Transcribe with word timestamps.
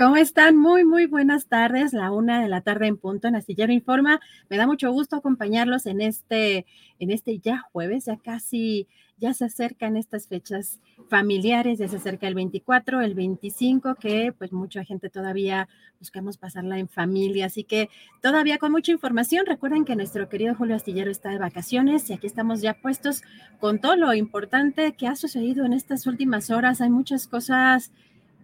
¿Cómo 0.00 0.16
están? 0.16 0.56
Muy, 0.56 0.86
muy 0.86 1.04
buenas 1.04 1.46
tardes. 1.46 1.92
La 1.92 2.10
una 2.10 2.40
de 2.40 2.48
la 2.48 2.62
tarde 2.62 2.86
en 2.86 2.96
punto 2.96 3.28
en 3.28 3.36
Astillero 3.36 3.70
Informa. 3.70 4.18
Me 4.48 4.56
da 4.56 4.66
mucho 4.66 4.90
gusto 4.90 5.16
acompañarlos 5.16 5.84
en 5.84 6.00
este, 6.00 6.64
en 6.98 7.10
este 7.10 7.38
ya 7.38 7.58
jueves, 7.70 8.06
ya 8.06 8.16
casi, 8.16 8.88
ya 9.18 9.34
se 9.34 9.44
acercan 9.44 9.98
estas 9.98 10.26
fechas 10.26 10.80
familiares, 11.10 11.80
ya 11.80 11.86
se 11.86 11.98
acerca 11.98 12.26
el 12.28 12.34
24, 12.34 13.02
el 13.02 13.12
25, 13.12 13.96
que 13.96 14.32
pues 14.32 14.54
mucha 14.54 14.86
gente 14.86 15.10
todavía 15.10 15.68
buscamos 15.98 16.38
pasarla 16.38 16.78
en 16.78 16.88
familia. 16.88 17.44
Así 17.44 17.64
que 17.64 17.90
todavía 18.22 18.56
con 18.56 18.72
mucha 18.72 18.92
información. 18.92 19.44
Recuerden 19.44 19.84
que 19.84 19.96
nuestro 19.96 20.30
querido 20.30 20.54
Julio 20.54 20.76
Astillero 20.76 21.10
está 21.10 21.28
de 21.28 21.38
vacaciones 21.38 22.08
y 22.08 22.14
aquí 22.14 22.26
estamos 22.26 22.62
ya 22.62 22.72
puestos 22.72 23.20
con 23.58 23.80
todo 23.80 23.96
lo 23.96 24.14
importante 24.14 24.94
que 24.94 25.08
ha 25.08 25.14
sucedido 25.14 25.66
en 25.66 25.74
estas 25.74 26.06
últimas 26.06 26.48
horas. 26.48 26.80
Hay 26.80 26.88
muchas 26.88 27.26
cosas 27.26 27.92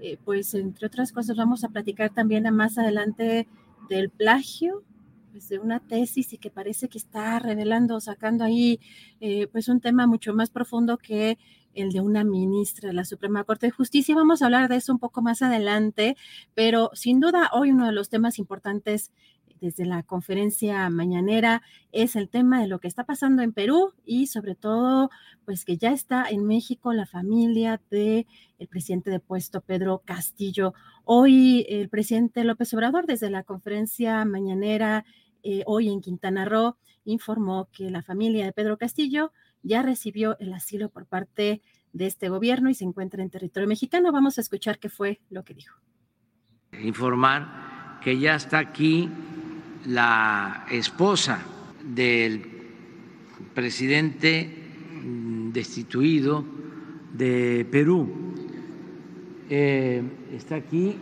eh, 0.00 0.18
pues 0.24 0.54
entre 0.54 0.86
otras 0.86 1.12
cosas 1.12 1.36
vamos 1.36 1.64
a 1.64 1.68
platicar 1.68 2.12
también 2.12 2.44
más 2.54 2.78
adelante 2.78 3.46
del 3.88 4.10
plagio, 4.10 4.82
pues 5.32 5.48
de 5.48 5.58
una 5.58 5.80
tesis 5.80 6.32
y 6.32 6.38
que 6.38 6.50
parece 6.50 6.88
que 6.88 6.98
está 6.98 7.38
revelando, 7.38 8.00
sacando 8.00 8.44
ahí 8.44 8.80
eh, 9.20 9.46
pues 9.48 9.68
un 9.68 9.80
tema 9.80 10.06
mucho 10.06 10.34
más 10.34 10.50
profundo 10.50 10.98
que 10.98 11.38
el 11.74 11.92
de 11.92 12.00
una 12.00 12.24
ministra 12.24 12.88
de 12.88 12.94
la 12.94 13.04
Suprema 13.04 13.44
Corte 13.44 13.66
de 13.66 13.70
Justicia. 13.70 14.14
Vamos 14.14 14.40
a 14.40 14.46
hablar 14.46 14.68
de 14.68 14.76
eso 14.76 14.92
un 14.92 14.98
poco 14.98 15.22
más 15.22 15.42
adelante, 15.42 16.16
pero 16.54 16.90
sin 16.94 17.20
duda 17.20 17.50
hoy 17.52 17.70
uno 17.70 17.86
de 17.86 17.92
los 17.92 18.08
temas 18.08 18.38
importantes 18.38 19.12
desde 19.60 19.84
la 19.84 20.02
conferencia 20.02 20.88
mañanera 20.90 21.62
es 21.92 22.16
el 22.16 22.28
tema 22.28 22.60
de 22.60 22.68
lo 22.68 22.78
que 22.78 22.88
está 22.88 23.04
pasando 23.04 23.42
en 23.42 23.52
Perú 23.52 23.92
y 24.04 24.26
sobre 24.26 24.54
todo, 24.54 25.10
pues 25.44 25.64
que 25.64 25.76
ya 25.76 25.92
está 25.92 26.26
en 26.28 26.44
México 26.44 26.92
la 26.92 27.06
familia 27.06 27.80
de 27.90 28.26
el 28.58 28.68
presidente 28.68 29.10
de 29.10 29.20
puesto 29.20 29.60
Pedro 29.60 30.02
Castillo. 30.04 30.74
Hoy 31.04 31.66
el 31.68 31.88
presidente 31.88 32.44
López 32.44 32.72
Obrador 32.74 33.06
desde 33.06 33.30
la 33.30 33.42
conferencia 33.42 34.24
mañanera 34.24 35.04
eh, 35.42 35.62
hoy 35.66 35.88
en 35.88 36.00
Quintana 36.00 36.44
Roo 36.44 36.76
informó 37.04 37.68
que 37.72 37.90
la 37.90 38.02
familia 38.02 38.44
de 38.44 38.52
Pedro 38.52 38.78
Castillo 38.78 39.32
ya 39.62 39.82
recibió 39.82 40.36
el 40.40 40.52
asilo 40.52 40.88
por 40.88 41.06
parte 41.06 41.62
de 41.92 42.06
este 42.06 42.28
gobierno 42.28 42.68
y 42.68 42.74
se 42.74 42.84
encuentra 42.84 43.22
en 43.22 43.30
territorio 43.30 43.68
mexicano. 43.68 44.12
Vamos 44.12 44.38
a 44.38 44.40
escuchar 44.40 44.78
qué 44.78 44.88
fue 44.88 45.20
lo 45.30 45.44
que 45.44 45.54
dijo. 45.54 45.76
Informar 46.72 48.00
que 48.02 48.18
ya 48.18 48.34
está 48.34 48.58
aquí 48.58 49.10
la 49.86 50.66
esposa 50.70 51.38
del 51.82 52.42
presidente 53.54 54.50
destituido 55.52 56.44
de 57.12 57.66
Perú. 57.70 58.08
Eh, 59.48 60.02
está 60.32 60.56
aquí 60.56 60.96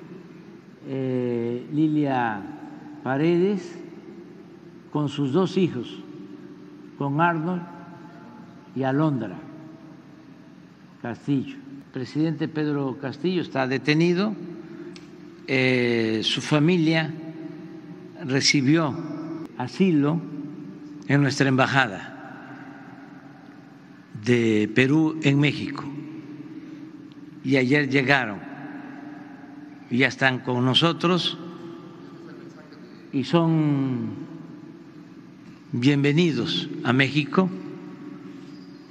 eh, 0.86 1.66
Lilia 1.72 2.42
Paredes 3.02 3.78
con 4.92 5.08
sus 5.08 5.32
dos 5.32 5.56
hijos, 5.56 6.02
con 6.98 7.20
Arnold 7.20 7.62
y 8.76 8.82
Alondra 8.82 9.36
Castillo. 11.00 11.56
El 11.56 11.92
presidente 11.92 12.48
Pedro 12.48 12.98
Castillo 13.00 13.40
está 13.40 13.66
detenido, 13.66 14.34
eh, 15.46 16.20
su 16.22 16.40
familia 16.40 17.12
recibió 18.26 18.94
asilo 19.58 20.20
en 21.06 21.22
nuestra 21.22 21.48
embajada 21.48 22.10
de 24.24 24.70
Perú 24.74 25.20
en 25.22 25.38
México. 25.38 25.84
Y 27.44 27.56
ayer 27.56 27.90
llegaron 27.90 28.38
y 29.90 29.98
ya 29.98 30.08
están 30.08 30.38
con 30.40 30.64
nosotros 30.64 31.38
y 33.12 33.24
son 33.24 34.14
bienvenidos 35.72 36.68
a 36.84 36.92
México. 36.92 37.50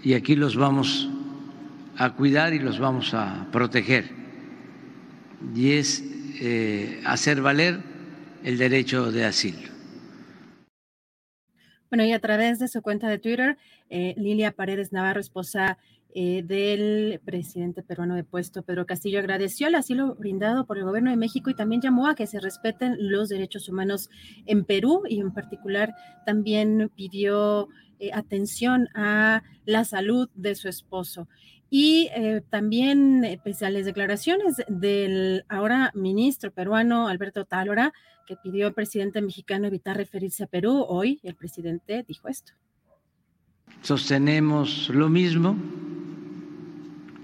Y 0.04 0.14
aquí 0.14 0.36
los 0.36 0.56
vamos 0.56 1.10
a 1.98 2.12
cuidar 2.12 2.54
y 2.54 2.60
los 2.60 2.78
vamos 2.78 3.14
a 3.14 3.48
proteger. 3.52 4.12
Y 5.56 5.72
es 5.72 6.04
eh, 6.40 7.02
hacer 7.06 7.42
valer 7.42 7.93
el 8.44 8.58
derecho 8.58 9.12
de 9.12 9.26
asilo. 9.26 9.70
Bueno, 11.90 12.06
y 12.06 12.12
a 12.12 12.20
través 12.20 12.60
de 12.60 12.68
su 12.68 12.82
cuenta 12.82 13.08
de 13.08 13.20
Twitter, 13.20 13.58
eh, 13.90 14.16
Lilia 14.18 14.52
Paredes 14.52 14.92
Navarro, 14.92 15.20
esposa 15.20 15.78
eh, 16.16 16.44
del 16.44 17.22
presidente 17.24 17.84
peruano 17.84 18.16
de 18.16 18.24
puesto, 18.24 18.64
Pedro 18.64 18.86
Castillo, 18.86 19.20
agradeció 19.20 19.68
el 19.68 19.76
asilo 19.76 20.16
brindado 20.16 20.66
por 20.66 20.78
el 20.78 20.86
gobierno 20.86 21.12
de 21.12 21.18
México 21.18 21.52
y 21.52 21.56
también 21.56 21.82
llamó 21.82 22.08
a 22.08 22.16
que 22.16 22.28
se 22.28 22.40
respeten 22.40 22.96
los 23.00 23.30
derechos 23.30 23.70
humanos 23.70 24.10
en 24.48 24.66
Perú 24.66 25.04
y 25.08 25.20
en 25.20 25.34
particular 25.34 25.94
también 26.26 26.92
pidió 26.96 27.70
eh, 28.00 28.10
atención 28.12 28.90
a 28.96 29.44
la 29.66 29.86
salud 29.86 30.30
de 30.34 30.56
su 30.56 30.68
esposo. 30.68 31.28
Y 31.76 32.10
también, 32.52 33.40
pese 33.44 33.72
declaraciones 33.72 34.58
del 34.68 35.44
ahora 35.50 35.92
ministro 35.96 36.52
peruano 36.52 37.08
Alberto 37.08 37.46
Tálora, 37.46 37.94
que 38.26 38.36
pidió 38.36 38.68
al 38.68 38.74
presidente 38.74 39.22
mexicano 39.22 39.68
evitar 39.68 39.98
referirse 39.98 40.44
a 40.44 40.48
Perú, 40.48 40.86
hoy 40.88 41.20
el 41.24 41.36
presidente 41.36 42.04
dijo 42.08 42.28
esto. 42.28 42.54
Sostenemos 43.82 44.90
lo 44.90 45.10
mismo, 45.10 45.56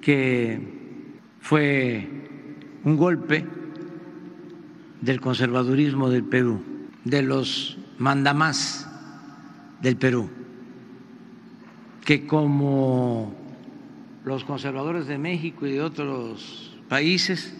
que 0.01 0.60
fue 1.40 2.07
un 2.84 2.98
golpe 2.98 3.46
del 5.01 5.22
conservadurismo 5.22 6.10
del 6.10 6.24
Perú, 6.24 6.62
de 7.06 7.22
los 7.22 7.78
mandamás 7.98 8.90
del 9.81 9.96
Perú, 9.96 10.30
que 12.06 12.28
como 12.28 13.34
los 14.25 14.44
conservadores 14.44 15.07
de 15.07 15.18
México 15.18 15.66
y 15.66 15.72
de 15.72 15.81
otros 15.81 16.78
países 16.90 17.54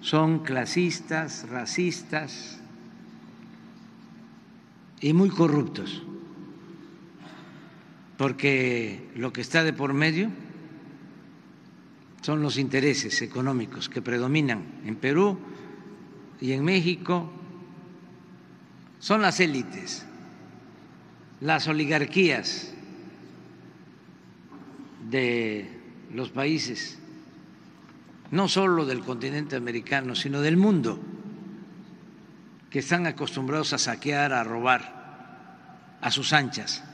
son 0.00 0.40
clasistas, 0.40 1.48
racistas, 1.48 2.57
y 5.00 5.12
muy 5.12 5.30
corruptos, 5.30 6.02
porque 8.16 9.08
lo 9.14 9.32
que 9.32 9.40
está 9.40 9.62
de 9.62 9.72
por 9.72 9.94
medio 9.94 10.30
son 12.22 12.42
los 12.42 12.58
intereses 12.58 13.22
económicos 13.22 13.88
que 13.88 14.02
predominan 14.02 14.64
en 14.84 14.96
Perú 14.96 15.38
y 16.40 16.52
en 16.52 16.64
México, 16.64 17.32
son 18.98 19.22
las 19.22 19.38
élites, 19.40 20.04
las 21.40 21.68
oligarquías 21.68 22.74
de 25.08 25.68
los 26.12 26.30
países, 26.30 26.98
no 28.30 28.48
solo 28.48 28.84
del 28.84 29.00
continente 29.00 29.56
americano, 29.56 30.14
sino 30.14 30.40
del 30.40 30.56
mundo, 30.56 31.00
que 32.70 32.80
están 32.80 33.06
acostumbrados 33.06 33.72
a 33.72 33.78
saquear, 33.78 34.32
a 34.32 34.44
robar 34.44 34.98
a 36.00 36.10
sus 36.10 36.32
anchas 36.32 36.84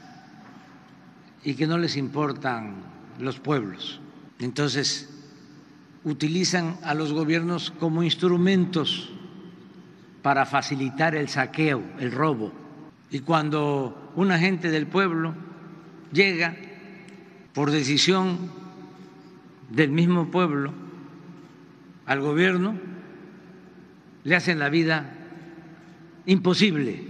y 1.42 1.54
que 1.54 1.66
no 1.66 1.78
les 1.78 1.96
importan 1.96 2.76
los 3.18 3.38
pueblos. 3.38 4.00
Entonces, 4.38 5.10
utilizan 6.04 6.78
a 6.82 6.94
los 6.94 7.12
gobiernos 7.12 7.70
como 7.70 8.02
instrumentos 8.02 9.10
para 10.22 10.46
facilitar 10.46 11.14
el 11.14 11.28
saqueo, 11.28 11.82
el 11.98 12.12
robo. 12.12 12.52
Y 13.10 13.20
cuando 13.20 14.12
un 14.16 14.32
agente 14.32 14.70
del 14.70 14.86
pueblo 14.86 15.34
llega 16.12 16.56
por 17.52 17.70
decisión 17.70 18.50
del 19.70 19.90
mismo 19.90 20.30
pueblo 20.30 20.72
al 22.06 22.20
gobierno, 22.20 22.78
le 24.24 24.36
hacen 24.36 24.58
la 24.58 24.68
vida 24.68 25.23
imposible. 26.26 27.00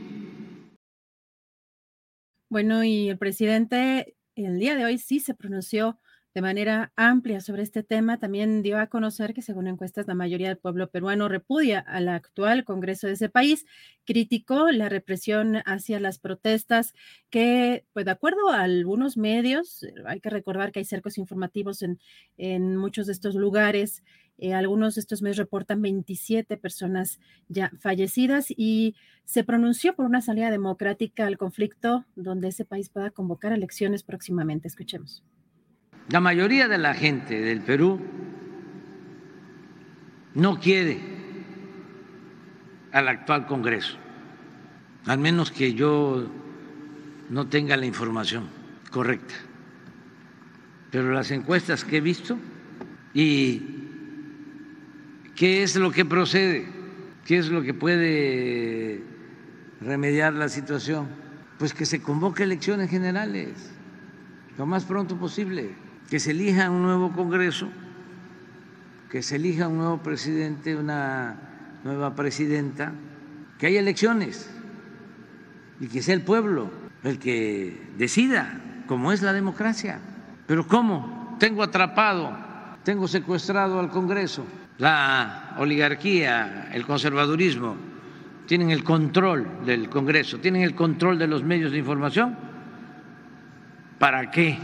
Bueno, 2.49 2.85
y 2.85 3.09
el 3.09 3.19
presidente 3.19 4.17
el 4.37 4.59
día 4.59 4.75
de 4.75 4.85
hoy 4.85 4.99
sí 4.99 5.21
se 5.21 5.35
pronunció 5.35 5.99
de 6.35 6.43
manera 6.43 6.93
amplia 6.97 7.41
sobre 7.41 7.63
este 7.63 7.85
tema. 7.85 8.19
También 8.19 8.63
dio 8.63 8.79
a 8.81 8.89
conocer 8.89 9.35
que, 9.35 9.43
según 9.43 9.69
encuestas, 9.69 10.09
la 10.09 10.15
mayoría 10.15 10.49
del 10.49 10.59
pueblo 10.59 10.91
peruano 10.91 11.29
repudia 11.29 11.79
al 11.79 12.09
actual 12.09 12.65
Congreso 12.65 13.07
de 13.07 13.13
ese 13.13 13.29
país. 13.29 13.67
Criticó 14.05 14.73
la 14.73 14.89
represión 14.89 15.63
hacia 15.65 16.01
las 16.01 16.19
protestas 16.19 16.93
que, 17.31 17.87
pues 17.93 18.05
de 18.05 18.11
acuerdo 18.11 18.51
a 18.51 18.63
algunos 18.63 19.17
medios, 19.17 19.87
hay 20.07 20.21
que 20.21 20.31
recordar 20.31 20.73
que 20.73 20.81
hay 20.81 20.85
cercos 20.85 21.19
informativos 21.19 21.83
en, 21.83 22.01
en 22.37 22.77
muchos 22.77 23.07
de 23.07 23.13
estos 23.13 23.37
lugares. 23.37 24.03
Eh, 24.39 24.53
algunos 24.53 24.97
de 24.97 25.01
estos 25.01 25.23
medios 25.23 25.37
reportan 25.37 25.81
27 25.81 26.57
personas 26.57 27.21
ya 27.49 27.71
fallecidas 27.81 28.47
y 28.51 28.97
se 29.25 29.45
pronunció 29.45 29.95
por 29.95 30.07
una 30.07 30.21
salida 30.21 30.51
democrática 30.51 31.27
al 31.27 31.39
conflicto 31.39 32.05
donde 32.17 32.49
ese 32.49 32.65
país 32.65 32.89
pueda 32.89 33.11
convocar 33.11 33.53
elecciones 33.53 34.03
próximamente. 34.03 34.69
Escuchemos. 34.69 35.23
La 36.09 36.21
mayoría 36.21 36.69
de 36.69 36.79
la 36.79 36.95
gente 36.95 37.41
del 37.41 37.63
Perú 37.63 38.01
no 40.35 40.59
quiere 40.59 41.01
al 42.93 43.09
actual 43.09 43.47
Congreso, 43.47 43.97
al 45.07 45.19
menos 45.19 45.51
que 45.51 45.75
yo 45.75 46.29
no 47.31 47.49
tenga 47.49 47.77
la 47.77 47.87
información 47.87 48.49
correcta. 48.91 49.35
Pero 50.91 51.13
las 51.13 51.31
encuestas 51.31 51.85
que 51.85 51.97
he 51.97 52.01
visto 52.01 52.37
y 53.15 53.84
qué 55.35 55.63
es 55.63 55.77
lo 55.77 55.91
que 55.91 56.05
procede, 56.05 56.67
qué 57.25 57.39
es 57.39 57.49
lo 57.49 57.63
que 57.63 57.75
puede 57.75 59.03
remediar 59.81 60.33
la 60.33 60.49
situación, 60.49 61.09
pues 61.59 61.75
que 61.75 61.87
se 61.87 62.01
convoque 62.01 62.43
elecciones 62.43 62.91
generales 62.91 63.71
lo 64.57 64.67
más 64.67 64.85
pronto 64.85 65.17
posible 65.17 65.75
que 66.09 66.21
se 66.21 66.31
elija 66.31 66.71
un 66.71 66.83
nuevo 66.83 67.13
Congreso, 67.13 67.69
que 69.11 69.23
se 69.23 69.37
elija 69.37 69.69
un 69.69 69.79
nuevo 69.79 69.99
presidente, 69.99 70.77
una 70.77 71.37
nueva 71.83 72.15
presidenta, 72.15 72.93
que 73.59 73.67
haya 73.67 73.81
elecciones 73.81 74.51
y 75.81 75.89
que 75.89 76.03
sea 76.03 76.15
el 76.15 76.23
pueblo 76.23 76.71
el 77.03 77.19
que 77.19 77.91
decida, 77.99 78.61
como 78.87 79.13
es 79.13 79.23
la 79.23 79.33
democracia. 79.33 79.99
Pero 80.47 80.67
¿cómo? 80.67 81.37
Tengo 81.39 81.63
atrapado, 81.63 82.37
tengo 82.83 83.09
secuestrado 83.09 83.81
al 83.81 83.91
Congreso. 83.91 84.45
La 84.79 85.55
oligarquía, 85.59 86.71
el 86.73 86.85
conservadurismo, 86.85 87.77
tienen 88.47 88.71
el 88.71 88.85
control 88.85 89.65
del 89.65 89.89
Congreso, 89.89 90.39
tienen 90.39 90.63
el 90.63 90.75
control 90.75 91.19
de 91.19 91.27
los 91.27 91.43
medios 91.43 91.73
de 91.73 91.79
información. 91.79 92.37
¿Para 93.99 94.31
qué? 94.31 94.59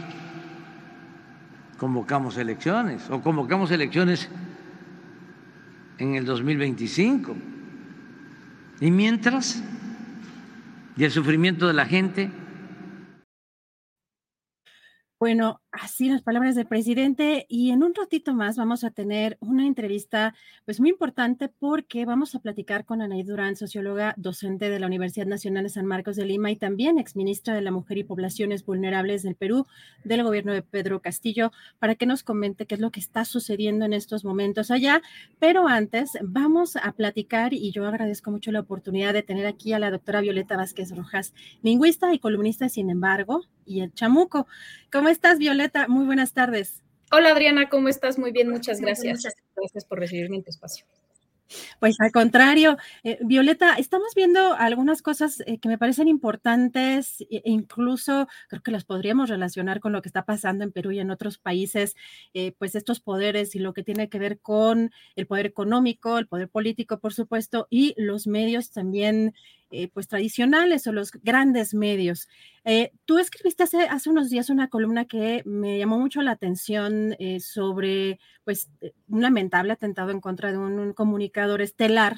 convocamos 1.80 2.36
elecciones 2.36 3.08
o 3.08 3.22
convocamos 3.22 3.70
elecciones 3.70 4.28
en 5.96 6.14
el 6.14 6.26
2025. 6.26 7.34
Y 8.82 8.90
mientras, 8.90 9.64
y 10.94 11.04
el 11.04 11.10
sufrimiento 11.10 11.66
de 11.66 11.72
la 11.72 11.86
gente 11.86 12.30
bueno, 15.20 15.60
así 15.70 16.08
las 16.08 16.22
palabras 16.22 16.54
del 16.54 16.66
presidente 16.66 17.44
y 17.46 17.72
en 17.72 17.82
un 17.82 17.94
ratito 17.94 18.32
más 18.32 18.56
vamos 18.56 18.84
a 18.84 18.90
tener 18.90 19.36
una 19.40 19.66
entrevista 19.66 20.34
pues 20.64 20.80
muy 20.80 20.88
importante 20.88 21.50
porque 21.50 22.06
vamos 22.06 22.34
a 22.34 22.38
platicar 22.38 22.86
con 22.86 23.02
Anaí 23.02 23.22
Durán, 23.22 23.54
socióloga 23.54 24.14
docente 24.16 24.70
de 24.70 24.80
la 24.80 24.86
Universidad 24.86 25.26
Nacional 25.26 25.64
de 25.64 25.68
San 25.68 25.84
Marcos 25.84 26.16
de 26.16 26.24
Lima 26.24 26.50
y 26.50 26.56
también 26.56 26.98
exministra 26.98 27.54
de 27.54 27.60
la 27.60 27.70
Mujer 27.70 27.98
y 27.98 28.04
Poblaciones 28.04 28.64
Vulnerables 28.64 29.22
del 29.22 29.34
Perú 29.34 29.66
del 30.04 30.24
gobierno 30.24 30.54
de 30.54 30.62
Pedro 30.62 31.02
Castillo 31.02 31.52
para 31.78 31.96
que 31.96 32.06
nos 32.06 32.22
comente 32.22 32.64
qué 32.64 32.76
es 32.76 32.80
lo 32.80 32.90
que 32.90 33.00
está 33.00 33.26
sucediendo 33.26 33.84
en 33.84 33.92
estos 33.92 34.24
momentos 34.24 34.70
allá. 34.70 35.02
Pero 35.38 35.68
antes 35.68 36.12
vamos 36.22 36.76
a 36.76 36.92
platicar 36.92 37.52
y 37.52 37.72
yo 37.72 37.86
agradezco 37.86 38.30
mucho 38.30 38.52
la 38.52 38.60
oportunidad 38.60 39.12
de 39.12 39.22
tener 39.22 39.44
aquí 39.44 39.74
a 39.74 39.78
la 39.78 39.90
doctora 39.90 40.22
Violeta 40.22 40.56
Vázquez 40.56 40.96
Rojas, 40.96 41.34
lingüista 41.62 42.14
y 42.14 42.18
columnista, 42.18 42.70
sin 42.70 42.88
embargo, 42.88 43.42
y 43.64 43.80
el 43.80 43.92
chamuco. 43.92 44.46
¿Cómo 44.92 45.08
estás, 45.08 45.38
Violeta? 45.38 45.88
Muy 45.88 46.04
buenas 46.06 46.32
tardes. 46.32 46.82
Hola, 47.12 47.30
Adriana, 47.30 47.68
¿cómo 47.68 47.88
estás? 47.88 48.18
Muy 48.18 48.30
bien, 48.30 48.48
muchas 48.48 48.80
gracias. 48.80 49.24
Gracias 49.56 49.84
por 49.84 49.98
recibirme 49.98 50.36
en 50.36 50.44
tu 50.44 50.50
espacio. 50.50 50.86
Pues 51.80 51.96
al 52.00 52.12
contrario, 52.12 52.76
eh, 53.02 53.18
Violeta, 53.22 53.74
estamos 53.74 54.14
viendo 54.14 54.54
algunas 54.54 55.02
cosas 55.02 55.42
eh, 55.46 55.58
que 55.58 55.68
me 55.68 55.78
parecen 55.78 56.08
importantes 56.08 57.20
e 57.22 57.42
incluso 57.44 58.28
creo 58.48 58.62
que 58.62 58.70
las 58.70 58.84
podríamos 58.84 59.28
relacionar 59.28 59.80
con 59.80 59.92
lo 59.92 60.02
que 60.02 60.08
está 60.08 60.24
pasando 60.24 60.64
en 60.64 60.72
Perú 60.72 60.92
y 60.92 61.00
en 61.00 61.10
otros 61.10 61.38
países, 61.38 61.96
eh, 62.34 62.52
pues 62.58 62.74
estos 62.74 63.00
poderes 63.00 63.54
y 63.54 63.58
lo 63.58 63.72
que 63.72 63.82
tiene 63.82 64.08
que 64.08 64.18
ver 64.18 64.38
con 64.40 64.92
el 65.16 65.26
poder 65.26 65.46
económico, 65.46 66.18
el 66.18 66.28
poder 66.28 66.48
político, 66.48 67.00
por 67.00 67.12
supuesto, 67.12 67.66
y 67.70 67.94
los 67.96 68.26
medios 68.26 68.70
también 68.70 69.34
eh, 69.70 69.88
pues 69.88 70.08
tradicionales 70.08 70.86
o 70.86 70.92
los 70.92 71.12
grandes 71.12 71.74
medios. 71.74 72.28
Eh, 72.64 72.92
tú 73.04 73.18
escribiste 73.18 73.62
hace, 73.62 74.10
unos 74.10 74.28
días 74.28 74.50
una 74.50 74.68
columna 74.68 75.04
que 75.04 75.42
me 75.44 75.78
llamó 75.78 75.98
mucho 75.98 76.22
la 76.22 76.32
atención 76.32 77.14
eh, 77.18 77.40
sobre 77.40 78.18
pues 78.44 78.68
un 79.08 79.22
lamentable 79.22 79.72
atentado 79.72 80.10
en 80.10 80.20
contra 80.20 80.50
de 80.50 80.58
un, 80.58 80.92
comunicador 80.92 81.62
estelar 81.62 82.16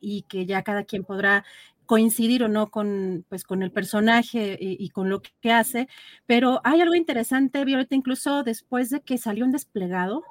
y 0.00 0.22
que 0.22 0.44
ya 0.44 0.62
cada 0.62 0.84
quien 0.84 1.04
podrá 1.04 1.44
coincidir 1.86 2.44
o 2.44 2.48
no 2.48 2.70
con, 2.70 3.24
pues, 3.28 3.44
con 3.44 3.62
el 3.62 3.72
personaje 3.72 4.58
y, 4.60 4.76
y, 4.78 4.90
con 4.90 5.08
lo 5.08 5.22
que 5.22 5.52
hace, 5.52 5.88
pero 6.26 6.60
hay 6.64 6.80
algo 6.80 6.94
interesante, 6.94 7.64
Violeta, 7.64 7.96
incluso 7.96 8.44
después 8.44 8.90
de 8.90 9.00
que 9.00 9.18
salió 9.18 9.44
un 9.44 9.52
desplegado 9.52 10.22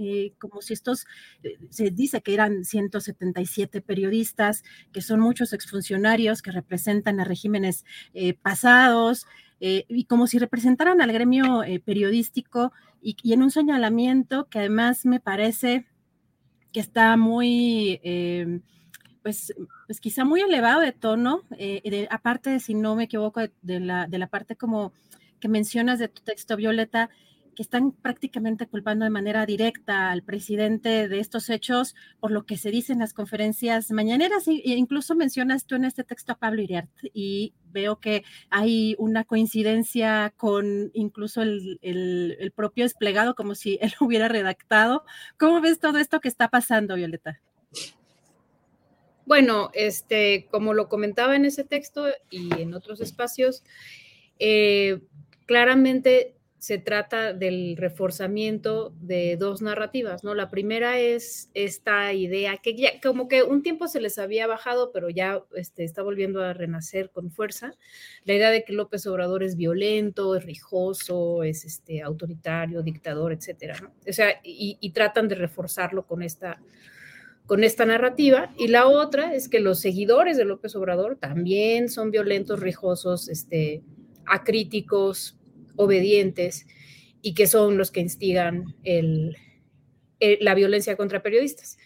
eh, 0.00 0.32
como 0.38 0.62
si 0.62 0.72
estos, 0.72 1.06
eh, 1.42 1.58
se 1.70 1.90
dice 1.90 2.20
que 2.20 2.34
eran 2.34 2.64
177 2.64 3.80
periodistas, 3.80 4.62
que 4.92 5.02
son 5.02 5.20
muchos 5.20 5.52
exfuncionarios 5.52 6.42
que 6.42 6.52
representan 6.52 7.20
a 7.20 7.24
regímenes 7.24 7.84
eh, 8.14 8.34
pasados, 8.34 9.26
y 9.60 10.04
como 10.04 10.28
si 10.28 10.38
representaran 10.38 11.00
al 11.00 11.12
gremio 11.12 11.62
periodístico 11.84 12.72
y, 13.02 13.16
en 13.32 13.42
un 13.42 13.50
señalamiento 13.50 14.48
que 14.48 14.60
además 14.60 15.04
me 15.04 15.18
parece 15.18 15.84
que 16.72 16.78
está 16.78 17.16
muy 17.16 18.00
pues, 19.20 19.52
pues 19.88 19.98
quizá 19.98 20.24
muy 20.24 20.42
elevado 20.42 20.80
de 20.80 20.92
tono, 20.92 21.42
de, 21.50 22.06
aparte, 22.08 22.60
si 22.60 22.74
no 22.74 22.94
me 22.94 23.04
equivoco, 23.04 23.40
de 23.62 23.80
la, 23.80 24.06
de 24.06 24.18
la 24.18 24.28
parte 24.28 24.54
como 24.54 24.92
que 25.40 25.48
mencionas 25.48 25.98
de 25.98 26.06
tu 26.06 26.22
texto, 26.22 26.56
Violeta, 26.56 27.10
que 27.58 27.62
están 27.62 27.90
prácticamente 27.90 28.68
culpando 28.68 29.04
de 29.04 29.10
manera 29.10 29.44
directa 29.44 30.12
al 30.12 30.22
presidente 30.22 31.08
de 31.08 31.18
estos 31.18 31.50
hechos 31.50 31.96
por 32.20 32.30
lo 32.30 32.46
que 32.46 32.56
se 32.56 32.70
dice 32.70 32.92
en 32.92 33.00
las 33.00 33.12
conferencias 33.12 33.90
mañaneras. 33.90 34.46
E 34.46 34.60
incluso 34.64 35.16
mencionas 35.16 35.66
tú 35.66 35.74
en 35.74 35.84
este 35.84 36.04
texto 36.04 36.30
a 36.30 36.38
Pablo 36.38 36.62
Iriart 36.62 36.88
y 37.12 37.54
veo 37.72 37.98
que 37.98 38.22
hay 38.48 38.94
una 39.00 39.24
coincidencia 39.24 40.32
con 40.36 40.92
incluso 40.94 41.42
el, 41.42 41.80
el, 41.82 42.52
propio 42.54 42.84
desplegado, 42.84 43.34
como 43.34 43.56
si 43.56 43.76
él 43.82 43.92
hubiera 44.00 44.28
redactado. 44.28 45.02
¿Cómo 45.36 45.60
ves 45.60 45.80
todo 45.80 45.98
esto 45.98 46.20
que 46.20 46.28
está 46.28 46.46
pasando, 46.46 46.94
Violeta? 46.94 47.40
Bueno, 49.26 49.70
este, 49.74 50.46
como 50.52 50.74
lo 50.74 50.88
comentaba 50.88 51.34
en 51.34 51.44
ese 51.44 51.64
texto 51.64 52.06
y 52.30 52.54
en 52.56 52.72
otros 52.72 53.00
espacios, 53.00 53.64
eh, 54.38 55.00
claramente 55.44 56.37
se 56.58 56.78
trata 56.78 57.32
del 57.32 57.76
reforzamiento 57.76 58.92
de 59.00 59.36
dos 59.36 59.62
narrativas, 59.62 60.24
¿no? 60.24 60.34
La 60.34 60.50
primera 60.50 60.98
es 60.98 61.50
esta 61.54 62.12
idea 62.12 62.56
que 62.56 62.74
ya 62.74 63.00
como 63.00 63.28
que 63.28 63.44
un 63.44 63.62
tiempo 63.62 63.86
se 63.86 64.00
les 64.00 64.18
había 64.18 64.46
bajado, 64.48 64.90
pero 64.92 65.08
ya 65.08 65.44
este, 65.54 65.84
está 65.84 66.02
volviendo 66.02 66.42
a 66.42 66.54
renacer 66.54 67.10
con 67.10 67.30
fuerza, 67.30 67.72
la 68.24 68.34
idea 68.34 68.50
de 68.50 68.64
que 68.64 68.72
López 68.72 69.06
Obrador 69.06 69.44
es 69.44 69.56
violento, 69.56 70.34
es 70.34 70.44
rijoso, 70.44 71.44
es 71.44 71.64
este, 71.64 72.02
autoritario, 72.02 72.82
dictador, 72.82 73.32
etcétera. 73.32 73.76
O 74.08 74.12
sea, 74.12 74.40
y, 74.42 74.78
y 74.80 74.90
tratan 74.90 75.28
de 75.28 75.36
reforzarlo 75.36 76.06
con 76.06 76.22
esta, 76.22 76.60
con 77.46 77.62
esta 77.62 77.86
narrativa. 77.86 78.52
Y 78.58 78.68
la 78.68 78.88
otra 78.88 79.32
es 79.32 79.48
que 79.48 79.60
los 79.60 79.80
seguidores 79.80 80.36
de 80.36 80.44
López 80.44 80.74
Obrador 80.74 81.16
también 81.16 81.88
son 81.88 82.10
violentos, 82.10 82.58
rijosos, 82.58 83.28
este, 83.28 83.82
acríticos, 84.26 85.37
obedientes 85.78 86.66
y 87.22 87.34
que 87.34 87.46
son 87.46 87.78
los 87.78 87.90
que 87.90 88.00
instigan 88.00 88.76
la 90.20 90.54
violencia 90.54 90.96
contra 90.96 91.22
periodistas. 91.22 91.78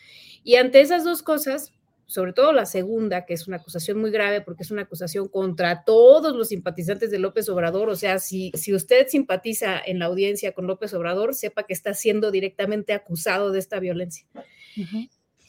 Y 0.43 0.57
ante 0.57 0.81
esas 0.81 1.05
dos 1.05 1.23
cosas, 1.23 1.73
sobre 2.07 2.33
todo 2.33 2.53
la 2.53 2.67
segunda, 2.67 3.25
que 3.25 3.35
es 3.35 3.47
una 3.47 3.59
acusación 3.59 3.99
muy 3.99 4.11
grave 4.11 4.41
porque 4.41 4.65
es 4.65 4.71
una 4.71 4.83
acusación 4.83 5.29
contra 5.29 5.85
todos 5.85 6.35
los 6.37 6.49
simpatizantes 6.49 7.11
de 7.11 7.19
López 7.19 7.49
Obrador, 7.49 7.89
o 7.89 7.97
sea, 7.97 8.19
si, 8.19 8.51
si 8.55 8.75
usted 8.75 9.07
simpatiza 9.09 9.81
en 9.85 9.99
la 9.99 10.07
audiencia 10.07 10.53
con 10.53 10.67
López 10.67 10.93
Obrador, 10.95 11.35
sepa 11.35 11.63
que 11.63 11.73
está 11.73 11.95
siendo 11.95 12.31
directamente 12.31 12.93
acusado 12.93 13.53
de 13.53 13.59
esta 13.61 13.79
violencia. 13.79 14.27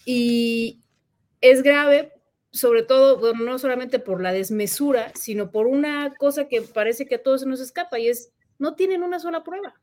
Y 0.05 0.81
es 1.41 1.63
grave 1.63 2.11
sobre 2.53 2.83
todo, 2.83 3.17
bueno, 3.17 3.43
no 3.43 3.57
solamente 3.57 3.97
por 3.97 4.21
la 4.21 4.31
desmesura, 4.31 5.11
sino 5.15 5.49
por 5.49 5.65
una 5.65 6.13
cosa 6.19 6.47
que 6.47 6.61
parece 6.61 7.07
que 7.07 7.15
a 7.15 7.23
todos 7.23 7.41
se 7.41 7.47
nos 7.47 7.59
escapa 7.59 7.97
y 7.97 8.09
es, 8.09 8.31
no 8.59 8.75
tienen 8.75 9.03
una 9.03 9.19
sola 9.19 9.43
prueba. 9.43 9.73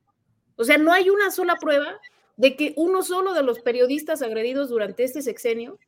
O 0.57 0.65
sea, 0.65 0.79
no 0.79 0.93
hay 0.93 1.11
una 1.11 1.31
sola 1.31 1.57
prueba 1.57 2.01
de 2.37 2.57
que 2.57 2.75
uno 2.77 3.03
solo 3.03 3.35
de 3.35 3.43
los 3.43 3.61
periodistas 3.61 4.23
agredidos 4.23 4.69
durante 4.69 5.05
este 5.05 5.23
sexenio 5.23 5.79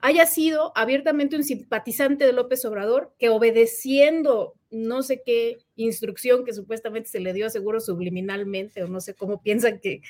haya 0.00 0.26
sido 0.26 0.72
abiertamente 0.76 1.36
un 1.36 1.44
simpatizante 1.44 2.24
de 2.24 2.32
López 2.32 2.64
Obrador 2.64 3.12
que 3.18 3.30
obedeciendo 3.30 4.54
no 4.70 5.02
sé 5.02 5.22
qué 5.24 5.58
instrucción 5.76 6.44
que 6.44 6.52
supuestamente 6.52 7.08
se 7.08 7.20
le 7.20 7.32
dio 7.32 7.50
seguro 7.50 7.80
subliminalmente 7.80 8.82
o 8.82 8.88
no 8.88 9.00
sé 9.00 9.14
cómo 9.14 9.42
piensan 9.42 9.80
que, 9.80 10.02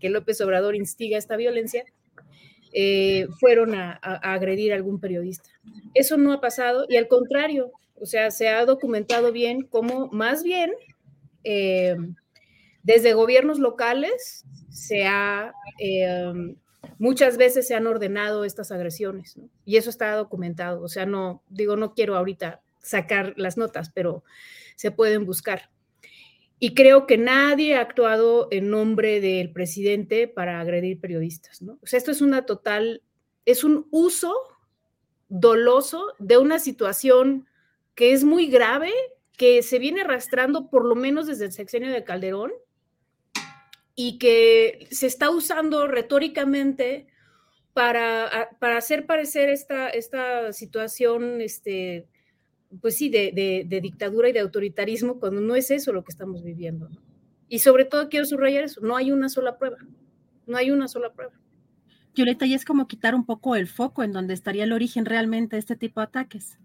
que 0.00 0.10
López 0.10 0.40
Obrador 0.40 0.74
instiga 0.74 1.18
esta 1.18 1.36
violencia, 1.36 1.84
eh, 2.72 3.26
fueron 3.40 3.74
a, 3.74 3.92
agredir 3.92 4.72
a 4.72 4.76
algún 4.76 5.00
periodista. 5.00 5.50
Eso 5.94 6.16
no 6.16 6.32
ha 6.32 6.40
pasado 6.40 6.86
y 6.88 6.96
al 6.96 7.08
contrario, 7.08 7.72
o 8.00 8.06
sea, 8.06 8.30
se 8.30 8.48
ha 8.48 8.64
documentado 8.64 9.32
bien 9.32 9.62
cómo 9.62 10.08
más 10.12 10.42
bien 10.42 10.72
eh, 11.48 11.96
desde 12.82 13.14
gobiernos 13.14 13.60
locales 13.60 14.44
se 14.68 15.06
ha, 15.06 15.52
eh, 15.78 16.32
muchas 16.98 17.36
veces 17.36 17.68
se 17.68 17.74
han 17.74 17.86
ordenado 17.86 18.44
estas 18.44 18.72
agresiones 18.72 19.38
y 19.64 19.76
eso 19.76 19.90
está 19.90 20.12
documentado. 20.16 20.82
O 20.82 20.88
sea, 20.88 21.06
no, 21.06 21.42
digo, 21.48 21.76
no 21.76 21.94
quiero 21.94 22.16
ahorita 22.16 22.60
sacar 22.80 23.34
las 23.36 23.56
notas, 23.56 23.90
pero 23.94 24.24
se 24.74 24.90
pueden 24.90 25.24
buscar. 25.24 25.70
Y 26.58 26.74
creo 26.74 27.06
que 27.06 27.18
nadie 27.18 27.76
ha 27.76 27.80
actuado 27.80 28.48
en 28.50 28.70
nombre 28.70 29.20
del 29.20 29.52
presidente 29.52 30.26
para 30.26 30.60
agredir 30.60 31.00
periodistas. 31.00 31.62
O 31.62 31.86
sea, 31.86 31.98
esto 31.98 32.10
es 32.10 32.22
una 32.22 32.46
total, 32.46 33.02
es 33.44 33.62
un 33.62 33.86
uso 33.90 34.34
doloso 35.28 36.14
de 36.18 36.38
una 36.38 36.58
situación 36.58 37.46
que 37.94 38.12
es 38.12 38.24
muy 38.24 38.46
grave, 38.46 38.92
que 39.36 39.62
se 39.62 39.78
viene 39.78 40.02
arrastrando 40.02 40.68
por 40.70 40.84
lo 40.84 40.94
menos 40.94 41.26
desde 41.26 41.46
el 41.46 41.52
sexenio 41.52 41.92
de 41.92 42.04
Calderón 42.04 42.52
y 43.94 44.18
que 44.18 44.88
se 44.90 45.06
está 45.06 45.30
usando 45.30 45.86
retóricamente 45.86 47.06
para, 47.72 48.50
para 48.58 48.78
hacer 48.78 49.06
parecer 49.06 49.48
esta, 49.48 49.88
esta 49.88 50.52
situación 50.52 51.40
este, 51.40 52.08
pues 52.80 52.96
sí, 52.96 53.08
de, 53.08 53.66
dictadura 53.82 54.28
y 54.28 54.32
de 54.32 54.40
autoritarismo, 54.40 55.18
cuando 55.18 55.40
no 55.40 55.54
es 55.54 55.70
eso 55.70 55.92
lo 55.92 56.04
que 56.04 56.10
estamos 56.10 56.42
viviendo. 56.42 56.88
Y 57.48 57.60
sobre 57.60 57.84
todo 57.84 58.08
quiero 58.08 58.26
subrayar 58.26 58.64
eso, 58.64 58.80
no 58.80 58.96
hay 58.96 59.12
una 59.12 59.28
sola 59.28 59.58
prueba, 59.58 59.78
no 60.46 60.56
hay 60.56 60.70
una 60.70 60.88
sola 60.88 61.12
prueba. 61.12 61.34
Violeta, 62.14 62.46
y 62.46 62.54
es 62.54 62.64
como 62.64 62.88
quitar 62.88 63.14
un 63.14 63.26
poco 63.26 63.56
el 63.56 63.66
foco 63.66 64.02
en 64.02 64.12
donde 64.12 64.34
estaría 64.34 64.64
el 64.64 64.72
origen 64.72 65.04
realmente 65.04 65.56
de 65.56 65.60
este 65.60 65.76
tipo 65.76 66.00
de 66.00 66.04
ataques. 66.04 66.58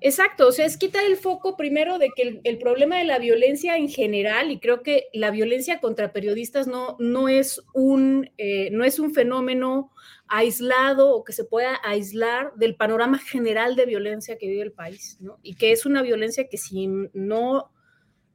Exacto, 0.00 0.48
o 0.48 0.52
sea, 0.52 0.64
es 0.64 0.78
quitar 0.78 1.04
el 1.04 1.16
foco 1.16 1.56
primero 1.56 1.98
de 1.98 2.10
que 2.14 2.40
el, 2.42 2.58
problema 2.58 2.98
de 2.98 3.04
la 3.04 3.18
violencia 3.18 3.76
en 3.76 3.88
general, 3.88 4.50
y 4.50 4.58
creo 4.58 4.82
que 4.82 5.08
la 5.12 5.30
violencia 5.30 5.80
contra 5.80 6.12
periodistas 6.12 6.66
no, 6.66 6.96
no, 6.98 7.28
es, 7.28 7.62
un, 7.74 8.30
eh, 8.38 8.70
no 8.70 8.84
es 8.84 8.98
un 8.98 9.12
fenómeno 9.12 9.92
aislado 10.26 11.14
o 11.14 11.24
que 11.24 11.32
se 11.32 11.44
pueda 11.44 11.78
aislar 11.84 12.54
del 12.54 12.76
panorama 12.76 13.18
general 13.18 13.76
de 13.76 13.84
violencia 13.84 14.38
que 14.38 14.48
vive 14.48 14.62
el 14.62 14.72
país, 14.72 15.18
¿no? 15.20 15.38
Y 15.42 15.56
que 15.56 15.72
es 15.72 15.84
una 15.84 16.02
violencia 16.02 16.48
que 16.48 16.56
si 16.56 16.88
no, 17.12 17.72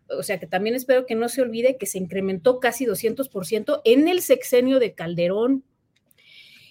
o 0.09 0.21
sea, 0.21 0.39
que 0.39 0.45
también 0.45 0.75
espero 0.75 1.05
que 1.05 1.15
no 1.15 1.29
se 1.29 1.41
olvide 1.41 1.77
que 1.77 1.85
se 1.85 1.97
incrementó 1.97 2.59
casi 2.59 2.85
200% 2.85 3.81
en 3.85 4.07
el 4.07 4.21
sexenio 4.21 4.79
de 4.79 4.93
Calderón, 4.93 5.63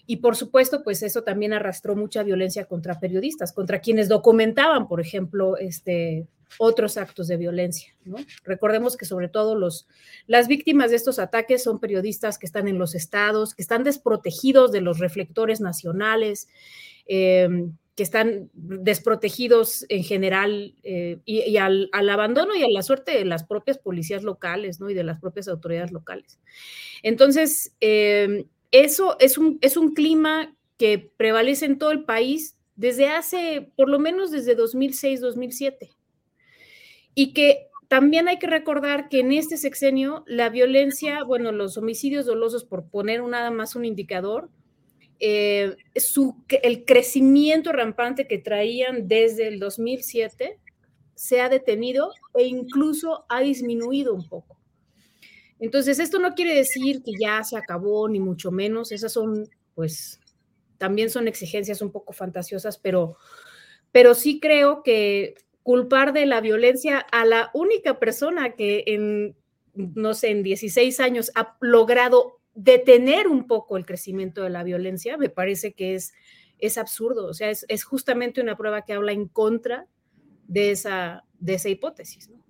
y 0.06 0.16
por 0.16 0.36
supuesto, 0.36 0.82
pues 0.82 1.02
eso 1.02 1.22
también 1.22 1.52
arrastró 1.52 1.96
mucha 1.96 2.22
violencia 2.22 2.66
contra 2.66 3.00
periodistas, 3.00 3.52
contra 3.52 3.80
quienes 3.80 4.08
documentaban, 4.08 4.86
por 4.86 5.00
ejemplo, 5.00 5.56
este, 5.56 6.26
otros 6.58 6.96
actos 6.96 7.28
de 7.28 7.36
violencia. 7.36 7.94
Recordemos 8.44 8.96
que 8.96 9.06
sobre 9.06 9.28
todo 9.28 9.54
los, 9.54 9.88
las 10.26 10.48
víctimas 10.48 10.90
de 10.90 10.96
estos 10.96 11.18
ataques 11.18 11.62
son 11.62 11.80
periodistas 11.80 12.38
que 12.38 12.46
están 12.46 12.68
en 12.68 12.78
los 12.78 12.94
estados, 12.94 13.54
que 13.54 13.62
están 13.62 13.84
desprotegidos 13.84 14.72
de 14.72 14.80
los 14.80 14.98
reflectores 14.98 15.60
nacionales, 15.60 16.48
eh, 17.06 17.48
que 17.96 18.02
están 18.02 18.50
desprotegidos 18.54 19.86
en 19.88 20.02
general 20.02 20.74
eh, 20.82 21.18
y, 21.24 21.56
al, 21.58 21.88
abandono 21.92 22.56
y 22.56 22.64
a 22.64 22.68
la 22.68 22.82
suerte 22.82 23.12
de 23.12 23.24
las 23.24 23.44
propias 23.44 23.78
policías 23.78 24.24
locales 24.24 24.80
¿no? 24.80 24.90
y 24.90 24.94
de 24.94 25.04
las 25.04 25.20
propias 25.20 25.46
autoridades 25.46 25.92
locales. 25.92 26.40
Entonces, 27.04 27.72
eh, 27.80 28.46
eso 28.74 29.16
es 29.20 29.38
un, 29.38 29.58
es 29.60 29.76
un 29.76 29.94
clima 29.94 30.56
que 30.78 30.98
prevalece 31.16 31.64
en 31.64 31.78
todo 31.78 31.92
el 31.92 32.04
país 32.04 32.56
desde 32.74 33.08
hace, 33.08 33.70
por 33.76 33.88
lo 33.88 34.00
menos 34.00 34.32
desde 34.32 34.56
2006, 34.56 35.20
2007. 35.20 35.90
Y 37.14 37.32
que 37.32 37.68
también 37.86 38.26
hay 38.26 38.40
que 38.40 38.48
recordar 38.48 39.08
que 39.08 39.20
en 39.20 39.32
este 39.32 39.58
sexenio 39.58 40.24
la 40.26 40.48
violencia, 40.48 41.22
bueno, 41.22 41.52
los 41.52 41.76
homicidios 41.76 42.26
dolosos, 42.26 42.64
por 42.64 42.88
poner 42.88 43.22
nada 43.22 43.52
más 43.52 43.76
un 43.76 43.84
indicador, 43.84 44.50
eh, 45.20 45.76
el 46.64 46.84
crecimiento 46.84 47.70
rampante 47.70 48.26
que 48.26 48.38
traían 48.38 49.06
desde 49.06 49.46
el 49.46 49.60
2007 49.60 50.58
se 51.14 51.40
ha 51.40 51.48
detenido 51.48 52.10
e 52.34 52.44
incluso 52.46 53.24
ha 53.28 53.40
disminuido 53.40 54.14
un 54.14 54.28
poco. 54.28 54.53
Entonces, 55.64 55.98
esto 55.98 56.18
no 56.18 56.34
quiere 56.34 56.54
decir 56.54 57.02
que 57.02 57.12
ya 57.18 57.42
se 57.42 57.56
acabó, 57.56 58.06
ni 58.06 58.20
mucho 58.20 58.50
menos. 58.50 58.92
Esas 58.92 59.14
son, 59.14 59.48
pues, 59.74 60.20
también 60.76 61.08
son 61.08 61.26
exigencias 61.26 61.80
un 61.80 61.90
poco 61.90 62.12
fantasiosas, 62.12 62.76
pero, 62.76 63.16
pero 63.90 64.12
sí 64.14 64.40
creo 64.40 64.82
que 64.82 65.36
culpar 65.62 66.12
de 66.12 66.26
la 66.26 66.42
violencia 66.42 66.98
a 66.98 67.24
la 67.24 67.50
única 67.54 67.98
persona 67.98 68.54
que 68.56 68.84
en, 68.88 69.36
no 69.72 70.12
sé, 70.12 70.32
en 70.32 70.42
16 70.42 71.00
años 71.00 71.30
ha 71.34 71.56
logrado 71.62 72.42
detener 72.54 73.26
un 73.26 73.46
poco 73.46 73.78
el 73.78 73.86
crecimiento 73.86 74.42
de 74.42 74.50
la 74.50 74.64
violencia, 74.64 75.16
me 75.16 75.30
parece 75.30 75.72
que 75.72 75.94
es, 75.94 76.12
es 76.58 76.76
absurdo. 76.76 77.26
O 77.26 77.32
sea, 77.32 77.48
es, 77.48 77.64
es 77.70 77.84
justamente 77.84 78.42
una 78.42 78.58
prueba 78.58 78.84
que 78.84 78.92
habla 78.92 79.12
en 79.12 79.28
contra 79.28 79.86
de 80.46 80.72
esa, 80.72 81.24
de 81.38 81.54
esa 81.54 81.70
hipótesis. 81.70 82.28
¿no? 82.28 82.43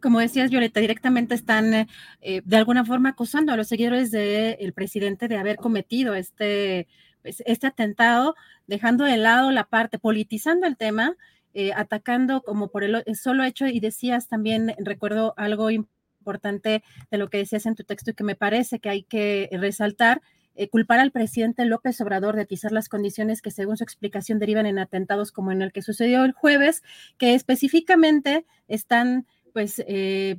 Como 0.00 0.20
decías, 0.20 0.50
Violeta, 0.50 0.80
directamente 0.80 1.34
están 1.34 1.86
eh, 2.20 2.42
de 2.44 2.56
alguna 2.56 2.84
forma 2.84 3.10
acusando 3.10 3.52
a 3.52 3.56
los 3.56 3.68
seguidores 3.68 4.10
del 4.10 4.72
presidente 4.72 5.28
de 5.28 5.36
haber 5.36 5.56
cometido 5.56 6.14
este, 6.14 6.88
pues, 7.22 7.42
este 7.46 7.66
atentado, 7.66 8.34
dejando 8.66 9.04
de 9.04 9.16
lado 9.16 9.50
la 9.50 9.64
parte, 9.64 9.98
politizando 9.98 10.66
el 10.66 10.76
tema, 10.76 11.16
eh, 11.52 11.72
atacando 11.74 12.42
como 12.42 12.68
por 12.68 12.84
el, 12.84 13.04
solo 13.14 13.44
hecho, 13.44 13.66
y 13.66 13.80
decías 13.80 14.28
también, 14.28 14.74
recuerdo 14.78 15.34
algo 15.36 15.70
importante 15.70 16.82
de 17.10 17.18
lo 17.18 17.28
que 17.28 17.38
decías 17.38 17.66
en 17.66 17.74
tu 17.74 17.84
texto 17.84 18.10
y 18.10 18.14
que 18.14 18.24
me 18.24 18.36
parece 18.36 18.78
que 18.78 18.88
hay 18.88 19.02
que 19.02 19.48
resaltar, 19.52 20.22
eh, 20.54 20.68
culpar 20.68 21.00
al 21.00 21.10
presidente 21.10 21.64
López 21.64 22.00
Obrador 22.00 22.36
de 22.36 22.46
pisar 22.46 22.72
las 22.72 22.88
condiciones 22.88 23.40
que 23.42 23.50
según 23.50 23.76
su 23.76 23.84
explicación 23.84 24.38
derivan 24.38 24.66
en 24.66 24.78
atentados 24.78 25.32
como 25.32 25.52
en 25.52 25.62
el 25.62 25.72
que 25.72 25.82
sucedió 25.82 26.24
el 26.24 26.32
jueves, 26.32 26.82
que 27.18 27.34
específicamente 27.34 28.46
están 28.68 29.26
pues 29.52 29.82
eh, 29.86 30.38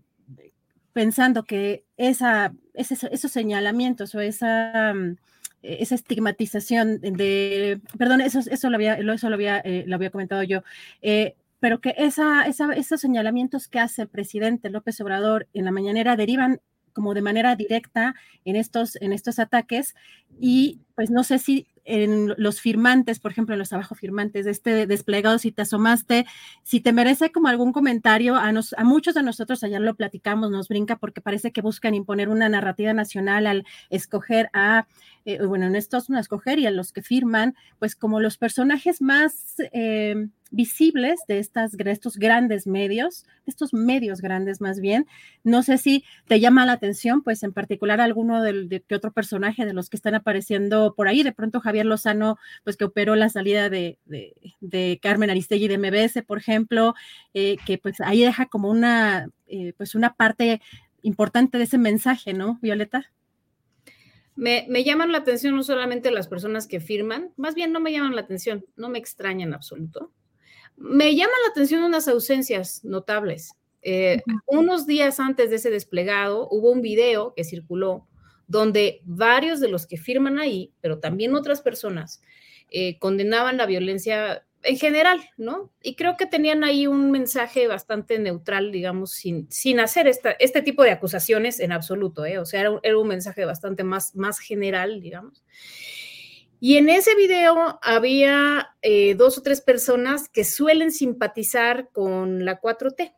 pensando 0.94 1.44
que 1.44 1.86
esa, 1.98 2.53
esos 2.74 3.32
señalamientos 3.32 4.13
o 4.15 4.20
esa, 4.20 4.94
mm, 4.94 5.15
esa 5.62 5.96
estigmatización 5.96 7.00
de, 7.01 7.82
perdón, 7.98 8.22
eso, 8.22 8.39
eso 8.39 8.70
lo 8.70 8.75
había, 8.75 8.96
eso 8.96 9.30
lo 9.30 9.36
había, 9.36 9.60
eh, 9.60 9.84
lo 9.88 9.96
había 9.96 10.10
comentado 10.10 10.44
yo, 10.44 10.63
eh, 11.01 11.36
pero 11.60 11.80
que 11.80 11.94
esa, 11.98 12.48
esa, 12.48 12.74
esos 12.74 13.00
señalamientos 13.00 13.68
que 13.68 13.80
hace 13.80 14.03
el 14.03 14.08
presidente 14.08 14.70
López 14.70 15.00
Obrador 15.01 15.48
en 15.53 15.65
la 15.65 15.72
mañanera 15.72 16.15
derivan 16.15 16.60
como 16.94 17.13
de 17.13 17.22
manera 17.22 17.56
directa 17.56 18.15
en 18.44 18.56
estos, 18.56 18.98
en 19.01 19.13
estos 19.13 19.39
ataques 19.39 19.96
y 20.39 20.82
pues 21.01 21.10
no 21.10 21.24
sé 21.24 21.39
si 21.39 21.65
en 21.84 22.36
los 22.38 22.62
firmantes, 22.62 23.20
por 23.20 23.31
ejemplo, 23.31 23.55
en 23.55 23.60
los 23.60 23.74
abajo 23.74 23.96
firmantes 23.96 24.46
de 24.46 24.51
este 24.51 24.86
desplegado, 24.86 25.39
si 25.39 25.51
te 25.51 25.63
asomaste, 25.63 26.27
si 26.62 26.79
te 26.79 26.93
merece 26.93 27.31
como 27.31 27.48
algún 27.48 27.74
comentario, 27.74 28.36
a, 28.36 28.51
nos, 28.51 28.74
a 28.74 28.84
muchos 28.84 29.15
de 29.15 29.24
nosotros 29.24 29.63
allá 29.63 29.79
lo 29.79 29.96
platicamos, 29.96 30.51
nos 30.51 30.67
brinca 30.67 30.98
porque 30.98 31.20
parece 31.20 31.51
que 31.51 31.62
buscan 31.62 31.96
imponer 31.96 32.29
una 32.29 32.50
narrativa 32.50 32.93
nacional 32.93 33.48
al 33.48 33.65
escoger 33.89 34.51
a, 34.53 34.86
eh, 35.25 35.43
bueno, 35.43 35.65
en 35.65 35.75
estos 35.75 36.08
no 36.12 36.20
escoger 36.20 36.60
y 36.60 36.67
a 36.67 36.72
los 36.72 36.91
que 36.91 37.01
firman, 37.01 37.55
pues 37.79 37.96
como 37.96 38.20
los 38.20 38.38
personajes 38.38 39.01
más... 39.01 39.55
Eh, 39.74 40.27
visibles 40.51 41.22
de, 41.27 41.39
estas, 41.39 41.74
estos 41.74 42.17
grandes 42.17 42.67
medios, 42.67 43.25
estos 43.48 43.74
medios 43.74 44.22
grandes 44.22 44.62
más 44.62 44.79
bien. 44.79 45.08
No 45.43 45.63
sé 45.63 45.77
si 45.77 46.03
te 46.27 46.39
llama 46.39 46.65
la 46.65 46.74
atención, 46.74 47.24
pues 47.24 47.41
en 47.43 47.53
particular 47.53 48.01
alguno 48.01 48.43
del, 48.43 48.70
de 48.70 48.81
que 48.81 48.96
otro 48.96 49.12
personaje 49.12 49.65
de 49.65 49.74
los 49.74 49.89
que 49.89 49.96
están 49.96 50.13
apareciendo 50.13 50.90
por 50.93 51.07
ahí. 51.07 51.24
De 51.24 51.31
pronto 51.31 51.60
Javier 51.60 51.86
Lozano, 51.86 52.38
pues 52.63 52.77
que 52.77 52.86
operó 52.86 53.15
la 53.15 53.29
salida 53.29 53.69
de, 53.69 53.98
de, 54.05 55.00
Carmen 55.01 55.29
Aristegui 55.29 55.67
de 55.67 55.77
MBS, 55.77 56.24
por 56.24 56.38
ejemplo, 56.38 56.93
eh, 57.33 57.57
que 57.65 57.77
pues 57.77 58.01
ahí 58.01 58.24
deja 58.24 58.48
como 58.48 58.69
una, 58.69 59.29
eh, 59.48 59.74
pues 59.77 59.95
una 59.95 60.13
parte 60.13 60.62
importante 61.01 61.57
de 61.57 61.65
ese 61.65 61.77
mensaje, 61.77 62.33
¿no, 62.33 62.60
Violeta? 62.62 63.12
Me, 64.36 64.65
me, 64.69 64.83
llaman 64.83 65.12
la 65.12 65.19
atención 65.19 65.55
no 65.55 65.63
solamente 65.63 66.10
las 66.10 66.27
personas 66.27 66.67
que 66.67 66.79
firman, 66.79 67.31
más 67.36 67.53
bien 67.53 67.71
no 67.71 67.79
me 67.79 67.91
llaman 67.91 68.15
la 68.15 68.21
atención, 68.21 68.65
no 68.75 68.89
me 68.89 68.98
extrañan 68.98 69.50
en 69.50 69.53
absoluto. 69.53 70.12
Me 70.77 71.15
llama 71.15 71.33
la 71.45 71.51
atención 71.51 71.83
unas 71.83 72.07
ausencias 72.07 72.83
notables. 72.83 73.51
Eh, 73.83 74.21
unos 74.45 74.86
días 74.86 75.19
antes 75.19 75.50
de 75.50 75.55
ese 75.55 75.71
desplegado 75.71 76.48
hubo 76.50 76.71
un 76.71 76.81
video 76.81 77.33
que 77.36 77.43
circuló 77.43 78.07
donde 78.51 79.01
varios 79.05 79.62
de 79.62 79.70
los 79.70 79.88
que 79.88 79.98
firman 79.98 80.38
ahí, 80.38 80.74
pero 80.81 81.00
también 81.00 81.36
otras 81.36 81.62
personas, 81.62 82.22
eh, 82.70 83.00
condenaban 83.00 83.58
la 83.58 83.65
violencia 83.65 84.46
en 84.63 84.77
general, 84.77 85.22
¿no? 85.38 85.72
Y 85.81 85.96
creo 85.96 86.17
que 86.17 86.25
tenían 86.25 86.63
ahí 86.63 86.86
un 86.86 87.12
mensaje 87.12 87.67
bastante 87.67 88.20
neutral, 88.20 88.72
digamos, 88.72 89.12
sin, 89.12 89.50
sin 89.50 89.79
hacer 89.79 90.08
este 90.08 90.62
tipo 90.62 90.84
de 90.84 90.91
acusaciones 90.91 91.60
en 91.62 91.72
absoluto, 91.72 92.25
¿eh? 92.25 92.38
O 92.39 92.46
sea, 92.46 92.60
era 92.60 92.72
un, 92.72 92.79
era 92.84 92.98
un 92.98 93.08
mensaje 93.08 93.46
bastante 93.46 93.84
más, 93.84 94.15
más 94.15 94.39
general, 94.39 95.01
digamos. 95.01 95.43
Y 96.60 96.77
en 96.77 96.89
ese 96.89 97.15
video 97.15 97.79
había 97.81 98.75
eh, 98.81 99.15
dos 99.15 99.38
o 99.38 99.41
tres 99.41 99.62
personas 99.62 100.29
que 100.29 100.43
suelen 100.43 100.91
simpatizar 100.91 101.89
con 101.91 102.46
la 102.46 102.62
4T, 102.62 103.15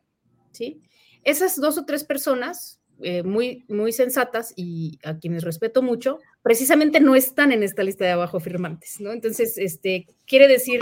¿sí? 0.52 0.82
Esas 1.24 1.60
dos 1.60 1.78
o 1.78 1.86
tres 1.86 2.04
personas, 2.04 2.80
eh, 3.02 3.24
muy, 3.24 3.66
muy 3.68 3.92
sensatas 3.92 4.54
y 4.56 5.00
a 5.04 5.18
quienes 5.18 5.44
respeto 5.44 5.82
mucho, 5.82 6.20
precisamente 6.42 7.00
no 7.00 7.16
están 7.16 7.52
en 7.52 7.64
esta 7.64 7.84
lista 7.84 8.06
de 8.06 8.12
abajo 8.12 8.40
firmantes, 8.40 9.00
¿no? 9.00 9.12
Entonces, 9.12 9.58
este, 9.58 10.08
quiere 10.26 10.48
decir 10.48 10.82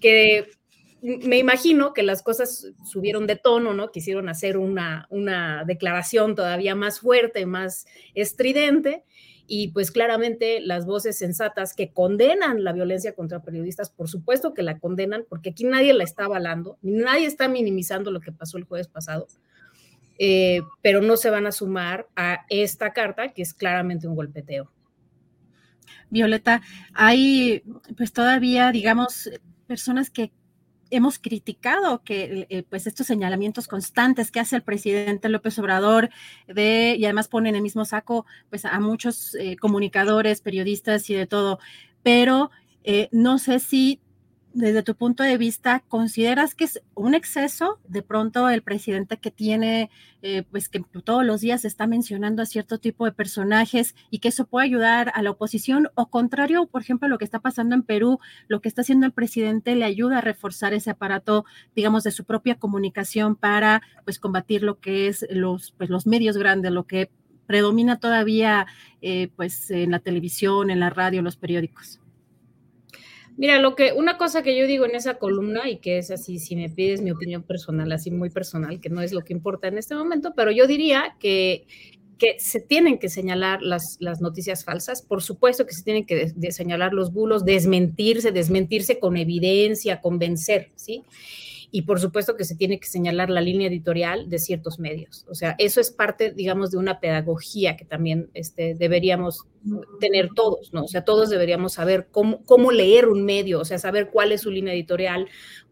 que 0.00 0.46
me 1.02 1.38
imagino 1.38 1.94
que 1.94 2.02
las 2.02 2.22
cosas 2.22 2.72
subieron 2.84 3.26
de 3.26 3.36
tono, 3.36 3.72
¿no? 3.72 3.90
Quisieron 3.90 4.28
hacer 4.28 4.58
una, 4.58 5.06
una 5.10 5.64
declaración 5.64 6.34
todavía 6.34 6.74
más 6.74 7.00
fuerte, 7.00 7.46
más 7.46 7.86
estridente, 8.14 9.04
y 9.52 9.72
pues 9.72 9.90
claramente 9.90 10.60
las 10.60 10.86
voces 10.86 11.18
sensatas 11.18 11.74
que 11.74 11.92
condenan 11.92 12.62
la 12.62 12.72
violencia 12.72 13.16
contra 13.16 13.42
periodistas, 13.42 13.90
por 13.90 14.08
supuesto 14.08 14.54
que 14.54 14.62
la 14.62 14.78
condenan, 14.78 15.26
porque 15.28 15.50
aquí 15.50 15.64
nadie 15.64 15.92
la 15.92 16.04
está 16.04 16.26
avalando, 16.26 16.78
nadie 16.82 17.26
está 17.26 17.48
minimizando 17.48 18.12
lo 18.12 18.20
que 18.20 18.30
pasó 18.30 18.58
el 18.58 18.64
jueves 18.64 18.86
pasado, 18.86 19.26
eh, 20.22 20.60
pero 20.82 21.00
no 21.00 21.16
se 21.16 21.30
van 21.30 21.46
a 21.46 21.52
sumar 21.52 22.06
a 22.14 22.44
esta 22.50 22.92
carta 22.92 23.30
que 23.30 23.40
es 23.40 23.54
claramente 23.54 24.06
un 24.06 24.14
golpeteo. 24.14 24.70
Violeta, 26.10 26.60
hay 26.92 27.62
pues 27.96 28.12
todavía, 28.12 28.70
digamos, 28.70 29.30
personas 29.66 30.10
que 30.10 30.30
hemos 30.90 31.18
criticado 31.18 32.02
que 32.02 32.46
eh, 32.50 32.64
pues 32.68 32.86
estos 32.86 33.06
señalamientos 33.06 33.66
constantes 33.66 34.30
que 34.30 34.40
hace 34.40 34.56
el 34.56 34.62
presidente 34.62 35.30
López 35.30 35.58
Obrador 35.58 36.10
de 36.46 36.96
y 36.98 37.04
además 37.06 37.28
pone 37.28 37.48
en 37.48 37.54
el 37.54 37.62
mismo 37.62 37.86
saco 37.86 38.26
pues 38.50 38.66
a 38.66 38.78
muchos 38.78 39.34
eh, 39.36 39.56
comunicadores, 39.56 40.42
periodistas 40.42 41.08
y 41.08 41.14
de 41.14 41.26
todo, 41.26 41.60
pero 42.02 42.50
no 43.12 43.38
sé 43.38 43.58
si 43.58 44.00
desde 44.52 44.82
tu 44.82 44.96
punto 44.96 45.22
de 45.22 45.38
vista, 45.38 45.84
¿consideras 45.88 46.54
que 46.54 46.64
es 46.64 46.82
un 46.94 47.14
exceso 47.14 47.78
de 47.86 48.02
pronto 48.02 48.48
el 48.48 48.62
presidente 48.62 49.16
que 49.16 49.30
tiene, 49.30 49.90
eh, 50.22 50.42
pues 50.50 50.68
que 50.68 50.82
todos 51.04 51.24
los 51.24 51.40
días 51.40 51.64
está 51.64 51.86
mencionando 51.86 52.42
a 52.42 52.46
cierto 52.46 52.78
tipo 52.78 53.04
de 53.04 53.12
personajes 53.12 53.94
y 54.10 54.18
que 54.18 54.28
eso 54.28 54.46
puede 54.46 54.66
ayudar 54.66 55.12
a 55.14 55.22
la 55.22 55.30
oposición? 55.30 55.88
O 55.94 56.10
contrario, 56.10 56.66
por 56.66 56.82
ejemplo, 56.82 57.08
lo 57.08 57.18
que 57.18 57.24
está 57.24 57.38
pasando 57.38 57.76
en 57.76 57.82
Perú, 57.82 58.18
lo 58.48 58.60
que 58.60 58.68
está 58.68 58.80
haciendo 58.82 59.06
el 59.06 59.12
presidente 59.12 59.76
le 59.76 59.84
ayuda 59.84 60.18
a 60.18 60.20
reforzar 60.20 60.74
ese 60.74 60.90
aparato, 60.90 61.44
digamos, 61.76 62.02
de 62.02 62.10
su 62.10 62.24
propia 62.24 62.56
comunicación 62.56 63.36
para, 63.36 63.82
pues, 64.04 64.18
combatir 64.18 64.62
lo 64.62 64.80
que 64.80 65.06
es 65.06 65.26
los, 65.30 65.72
pues, 65.78 65.90
los 65.90 66.06
medios 66.06 66.36
grandes, 66.36 66.72
lo 66.72 66.86
que 66.86 67.10
predomina 67.46 67.98
todavía, 68.00 68.66
eh, 69.00 69.30
pues, 69.36 69.70
en 69.70 69.92
la 69.92 70.00
televisión, 70.00 70.70
en 70.70 70.80
la 70.80 70.90
radio, 70.90 71.20
en 71.20 71.24
los 71.24 71.36
periódicos. 71.36 72.00
Mira, 73.36 73.58
lo 73.60 73.74
que, 73.74 73.92
una 73.92 74.18
cosa 74.18 74.42
que 74.42 74.56
yo 74.58 74.66
digo 74.66 74.84
en 74.84 74.94
esa 74.94 75.14
columna 75.14 75.68
y 75.68 75.78
que 75.78 75.98
es 75.98 76.10
así, 76.10 76.38
si 76.38 76.56
me 76.56 76.68
pides 76.68 77.00
mi 77.00 77.10
opinión 77.10 77.42
personal, 77.42 77.90
así 77.92 78.10
muy 78.10 78.30
personal, 78.30 78.80
que 78.80 78.90
no 78.90 79.00
es 79.00 79.12
lo 79.12 79.22
que 79.22 79.32
importa 79.32 79.68
en 79.68 79.78
este 79.78 79.94
momento, 79.94 80.34
pero 80.36 80.50
yo 80.50 80.66
diría 80.66 81.16
que, 81.18 81.66
que 82.18 82.38
se 82.38 82.60
tienen 82.60 82.98
que 82.98 83.08
señalar 83.08 83.62
las, 83.62 83.96
las 83.98 84.20
noticias 84.20 84.64
falsas, 84.64 85.00
por 85.00 85.22
supuesto 85.22 85.66
que 85.66 85.72
se 85.72 85.82
tienen 85.82 86.04
que 86.04 86.34
señalar 86.52 86.92
los 86.92 87.12
bulos, 87.12 87.44
desmentirse, 87.44 88.30
desmentirse 88.30 88.98
con 88.98 89.16
evidencia, 89.16 90.00
convencer, 90.00 90.70
¿sí? 90.76 91.02
Y 91.72 91.82
por 91.82 92.00
supuesto 92.00 92.36
que 92.36 92.44
se 92.44 92.56
tiene 92.56 92.80
que 92.80 92.88
señalar 92.88 93.30
la 93.30 93.40
línea 93.40 93.68
editorial 93.68 94.28
de 94.28 94.38
ciertos 94.38 94.78
medios. 94.78 95.24
O 95.28 95.34
sea, 95.34 95.54
eso 95.58 95.80
es 95.80 95.90
parte, 95.90 96.32
digamos, 96.32 96.70
de 96.70 96.78
una 96.78 97.00
pedagogía 97.00 97.76
que 97.76 97.84
también 97.84 98.28
este, 98.34 98.74
deberíamos 98.74 99.46
tener 100.00 100.30
todos, 100.34 100.72
¿no? 100.72 100.84
O 100.84 100.88
sea, 100.88 101.04
todos 101.04 101.30
deberíamos 101.30 101.74
saber 101.74 102.08
cómo, 102.10 102.44
cómo 102.44 102.72
leer 102.72 103.06
un 103.06 103.24
medio, 103.24 103.60
o 103.60 103.64
sea, 103.64 103.78
saber 103.78 104.10
cuál 104.10 104.32
es 104.32 104.40
su 104.40 104.50
línea 104.50 104.74
editorial, 104.74 105.28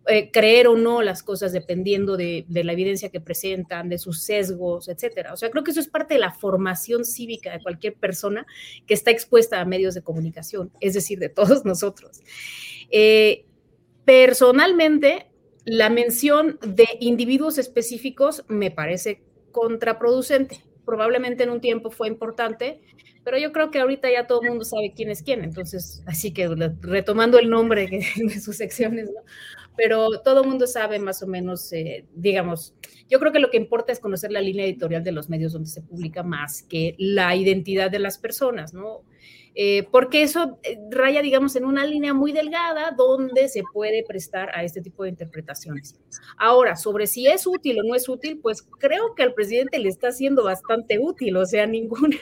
eh, 0.06 0.30
creer 0.30 0.68
o 0.68 0.76
no 0.76 1.02
las 1.02 1.22
cosas 1.22 1.52
dependiendo 1.52 2.16
de, 2.16 2.44
de, 2.48 2.64
la 2.64 2.72
evidencia 2.72 3.11
que 3.11 3.20
presentan, 3.20 3.88
de 3.88 3.98
sus 3.98 4.22
sesgos, 4.22 4.88
etcétera. 4.88 5.32
O 5.32 5.37
sea, 5.37 5.50
creo 5.50 5.64
que 5.64 5.72
eso 5.72 5.80
es 5.80 5.88
parte 5.88 6.14
de 6.14 6.20
la 6.20 6.32
formación 6.32 7.04
cívica 7.04 7.52
de 7.52 7.62
cualquier 7.62 7.94
persona 7.94 8.46
que 8.87 8.94
está 8.94 9.11
expuesta 9.11 9.61
a 9.61 9.64
medios 9.64 9.94
de 9.94 10.02
comunicación, 10.02 10.70
es 10.80 10.94
decir, 10.94 11.18
de 11.18 11.28
todos 11.28 11.64
nosotros. 11.66 12.20
Eh, 12.90 13.44
personalmente, 14.04 15.26
la 15.68 15.90
mención 15.90 16.59
de 16.62 16.87
individuos 17.00 17.59
específicos 17.59 18.44
me 18.48 18.70
parece 18.70 19.22
contraproducente. 19.52 20.64
Probablemente 20.85 21.44
en 21.44 21.50
un 21.50 21.61
tiempo 21.61 21.90
fue 21.90 22.09
importante, 22.09 22.81
pero 23.24 23.38
yo 23.38 23.52
creo 23.52 23.70
que 23.70 23.81
ahorita 23.81 24.11
ya 24.11 24.26
todo 24.26 24.42
el 24.42 24.48
mundo 24.48 24.64
sabe 24.64 24.94
quién 24.96 25.11
es 25.11 25.22
quién, 25.22 25.44
entonces, 25.44 26.02
así 26.07 26.33
que 26.33 26.48
retomando 26.81 27.38
el 27.38 27.50
nombre 27.50 27.87
de 28.16 28.40
sus 28.40 28.57
secciones, 28.57 29.07
¿no? 29.07 29.22
pero 29.78 30.09
todo 30.24 30.42
el 30.42 30.48
mundo 30.48 30.66
sabe 30.66 30.98
más 30.98 31.22
o 31.22 31.28
menos, 31.28 31.72
eh, 31.72 32.04
digamos, 32.12 32.74
yo 33.09 33.20
creo 33.20 33.31
que 33.31 33.38
lo 33.38 33.48
que 33.48 33.57
importa 33.59 33.92
es 33.92 34.00
conocer 34.00 34.33
la 34.33 34.40
línea 34.40 34.64
editorial 34.64 35.04
de 35.04 35.12
los 35.12 35.28
medios 35.28 35.52
donde 35.52 35.70
se 35.70 35.83
publica 35.83 36.24
más 36.24 36.62
que 36.64 36.96
la 36.98 37.37
identidad 37.37 37.88
de 37.88 38.00
las 38.00 38.18
personas, 38.18 38.74
¿no? 38.74 39.04
Eh, 39.54 39.88
porque 39.90 40.22
eso 40.22 40.58
eh, 40.62 40.78
raya, 40.90 41.22
digamos, 41.22 41.56
en 41.56 41.64
una 41.64 41.84
línea 41.84 42.14
muy 42.14 42.32
delgada 42.32 42.92
donde 42.96 43.48
se 43.48 43.62
puede 43.72 44.04
prestar 44.04 44.50
a 44.54 44.62
este 44.62 44.80
tipo 44.80 45.02
de 45.02 45.11
interpretaciones. 45.11 45.98
Ahora, 46.37 46.76
sobre 46.76 47.06
si 47.06 47.26
es 47.26 47.46
útil 47.46 47.80
o 47.80 47.82
no 47.82 47.94
es 47.94 48.08
útil, 48.08 48.38
pues 48.40 48.62
creo 48.62 49.14
que 49.14 49.22
al 49.22 49.34
presidente 49.34 49.78
le 49.78 49.88
está 49.88 50.12
siendo 50.12 50.44
bastante 50.44 50.98
útil, 50.98 51.37
o 51.37 51.46
sea, 51.46 51.66
ningún, 51.66 52.14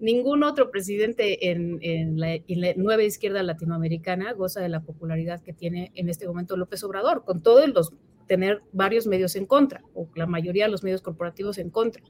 ningún 0.00 0.42
otro 0.42 0.70
presidente 0.70 1.50
en, 1.50 1.78
en, 1.82 2.18
la, 2.18 2.38
nueva 2.76 3.02
izquierda 3.02 3.42
latinoamericana 3.42 4.32
goza 4.32 4.60
de 4.60 4.68
la 4.68 4.82
popularidad 4.82 5.42
que 5.42 5.52
tiene 5.52 5.92
en 5.94 6.08
este 6.08 6.26
momento 6.26 6.56
López 6.56 6.82
Obrador, 6.84 7.24
con 7.24 7.42
todos 7.42 7.68
los 7.68 7.92
tener 8.26 8.62
varios 8.72 9.06
medios 9.06 9.36
en 9.36 9.44
contra, 9.44 9.82
o 9.94 10.08
la 10.14 10.26
mayoría 10.26 10.64
de 10.64 10.70
los 10.70 10.82
medios 10.82 11.02
corporativos 11.02 11.58
en 11.58 11.68
contra 11.68 12.02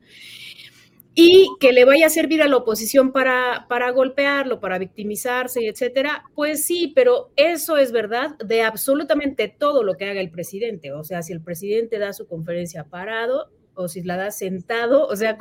y 1.15 1.49
que 1.61 1.73
le 1.73 1.85
vaya 1.85 2.07
a 2.07 2.11
servir 2.11 2.43
a 2.43 2.49
la 2.49 2.57
oposición 2.57 3.13
para, 3.13 3.67
para 3.69 3.91
golpearlo, 3.91 4.59
para 4.59 4.79
victimizarse, 4.79 5.69
etcétera, 5.69 6.25
pues 6.35 6.65
sí, 6.65 6.93
pero 6.95 7.31
eso 7.37 7.77
es 7.77 7.93
verdad 7.93 8.37
de 8.39 8.63
absolutamente 8.63 9.49
todo 9.49 9.85
lo 9.85 9.95
que 9.95 10.07
haga 10.07 10.21
el 10.21 10.31
presidente. 10.31 10.93
O 10.93 11.05
sea, 11.05 11.23
si 11.23 11.33
el 11.33 11.41
presidente 11.41 11.99
da 11.99 12.13
su 12.13 12.27
conferencia 12.27 12.85
parado 12.85 13.51
o 13.75 13.89
si 13.89 14.03
la 14.03 14.17
da 14.17 14.31
sentado, 14.33 15.07
o 15.07 15.15
sea, 15.15 15.39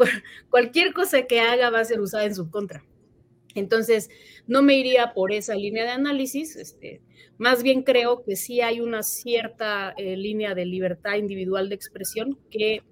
cualquier 0.49 0.93
cosa 0.93 1.23
que 1.23 1.39
haga 1.39 1.69
va 1.69 1.79
a 1.79 1.85
ser 1.85 2.01
usada 2.01 2.25
en 2.25 2.35
su 2.35 2.49
contra. 2.51 2.85
Entonces, 3.55 4.09
no 4.47 4.61
me 4.61 4.75
iría 4.75 5.13
por 5.13 5.31
esa 5.31 5.55
línea 5.55 5.83
de 5.83 5.91
análisis, 5.91 6.55
este, 6.55 7.01
más 7.37 7.63
bien 7.63 7.83
creo 7.83 8.23
que 8.23 8.35
sí 8.35 8.61
hay 8.61 8.79
una 8.79 9.03
cierta 9.03 9.93
eh, 9.97 10.17
línea 10.17 10.55
de 10.55 10.65
libertad 10.65 11.15
individual 11.15 11.69
de 11.69 11.75
expresión 11.75 12.39
que, 12.49 12.83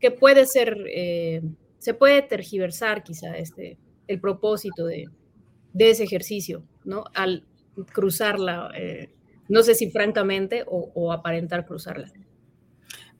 que 0.00 0.10
puede 0.10 0.46
ser, 0.46 0.76
eh, 0.88 1.42
se 1.78 1.94
puede 1.94 2.22
tergiversar 2.22 3.02
quizá 3.02 3.36
este, 3.36 3.78
el 4.06 4.20
propósito 4.20 4.86
de, 4.86 5.08
ese 5.78 6.04
ejercicio, 6.04 6.64
¿no? 6.84 7.04
Al 7.14 7.44
cruzarla, 7.92 8.70
eh, 8.76 9.10
no 9.48 9.62
sé 9.62 9.74
si 9.74 9.90
francamente 9.90 10.64
o, 10.66 11.12
aparentar 11.12 11.66
cruzarla. 11.66 12.10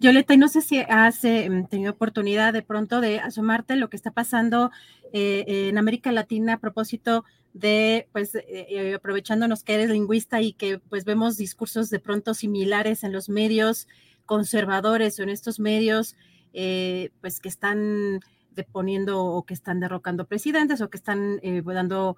Violeta, 0.00 0.34
y 0.34 0.36
no 0.36 0.48
sé 0.48 0.60
si 0.60 0.78
has 0.78 1.20
tenido 1.20 1.92
oportunidad 1.92 2.52
de 2.52 2.62
pronto 2.62 3.00
de 3.00 3.18
asomarte 3.18 3.76
lo 3.76 3.88
que 3.90 3.96
está 3.96 4.12
pasando 4.12 4.70
en 5.12 5.76
América 5.76 6.12
Latina 6.12 6.54
a 6.54 6.58
propósito 6.58 7.24
de, 7.52 8.08
pues, 8.12 8.34
eh, 8.34 8.44
eh, 8.48 8.94
aprovechándonos 8.94 9.64
que 9.64 9.74
eres 9.74 9.90
lingüista 9.90 10.40
y 10.40 10.52
que 10.52 10.78
pues 10.78 11.04
vemos 11.04 11.36
discursos 11.36 11.90
de 11.90 11.98
pronto 11.98 12.34
similares 12.34 13.04
en 13.04 13.12
los 13.12 13.28
medios 13.28 13.88
conservadores 14.26 15.18
o 15.18 15.22
en 15.22 15.30
estos 15.30 15.58
medios, 15.58 16.16
eh, 16.52 17.10
pues 17.20 17.40
que 17.40 17.48
están 17.48 18.20
deponiendo 18.58 19.24
o 19.24 19.44
que 19.44 19.54
están 19.54 19.80
derrocando 19.80 20.26
presidentes 20.26 20.82
o 20.82 20.90
que 20.90 20.98
están 20.98 21.40
dando, 21.64 22.16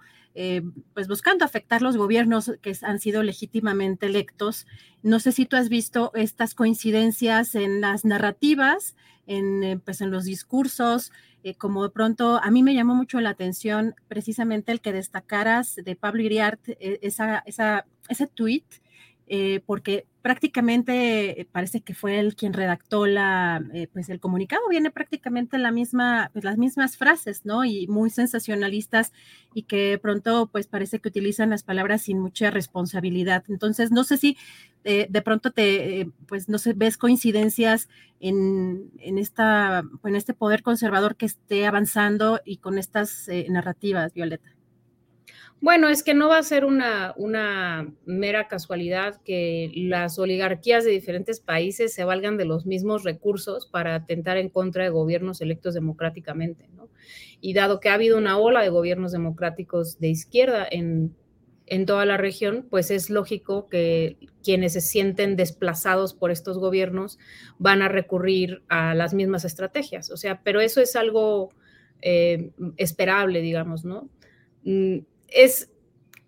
pues 0.95 1.07
buscando 1.07 1.45
afectar 1.45 1.83
los 1.83 1.97
gobiernos 1.97 2.53
que 2.63 2.77
han 2.83 2.99
sido 2.99 3.23
legítimamente 3.23 4.07
electos. 4.07 4.67
No 5.03 5.21
sé 5.21 5.31
si 5.31 5.47
tú 5.47 5.57
has 5.57 5.69
visto 5.69 6.11
estas 6.15 6.55
coincidencias 6.55 7.55
en 7.55 7.81
las 7.81 8.05
narrativas, 8.05 8.97
en, 9.27 9.81
pues 9.85 10.01
en 10.01 10.11
los 10.11 10.25
discursos, 10.25 11.13
eh, 11.43 11.55
como 11.55 11.85
de 11.85 11.91
pronto 11.91 12.39
a 12.43 12.51
mí 12.51 12.63
me 12.63 12.75
llamó 12.75 12.95
mucho 12.95 13.19
la 13.21 13.31
atención 13.31 13.95
precisamente 14.09 14.73
el 14.73 14.83
que 14.83 14.93
destacaras 14.93 15.77
de 15.77 15.97
Pablo 15.97 16.23
Iriart 16.23 16.61
eh, 16.69 16.99
esa, 17.01 17.43
esa, 17.47 17.87
ese 18.09 18.27
tweet, 18.27 18.65
eh, 19.33 19.63
porque 19.65 20.07
prácticamente 20.23 21.49
parece 21.53 21.81
que 21.81 21.95
fue 21.95 22.19
él 22.19 22.35
quien 22.35 22.53
redactó 22.53 23.07
la, 23.07 23.65
pues 23.93 24.09
el 24.09 24.21
comunicado, 24.21 24.69
viene 24.69 24.91
prácticamente 24.91 25.57
la 25.57 25.71
misma, 25.71 26.31
pues 26.33 26.45
las 26.45 26.59
mismas 26.59 26.97
frases, 26.97 27.47
¿no? 27.47 27.65
Y 27.65 27.87
muy 27.87 28.11
sensacionalistas 28.11 29.13
y 29.55 29.63
que 29.63 29.99
pronto 30.03 30.49
pues 30.53 30.67
parece 30.67 30.99
que 30.99 31.09
utilizan 31.09 31.51
las 31.51 31.63
palabras 31.63 32.03
sin 32.03 32.19
mucha 32.19 32.51
responsabilidad. 32.51 33.45
Entonces, 33.49 33.93
no 33.93 34.05
sé 34.05 34.19
si 34.19 34.37
eh, 34.83 35.07
de 35.09 35.23
pronto 35.23 35.53
te, 35.53 36.01
eh, 36.01 36.11
pues 36.27 36.49
no 36.49 36.59
sé, 36.59 36.73
ves 36.73 36.99
coincidencias 36.99 37.89
en, 38.19 38.91
esta, 38.99 39.85
en 40.05 40.17
este 40.17 40.35
poder 40.35 40.63
conservador 40.63 41.17
que 41.17 41.27
esté 41.27 41.67
avanzando 41.67 42.41
y 42.45 42.57
con 42.57 42.79
estas 42.79 43.29
eh, 43.29 43.47
narrativas, 43.49 44.13
Violeta. 44.13 44.60
Bueno, 45.61 45.91
es 45.91 46.03
que 46.03 46.15
no 46.15 46.29
va 46.29 46.39
a 46.39 46.43
ser 46.43 46.65
una, 46.65 47.15
mera 48.07 48.49
casualidad 48.49 49.21
que 49.23 49.71
las 49.75 50.19
oligarquías 50.19 50.85
de 50.85 50.91
diferentes 50.91 51.39
países 51.41 51.93
se 51.93 52.05
valgan 52.05 52.39
de 52.39 52.47
los 52.47 52.65
mismos 52.65 53.05
recursos 53.05 53.67
para 53.67 53.95
atentar 53.95 54.39
en 54.39 54.49
contra 54.49 54.85
de 54.85 54.91
gobiernos 54.91 55.43
electos 55.43 55.75
democráticamente, 55.75 56.69
¿no? 56.75 56.89
Y 57.43 57.53
dado 57.53 57.79
que 57.79 57.91
ha 57.91 57.95
habido 57.95 58.17
una 58.17 58.39
ola 58.39 58.63
de 58.63 58.71
gobiernos 58.71 59.13
democráticos 59.13 59.99
de 59.99 60.09
izquierda 60.09 60.67
en, 60.71 61.15
toda 61.87 62.05
la 62.07 62.17
región, 62.17 62.67
pues 62.69 62.91
es 62.91 63.11
lógico 63.11 63.69
que 63.69 64.17
quienes 64.43 64.73
se 64.73 64.81
sienten 64.81 65.37
desplazados 65.37 66.15
por 66.15 66.31
estos 66.31 66.59
gobiernos 66.59 67.19
van 67.59 67.83
a 67.83 67.89
recurrir 67.89 68.63
a 68.69 68.95
las 68.95 69.15
mismas 69.15 69.45
estrategias. 69.45 70.11
O 70.11 70.17
sea, 70.17 70.41
pero 70.43 70.61
eso 70.61 70.81
es 70.81 70.97
algo 70.97 71.51
eh, 72.03 72.51
esperable, 72.77 73.41
digamos, 73.41 73.85
¿no? 73.85 74.09
Es 75.31 75.71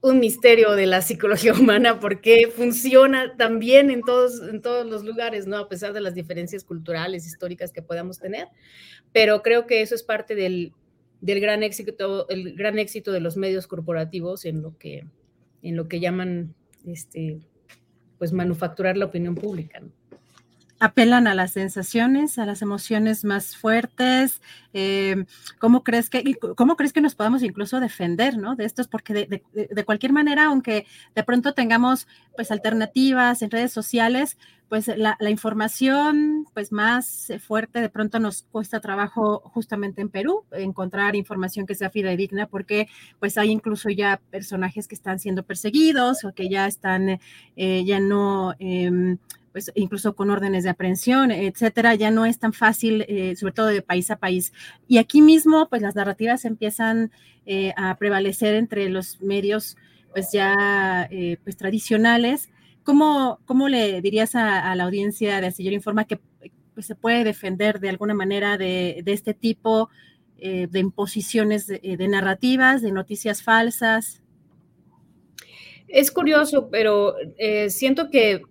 un 0.00 0.18
misterio 0.18 0.72
de 0.72 0.86
la 0.86 1.00
psicología 1.00 1.52
humana 1.58 2.00
porque 2.00 2.52
funciona 2.54 3.36
también 3.36 3.90
en 3.90 4.02
todos, 4.02 4.42
en 4.48 4.60
todos 4.60 4.86
los 4.86 5.04
lugares, 5.04 5.46
¿no? 5.46 5.56
A 5.56 5.68
pesar 5.68 5.92
de 5.92 6.00
las 6.00 6.14
diferencias 6.14 6.64
culturales, 6.64 7.26
históricas 7.26 7.72
que 7.72 7.82
podamos 7.82 8.18
tener. 8.18 8.48
Pero 9.12 9.42
creo 9.42 9.66
que 9.66 9.82
eso 9.82 9.94
es 9.94 10.02
parte 10.02 10.34
del, 10.34 10.72
del 11.20 11.40
gran 11.40 11.62
éxito, 11.62 12.28
el 12.28 12.54
gran 12.54 12.78
éxito 12.78 13.12
de 13.12 13.20
los 13.20 13.36
medios 13.36 13.66
corporativos 13.66 14.44
en 14.44 14.62
lo 14.62 14.76
que 14.78 15.04
en 15.62 15.76
lo 15.76 15.88
que 15.88 16.00
llaman 16.00 16.54
este, 16.86 17.40
pues 18.18 18.32
manufacturar 18.32 18.96
la 18.96 19.06
opinión 19.06 19.34
pública. 19.34 19.80
Apelan 20.82 21.28
a 21.28 21.34
las 21.36 21.52
sensaciones, 21.52 22.40
a 22.40 22.44
las 22.44 22.60
emociones 22.60 23.24
más 23.24 23.56
fuertes. 23.56 24.42
Eh, 24.72 25.26
¿cómo, 25.60 25.84
crees 25.84 26.10
que, 26.10 26.34
¿Cómo 26.56 26.76
crees 26.76 26.92
que 26.92 27.00
nos 27.00 27.14
podamos 27.14 27.44
incluso 27.44 27.78
defender 27.78 28.36
¿no? 28.36 28.56
de 28.56 28.64
estos? 28.64 28.88
Porque 28.88 29.14
de, 29.14 29.84
cualquier 29.84 30.12
manera, 30.12 30.46
aunque 30.46 30.84
de 31.14 31.22
pronto 31.22 31.54
tengamos 31.54 32.08
pues 32.34 32.50
alternativas 32.50 33.42
en 33.42 33.52
redes 33.52 33.72
sociales, 33.72 34.36
pues 34.68 34.88
la, 34.88 35.16
información 35.30 36.46
pues 36.52 36.72
más 36.72 37.30
eh, 37.30 37.38
fuerte 37.38 37.80
de 37.80 37.88
pronto 37.88 38.18
nos 38.18 38.42
cuesta 38.50 38.80
trabajo 38.80 39.40
justamente 39.54 40.00
en 40.00 40.08
Perú 40.08 40.46
encontrar 40.50 41.14
información 41.14 41.66
que 41.66 41.74
sea 41.74 41.90
fidedigna 41.90 42.46
porque 42.46 42.88
pues 43.20 43.36
hay 43.36 43.50
incluso 43.50 43.90
ya 43.90 44.20
personajes 44.30 44.88
que 44.88 44.94
están 44.94 45.18
siendo 45.18 45.42
perseguidos 45.42 46.24
o 46.24 46.32
que 46.32 46.48
ya 46.48 46.66
están 46.66 47.20
eh, 47.54 47.84
ya 47.84 48.00
no 48.00 48.54
em, 48.58 49.18
pues 49.52 49.70
incluso 49.74 50.14
con 50.14 50.30
órdenes 50.30 50.64
de 50.64 50.70
aprehensión, 50.70 51.30
etcétera, 51.30 51.94
ya 51.94 52.10
no 52.10 52.24
es 52.24 52.38
tan 52.38 52.52
fácil, 52.52 53.04
eh, 53.08 53.36
sobre 53.36 53.52
todo 53.52 53.66
de 53.66 53.82
país 53.82 54.10
a 54.10 54.16
país. 54.16 54.52
Y 54.88 54.98
aquí 54.98 55.22
mismo, 55.22 55.68
pues 55.68 55.82
las 55.82 55.94
narrativas 55.94 56.44
empiezan 56.44 57.10
a 57.76 57.96
prevalecer 57.96 58.54
entre 58.54 58.88
los 58.88 59.20
medios, 59.20 59.76
pues 60.12 60.30
ya 60.32 61.08
pues 61.42 61.56
tradicionales, 61.56 62.50
¿Cómo, 62.84 63.38
cómo 63.44 63.68
le 63.68 64.00
dirías 64.00 64.34
a, 64.34 64.74
la 64.74 64.84
audiencia 64.84 65.40
de 65.40 65.46
Astillero 65.46 65.76
Informa 65.76 66.04
que 66.04 66.18
pues, 66.74 66.86
se 66.86 66.94
puede 66.94 67.22
defender 67.22 67.78
de 67.78 67.90
alguna 67.90 68.14
manera 68.14 68.58
de, 68.58 69.02
este 69.06 69.34
tipo 69.34 69.88
eh, 70.38 70.66
de 70.68 70.80
imposiciones 70.80 71.66
de, 71.68 72.08
narrativas, 72.08 72.82
de 72.82 72.90
noticias 72.90 73.42
falsas? 73.42 74.21
Es 75.92 76.10
curioso, 76.10 76.70
pero 76.70 77.16
eh, 77.36 77.68
siento 77.68 78.08
que 78.08 78.42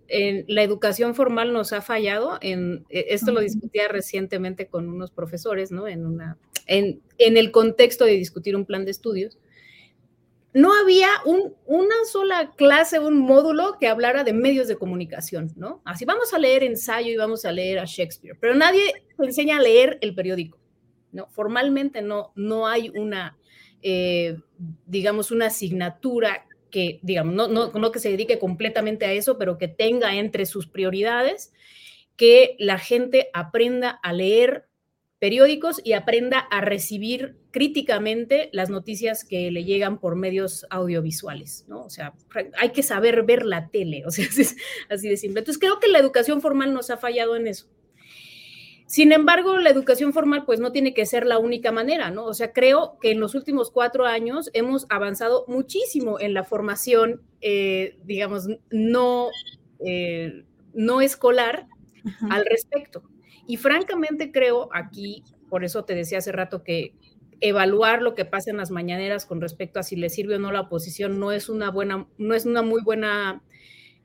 la 0.47 0.62
educación 0.62 1.15
formal 1.15 1.54
nos 1.54 1.73
ha 1.73 1.82
fallado. 1.82 2.38
En, 2.39 2.86
e, 2.89 3.08
esto 3.10 3.32
lo 3.32 3.39
discutía 3.39 3.88
recientemente 3.88 4.67
con 4.67 4.88
unos 4.88 5.10
profesores, 5.10 5.71
¿no? 5.71 5.88
En, 5.88 6.06
una, 6.06 6.38
en, 6.67 7.01
en 7.17 7.38
el 7.38 7.51
contexto 7.51 8.06
de 8.06 8.12
discutir 8.12 8.56
un 8.56 8.65
plan 8.65 8.86
de 8.86 8.91
estudios 8.91 9.39
no 10.54 10.73
había 10.75 11.08
una 11.65 11.95
sola 12.12 12.51
clase, 12.58 12.99
un 12.99 13.17
módulo 13.17 13.77
que 13.80 13.88
hablara 13.88 14.23
de 14.23 14.34
medios 14.34 14.67
de 14.67 14.75
comunicación, 14.75 15.51
¿no? 15.56 15.82
Así 15.86 16.04
vamos 16.06 16.34
a 16.34 16.39
leer 16.39 16.63
ensayo 16.63 17.10
y 17.10 17.15
vamos 17.15 17.45
a 17.45 17.51
leer 17.51 17.80
a 17.80 17.86
Shakespeare, 17.86 18.38
pero 18.39 18.54
nadie 18.54 19.06
enseña 19.17 19.58
a 19.58 19.62
leer 19.62 19.97
el 20.01 20.13
periódico, 20.13 20.60
¿no? 21.12 21.27
Formalmente 21.30 22.01
no, 22.01 22.34
no 22.36 22.67
hay 22.67 22.89
una, 22.89 23.38
eh, 23.82 24.38
digamos, 24.86 25.32
una 25.32 25.47
asignatura 25.47 26.45
que, 26.71 26.99
digamos, 27.03 27.36
no, 27.36 27.47
no, 27.47 27.71
no 27.71 27.91
que 27.91 27.99
se 27.99 28.10
dedique 28.10 28.39
completamente 28.39 29.05
a 29.05 29.13
eso, 29.13 29.38
pero 29.38 29.57
que 29.57 29.67
tenga 29.67 30.15
entre 30.15 30.45
sus 30.45 30.67
prioridades 30.67 31.53
que 32.15 32.55
la 32.60 32.79
gente 32.79 33.29
aprenda 33.34 33.89
a 33.89 34.13
leer 34.13 34.67
periódicos 35.21 35.79
y 35.84 35.93
aprenda 35.93 36.39
a 36.39 36.62
recibir 36.62 37.38
críticamente 37.51 38.49
las 38.53 38.71
noticias 38.71 39.23
que 39.23 39.51
le 39.51 39.63
llegan 39.63 39.99
por 39.99 40.15
medios 40.15 40.65
audiovisuales, 40.71 41.65
¿no? 41.67 41.84
O 41.84 41.91
sea, 41.91 42.15
hay 42.57 42.71
que 42.71 42.81
saber 42.81 43.21
ver 43.21 43.45
la 43.45 43.69
tele, 43.69 44.03
o 44.07 44.10
sea, 44.10 44.25
es 44.25 44.55
así 44.89 45.10
de 45.10 45.17
simple. 45.17 45.41
Entonces, 45.41 45.60
creo 45.60 45.79
que 45.79 45.89
la 45.89 45.99
educación 45.99 46.41
formal 46.41 46.73
nos 46.73 46.89
ha 46.89 46.97
fallado 46.97 47.36
en 47.36 47.45
eso. 47.45 47.67
Sin 48.91 49.13
embargo, 49.13 49.58
la 49.58 49.69
educación 49.69 50.12
formal 50.12 50.43
pues 50.43 50.60
no 50.60 50.73
tiene 50.73 50.93
que 50.93 51.06
ser 51.06 51.25
la 51.25 51.39
única 51.39 51.71
manera, 51.71 52.12
¿no? 52.12 52.25
O 52.25 52.34
sea, 52.34 52.51
creo 52.51 52.97
que 52.99 53.12
en 53.12 53.21
los 53.21 53.36
últimos 53.36 53.71
cuatro 53.71 54.06
años 54.06 54.49
hemos 54.51 54.86
avanzado 54.89 55.45
muchísimo 55.47 56.19
en 56.19 56.34
la 56.34 56.43
formación, 56.43 57.21
eh, 57.39 57.97
digamos, 58.04 58.49
no, 58.69 59.30
eh, 59.80 60.43
no 60.73 60.99
escolar 60.99 61.67
al 62.30 62.45
respecto. 62.45 63.04
Y 63.47 63.56
francamente 63.56 64.30
creo 64.34 64.67
aquí, 64.73 65.23
por 65.49 65.63
eso 65.63 65.86
te 65.86 65.95
decía 65.95 66.17
hace 66.17 66.34
rato 66.34 66.62
que 66.62 66.93
evaluar 67.39 68.01
lo 68.01 68.13
que 68.13 68.25
pasa 68.25 68.51
en 68.51 68.58
las 68.58 68.71
mañaneras 68.71 69.25
con 69.25 69.39
respecto 69.39 69.80
a 69.80 69.84
si 69.84 69.95
le 69.95 70.10
sirve 70.10 70.36
o 70.36 70.39
no 70.39 70.51
la 70.51 70.60
oposición 70.60 71.17
no 71.17 71.32
es 71.32 71.47
una 71.47 71.71
buena, 71.71 72.08
no 72.17 72.34
es 72.34 72.45
una 72.45 72.62
muy 72.62 72.82
buena 72.82 73.41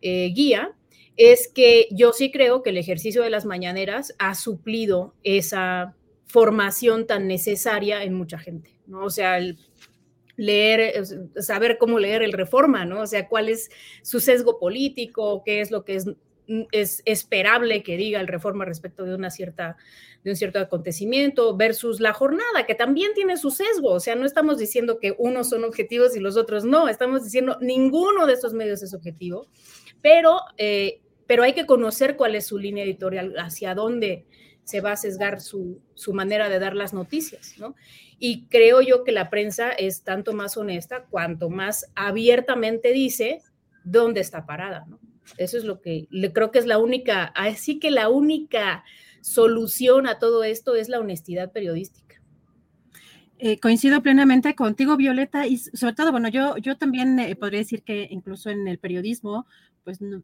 eh, 0.00 0.30
guía, 0.32 0.76
es 1.16 1.48
que 1.48 1.88
yo 1.90 2.12
sí 2.12 2.30
creo 2.30 2.62
que 2.62 2.70
el 2.70 2.76
ejercicio 2.76 3.22
de 3.22 3.30
las 3.30 3.44
mañaneras 3.44 4.14
ha 4.18 4.34
suplido 4.34 5.14
esa 5.22 5.94
formación 6.26 7.06
tan 7.06 7.26
necesaria 7.26 8.02
en 8.02 8.14
mucha 8.14 8.38
gente, 8.38 8.78
¿no? 8.86 9.04
O 9.04 9.10
sea, 9.10 9.38
leer, 10.36 11.02
saber 11.36 11.78
cómo 11.78 11.98
leer 11.98 12.22
el 12.22 12.32
reforma, 12.32 12.84
¿no? 12.84 13.00
O 13.00 13.06
sea, 13.06 13.28
cuál 13.28 13.48
es 13.48 13.70
su 14.02 14.20
sesgo 14.20 14.58
político, 14.58 15.42
qué 15.44 15.60
es 15.60 15.70
lo 15.70 15.84
que 15.84 15.96
es 15.96 16.06
es 16.70 17.02
esperable 17.04 17.82
que 17.82 17.96
diga 17.96 18.20
el 18.20 18.28
reforma 18.28 18.64
respecto 18.64 19.04
de 19.04 19.14
una 19.14 19.30
cierta 19.30 19.76
de 20.22 20.30
un 20.30 20.36
cierto 20.36 20.58
acontecimiento 20.58 21.56
versus 21.56 22.00
la 22.00 22.12
jornada 22.12 22.66
que 22.66 22.74
también 22.74 23.14
tiene 23.14 23.36
su 23.36 23.50
sesgo, 23.50 23.92
o 23.92 24.00
sea, 24.00 24.16
no 24.16 24.26
estamos 24.26 24.58
diciendo 24.58 24.98
que 24.98 25.14
unos 25.18 25.50
son 25.50 25.64
objetivos 25.64 26.16
y 26.16 26.20
los 26.20 26.36
otros 26.36 26.64
no, 26.64 26.88
estamos 26.88 27.24
diciendo 27.24 27.58
ninguno 27.60 28.26
de 28.26 28.32
estos 28.32 28.52
medios 28.52 28.82
es 28.82 28.92
objetivo, 28.92 29.48
pero 30.02 30.40
eh, 30.56 31.00
pero 31.26 31.42
hay 31.42 31.54
que 31.54 31.66
conocer 31.66 32.16
cuál 32.16 32.34
es 32.34 32.46
su 32.46 32.58
línea 32.58 32.84
editorial, 32.84 33.34
hacia 33.38 33.74
dónde 33.74 34.26
se 34.64 34.80
va 34.80 34.92
a 34.92 34.96
sesgar 34.96 35.40
su, 35.40 35.80
su 35.94 36.12
manera 36.12 36.48
de 36.48 36.58
dar 36.58 36.74
las 36.74 36.92
noticias, 36.92 37.54
¿no? 37.58 37.76
Y 38.18 38.46
creo 38.46 38.80
yo 38.80 39.04
que 39.04 39.12
la 39.12 39.30
prensa 39.30 39.70
es 39.70 40.02
tanto 40.02 40.32
más 40.32 40.56
honesta 40.56 41.04
cuanto 41.08 41.50
más 41.50 41.92
abiertamente 41.94 42.92
dice 42.92 43.42
dónde 43.84 44.20
está 44.20 44.46
parada, 44.46 44.84
¿no? 44.88 44.98
Eso 45.38 45.56
es 45.56 45.64
lo 45.64 45.80
que 45.80 46.06
le 46.10 46.32
creo 46.32 46.50
que 46.50 46.58
es 46.58 46.66
la 46.66 46.78
única, 46.78 47.24
así 47.24 47.78
que 47.78 47.90
la 47.90 48.08
única 48.08 48.84
solución 49.20 50.06
a 50.06 50.18
todo 50.18 50.44
esto 50.44 50.76
es 50.76 50.88
la 50.88 51.00
honestidad 51.00 51.52
periodística. 51.52 52.06
Eh, 53.38 53.58
coincido 53.60 54.02
plenamente 54.02 54.54
contigo, 54.54 54.96
Violeta, 54.96 55.46
y 55.46 55.58
sobre 55.58 55.94
todo, 55.94 56.10
bueno, 56.10 56.28
yo, 56.28 56.56
yo 56.56 56.78
también 56.78 57.18
eh, 57.18 57.36
podría 57.36 57.60
decir 57.60 57.82
que 57.82 58.08
incluso 58.10 58.48
en 58.50 58.66
el 58.66 58.78
periodismo, 58.78 59.46
pues 59.84 60.00
no, 60.00 60.22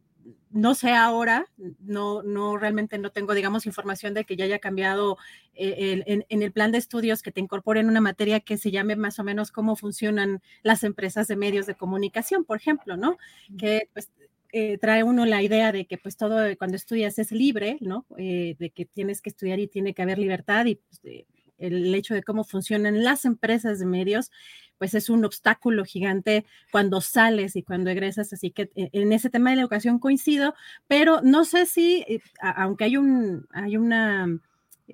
sé 0.75 0.93
ahora, 0.93 1.47
no, 1.81 2.23
no 2.23 2.57
realmente 2.57 2.99
no 2.99 3.11
tengo, 3.11 3.35
digamos, 3.35 3.67
información 3.67 4.15
de 4.15 4.25
que 4.25 4.37
ya 4.37 4.45
haya 4.45 4.59
cambiado 4.59 5.17
eh, 5.55 6.03
en, 6.07 6.43
el 6.43 6.53
plan 6.53 6.73
de 6.73 6.79
estudios 6.79 7.23
que 7.23 7.33
te 7.33 7.41
incorporen 7.41 7.89
una 7.89 8.01
materia 8.01 8.41
que 8.41 8.59
se 8.59 8.71
llame 8.71 8.97
más 8.97 9.19
o 9.19 9.25
menos 9.25 9.51
cómo 9.51 9.77
funcionan 9.77 10.43
las 10.63 10.85
empresas 10.85 11.29
de 11.29 11.37
medios 11.37 11.67
de 11.67 11.75
comunicación, 11.75 12.45
por 12.45 12.59
ejemplo, 12.59 12.97
¿no? 12.97 13.19
Que 13.59 13.89
pues 13.93 14.11
eh, 14.53 14.77
trae 14.79 15.03
uno 15.03 15.25
la 15.25 15.43
idea 15.43 15.73
de 15.73 15.87
que 15.87 15.97
pues 15.97 16.17
todo 16.17 16.39
cuando 16.59 16.77
estudias 16.77 17.19
es 17.19 17.33
libre, 17.33 17.79
¿no? 17.81 18.05
Eh, 18.19 18.57
de 18.59 18.71
que 18.71 18.85
tienes 18.85 19.23
que 19.23 19.31
estudiar 19.31 19.59
y 19.59 19.67
tiene 19.67 19.95
que 19.95 20.03
haber 20.03 20.19
libertad 20.19 20.67
y 20.67 20.77
pues, 20.77 21.25
el 21.67 21.95
hecho 21.95 22.15
de 22.15 22.23
cómo 22.23 22.45
funcionan 22.45 23.03
las 23.05 23.25
empresas 23.25 23.79
de 23.79 23.87
medios, 23.87 24.31
pues 24.79 24.95
es 24.95 25.09
un 25.11 25.25
obstáculo 25.25 25.85
gigante 25.85 26.45
cuando 26.71 27.01
sales 27.01 27.57
y 27.57 27.63
cuando 27.63 27.91
egresas. 27.91 28.33
Así 28.33 28.51
que 28.51 28.71
eh, 28.75 28.91
en 28.93 29.13
ese 29.13 29.31
tema 29.31 29.51
de 29.51 29.57
la 29.57 29.63
educación 29.63 29.99
coincido, 29.99 30.55
pero 30.89 31.21
no 31.23 31.45
sé 31.45 31.67
si, 31.67 32.05
aunque 32.41 32.85
hay 32.85 32.97
un, 32.97 33.47
hay 33.53 33.77
una 33.77 34.27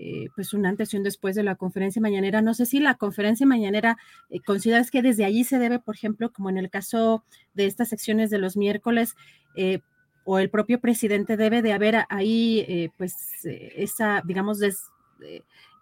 eh, 0.00 0.28
pues 0.36 0.54
un 0.54 0.64
antes 0.64 0.94
y 0.94 0.96
un 0.96 1.02
después 1.02 1.34
de 1.34 1.42
la 1.42 1.56
conferencia 1.56 2.00
mañanera. 2.00 2.40
No 2.40 2.54
sé 2.54 2.66
si 2.66 2.78
la 2.78 2.94
conferencia 2.94 3.46
mañanera 3.46 3.96
eh, 4.30 4.38
consideras 4.40 4.92
que 4.92 5.02
desde 5.02 5.24
allí 5.24 5.42
se 5.42 5.58
debe, 5.58 5.80
por 5.80 5.96
ejemplo, 5.96 6.32
como 6.32 6.50
en 6.50 6.58
el 6.58 6.70
caso 6.70 7.24
de 7.54 7.66
estas 7.66 7.88
secciones 7.88 8.30
de 8.30 8.38
los 8.38 8.56
miércoles, 8.56 9.16
eh, 9.56 9.80
o 10.24 10.38
el 10.38 10.50
propio 10.50 10.78
presidente 10.80 11.36
debe 11.36 11.62
de 11.62 11.72
haber 11.72 12.04
ahí, 12.10 12.90
pues, 12.98 13.14
esa, 13.44 14.22
digamos, 14.26 14.58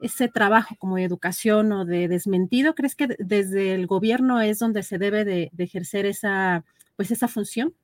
ese 0.01 0.29
trabajo 0.29 0.77
como 0.79 0.96
de 0.96 1.05
educación 1.05 1.72
o 1.72 1.85
de 1.85 2.09
desmentido. 2.09 2.75
¿Crees 2.75 2.94
que 2.94 3.09
desde 3.18 3.75
el 3.75 3.87
gobierno 3.87 4.40
es 4.40 4.59
donde 4.59 4.83
se 4.83 4.99
debe 4.99 5.25
de, 5.25 5.51
de 5.53 5.64
ejercer 5.64 6.07
esa, 6.07 6.64
pues, 6.96 7.11
esa 7.11 7.29
función? 7.29 7.75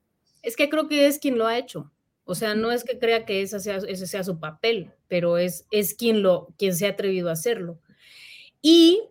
Es 0.43 0.57
que 0.57 0.69
creo 0.69 0.88
que 0.88 1.07
es 1.07 1.19
quien 1.19 1.38
lo 1.38 1.47
ha 1.47 1.59
hecho. 1.59 1.91
O 2.25 2.35
sea, 2.35 2.55
no 2.55 2.71
es 2.71 2.85
que 2.85 2.99
crea 2.99 3.25
que 3.25 3.43
ese 3.43 3.59
sea, 3.61 3.77
ese 3.77 4.07
sea 4.07 4.23
su 4.23 4.38
papel, 4.38 4.93
pero 5.09 5.38
es, 5.38 5.67
es 5.71 5.95
quien, 5.95 6.23
lo, 6.23 6.49
quien 6.57 6.75
se 6.75 6.87
ha 6.87 6.91
atrevido 6.91 7.29
a 7.29 7.33
hacerlo. 7.33 7.81
Y 8.61 9.03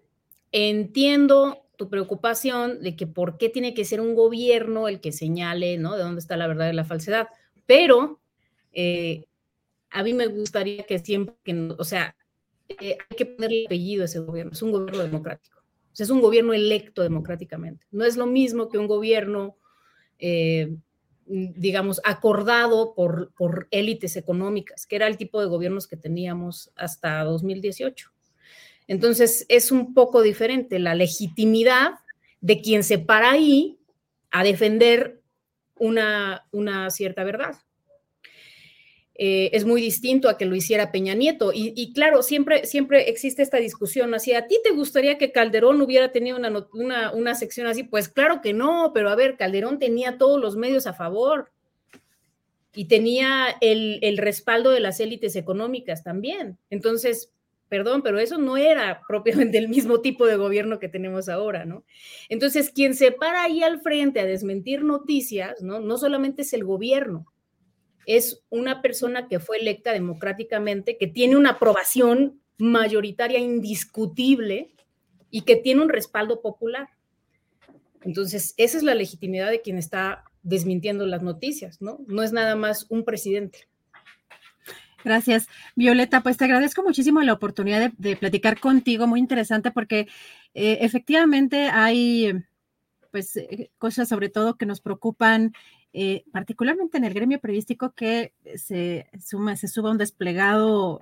entiendo 0.52 1.66
tu 1.76 1.90
preocupación 1.90 2.82
de 2.82 2.96
que 2.96 3.08
por 3.08 3.38
qué 3.38 3.50
tiene 3.50 3.74
que 3.74 3.86
ser 3.86 4.02
un 4.02 4.16
gobierno 4.16 4.88
el 4.88 5.02
que 5.02 5.12
señale, 5.12 5.78
¿no? 5.78 5.98
De 5.98 6.04
dónde 6.04 6.20
está 6.20 6.38
la 6.38 6.48
verdad 6.48 6.72
y 6.72 6.76
la 6.76 6.86
falsedad. 6.86 7.28
Pero 7.66 8.22
eh, 8.72 9.26
a 9.90 10.04
mí 10.04 10.14
me 10.14 10.28
gustaría 10.28 10.84
que 10.84 11.00
siempre, 11.00 11.36
que, 11.44 11.74
o 11.78 11.84
sea, 11.84 12.16
eh, 12.80 12.98
hay 13.10 13.18
que 13.18 13.26
ponerle 13.26 13.66
apellido 13.66 14.04
a 14.04 14.06
ese 14.06 14.20
gobierno. 14.20 14.52
Es 14.52 14.62
un 14.62 14.72
gobierno 14.72 15.04
democrático. 15.04 15.62
Es 15.98 16.10
un 16.10 16.22
gobierno 16.22 16.54
electo 16.54 17.04
democráticamente. 17.04 17.86
No 17.92 18.06
es 18.06 18.16
lo 18.16 18.26
mismo 18.26 18.70
que 18.70 18.78
un 18.78 18.88
gobierno 18.88 19.58
eh, 20.20 20.78
digamos, 21.26 22.02
acordado 22.04 22.94
por, 22.94 23.68
élites 23.72 24.18
económicas, 24.18 24.86
que 24.86 24.98
era 24.98 25.08
el 25.08 25.18
tipo 25.18 25.40
de 25.40 25.48
gobiernos 25.48 25.88
que 25.88 25.98
teníamos 25.98 26.72
hasta 26.76 27.24
2018. 27.24 28.12
Entonces, 28.88 29.46
es 29.48 29.72
un 29.72 29.94
poco 29.94 30.22
diferente 30.22 30.78
la 30.80 30.94
legitimidad 30.94 31.94
de 32.42 32.62
quien 32.62 32.84
se 32.84 33.00
para 33.00 33.32
ahí 33.32 33.80
a 34.30 34.44
defender 34.44 35.22
una 35.76 36.90
cierta 36.90 37.24
verdad. 37.24 37.56
Eh, 39.24 39.56
es 39.56 39.66
muy 39.66 39.82
distinto 39.82 40.30
a 40.30 40.36
que 40.36 40.48
lo 40.48 40.56
hiciera 40.56 40.92
Peña 40.92 41.14
Nieto. 41.14 41.52
Y, 41.54 41.94
claro, 41.94 42.24
siempre, 42.24 42.66
siempre 42.66 43.08
existe 43.08 43.44
esta 43.44 43.58
discusión 43.58 44.16
así, 44.16 44.34
¿a 44.34 44.48
ti 44.48 44.58
te 44.64 44.72
gustaría 44.72 45.20
que 45.20 45.32
Calderón 45.32 45.80
hubiera 45.80 46.12
tenido 46.12 46.38
una, 46.38 47.12
una, 47.14 47.36
sección 47.36 47.68
así? 47.68 47.84
Pues 47.84 48.10
claro 48.10 48.42
que 48.42 48.54
no, 48.54 48.94
pero 48.96 49.12
a 49.12 49.16
ver, 49.16 49.38
Calderón 49.38 49.78
tenía 49.78 50.18
todos 50.18 50.42
los 50.42 50.56
medios 50.56 50.88
a 50.88 50.94
favor 50.94 51.52
y 52.74 52.86
tenía 52.86 53.56
el, 53.62 54.00
el 54.02 54.18
respaldo 54.18 54.72
de 54.72 54.80
las 54.80 55.00
élites 55.00 55.36
económicas 55.36 56.04
también. 56.04 56.58
Entonces, 56.72 57.32
perdón, 57.70 58.02
pero 58.02 58.18
eso 58.18 58.40
no 58.40 58.58
era 58.58 59.04
propiamente 59.08 59.60
el 59.60 59.70
mismo 59.70 60.02
tipo 60.02 60.26
de 60.26 60.36
gobierno 60.36 60.80
que 60.80 60.90
tenemos 60.90 61.30
ahora, 61.30 61.64
¿no? 61.64 61.86
Entonces, 62.28 62.72
quien 62.72 62.96
se 62.96 63.12
para 63.12 63.44
ahí 63.44 63.62
al 63.62 63.82
frente 63.82 64.20
a 64.20 64.26
desmentir 64.26 64.84
noticias, 64.84 65.62
¿no? 65.62 65.80
No 65.80 66.00
solamente 66.00 66.42
es 66.42 66.54
el 66.54 66.64
gobierno, 66.64 67.31
es 68.06 68.44
una 68.50 68.82
persona 68.82 69.28
que 69.28 69.40
fue 69.40 69.58
electa 69.58 69.94
democráticamente, 69.94 70.98
que 70.98 71.08
tiene 71.08 71.36
una 71.36 71.52
aprobación 71.52 72.42
mayoritaria 72.58 73.40
indiscutible 73.40 74.74
y 75.30 75.42
que 75.42 75.56
tiene 75.56 75.82
un 75.82 75.90
respaldo 75.90 76.42
popular. 76.42 76.90
Entonces, 78.04 78.54
esa 78.58 78.78
es 78.78 78.84
la 78.84 78.96
legitimidad 78.96 79.50
de 79.50 79.62
quien 79.62 79.78
está 79.78 80.24
desmintiendo 80.44 81.06
las 81.06 81.22
noticias, 81.22 81.82
¿no? 81.82 82.00
No 82.08 82.24
es 82.24 82.32
nada 82.32 82.56
más 82.56 82.88
un 82.90 83.04
presidente. 83.06 83.68
Gracias, 85.04 85.48
Violeta. 85.76 86.22
Pues 86.22 86.38
te 86.38 86.46
agradezco 86.46 86.84
muchísimo 86.84 87.22
la 87.22 87.34
oportunidad 87.34 87.92
de, 87.98 88.16
platicar 88.16 88.60
contigo, 88.60 89.08
muy 89.08 89.20
interesante 89.20 89.72
porque 89.72 90.08
eh, 90.54 90.80
efectivamente 90.82 91.70
hay 91.72 92.34
pues 93.12 93.36
eh, 93.36 93.72
cosas 93.78 94.08
sobre 94.08 94.30
todo 94.30 94.58
que 94.58 94.66
nos 94.66 94.80
preocupan 94.80 95.54
eh, 95.94 96.24
particularmente 96.32 96.98
en 96.98 97.06
el 97.06 97.14
gremio 97.14 97.40
periodístico, 97.40 97.94
que 97.94 98.34
se, 98.56 99.08
suma, 99.20 99.56
se 99.56 99.68
suba 99.68 99.92
un 99.92 99.98
desplegado 99.98 101.02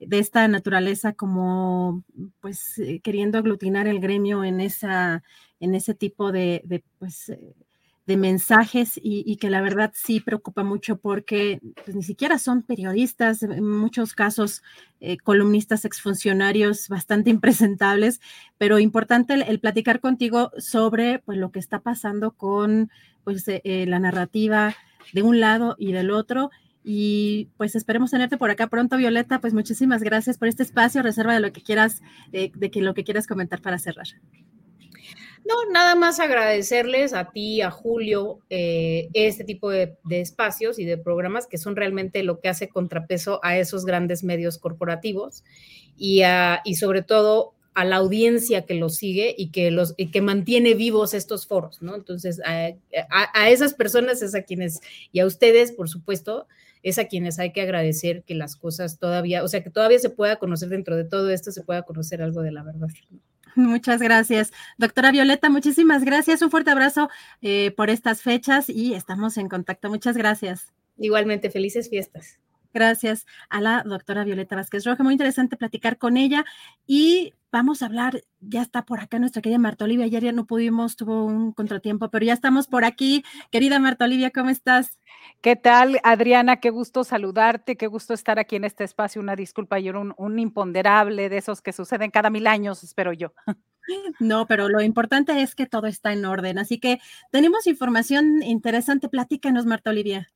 de 0.00 0.18
esta 0.18 0.46
naturaleza 0.48 1.12
como 1.12 2.04
pues 2.40 2.78
eh, 2.78 3.00
queriendo 3.00 3.38
aglutinar 3.38 3.88
el 3.88 4.00
gremio 4.00 4.44
en 4.44 4.60
esa 4.60 5.24
en 5.60 5.74
ese 5.74 5.94
tipo 5.94 6.30
de, 6.30 6.62
de 6.64 6.84
pues 6.98 7.30
eh, 7.30 7.54
de 8.08 8.16
mensajes 8.16 8.98
y, 9.02 9.36
que 9.36 9.50
la 9.50 9.60
verdad 9.60 9.92
sí 9.94 10.18
preocupa 10.18 10.64
mucho 10.64 10.96
porque 10.96 11.60
pues, 11.84 11.94
ni 11.94 12.02
siquiera 12.02 12.38
son 12.38 12.62
periodistas, 12.62 13.42
en 13.42 13.68
muchos 13.68 14.14
casos 14.14 14.62
eh, 15.00 15.18
columnistas 15.18 15.84
exfuncionarios 15.84 16.88
bastante 16.88 17.28
impresentables, 17.36 18.22
pero 18.56 18.78
importante 18.78 19.34
el, 19.34 19.60
platicar 19.60 20.00
contigo 20.00 20.52
sobre 20.56 21.18
pues, 21.18 21.36
lo 21.36 21.52
que 21.52 21.58
está 21.58 21.80
pasando 21.80 22.30
con 22.30 22.90
pues, 23.24 23.46
eh, 23.46 23.60
eh, 23.64 23.84
la 23.86 23.98
narrativa 23.98 24.74
de 25.12 25.20
un 25.20 25.38
lado 25.38 25.76
y 25.78 25.92
del 25.92 26.10
otro. 26.10 26.50
Y 26.82 27.50
pues 27.58 27.76
esperemos 27.76 28.10
tenerte 28.10 28.38
por 28.38 28.48
acá 28.48 28.68
pronto, 28.68 28.96
Violeta. 28.96 29.38
Pues 29.38 29.52
muchísimas 29.52 30.02
gracias 30.02 30.38
por 30.38 30.48
este 30.48 30.62
espacio. 30.62 31.02
Reserva 31.02 31.34
de 31.34 31.40
lo 31.40 31.52
que 31.52 31.60
quieras, 31.60 32.00
de 32.32 32.50
que 32.50 32.80
lo 32.80 32.94
que 32.94 33.04
quieras 33.04 33.26
comentar 33.26 33.60
para 33.60 33.78
cerrar. 33.78 34.06
No, 35.44 35.54
nada 35.72 35.94
más 35.94 36.20
agradecerles 36.20 37.14
a 37.14 37.30
ti, 37.30 37.62
a 37.62 37.70
Julio, 37.70 38.40
eh, 38.50 39.08
este 39.14 39.44
tipo 39.44 39.70
de, 39.70 39.96
espacios 40.10 40.78
y 40.78 40.84
de 40.84 40.98
programas 40.98 41.46
que 41.46 41.58
son 41.58 41.76
realmente 41.76 42.22
lo 42.22 42.40
que 42.40 42.48
hace 42.48 42.68
contrapeso 42.68 43.40
a 43.42 43.58
esos 43.58 43.84
grandes 43.84 44.24
medios 44.24 44.58
corporativos 44.58 45.44
y, 45.96 46.22
y 46.64 46.74
sobre 46.74 47.02
todo 47.02 47.54
a 47.74 47.84
la 47.84 47.96
audiencia 47.96 48.66
que 48.66 48.74
los 48.74 48.96
sigue 48.96 49.36
y 49.38 49.50
que, 49.50 49.70
los, 49.70 49.94
que 49.94 50.20
mantiene 50.20 50.74
vivos 50.74 51.14
estos 51.14 51.46
foros, 51.46 51.80
¿no? 51.80 51.94
Entonces, 51.94 52.40
a, 52.44 52.72
a, 53.34 53.50
esas 53.50 53.72
personas 53.72 54.20
es 54.20 54.34
a 54.34 54.42
quienes, 54.42 54.80
y 55.12 55.20
a 55.20 55.26
ustedes, 55.26 55.70
por 55.70 55.88
supuesto, 55.88 56.48
es 56.82 56.98
a 56.98 57.04
quienes 57.04 57.38
hay 57.38 57.52
que 57.52 57.62
agradecer 57.62 58.24
que 58.24 58.34
las 58.34 58.56
cosas 58.56 58.98
todavía, 58.98 59.44
o 59.44 59.48
sea, 59.48 59.62
que 59.62 59.70
todavía 59.70 60.00
se 60.00 60.10
pueda 60.10 60.36
conocer 60.36 60.70
dentro 60.70 60.96
de 60.96 61.04
todo 61.04 61.30
esto, 61.30 61.52
se 61.52 61.62
pueda 61.62 61.82
conocer 61.82 62.20
algo 62.20 62.42
de 62.42 62.50
la 62.50 62.64
verdad. 62.64 62.88
Muchas 63.58 64.00
gracias. 64.00 64.52
Doctora 64.76 65.10
Violeta, 65.10 65.50
muchísimas 65.50 66.04
gracias. 66.04 66.42
Un 66.42 66.50
fuerte 66.50 66.70
abrazo 66.70 67.10
eh, 67.42 67.72
por 67.72 67.90
estas 67.90 68.22
fechas 68.22 68.68
y 68.68 68.94
estamos 68.94 69.36
en 69.36 69.48
contacto. 69.48 69.88
Muchas 69.88 70.16
gracias. 70.16 70.72
Igualmente, 70.96 71.50
felices 71.50 71.90
fiestas. 71.90 72.38
Gracias 72.72 73.26
a 73.48 73.60
la 73.60 73.82
doctora 73.82 74.24
Violeta 74.24 74.56
Vázquez 74.56 74.84
Roja. 74.84 75.02
Muy 75.02 75.14
interesante 75.14 75.56
platicar 75.56 75.98
con 75.98 76.16
ella 76.16 76.44
y 76.86 77.34
vamos 77.50 77.82
a 77.82 77.86
hablar, 77.86 78.22
ya 78.40 78.62
está 78.62 78.84
por 78.84 79.00
acá 79.00 79.18
nuestra 79.18 79.40
querida 79.42 79.58
Marta 79.58 79.84
Olivia. 79.84 80.04
Ayer 80.04 80.24
ya 80.24 80.32
no 80.32 80.46
pudimos, 80.46 80.96
tuvo 80.96 81.24
un 81.24 81.52
contratiempo, 81.52 82.10
pero 82.10 82.24
ya 82.26 82.34
estamos 82.34 82.66
por 82.66 82.84
aquí. 82.84 83.24
Querida 83.50 83.78
Marta 83.78 84.04
Olivia, 84.04 84.30
¿cómo 84.30 84.50
estás? 84.50 84.98
¿Qué 85.40 85.56
tal, 85.56 85.98
Adriana? 86.04 86.56
Qué 86.56 86.70
gusto 86.70 87.04
saludarte, 87.04 87.76
qué 87.76 87.86
gusto 87.86 88.14
estar 88.14 88.38
aquí 88.38 88.56
en 88.56 88.64
este 88.64 88.84
espacio. 88.84 89.20
Una 89.20 89.36
disculpa, 89.36 89.78
yo 89.78 89.90
era 89.90 90.00
un, 90.00 90.14
un 90.18 90.38
imponderable 90.38 91.28
de 91.28 91.38
esos 91.38 91.62
que 91.62 91.72
suceden 91.72 92.10
cada 92.10 92.30
mil 92.30 92.46
años, 92.46 92.84
espero 92.84 93.12
yo. 93.12 93.32
No, 94.20 94.46
pero 94.46 94.68
lo 94.68 94.82
importante 94.82 95.40
es 95.40 95.54
que 95.54 95.66
todo 95.66 95.86
está 95.86 96.12
en 96.12 96.26
orden. 96.26 96.58
Así 96.58 96.78
que 96.78 97.00
tenemos 97.30 97.66
información 97.66 98.42
interesante. 98.42 99.08
Platícanos, 99.08 99.64
Marta 99.64 99.90
Olivia. 99.90 100.30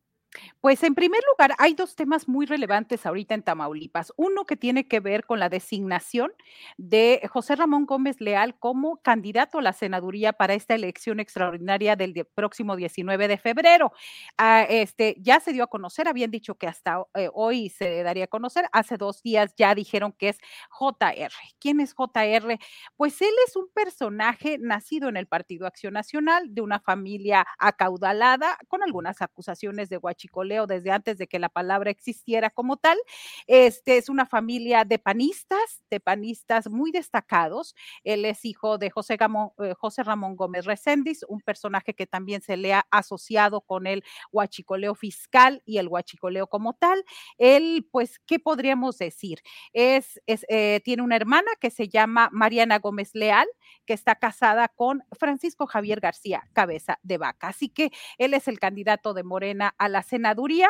Pues 0.61 0.83
en 0.85 0.95
primer 0.95 1.21
lugar, 1.31 1.55
hay 1.59 1.75
dos 1.75 1.97
temas 1.97 2.29
muy 2.29 2.47
relevantes 2.47 3.05
ahorita 3.05 3.35
en 3.35 3.43
Tamaulipas. 3.43 4.13
Uno 4.17 4.45
que 4.47 4.57
tiene 4.57 4.87
que 4.87 5.01
ver 5.01 5.25
con 5.25 5.41
la 5.41 5.49
designación 5.49 6.33
de 6.77 7.21
José 7.31 7.57
Ramón 7.57 7.85
Gómez 7.85 8.21
Leal 8.21 8.57
como 8.59 8.99
candidato 9.03 9.59
a 9.59 9.63
la 9.63 9.73
senaduría 9.73 10.33
para 10.33 10.55
esta 10.55 10.75
elección 10.75 11.21
extraordinaria 11.21 11.97
del 11.97 12.27
próximo 12.35 12.77
19 12.77 13.29
de 13.29 13.39
febrero. 13.39 13.93
Ah, 14.39 14.63
este, 14.69 15.17
ya 15.21 15.41
se 15.41 15.53
dio 15.53 15.65
a 15.65 15.67
conocer, 15.67 16.09
habían 16.09 16.31
dicho 16.31 16.55
que 16.55 16.67
hasta 16.67 17.03
eh, 17.15 17.29
hoy 17.35 17.69
se 17.71 18.03
daría 18.03 18.25
a 18.25 18.27
conocer, 18.29 18.67
hace 18.73 18.97
dos 18.97 19.23
días 19.23 19.53
ya 19.57 19.75
dijeron 19.75 20.13
que 20.13 20.31
es 20.31 20.39
JR. 20.71 21.33
¿Quién 21.59 21.81
es 21.81 21.93
JR? 21.95 22.59
Pues 22.97 23.21
él 23.21 23.35
es 23.47 23.57
un 23.57 23.69
personaje 23.75 24.59
nacido 24.61 25.09
en 25.09 25.17
el 25.17 25.27
Partido 25.27 25.67
Acción 25.67 25.95
Nacional, 25.95 26.55
de 26.55 26.61
una 26.63 26.81
familia 26.81 27.47
acaudalada, 27.59 28.57
con 28.69 28.83
algunas 28.83 29.21
acusaciones 29.23 29.89
de 29.89 29.97
guachicoleo 29.97 30.22
desde 30.67 30.91
antes 30.91 31.19
de 31.19 31.27
que 31.27 31.39
la 31.39 31.49
palabra 31.49 31.91
existiera 31.91 32.51
como 32.51 32.77
tal. 32.77 32.99
Este 33.47 33.97
es 33.97 34.09
una 34.09 34.27
familia 34.27 34.85
de 34.85 34.99
panistas, 34.99 35.83
de 35.91 36.01
panistas 36.01 36.69
muy 36.69 36.91
destacados. 36.91 37.75
Él 38.05 38.25
es 38.25 38.45
hijo 38.45 38.79
de 38.79 38.91
José, 38.91 39.15
eh, 39.15 39.75
José 39.79 40.03
Ramón 40.03 40.37
Gómez 40.37 40.65
Recendis, 40.65 41.25
un 41.29 41.41
personaje 41.41 41.95
que 41.95 42.07
también 42.07 42.43
se 42.43 42.57
le 42.57 42.73
ha 42.75 42.87
asociado 42.91 43.61
con 43.61 43.87
el 43.87 44.05
huachicoleo 44.33 44.95
fiscal 44.95 45.63
y 45.67 45.79
el 45.79 45.89
huachicoleo 45.89 46.47
como 46.47 46.75
tal. 46.75 47.05
Él, 47.39 47.89
pues, 47.91 48.19
¿qué 48.27 48.39
podríamos 48.39 48.99
decir? 48.99 49.41
Es, 49.73 50.21
eh, 50.27 50.81
tiene 50.85 51.03
una 51.03 51.17
hermana 51.17 51.51
que 51.61 51.71
se 51.71 51.89
llama 51.89 52.29
Mariana 52.33 52.79
Gómez 52.79 53.11
Leal, 53.15 53.47
que 53.87 53.95
está 53.95 54.15
casada 54.17 54.69
con 54.69 55.03
Francisco 55.19 55.67
Javier 55.67 56.01
García, 56.01 56.49
cabeza 56.53 56.99
de 57.03 57.19
vaca. 57.19 57.49
Así 57.49 57.69
que 57.69 57.91
él 58.19 58.35
es 58.35 58.49
el 58.49 58.59
candidato 58.59 59.15
de 59.15 59.23
Morena 59.23 59.75
a 59.79 59.89
la 59.89 60.03
senaduría. 60.13 60.69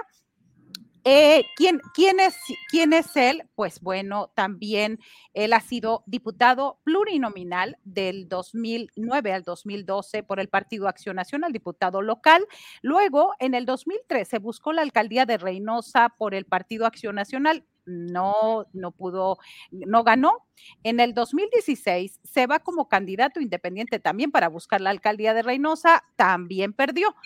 Eh, 1.05 1.43
¿quién, 1.57 1.81
es, 2.21 2.37
¿Quién 2.71 2.93
es 2.93 3.17
él? 3.17 3.43
Pues 3.57 3.81
bueno, 3.81 4.31
también 4.37 5.01
él 5.35 5.53
ha 5.53 5.59
sido 5.61 6.05
diputado 6.07 6.79
plurinominal 6.85 7.77
del 7.83 8.29
2009 8.29 9.33
al 9.33 9.43
2012 9.43 10.23
por 10.23 10.39
el 10.39 10.49
Partido 10.49 10.87
Acción 10.87 11.17
Nacional, 11.17 11.53
diputado 11.53 12.03
local. 12.03 12.47
Luego, 12.83 13.33
en 13.41 13.55
el 13.55 13.67
2013, 13.67 14.39
buscó 14.39 14.73
la 14.73 14.83
alcaldía 14.83 15.27
de 15.27 15.39
Reynosa 15.39 16.15
por 16.17 16.37
el 16.37 16.45
Partido 16.45 16.87
Acción 16.87 17.17
Nacional. 17.17 17.65
No, 17.85 18.67
no 18.73 18.93
pudo, 18.93 19.39
no 19.73 20.05
ganó. 20.05 20.47
En 20.85 21.01
el 21.01 21.15
2016 21.15 22.21
se 22.23 22.47
va 22.47 22.61
como 22.61 22.89
candidato 22.89 23.41
independiente 23.41 23.99
también 23.99 24.31
para 24.31 24.49
buscar 24.49 24.81
la 24.81 24.91
alcaldía 24.91 25.35
de 25.35 25.43
Reynosa, 25.43 26.05
también 26.15 26.75
perdió. 26.75 27.17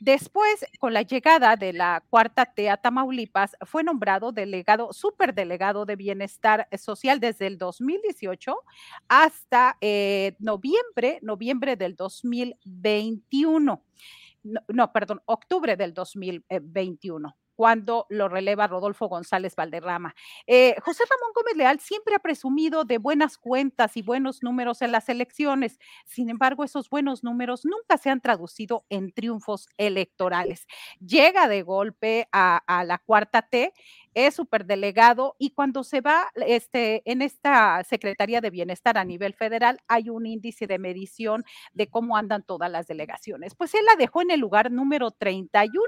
Después, 0.00 0.66
con 0.80 0.92
la 0.92 1.02
llegada 1.02 1.56
de 1.56 1.72
la 1.72 2.02
cuarta 2.10 2.46
T 2.46 2.68
Tamaulipas, 2.82 3.56
fue 3.64 3.84
nombrado 3.84 4.32
delegado, 4.32 4.92
superdelegado 4.92 5.86
de 5.86 5.96
bienestar 5.96 6.68
social 6.76 7.20
desde 7.20 7.46
el 7.46 7.58
2018 7.58 8.56
hasta 9.08 9.76
eh, 9.80 10.34
noviembre, 10.38 11.20
noviembre 11.22 11.76
del 11.76 11.96
2021. 11.96 13.82
No, 14.42 14.60
no, 14.68 14.92
perdón, 14.92 15.22
octubre 15.26 15.76
del 15.76 15.94
2021 15.94 17.36
cuando 17.54 18.06
lo 18.08 18.28
releva 18.28 18.66
Rodolfo 18.66 19.08
González 19.08 19.54
Valderrama. 19.56 20.14
Eh, 20.46 20.74
José 20.82 21.04
Ramón 21.08 21.32
Gómez 21.34 21.56
Leal 21.56 21.80
siempre 21.80 22.14
ha 22.14 22.18
presumido 22.18 22.84
de 22.84 22.98
buenas 22.98 23.38
cuentas 23.38 23.96
y 23.96 24.02
buenos 24.02 24.42
números 24.42 24.82
en 24.82 24.92
las 24.92 25.08
elecciones. 25.08 25.78
Sin 26.04 26.30
embargo, 26.30 26.64
esos 26.64 26.88
buenos 26.90 27.24
números 27.24 27.64
nunca 27.64 27.98
se 27.98 28.10
han 28.10 28.20
traducido 28.20 28.84
en 28.88 29.12
triunfos 29.12 29.68
electorales. 29.76 30.66
Llega 31.00 31.48
de 31.48 31.62
golpe 31.62 32.28
a, 32.32 32.62
a 32.66 32.84
la 32.84 32.98
cuarta 32.98 33.42
T 33.42 33.72
es 34.14 34.34
superdelegado 34.34 35.36
y 35.38 35.50
cuando 35.50 35.84
se 35.84 36.00
va 36.00 36.28
este, 36.46 37.02
en 37.10 37.22
esta 37.22 37.82
Secretaría 37.84 38.40
de 38.40 38.50
Bienestar 38.50 38.98
a 38.98 39.04
nivel 39.04 39.34
federal 39.34 39.78
hay 39.88 40.10
un 40.10 40.26
índice 40.26 40.66
de 40.66 40.78
medición 40.78 41.44
de 41.72 41.88
cómo 41.88 42.16
andan 42.16 42.42
todas 42.42 42.70
las 42.70 42.86
delegaciones. 42.86 43.54
Pues 43.54 43.74
él 43.74 43.84
la 43.86 43.96
dejó 43.96 44.22
en 44.22 44.30
el 44.30 44.40
lugar 44.40 44.70
número 44.70 45.10
31 45.10 45.82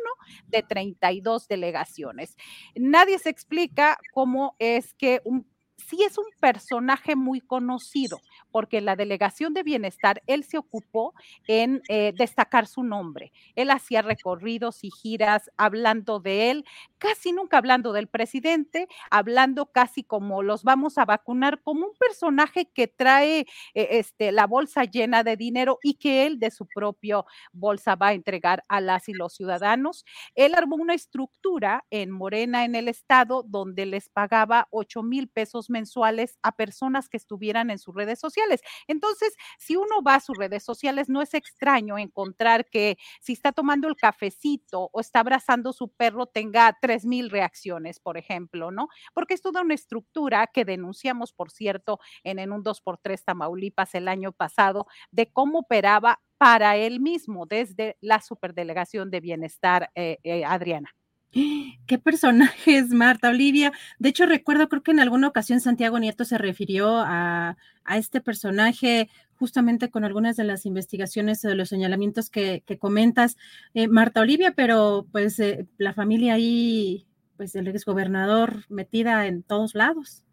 de 0.46 0.62
32 0.62 1.48
delegaciones. 1.48 2.36
Nadie 2.74 3.18
se 3.18 3.30
explica 3.30 3.98
cómo 4.12 4.56
es 4.58 4.94
que 4.94 5.20
un 5.24 5.46
sí 5.76 6.02
es 6.02 6.18
un 6.18 6.26
personaje 6.40 7.16
muy 7.16 7.40
conocido, 7.40 8.18
porque 8.50 8.80
la 8.80 8.96
delegación 8.96 9.54
de 9.54 9.62
bienestar 9.62 10.22
él 10.26 10.44
se 10.44 10.58
ocupó 10.58 11.14
en 11.46 11.82
eh, 11.88 12.12
destacar 12.16 12.66
su 12.66 12.82
nombre. 12.82 13.32
Él 13.54 13.70
hacía 13.70 14.02
recorridos 14.02 14.82
y 14.84 14.90
giras 14.90 15.50
hablando 15.56 16.20
de 16.20 16.50
él, 16.50 16.64
casi 16.98 17.32
nunca 17.32 17.58
hablando 17.58 17.92
del 17.92 18.08
presidente, 18.08 18.88
hablando 19.10 19.66
casi 19.66 20.02
como 20.02 20.42
los 20.42 20.64
vamos 20.64 20.98
a 20.98 21.04
vacunar, 21.04 21.60
como 21.62 21.86
un 21.86 21.94
personaje 21.98 22.66
que 22.72 22.88
trae 22.88 23.40
eh, 23.40 23.88
este, 23.90 24.32
la 24.32 24.46
bolsa 24.46 24.84
llena 24.84 25.22
de 25.22 25.36
dinero 25.36 25.78
y 25.82 25.94
que 25.94 26.26
él 26.26 26.38
de 26.38 26.50
su 26.50 26.66
propio 26.66 27.26
bolsa 27.52 27.94
va 27.96 28.08
a 28.08 28.14
entregar 28.14 28.64
a 28.68 28.80
las 28.80 29.08
y 29.08 29.12
los 29.12 29.34
ciudadanos. 29.34 30.04
Él 30.34 30.54
armó 30.54 30.76
una 30.76 30.94
estructura 30.94 31.84
en 31.90 32.10
Morena, 32.10 32.64
en 32.64 32.74
el 32.74 32.88
estado, 32.88 33.42
donde 33.42 33.86
les 33.86 34.08
pagaba 34.08 34.68
8 34.70 35.02
mil 35.02 35.28
pesos 35.28 35.65
mensuales 35.70 36.38
a 36.42 36.52
personas 36.52 37.08
que 37.08 37.16
estuvieran 37.16 37.70
en 37.70 37.78
sus 37.78 37.94
redes 37.94 38.18
sociales. 38.20 38.60
Entonces, 38.88 39.34
si 39.58 39.76
uno 39.76 40.02
va 40.06 40.16
a 40.16 40.20
sus 40.20 40.36
redes 40.38 40.64
sociales, 40.64 41.08
no 41.08 41.22
es 41.22 41.34
extraño 41.34 41.98
encontrar 41.98 42.66
que 42.70 42.96
si 43.20 43.32
está 43.32 43.52
tomando 43.52 43.88
el 43.88 43.96
cafecito 43.96 44.90
o 44.92 45.00
está 45.00 45.20
abrazando 45.20 45.72
su 45.72 45.88
perro, 45.90 46.26
tenga 46.26 46.76
tres 46.80 47.04
mil 47.04 47.30
reacciones, 47.30 48.00
por 48.00 48.16
ejemplo, 48.18 48.70
¿no? 48.70 48.88
Porque 49.14 49.34
es 49.34 49.42
toda 49.42 49.62
una 49.62 49.74
estructura 49.74 50.46
que 50.46 50.64
denunciamos, 50.64 51.32
por 51.32 51.50
cierto, 51.50 51.98
en, 52.24 52.38
en 52.38 52.52
un 52.52 52.62
2x3 52.62 53.24
Tamaulipas 53.24 53.94
el 53.94 54.08
año 54.08 54.32
pasado, 54.32 54.86
de 55.10 55.30
cómo 55.32 55.60
operaba 55.60 56.20
para 56.38 56.76
él 56.76 57.00
mismo 57.00 57.46
desde 57.46 57.96
la 58.00 58.20
Superdelegación 58.20 59.10
de 59.10 59.20
Bienestar, 59.20 59.90
eh, 59.94 60.18
eh, 60.24 60.44
Adriana. 60.44 60.90
¿Qué 61.32 61.98
personaje 62.02 62.78
es 62.78 62.90
Marta 62.90 63.28
Olivia? 63.28 63.72
De 63.98 64.08
hecho, 64.08 64.26
recuerdo, 64.26 64.68
creo 64.68 64.82
que 64.82 64.90
en 64.90 65.00
alguna 65.00 65.28
ocasión 65.28 65.60
Santiago 65.60 65.98
Nieto 65.98 66.24
se 66.24 66.38
refirió 66.38 66.98
a, 66.98 67.56
este 67.94 68.20
personaje 68.20 69.08
justamente 69.36 69.90
con 69.90 70.04
algunas 70.04 70.36
de 70.36 70.44
las 70.44 70.66
investigaciones 70.66 71.44
o 71.44 71.48
de 71.48 71.54
los 71.54 71.68
señalamientos 71.68 72.30
que, 72.30 72.62
comentas, 72.80 73.36
eh, 73.74 73.86
Marta 73.86 74.22
Olivia, 74.22 74.52
pero 74.56 75.06
pues 75.12 75.38
eh, 75.38 75.66
la 75.78 75.92
familia 75.92 76.34
ahí, 76.34 77.06
pues 77.36 77.54
el 77.54 77.68
exgobernador 77.68 78.64
metida 78.68 79.26
en 79.26 79.42
todos 79.42 79.74
lados. 79.74 80.25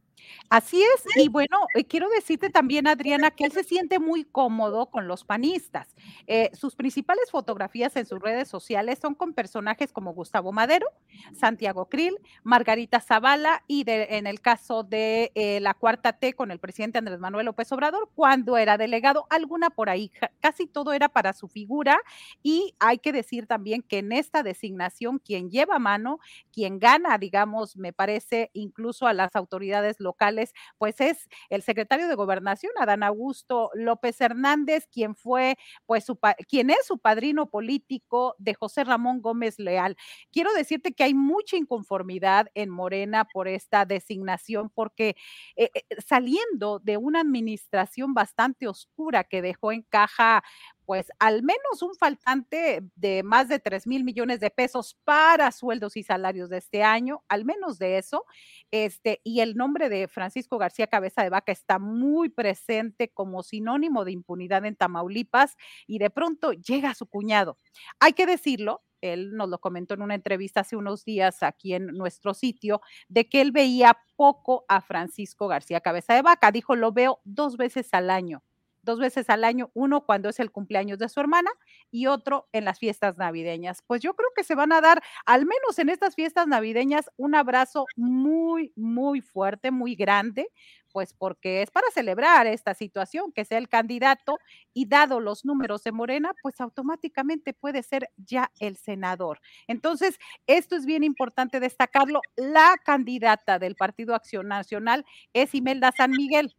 Así 0.49 0.81
es, 0.81 1.03
y 1.15 1.29
bueno, 1.29 1.65
eh, 1.73 1.83
quiero 1.85 2.09
decirte 2.09 2.49
también, 2.49 2.85
Adriana, 2.87 3.31
que 3.31 3.45
él 3.45 3.51
se 3.51 3.63
siente 3.63 3.99
muy 3.99 4.23
cómodo 4.23 4.87
con 4.91 5.07
los 5.07 5.23
panistas. 5.23 5.95
Eh, 6.27 6.51
sus 6.53 6.75
principales 6.75 7.31
fotografías 7.31 7.95
en 7.95 8.05
sus 8.05 8.19
redes 8.19 8.47
sociales 8.49 8.99
son 8.99 9.15
con 9.15 9.33
personajes 9.33 9.91
como 9.91 10.13
Gustavo 10.13 10.51
Madero, 10.51 10.87
Santiago 11.33 11.89
Krill, 11.89 12.17
Margarita 12.43 12.99
Zavala 12.99 13.63
y 13.67 13.83
en 13.87 14.27
el 14.27 14.41
caso 14.41 14.83
de 14.83 15.31
eh, 15.35 15.59
la 15.59 15.73
cuarta 15.73 16.13
T 16.13 16.33
con 16.33 16.51
el 16.51 16.59
presidente 16.59 16.99
Andrés 16.99 17.19
Manuel 17.19 17.47
López 17.47 17.71
Obrador, 17.71 18.09
cuando 18.13 18.57
era 18.57 18.77
delegado, 18.77 19.25
alguna 19.29 19.69
por 19.71 19.89
ahí, 19.89 20.11
casi 20.39 20.67
todo 20.67 20.93
era 20.93 21.09
para 21.09 21.33
su 21.33 21.47
figura 21.47 21.99
y 22.43 22.75
hay 22.79 22.99
que 22.99 23.11
decir 23.11 23.47
también 23.47 23.81
que 23.81 23.99
en 23.99 24.11
esta 24.11 24.43
designación 24.43 25.19
quien 25.19 25.49
lleva 25.49 25.79
mano, 25.79 26.19
quien 26.51 26.79
gana, 26.79 27.17
digamos, 27.17 27.75
me 27.75 27.93
parece 27.93 28.51
incluso 28.53 29.07
a 29.07 29.13
las 29.13 29.35
autoridades 29.35 29.99
locales, 29.99 30.12
pues 30.77 30.99
es 31.01 31.27
el 31.49 31.61
secretario 31.63 32.07
de 32.07 32.15
Gobernación, 32.15 32.71
Adán 32.79 33.03
Augusto 33.03 33.69
López 33.73 34.19
Hernández, 34.21 34.87
quien 34.91 35.15
fue, 35.15 35.57
pues, 35.85 36.05
su, 36.05 36.17
quien 36.47 36.69
es 36.69 36.85
su 36.85 36.97
padrino 36.99 37.49
político 37.49 38.35
de 38.37 38.53
José 38.53 38.83
Ramón 38.83 39.21
Gómez 39.21 39.59
Leal. 39.59 39.95
Quiero 40.31 40.53
decirte 40.53 40.93
que 40.93 41.03
hay 41.03 41.13
mucha 41.13 41.57
inconformidad 41.57 42.47
en 42.55 42.69
Morena 42.69 43.25
por 43.25 43.47
esta 43.47 43.85
designación, 43.85 44.69
porque 44.73 45.15
eh, 45.55 45.69
eh, 45.73 45.81
saliendo 46.05 46.79
de 46.79 46.97
una 46.97 47.21
administración 47.21 48.13
bastante 48.13 48.67
oscura 48.67 49.23
que 49.23 49.41
dejó 49.41 49.71
en 49.71 49.83
caja, 49.83 50.43
pues 50.85 51.11
al 51.19 51.43
menos 51.43 51.81
un 51.81 51.95
faltante 51.95 52.81
de 52.95 53.23
más 53.23 53.47
de 53.47 53.59
3 53.59 53.87
mil 53.87 54.03
millones 54.03 54.39
de 54.39 54.49
pesos 54.49 54.97
para 55.03 55.51
sueldos 55.51 55.97
y 55.97 56.03
salarios 56.03 56.49
de 56.49 56.57
este 56.57 56.83
año, 56.83 57.23
al 57.27 57.45
menos 57.45 57.79
de 57.79 57.97
eso. 57.97 58.25
Este, 58.71 59.21
y 59.23 59.41
el 59.41 59.55
nombre 59.55 59.89
de 59.89 60.07
Francisco 60.07 60.57
García 60.57 60.87
Cabeza 60.87 61.23
de 61.23 61.29
Vaca 61.29 61.51
está 61.51 61.79
muy 61.79 62.29
presente 62.29 63.09
como 63.09 63.43
sinónimo 63.43 64.05
de 64.05 64.11
impunidad 64.11 64.65
en 64.65 64.75
Tamaulipas 64.75 65.55
y 65.87 65.99
de 65.99 66.09
pronto 66.09 66.51
llega 66.53 66.93
su 66.93 67.07
cuñado. 67.07 67.57
Hay 67.99 68.13
que 68.13 68.25
decirlo, 68.25 68.83
él 69.01 69.35
nos 69.35 69.49
lo 69.49 69.59
comentó 69.59 69.93
en 69.93 70.01
una 70.01 70.15
entrevista 70.15 70.61
hace 70.61 70.75
unos 70.75 71.03
días 71.03 71.43
aquí 71.43 71.73
en 71.73 71.87
nuestro 71.87 72.33
sitio, 72.33 72.81
de 73.09 73.27
que 73.27 73.41
él 73.41 73.51
veía 73.51 73.97
poco 74.15 74.65
a 74.69 74.81
Francisco 74.81 75.47
García 75.47 75.81
Cabeza 75.81 76.13
de 76.13 76.21
Vaca. 76.21 76.51
Dijo, 76.51 76.75
lo 76.75 76.93
veo 76.93 77.19
dos 77.25 77.57
veces 77.57 77.89
al 77.93 78.09
año 78.09 78.43
dos 78.83 78.99
veces 78.99 79.29
al 79.29 79.43
año, 79.43 79.71
uno 79.73 80.05
cuando 80.05 80.29
es 80.29 80.39
el 80.39 80.51
cumpleaños 80.51 80.99
de 80.99 81.09
su 81.09 81.19
hermana 81.19 81.49
y 81.91 82.07
otro 82.07 82.47
en 82.51 82.65
las 82.65 82.79
fiestas 82.79 83.17
navideñas. 83.17 83.81
Pues 83.87 84.01
yo 84.01 84.13
creo 84.15 84.29
que 84.35 84.43
se 84.43 84.55
van 84.55 84.71
a 84.71 84.81
dar, 84.81 85.01
al 85.25 85.45
menos 85.45 85.79
en 85.79 85.89
estas 85.89 86.15
fiestas 86.15 86.47
navideñas, 86.47 87.09
un 87.17 87.35
abrazo 87.35 87.85
muy, 87.95 88.71
muy 88.75 89.21
fuerte, 89.21 89.71
muy 89.71 89.95
grande, 89.95 90.49
pues 90.91 91.13
porque 91.13 91.63
es 91.63 91.71
para 91.71 91.89
celebrar 91.91 92.45
esta 92.45 92.73
situación, 92.75 93.31
que 93.33 93.45
sea 93.45 93.57
el 93.57 93.67
candidato 93.67 94.37
y 94.73 94.85
dado 94.87 95.19
los 95.19 95.43
números 95.43 95.83
de 95.83 95.91
Morena, 95.91 96.33
pues 96.41 96.61
automáticamente 96.61 97.53
puede 97.53 97.81
ser 97.83 98.11
ya 98.15 98.51
el 98.59 98.77
senador. 98.77 99.39
Entonces, 99.67 100.19
esto 100.45 100.75
es 100.75 100.85
bien 100.85 101.03
importante 101.03 101.59
destacarlo. 101.59 102.21
La 102.35 102.75
candidata 102.85 103.57
del 103.57 103.75
Partido 103.75 104.13
Acción 104.13 104.47
Nacional 104.47 105.05
es 105.33 105.55
Imelda 105.55 105.91
San 105.97 106.11
Miguel. 106.11 106.55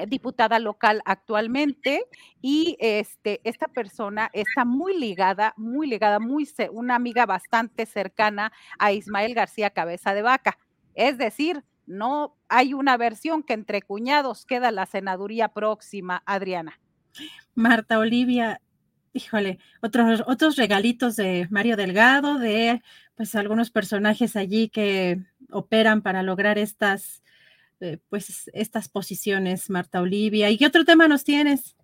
Eh, 0.00 0.06
diputada 0.06 0.58
local 0.58 1.02
actualmente 1.04 2.04
y 2.40 2.76
este 2.80 3.40
esta 3.44 3.68
persona 3.68 4.30
está 4.32 4.64
muy 4.64 4.98
ligada, 4.98 5.54
muy 5.56 5.86
ligada, 5.86 6.18
muy 6.18 6.48
una 6.72 6.94
amiga 6.94 7.26
bastante 7.26 7.86
cercana 7.86 8.52
a 8.78 8.92
Ismael 8.92 9.34
García 9.34 9.70
Cabeza 9.70 10.14
de 10.14 10.22
Vaca. 10.22 10.58
Es 10.94 11.18
decir, 11.18 11.64
no 11.86 12.36
hay 12.48 12.74
una 12.74 12.96
versión 12.96 13.42
que 13.42 13.52
entre 13.52 13.82
cuñados 13.82 14.46
queda 14.46 14.70
la 14.70 14.86
senaduría 14.86 15.48
próxima, 15.48 16.22
Adriana. 16.26 16.80
Marta 17.54 17.98
Olivia, 17.98 18.60
híjole, 19.12 19.58
otros 19.82 20.22
otros 20.26 20.56
regalitos 20.56 21.16
de 21.16 21.46
Mario 21.50 21.76
Delgado, 21.76 22.38
de 22.38 22.82
pues 23.16 23.34
algunos 23.34 23.70
personajes 23.70 24.36
allí 24.36 24.68
que 24.68 25.20
operan 25.50 26.02
para 26.02 26.22
lograr 26.22 26.58
estas 26.58 27.22
eh, 27.80 27.98
pues 28.08 28.50
estas 28.52 28.88
posiciones, 28.88 29.70
Marta 29.70 30.00
Olivia. 30.00 30.50
¿Y 30.50 30.58
qué 30.58 30.66
otro 30.66 30.84
tema 30.84 31.08
nos 31.08 31.24
tienes? 31.24 31.76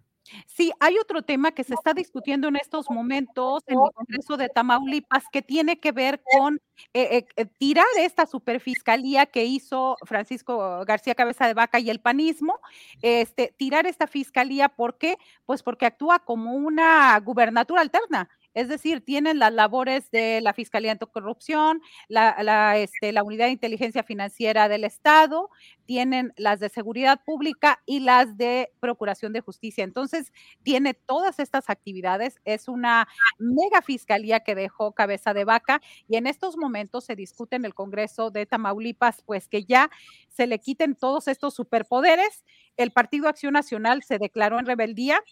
Sí, 0.46 0.72
hay 0.80 0.98
otro 0.98 1.22
tema 1.22 1.52
que 1.52 1.64
se 1.64 1.74
está 1.74 1.94
discutiendo 1.94 2.48
en 2.48 2.56
estos 2.56 2.90
momentos 2.90 3.62
en 3.66 3.78
el 3.78 3.90
Congreso 3.94 4.36
de 4.36 4.48
Tamaulipas 4.48 5.24
que 5.30 5.42
tiene 5.42 5.78
que 5.78 5.92
ver 5.92 6.20
con 6.22 6.60
eh, 6.94 7.26
eh, 7.36 7.46
tirar 7.58 7.86
esta 7.98 8.26
superfiscalía 8.26 9.26
que 9.26 9.44
hizo 9.44 9.96
Francisco 10.04 10.84
García 10.84 11.14
Cabeza 11.14 11.46
de 11.46 11.54
Vaca 11.54 11.78
y 11.78 11.90
el 11.90 12.00
panismo, 12.00 12.58
este, 13.02 13.54
tirar 13.56 13.86
esta 13.86 14.06
fiscalía, 14.06 14.68
¿por 14.68 14.98
qué? 14.98 15.16
Pues 15.44 15.62
porque 15.62 15.86
actúa 15.86 16.18
como 16.18 16.54
una 16.54 17.18
gubernatura 17.20 17.80
alterna. 17.80 18.28
Es 18.56 18.68
decir, 18.68 19.02
tienen 19.02 19.38
las 19.38 19.52
labores 19.52 20.10
de 20.10 20.40
la 20.40 20.54
Fiscalía 20.54 20.90
Anticorrupción, 20.90 21.82
la, 22.08 22.42
la, 22.42 22.78
este, 22.78 23.12
la 23.12 23.22
Unidad 23.22 23.44
de 23.44 23.52
Inteligencia 23.52 24.02
Financiera 24.02 24.66
del 24.70 24.84
Estado, 24.84 25.50
tienen 25.84 26.32
las 26.38 26.58
de 26.58 26.70
Seguridad 26.70 27.20
Pública 27.22 27.82
y 27.84 28.00
las 28.00 28.38
de 28.38 28.72
Procuración 28.80 29.34
de 29.34 29.42
Justicia. 29.42 29.84
Entonces, 29.84 30.32
tiene 30.62 30.94
todas 30.94 31.38
estas 31.38 31.68
actividades. 31.68 32.40
Es 32.46 32.66
una 32.66 33.06
mega 33.38 33.82
fiscalía 33.82 34.40
que 34.40 34.54
dejó 34.54 34.92
cabeza 34.92 35.34
de 35.34 35.44
vaca 35.44 35.82
y 36.08 36.16
en 36.16 36.26
estos 36.26 36.56
momentos 36.56 37.04
se 37.04 37.14
discute 37.14 37.56
en 37.56 37.66
el 37.66 37.74
Congreso 37.74 38.30
de 38.30 38.46
Tamaulipas, 38.46 39.20
pues 39.26 39.48
que 39.48 39.64
ya 39.64 39.90
se 40.30 40.46
le 40.46 40.60
quiten 40.60 40.94
todos 40.94 41.28
estos 41.28 41.52
superpoderes. 41.52 42.42
El 42.78 42.90
Partido 42.90 43.28
Acción 43.28 43.52
Nacional 43.52 44.02
se 44.02 44.18
declaró 44.18 44.58
en 44.58 44.64
rebeldía 44.64 45.22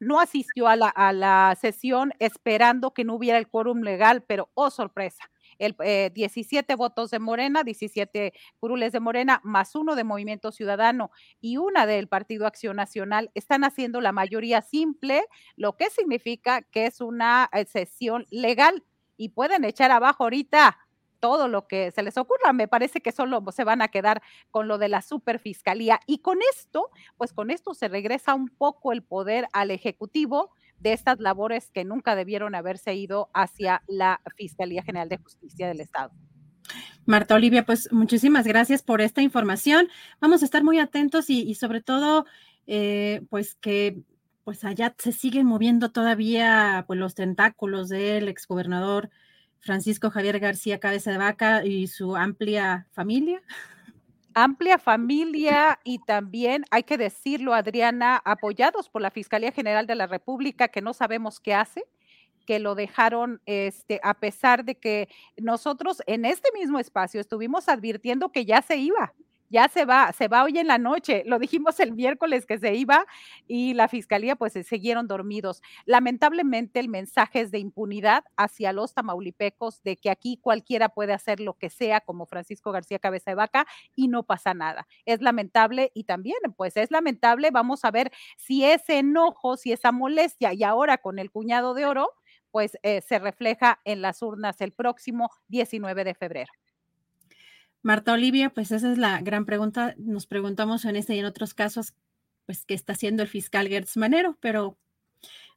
no 0.00 0.20
asistió 0.20 0.68
a 0.68 0.76
la, 0.76 0.88
a 0.88 1.12
la 1.12 1.56
sesión 1.60 2.12
esperando 2.18 2.92
que 2.92 3.04
no 3.04 3.14
hubiera 3.14 3.38
el 3.38 3.48
quórum 3.48 3.80
legal, 3.80 4.22
pero 4.26 4.50
oh 4.54 4.70
sorpresa, 4.70 5.30
el, 5.58 5.76
17 6.12 6.72
eh, 6.72 6.76
votos 6.76 7.10
de 7.10 7.18
Morena, 7.18 7.62
17 7.64 8.32
curules 8.58 8.92
de 8.92 9.00
Morena, 9.00 9.40
más 9.44 9.74
uno 9.74 9.94
de 9.96 10.04
Movimiento 10.04 10.52
Ciudadano 10.52 11.10
y 11.40 11.56
una 11.56 11.86
del 11.86 12.08
Partido 12.08 12.46
Acción 12.46 12.76
Nacional, 12.76 13.30
están 13.34 13.64
haciendo 13.64 14.00
la 14.00 14.12
mayoría 14.12 14.62
simple, 14.62 15.24
lo 15.56 15.76
que 15.76 15.90
significa 15.90 16.62
que 16.62 16.86
es 16.86 17.00
una 17.00 17.48
eh, 17.52 17.64
sesión 17.66 18.26
legal 18.30 18.84
y 19.16 19.30
pueden 19.30 19.64
echar 19.64 19.90
abajo 19.90 20.24
ahorita 20.24 20.78
todo 21.18 21.48
lo 21.48 21.66
que 21.66 21.90
se 21.90 22.02
les 22.02 22.16
ocurra. 22.16 22.52
Me 22.52 22.68
parece 22.68 23.00
que 23.00 23.12
solo 23.12 23.44
se 23.52 23.64
van 23.64 23.82
a 23.82 23.88
quedar 23.88 24.22
con 24.50 24.68
lo 24.68 24.78
de 24.78 24.88
la 24.88 25.02
superfiscalía. 25.02 26.00
Y 26.06 26.18
con 26.18 26.38
esto, 26.52 26.90
pues 27.16 27.32
con 27.32 27.50
esto 27.50 27.74
se 27.74 27.88
regresa 27.88 28.34
un 28.34 28.48
poco 28.48 28.92
el 28.92 29.02
poder 29.02 29.48
al 29.52 29.70
Ejecutivo 29.70 30.50
de 30.78 30.92
estas 30.92 31.20
labores 31.20 31.70
que 31.70 31.84
nunca 31.84 32.14
debieron 32.14 32.54
haberse 32.54 32.94
ido 32.94 33.30
hacia 33.32 33.82
la 33.86 34.20
Fiscalía 34.36 34.82
General 34.82 35.08
de 35.08 35.18
Justicia 35.18 35.68
del 35.68 35.80
Estado. 35.80 36.12
Marta 37.06 37.36
Olivia, 37.36 37.64
pues 37.64 37.90
muchísimas 37.92 38.46
gracias 38.46 38.82
por 38.82 39.00
esta 39.00 39.22
información. 39.22 39.88
Vamos 40.20 40.42
a 40.42 40.44
estar 40.44 40.64
muy 40.64 40.78
atentos 40.80 41.30
y, 41.30 41.54
sobre 41.54 41.80
todo, 41.80 42.26
eh, 42.66 43.22
pues 43.30 43.54
que 43.54 44.02
pues 44.42 44.62
allá 44.64 44.94
se 44.96 45.10
siguen 45.10 45.44
moviendo 45.44 45.90
todavía 45.90 46.84
pues 46.86 47.00
los 47.00 47.16
tentáculos 47.16 47.88
del 47.88 48.28
exgobernador 48.28 49.10
Francisco 49.66 50.10
Javier 50.10 50.38
García 50.38 50.80
Cabeza 50.80 51.10
de 51.10 51.18
Vaca 51.18 51.64
y 51.64 51.88
su 51.88 52.16
amplia 52.16 52.86
familia. 52.92 53.42
Amplia 54.32 54.78
familia 54.78 55.78
y 55.82 55.98
también, 55.98 56.64
hay 56.70 56.84
que 56.84 56.96
decirlo, 56.96 57.54
Adriana, 57.54 58.20
apoyados 58.24 58.88
por 58.88 59.02
la 59.02 59.10
Fiscalía 59.10 59.50
General 59.50 59.86
de 59.86 59.94
la 59.94 60.06
República, 60.06 60.68
que 60.68 60.82
no 60.82 60.92
sabemos 60.92 61.40
qué 61.40 61.54
hace, 61.54 61.84
que 62.46 62.58
lo 62.58 62.74
dejaron, 62.74 63.40
este, 63.44 64.00
a 64.02 64.14
pesar 64.14 64.64
de 64.64 64.76
que 64.76 65.08
nosotros 65.36 66.02
en 66.06 66.24
este 66.24 66.50
mismo 66.52 66.78
espacio 66.78 67.20
estuvimos 67.20 67.68
advirtiendo 67.68 68.30
que 68.30 68.44
ya 68.44 68.62
se 68.62 68.76
iba, 68.76 69.14
ya 69.50 69.68
se 69.68 69.84
va, 69.84 70.12
se 70.12 70.28
va 70.28 70.44
hoy 70.44 70.58
en 70.58 70.66
la 70.66 70.78
noche. 70.78 71.22
Lo 71.26 71.38
dijimos 71.38 71.78
el 71.80 71.92
miércoles 71.92 72.46
que 72.46 72.58
se 72.58 72.74
iba 72.74 73.06
y 73.46 73.74
la 73.74 73.88
fiscalía 73.88 74.36
pues 74.36 74.52
se 74.52 74.62
siguieron 74.62 75.06
dormidos. 75.08 75.62
Lamentablemente 75.84 76.80
el 76.80 76.88
mensaje 76.88 77.40
es 77.40 77.50
de 77.50 77.58
impunidad 77.58 78.24
hacia 78.36 78.72
los 78.72 78.94
tamaulipecos 78.94 79.82
de 79.82 79.96
que 79.96 80.10
aquí 80.10 80.38
cualquiera 80.40 80.88
puede 80.88 81.12
hacer 81.12 81.40
lo 81.40 81.54
que 81.54 81.70
sea 81.70 82.00
como 82.00 82.26
Francisco 82.26 82.72
García 82.72 82.98
Cabeza 82.98 83.30
de 83.30 83.34
Vaca 83.36 83.66
y 83.94 84.08
no 84.08 84.22
pasa 84.24 84.54
nada. 84.54 84.86
Es 85.04 85.20
lamentable 85.22 85.90
y 85.94 86.04
también 86.04 86.36
pues 86.56 86.76
es 86.76 86.90
lamentable, 86.90 87.50
vamos 87.50 87.84
a 87.84 87.90
ver 87.90 88.12
si 88.36 88.64
ese 88.64 88.98
enojo, 88.98 89.56
si 89.56 89.72
esa 89.72 89.92
molestia 89.92 90.52
y 90.52 90.62
ahora 90.64 90.98
con 90.98 91.18
el 91.18 91.30
cuñado 91.30 91.74
de 91.74 91.86
oro 91.86 92.10
pues 92.50 92.78
eh, 92.82 93.02
se 93.02 93.18
refleja 93.18 93.80
en 93.84 94.00
las 94.02 94.22
urnas 94.22 94.60
el 94.60 94.72
próximo 94.72 95.30
19 95.48 96.04
de 96.04 96.14
febrero. 96.14 96.52
Marta 97.86 98.14
Olivia, 98.14 98.50
pues 98.50 98.72
esa 98.72 98.90
es 98.90 98.98
la 98.98 99.20
gran 99.20 99.44
pregunta. 99.44 99.94
Nos 99.96 100.26
preguntamos 100.26 100.84
en 100.84 100.96
este 100.96 101.14
y 101.14 101.20
en 101.20 101.24
otros 101.24 101.54
casos, 101.54 101.94
pues, 102.44 102.64
qué 102.64 102.74
está 102.74 102.94
haciendo 102.94 103.22
el 103.22 103.28
fiscal 103.28 103.68
Gertz 103.68 103.96
Manero, 103.96 104.36
pero 104.40 104.76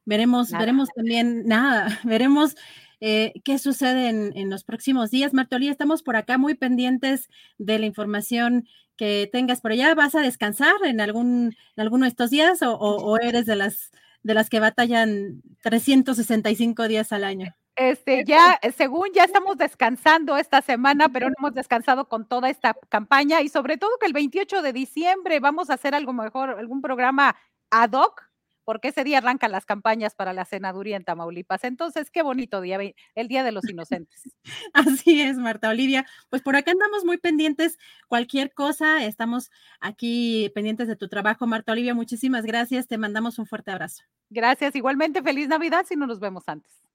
veremos, 0.04 0.52
veremos 0.52 0.90
también, 0.94 1.42
nada, 1.44 1.88
veremos 2.04 2.54
eh, 3.00 3.32
qué 3.42 3.58
sucede 3.58 4.10
en, 4.10 4.48
los 4.48 4.62
próximos 4.62 5.10
días. 5.10 5.34
Marta 5.34 5.56
Olivia, 5.56 5.72
estamos 5.72 6.04
por 6.04 6.14
acá 6.14 6.38
muy 6.38 6.54
pendientes 6.54 7.28
de 7.58 7.80
la 7.80 7.86
información 7.86 8.68
que 8.96 9.28
tengas 9.32 9.60
por 9.60 9.72
allá. 9.72 9.92
¿Vas 9.96 10.14
a 10.14 10.20
descansar 10.20 10.76
en 10.84 11.00
algún, 11.00 11.56
en 11.74 11.82
alguno 11.82 12.04
de 12.04 12.10
estos 12.10 12.30
días 12.30 12.62
o, 12.62 12.76
o 12.76 13.18
eres 13.18 13.44
de 13.44 13.56
las, 13.56 13.90
de 14.22 14.34
las 14.34 14.48
que 14.48 14.60
batallan 14.60 15.42
365 15.62 16.86
días 16.86 17.10
al 17.12 17.24
año? 17.24 17.56
Este, 17.80 18.24
ya, 18.26 18.60
según 18.76 19.08
ya 19.14 19.24
estamos 19.24 19.56
descansando 19.56 20.36
esta 20.36 20.60
semana, 20.60 21.08
pero 21.08 21.30
no 21.30 21.34
hemos 21.38 21.54
descansado 21.54 22.08
con 22.08 22.26
toda 22.26 22.50
esta 22.50 22.74
campaña 22.90 23.40
y 23.40 23.48
sobre 23.48 23.78
todo 23.78 23.96
que 23.98 24.04
el 24.04 24.12
28 24.12 24.60
de 24.60 24.74
diciembre 24.74 25.40
vamos 25.40 25.70
a 25.70 25.74
hacer 25.74 25.94
algo 25.94 26.12
mejor, 26.12 26.50
algún 26.50 26.82
programa 26.82 27.36
ad 27.70 27.92
hoc, 27.92 28.22
porque 28.66 28.88
ese 28.88 29.02
día 29.02 29.16
arrancan 29.16 29.50
las 29.50 29.64
campañas 29.64 30.14
para 30.14 30.34
la 30.34 30.44
senaduría 30.44 30.94
en 30.94 31.04
Tamaulipas. 31.04 31.64
Entonces, 31.64 32.10
qué 32.10 32.20
bonito 32.20 32.60
día, 32.60 32.78
el 33.14 33.28
Día 33.28 33.42
de 33.42 33.52
los 33.52 33.66
Inocentes. 33.66 34.28
Así 34.74 35.22
es, 35.22 35.38
Marta 35.38 35.70
Olivia. 35.70 36.04
Pues 36.28 36.42
por 36.42 36.56
acá 36.56 36.72
andamos 36.72 37.06
muy 37.06 37.16
pendientes. 37.16 37.78
Cualquier 38.08 38.52
cosa, 38.52 39.06
estamos 39.06 39.50
aquí 39.80 40.52
pendientes 40.54 40.86
de 40.86 40.96
tu 40.96 41.08
trabajo, 41.08 41.46
Marta 41.46 41.72
Olivia. 41.72 41.94
Muchísimas 41.94 42.44
gracias. 42.44 42.88
Te 42.88 42.98
mandamos 42.98 43.38
un 43.38 43.46
fuerte 43.46 43.70
abrazo. 43.70 44.04
Gracias. 44.28 44.76
Igualmente, 44.76 45.22
feliz 45.22 45.48
Navidad 45.48 45.86
si 45.88 45.96
no 45.96 46.06
nos 46.06 46.20
vemos 46.20 46.46
antes. 46.46 46.89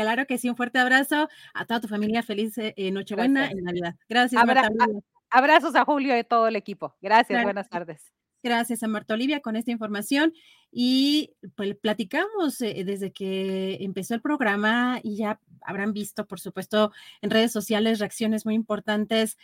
Claro 0.00 0.26
que 0.26 0.38
sí, 0.38 0.48
un 0.48 0.56
fuerte 0.56 0.78
abrazo 0.78 1.28
a 1.54 1.66
toda 1.66 1.80
tu 1.80 1.88
familia, 1.88 2.22
feliz 2.22 2.56
eh, 2.58 2.74
eh, 2.76 2.90
Nochebuena 2.90 3.52
y 3.52 3.56
Navidad. 3.56 3.96
Gracias. 4.08 4.42
abrazos 5.30 5.74
a 5.74 5.84
Julio 5.84 6.18
y 6.18 6.24
todo 6.24 6.48
el 6.48 6.56
equipo. 6.56 6.96
Gracias, 7.00 7.42
buenas 7.42 7.68
tardes. 7.68 8.12
Gracias 8.42 8.82
a 8.82 8.88
Marta 8.88 9.14
Olivia 9.14 9.40
con 9.40 9.56
esta 9.56 9.70
información. 9.70 10.32
Y 10.72 11.34
pues 11.56 11.76
platicamos 11.76 12.60
eh, 12.62 12.84
desde 12.84 13.12
que 13.12 13.76
empezó 13.80 14.14
el 14.14 14.22
programa 14.22 15.00
y 15.02 15.16
ya 15.16 15.38
habrán 15.60 15.92
visto, 15.92 16.26
por 16.26 16.40
supuesto, 16.40 16.92
en 17.20 17.30
redes 17.30 17.52
sociales 17.52 17.98
reacciones 17.98 18.46
muy 18.46 18.54
importantes 18.54 19.36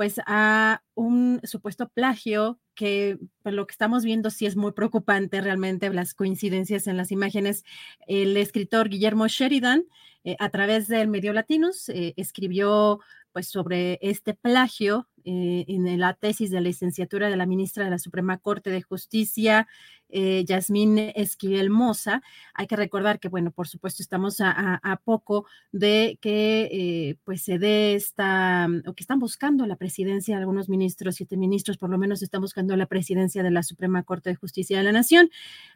pues 0.00 0.18
a 0.24 0.82
un 0.94 1.42
supuesto 1.44 1.90
plagio 1.90 2.58
que 2.74 3.18
por 3.42 3.52
lo 3.52 3.66
que 3.66 3.72
estamos 3.72 4.02
viendo 4.02 4.30
sí 4.30 4.46
es 4.46 4.56
muy 4.56 4.72
preocupante 4.72 5.42
realmente 5.42 5.92
las 5.92 6.14
coincidencias 6.14 6.86
en 6.86 6.96
las 6.96 7.12
imágenes. 7.12 7.64
El 8.06 8.34
escritor 8.38 8.88
Guillermo 8.88 9.28
Sheridan, 9.28 9.84
eh, 10.24 10.36
a 10.38 10.48
través 10.48 10.88
del 10.88 11.08
medio 11.08 11.34
Latinus, 11.34 11.90
eh, 11.90 12.14
escribió 12.16 13.00
pues 13.32 13.48
sobre 13.48 13.98
este 14.00 14.32
plagio 14.32 15.06
eh, 15.24 15.64
en 15.68 15.98
la 15.98 16.14
tesis 16.14 16.50
de 16.50 16.60
licenciatura 16.60 17.28
de 17.28 17.36
la 17.36 17.46
ministra 17.46 17.84
de 17.84 17.90
la 17.90 17.98
Suprema 17.98 18.38
Corte 18.38 18.70
de 18.70 18.82
Justicia, 18.82 19.66
eh, 20.12 20.44
Yasmín 20.44 20.98
Esquivel 20.98 21.70
Moza. 21.70 22.22
Hay 22.54 22.66
que 22.66 22.76
recordar 22.76 23.20
que, 23.20 23.28
bueno, 23.28 23.52
por 23.52 23.68
supuesto, 23.68 24.02
estamos 24.02 24.40
a, 24.40 25.00
poco 25.04 25.46
de 25.72 26.18
que 26.20 26.68
eh, 26.72 27.16
pues 27.24 27.42
se 27.42 27.58
dé 27.58 27.94
esta, 27.94 28.68
o 28.86 28.94
que 28.94 29.02
están 29.02 29.18
buscando 29.18 29.66
la 29.66 29.76
presidencia, 29.76 30.36
algunos 30.36 30.68
ministros, 30.68 31.16
siete 31.16 31.36
ministros 31.36 31.78
por 31.78 31.90
lo 31.90 31.98
menos 31.98 32.22
están 32.22 32.40
buscando 32.40 32.76
la 32.76 32.86
presidencia 32.86 33.42
de 33.42 33.50
la 33.50 33.62
Suprema 33.62 34.02
Corte 34.02 34.30
de 34.30 34.36
Justicia 34.36 34.78
de 34.78 34.84
la 34.84 34.92
Nación. 34.92 35.30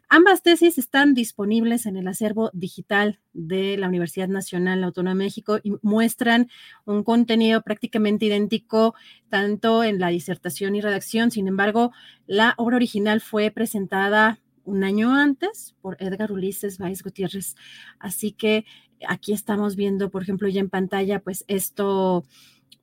Ambas 0.09 0.43
tesis 0.43 0.77
están 0.77 1.13
disponibles 1.13 1.85
en 1.85 1.97
el 1.97 2.07
acervo 2.07 2.51
digital 2.53 3.19
de 3.33 3.77
la 3.77 3.87
Universidad 3.87 4.27
Nacional 4.27 4.83
Autónoma 4.83 5.11
de 5.11 5.25
México 5.25 5.59
y 5.63 5.73
muestran 5.81 6.49
un 6.85 7.03
contenido 7.03 7.61
prácticamente 7.61 8.25
idéntico 8.25 8.95
tanto 9.29 9.83
en 9.83 9.99
la 9.99 10.09
disertación 10.09 10.75
y 10.75 10.81
redacción. 10.81 11.31
Sin 11.31 11.47
embargo, 11.47 11.91
la 12.27 12.53
obra 12.57 12.77
original 12.77 13.21
fue 13.21 13.51
presentada 13.51 14.39
un 14.63 14.83
año 14.83 15.13
antes 15.13 15.75
por 15.81 15.97
Edgar 15.99 16.31
Ulises 16.31 16.77
Valls 16.77 17.03
Gutiérrez. 17.03 17.55
Así 17.99 18.31
que 18.31 18.65
aquí 19.07 19.33
estamos 19.33 19.75
viendo, 19.75 20.09
por 20.09 20.23
ejemplo, 20.23 20.47
ya 20.49 20.61
en 20.61 20.69
pantalla, 20.69 21.19
pues 21.19 21.45
esto 21.47 22.25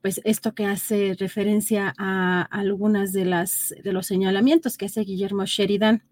pues 0.00 0.20
esto 0.24 0.52
que 0.52 0.66
hace 0.66 1.14
referencia 1.16 1.94
a 1.96 2.42
algunas 2.42 3.12
de 3.12 3.24
las 3.24 3.72
de 3.84 3.92
los 3.92 4.06
señalamientos 4.06 4.76
que 4.76 4.86
hace 4.86 5.02
Guillermo 5.02 5.44
Sheridan 5.46 6.02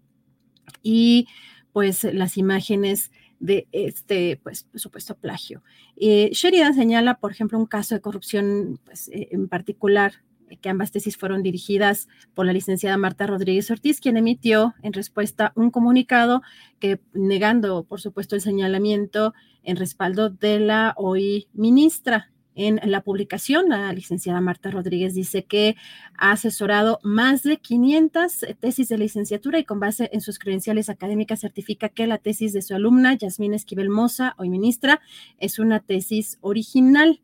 y 0.81 1.27
pues 1.73 2.05
las 2.05 2.37
imágenes 2.37 3.11
de 3.41 3.67
este, 3.71 4.39
pues, 4.41 4.67
supuesto 4.75 5.17
plagio. 5.17 5.63
Eh, 5.97 6.29
Sheridan 6.31 6.73
señala, 6.73 7.15
por 7.17 7.31
ejemplo, 7.31 7.57
un 7.57 7.65
caso 7.65 7.95
de 7.95 8.01
corrupción 8.01 8.79
pues, 8.85 9.09
eh, 9.09 9.29
en 9.31 9.49
particular 9.49 10.13
eh, 10.49 10.57
que 10.57 10.69
ambas 10.69 10.91
tesis 10.91 11.17
fueron 11.17 11.43
dirigidas 11.43 12.07
por 12.33 12.45
la 12.45 12.53
licenciada 12.53 12.97
Marta 12.97 13.27
Rodríguez 13.27 13.69
Ortiz, 13.71 13.99
quien 13.99 14.15
emitió 14.15 14.75
en 14.83 14.93
respuesta 14.93 15.51
un 15.55 15.71
comunicado 15.71 16.43
que 16.79 17.01
negando, 17.13 17.83
por 17.83 17.99
supuesto, 17.99 18.35
el 18.35 18.41
señalamiento 18.41 19.33
en 19.63 19.75
respaldo 19.75 20.29
de 20.29 20.59
la 20.59 20.93
hoy 20.97 21.47
ministra 21.53 22.31
en 22.55 22.79
la 22.83 23.01
publicación, 23.01 23.69
la 23.69 23.93
licenciada 23.93 24.41
Marta 24.41 24.71
Rodríguez 24.71 25.13
dice 25.13 25.43
que 25.43 25.75
ha 26.17 26.31
asesorado 26.31 26.99
más 27.01 27.43
de 27.43 27.57
500 27.57 28.45
tesis 28.59 28.89
de 28.89 28.97
licenciatura 28.97 29.59
y 29.59 29.63
con 29.63 29.79
base 29.79 30.09
en 30.11 30.21
sus 30.21 30.37
credenciales 30.37 30.89
académicas 30.89 31.39
certifica 31.39 31.89
que 31.89 32.07
la 32.07 32.17
tesis 32.17 32.51
de 32.51 32.61
su 32.61 32.75
alumna, 32.75 33.13
Yasmín 33.13 33.53
Esquivel 33.53 33.89
Moza, 33.89 34.35
hoy 34.37 34.49
ministra, 34.49 34.99
es 35.39 35.59
una 35.59 35.79
tesis 35.79 36.37
original. 36.41 37.21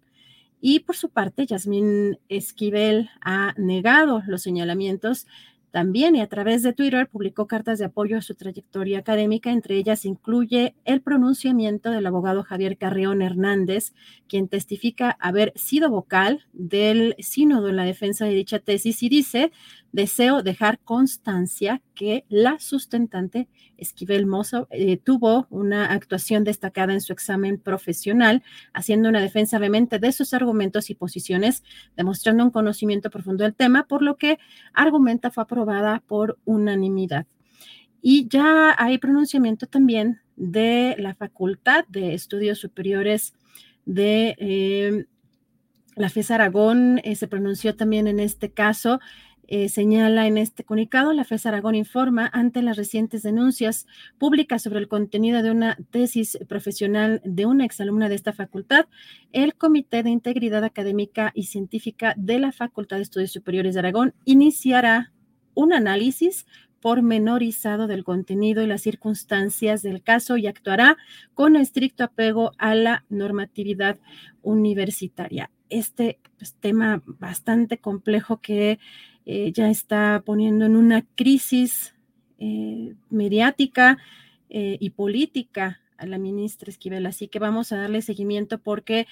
Y 0.60 0.80
por 0.80 0.96
su 0.96 1.10
parte, 1.10 1.46
Yasmín 1.46 2.18
Esquivel 2.30 3.10
ha 3.22 3.54
negado 3.58 4.24
los 4.26 4.42
señalamientos 4.42 5.28
también 5.72 6.16
y 6.16 6.22
a 6.22 6.28
través 6.28 6.64
de 6.64 6.74
Twitter 6.74 7.08
publicó 7.08 7.48
cartas 7.48 7.80
de 7.80 7.86
apoyo 7.86 8.18
a 8.18 8.22
su 8.22 8.36
trayectoria 8.36 9.00
académica, 9.00 9.52
entre 9.52 9.76
ellas 9.76 10.06
incluye 10.06 10.76
el 10.86 11.02
pronunciamiento 11.02 11.92
del 11.92 12.06
abogado 12.06 12.44
Javier 12.44 12.78
Carrión 12.78 13.22
Hernández, 13.22 13.94
quien 14.28 14.48
testifica 14.48 15.18
haber 15.20 15.54
sido 15.56 15.90
vocal 15.90 16.46
del 16.54 17.16
sínodo 17.20 17.70
en 17.70 17.76
la 17.76 17.84
defensa 17.84 18.26
de 18.26 18.32
dicha 18.32 18.60
tesis 18.60 19.04
y 19.04 19.10
dice, 19.10 19.52
deseo 19.92 20.44
dejar 20.44 20.80
constancia 20.80 21.82
que 21.96 22.26
la 22.30 22.60
sustentante 22.60 23.48
Esquivel 23.78 24.26
Mozo 24.26 24.68
eh, 24.72 24.98
tuvo 24.98 25.48
una 25.50 25.92
actuación 25.92 26.44
destacada 26.44 26.94
en 26.94 27.02
su 27.02 27.14
examen 27.14 27.60
profesional, 27.60 28.44
haciendo 28.74 29.10
una 29.10 29.22
defensa 29.22 29.60
vehemente 29.60 30.00
de 30.00 30.12
sus 30.12 30.34
argumentos 30.34 30.90
y 30.90 30.96
posiciones, 30.96 31.64
demostrando 31.96 32.44
un 32.44 32.52
conocimiento 32.52 33.10
profundo 33.10 33.44
del 33.44 33.56
tema, 33.56 33.88
por 33.88 34.02
lo 34.02 34.18
que 34.18 34.40
argumenta 34.74 35.32
fue 35.32 35.44
aprobada 35.44 36.04
por 36.08 36.38
unanimidad. 36.46 37.26
Y 38.02 38.28
ya 38.28 38.76
hay 38.78 38.98
pronunciamiento 38.98 39.68
también 39.68 40.22
de 40.36 40.96
la 41.00 41.16
Facultad 41.16 41.86
de 41.88 42.14
Estudios 42.14 42.60
Superiores 42.60 43.34
de 43.86 44.36
eh, 44.38 45.06
la 45.96 46.10
FES 46.10 46.32
Aragón, 46.32 47.02
eh, 47.04 47.16
se 47.16 47.28
pronunció 47.28 47.76
también 47.76 48.08
en 48.08 48.20
este 48.20 48.52
caso 48.52 49.00
eh, 49.48 49.70
señala 49.70 50.28
en 50.28 50.38
este 50.38 50.64
comunicado, 50.64 51.14
la 51.14 51.24
FES 51.24 51.46
Aragón 51.46 51.76
informa 51.76 52.30
ante 52.34 52.62
las 52.62 52.78
recientes 52.78 53.24
denuncias 53.24 53.88
públicas 54.18 54.62
sobre 54.62 54.80
el 54.80 54.88
contenido 54.88 55.42
de 55.42 55.52
una 55.52 55.78
tesis 55.90 56.38
profesional 56.48 57.22
de 57.24 57.46
una 57.46 57.66
exalumna 57.66 58.10
de 58.10 58.16
esta 58.16 58.34
facultad, 58.34 58.88
el 59.32 59.56
Comité 59.56 60.04
de 60.04 60.10
Integridad 60.10 60.64
Académica 60.64 61.32
y 61.34 61.44
Científica 61.44 62.14
de 62.18 62.40
la 62.40 62.52
Facultad 62.52 62.98
de 62.98 63.04
Estudios 63.04 63.32
Superiores 63.32 63.74
de 63.74 63.80
Aragón 63.80 64.14
iniciará 64.26 65.14
un 65.54 65.74
análisis 65.74 66.46
pormenorizado 66.82 67.88
del 67.88 68.04
contenido 68.04 68.62
y 68.62 68.68
las 68.68 68.82
circunstancias 68.82 69.82
del 69.82 70.04
caso 70.04 70.38
y 70.38 70.48
actuará 70.48 70.98
con 71.34 71.56
estricto 71.56 72.04
apego 72.04 72.52
a 72.58 72.76
la 72.76 73.06
normatividad 73.10 73.98
universitaria. 74.42 75.52
Este 75.70 76.20
pues, 76.38 76.56
tema 76.56 77.02
bastante 77.06 77.80
complejo 77.80 78.40
que 78.42 78.80
eh, 79.30 79.52
ya 79.52 79.70
está 79.70 80.24
poniendo 80.26 80.64
en 80.64 80.78
una 80.78 81.06
crisis 81.16 81.94
eh, 82.40 82.96
mediática 83.10 83.98
eh, 84.50 84.78
y 84.80 84.92
política 84.92 85.82
a 85.98 86.06
la 86.06 86.18
ministra 86.18 86.70
Esquivel. 86.70 87.06
Así 87.06 87.28
que 87.28 87.38
vamos 87.38 87.74
a 87.74 87.78
darle 87.78 88.02
seguimiento 88.02 88.58
porque, 88.58 89.06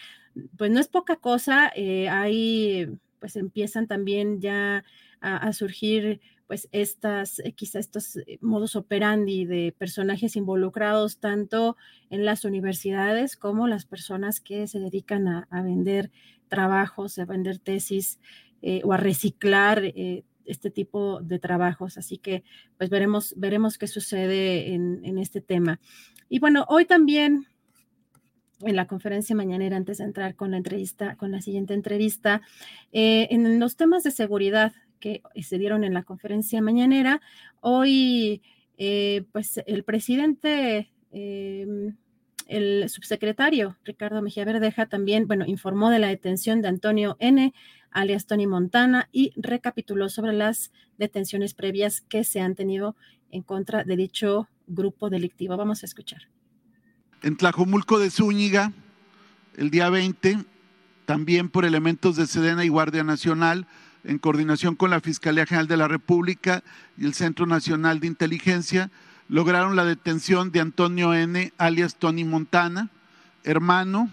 pues 0.57 0.71
no 0.71 0.79
es 0.79 0.87
poca 0.87 1.17
cosa, 1.17 1.73
ahí 2.09 2.87
pues 3.19 3.35
empiezan 3.35 3.87
también 3.87 4.39
ya 4.39 4.85
a, 5.19 5.51
surgir 5.51 6.21
pues 6.47 6.69
estas, 6.71 7.41
quizá 7.55 7.79
estos 7.79 8.19
modos 8.39 8.77
operandi 8.77 9.43
de 9.43 9.75
personajes 9.77 10.37
involucrados 10.37 11.19
tanto 11.19 11.75
en 12.09 12.23
las 12.23 12.45
universidades 12.45 13.35
como 13.35 13.67
las 13.67 13.85
personas 13.85 14.39
que 14.39 14.67
se 14.67 14.79
dedican 14.79 15.27
a, 15.27 15.47
a 15.49 15.61
vender 15.61 16.11
trabajos, 16.47 17.17
a 17.17 17.25
vender 17.25 17.59
tesis 17.59 18.19
eh, 18.67 18.81
o 18.83 18.93
a 18.93 18.97
reciclar 18.97 19.85
eh, 19.85 20.23
este 20.43 20.71
tipo 20.71 21.21
de 21.21 21.37
trabajos. 21.37 21.99
Así 21.99 22.17
que 22.17 22.43
pues 22.79 22.89
veremos, 22.89 23.35
veremos 23.37 23.77
qué 23.77 23.85
sucede 23.85 24.73
en, 24.73 25.19
este 25.19 25.39
tema. 25.39 25.79
Y 26.29 26.39
bueno, 26.39 26.65
hoy 26.67 26.85
también 26.85 27.45
en 28.61 28.75
la 28.75 28.87
conferencia 28.87 29.35
mañanera, 29.35 29.77
antes 29.77 29.99
de 29.99 30.05
entrar 30.05 30.33
con 30.33 30.49
la 30.49 30.57
entrevista, 30.57 31.15
con 31.15 31.31
la 31.31 31.41
siguiente 31.41 31.75
entrevista, 31.75 32.41
eh, 32.91 33.27
en 33.29 33.59
los 33.59 33.75
temas 33.75 34.01
de 34.01 34.09
seguridad 34.09 34.73
que 34.99 35.21
se 35.43 35.59
dieron 35.59 35.83
en 35.83 35.93
la 35.93 36.01
conferencia 36.01 36.59
mañanera, 36.59 37.21
hoy 37.61 38.41
pues 39.31 39.61
el 39.67 39.83
presidente 39.83 40.91
em, 41.11 41.95
el 42.47 42.89
subsecretario 42.89 43.77
Ricardo 43.83 44.21
Mejía 44.21 44.45
Verdeja 44.45 44.85
también, 44.87 45.27
bueno, 45.27 45.45
informó 45.47 45.89
de 45.89 45.99
la 45.99 46.07
detención 46.07 46.61
de 46.61 46.67
Antonio 46.67 47.15
N., 47.19 47.53
alias 47.95 48.27
Tony 48.27 48.45
Montana, 48.45 49.07
y 49.11 49.31
recapituló 49.37 50.09
sobre 50.09 50.33
las 50.33 50.71
detenciones 50.97 51.53
previas 51.53 52.01
que 52.01 52.23
se 52.23 52.41
han 52.41 52.53
tenido 52.53 52.95
en 53.31 53.41
contra 53.41 53.83
de 53.83 53.95
dicho 53.95 54.47
grupo 54.67 55.09
delictivo. 55.09 55.55
Vamos 55.57 55.81
a 55.81 55.85
escuchar. 55.85 56.27
En 57.23 57.37
Tlajomulco 57.37 57.97
de 57.97 58.11
Zúñiga, 58.11 58.73
el 59.55 59.71
día 59.71 59.89
20, 59.89 60.45
también 61.05 61.49
por 61.49 61.65
elementos 61.65 62.17
de 62.17 62.27
Sedena 62.27 62.65
y 62.65 62.69
Guardia 62.69 63.03
Nacional, 63.03 63.65
en 64.03 64.19
coordinación 64.19 64.75
con 64.75 64.89
la 64.89 64.99
Fiscalía 64.99 65.45
General 65.45 65.67
de 65.67 65.77
la 65.77 65.87
República 65.87 66.63
y 66.97 67.05
el 67.05 67.13
Centro 67.13 67.45
Nacional 67.45 68.01
de 68.01 68.07
Inteligencia, 68.07 68.91
lograron 69.29 69.75
la 69.75 69.85
detención 69.85 70.51
de 70.51 70.59
Antonio 70.59 71.13
N., 71.13 71.53
alias 71.57 71.95
Tony 71.95 72.25
Montana, 72.25 72.89
hermano 73.43 74.11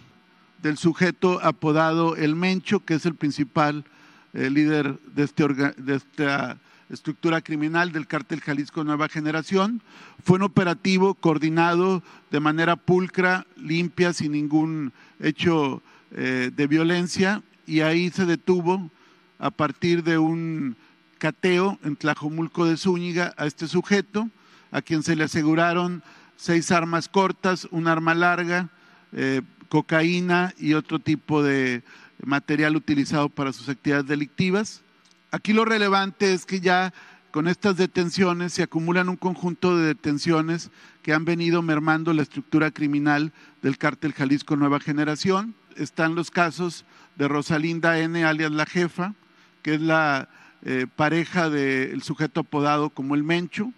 del 0.62 0.78
sujeto 0.78 1.40
apodado 1.42 2.16
El 2.16 2.36
Mencho, 2.36 2.80
que 2.84 2.94
es 2.94 3.04
el 3.04 3.14
principal 3.14 3.84
eh, 4.32 4.48
líder 4.48 4.98
de, 5.14 5.24
este 5.24 5.46
de 5.48 5.96
esta 5.96 6.58
estructura 6.88 7.40
criminal 7.40 7.90
del 7.90 8.06
cártel 8.06 8.40
Jalisco 8.40 8.84
Nueva 8.84 9.08
Generación. 9.08 9.82
Fue 10.22 10.36
un 10.36 10.42
operativo 10.42 11.14
coordinado 11.14 12.02
de 12.30 12.40
manera 12.40 12.76
pulcra, 12.76 13.46
limpia, 13.56 14.12
sin 14.12 14.32
ningún 14.32 14.92
hecho 15.18 15.82
eh, 16.12 16.50
de 16.54 16.66
violencia, 16.66 17.42
y 17.66 17.80
ahí 17.80 18.10
se 18.10 18.26
detuvo 18.26 18.90
a 19.38 19.50
partir 19.50 20.04
de 20.04 20.18
un 20.18 20.76
cateo 21.18 21.78
en 21.82 21.96
Tlajomulco 21.96 22.66
de 22.66 22.76
Zúñiga 22.76 23.34
a 23.36 23.46
este 23.46 23.66
sujeto, 23.66 24.28
a 24.70 24.82
quien 24.82 25.02
se 25.02 25.16
le 25.16 25.24
aseguraron 25.24 26.02
seis 26.36 26.70
armas 26.70 27.08
cortas, 27.08 27.66
un 27.70 27.88
arma 27.88 28.14
larga, 28.14 28.68
eh, 29.12 29.42
cocaína 29.72 30.52
y 30.58 30.74
otro 30.74 30.98
tipo 30.98 31.42
de 31.42 31.82
material 32.22 32.76
utilizado 32.76 33.30
para 33.30 33.54
sus 33.54 33.70
actividades 33.70 34.06
delictivas. 34.06 34.82
Aquí 35.30 35.54
lo 35.54 35.64
relevante 35.64 36.34
es 36.34 36.44
que 36.44 36.60
ya 36.60 36.92
con 37.30 37.48
estas 37.48 37.78
detenciones 37.78 38.52
se 38.52 38.62
acumulan 38.62 39.08
un 39.08 39.16
conjunto 39.16 39.74
de 39.74 39.86
detenciones 39.86 40.70
que 41.00 41.14
han 41.14 41.24
venido 41.24 41.62
mermando 41.62 42.12
la 42.12 42.20
estructura 42.20 42.70
criminal 42.70 43.32
del 43.62 43.78
cártel 43.78 44.12
Jalisco 44.12 44.56
Nueva 44.56 44.78
Generación. 44.78 45.54
Están 45.74 46.16
los 46.16 46.30
casos 46.30 46.84
de 47.16 47.28
Rosalinda 47.28 47.98
N, 47.98 48.22
alias 48.26 48.52
la 48.52 48.66
jefa, 48.66 49.14
que 49.62 49.76
es 49.76 49.80
la 49.80 50.28
eh, 50.66 50.86
pareja 50.96 51.48
del 51.48 52.02
sujeto 52.02 52.40
apodado 52.40 52.90
como 52.90 53.14
el 53.14 53.24
Mencho. 53.24 53.72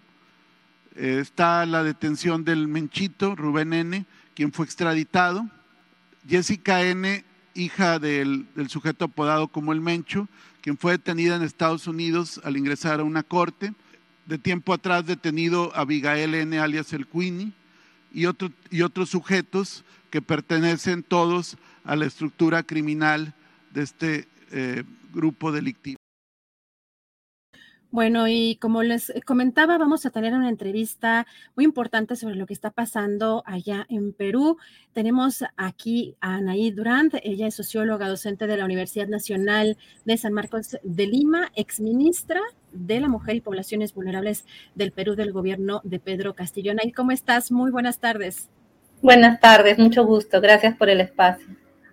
Eh, 0.97 1.19
está 1.21 1.65
la 1.65 1.85
detención 1.85 2.43
del 2.43 2.67
Menchito, 2.67 3.33
Rubén 3.37 3.71
N., 3.71 4.05
quien 4.33 4.51
fue 4.51 4.65
extraditado. 4.65 5.49
Jessica 6.27 6.83
N., 6.83 7.23
hija 7.53 7.99
del, 7.99 8.47
sujeto 8.67 9.05
apodado 9.05 9.47
como 9.47 9.71
el 9.73 9.81
Mencho, 9.81 10.27
quien 10.61 10.77
fue 10.77 10.93
detenida 10.93 11.35
en 11.35 11.43
Estados 11.43 11.87
Unidos 11.87 12.41
al 12.43 12.57
ingresar 12.57 12.99
a 12.99 13.03
una 13.03 13.23
corte. 13.23 13.73
De 14.25 14.37
tiempo 14.37 14.73
atrás 14.73 15.05
detenido 15.05 15.71
Abigail 15.75 16.33
N. 16.33 16.57
alias 16.57 16.93
el 16.93 17.05
Queenie 17.05 17.51
y 18.11 18.25
otros 18.25 19.09
sujetos 19.09 19.85
que 20.09 20.21
pertenecen 20.21 21.03
todos 21.03 21.57
a 21.83 21.95
la 21.95 22.05
estructura 22.05 22.63
criminal 22.63 23.33
de 23.71 23.83
este 23.83 24.27
eh, 24.51 24.83
grupo 25.13 25.51
delictivo. 25.51 25.94
Bueno, 27.95 28.27
y 28.27 28.57
como 28.57 28.83
les 28.83 29.13
comentaba, 29.25 29.77
vamos 29.77 30.05
a 30.05 30.09
tener 30.09 30.33
una 30.33 30.49
entrevista 30.49 31.25
muy 31.55 31.63
importante 31.63 32.17
sobre 32.17 32.35
lo 32.35 32.45
que 32.45 32.51
está 32.51 32.69
pasando 32.69 33.41
allá 33.45 33.85
en 33.87 34.11
Perú. 34.11 34.57
Tenemos 34.91 35.45
aquí 35.55 36.17
a 36.19 36.35
Anaí 36.35 36.71
Durant, 36.71 37.13
ella 37.23 37.47
es 37.47 37.55
socióloga 37.55 38.09
docente 38.09 38.47
de 38.47 38.57
la 38.57 38.65
Universidad 38.65 39.07
Nacional 39.07 39.77
de 40.03 40.17
San 40.17 40.33
Marcos 40.33 40.75
de 40.83 41.07
Lima, 41.07 41.53
exministra 41.55 42.41
de 42.73 42.99
la 42.99 43.07
Mujer 43.07 43.37
y 43.37 43.39
Poblaciones 43.39 43.93
Vulnerables 43.93 44.43
del 44.75 44.91
Perú 44.91 45.15
del 45.15 45.31
gobierno 45.31 45.79
de 45.85 45.99
Pedro 45.99 46.33
Castillo. 46.33 46.71
Anaí, 46.73 46.91
¿cómo 46.91 47.11
estás? 47.11 47.49
Muy 47.49 47.71
buenas 47.71 47.99
tardes. 47.99 48.49
Buenas 49.01 49.39
tardes, 49.39 49.79
mucho 49.79 50.05
gusto, 50.05 50.41
gracias 50.41 50.75
por 50.75 50.89
el 50.89 50.99
espacio. 50.99 51.47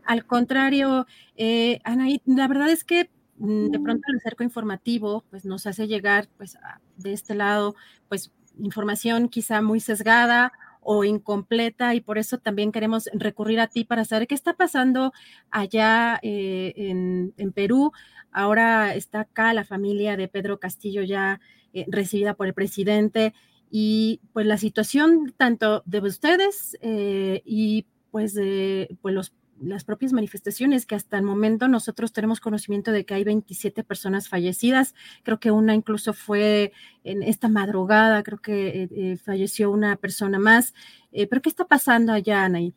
Al 0.05 0.27
contrario, 0.27 1.07
eh, 1.37 1.79
Anaí, 1.85 2.21
la 2.27 2.49
verdad 2.49 2.71
es 2.71 2.83
que 2.83 3.09
de 3.45 3.81
pronto 3.81 4.05
el 4.13 4.21
cerco 4.21 4.45
informativo 4.45 5.25
pues 5.29 5.45
nos 5.45 5.67
hace 5.67 5.89
llegar 5.89 6.29
pues 6.37 6.57
de 6.97 7.13
este 7.13 7.35
lado 7.35 7.75
pues 8.09 8.31
información 8.59 9.29
quizá 9.29 9.63
muy 9.63 9.81
sesgada 9.81 10.53
o 10.81 11.05
incompleta 11.05 11.95
y 11.95 12.01
por 12.01 12.19
eso 12.19 12.39
también 12.39 12.73
queremos 12.73 13.09
recurrir 13.13 13.61
a 13.61 13.69
ti 13.69 13.85
para 13.85 14.05
saber 14.05 14.27
qué 14.27 14.35
está 14.35 14.55
pasando 14.55 15.13
allá 15.51 16.19
eh, 16.23 16.73
en, 16.77 17.53
Perú. 17.53 17.93
Ahora 18.33 18.95
está 18.95 19.21
acá 19.21 19.53
la 19.55 19.65
familia 19.65 20.17
de 20.17 20.29
Pedro 20.29 20.59
Castillo 20.59 21.03
ya 21.03 21.41
eh, 21.73 21.87
recibida 21.89 22.35
por 22.35 22.47
el 22.49 22.55
presidente 22.55 23.33
y 23.71 24.21
pues 24.33 24.47
la 24.47 24.59
situación 24.59 25.33
tanto 25.37 25.83
de 25.87 26.01
ustedes 26.01 26.77
eh, 26.83 27.43
y 27.45 27.87
pues 28.11 28.35
de 28.35 28.97
pues, 29.01 29.15
los 29.15 29.33
las 29.63 29.85
propias 29.85 30.13
manifestaciones, 30.13 30.87
que 30.87 30.95
hasta 30.95 31.17
el 31.17 31.23
momento 31.23 31.69
nosotros 31.69 32.13
tenemos 32.13 32.41
conocimiento 32.41 32.93
de 32.93 33.05
que 33.05 33.15
hay 33.15 33.25
27 33.25 33.85
personas 33.85 34.29
fallecidas. 34.29 34.95
Creo 35.23 35.39
que 35.39 35.51
una 35.51 35.75
incluso 35.75 36.13
fue 36.13 36.73
en 37.05 37.23
esta 37.23 37.49
madrugada, 37.49 38.23
creo 38.23 38.39
que 38.39 38.69
eh, 38.69 38.89
eh, 38.91 39.17
falleció 39.17 39.71
una 39.71 39.97
persona 39.97 40.39
más. 40.39 40.75
Eh, 41.13 41.27
pero 41.27 41.43
¿qué 41.43 41.49
está 41.49 41.65
pasando 41.65 42.13
allá, 42.13 42.45
Anaí? 42.45 42.75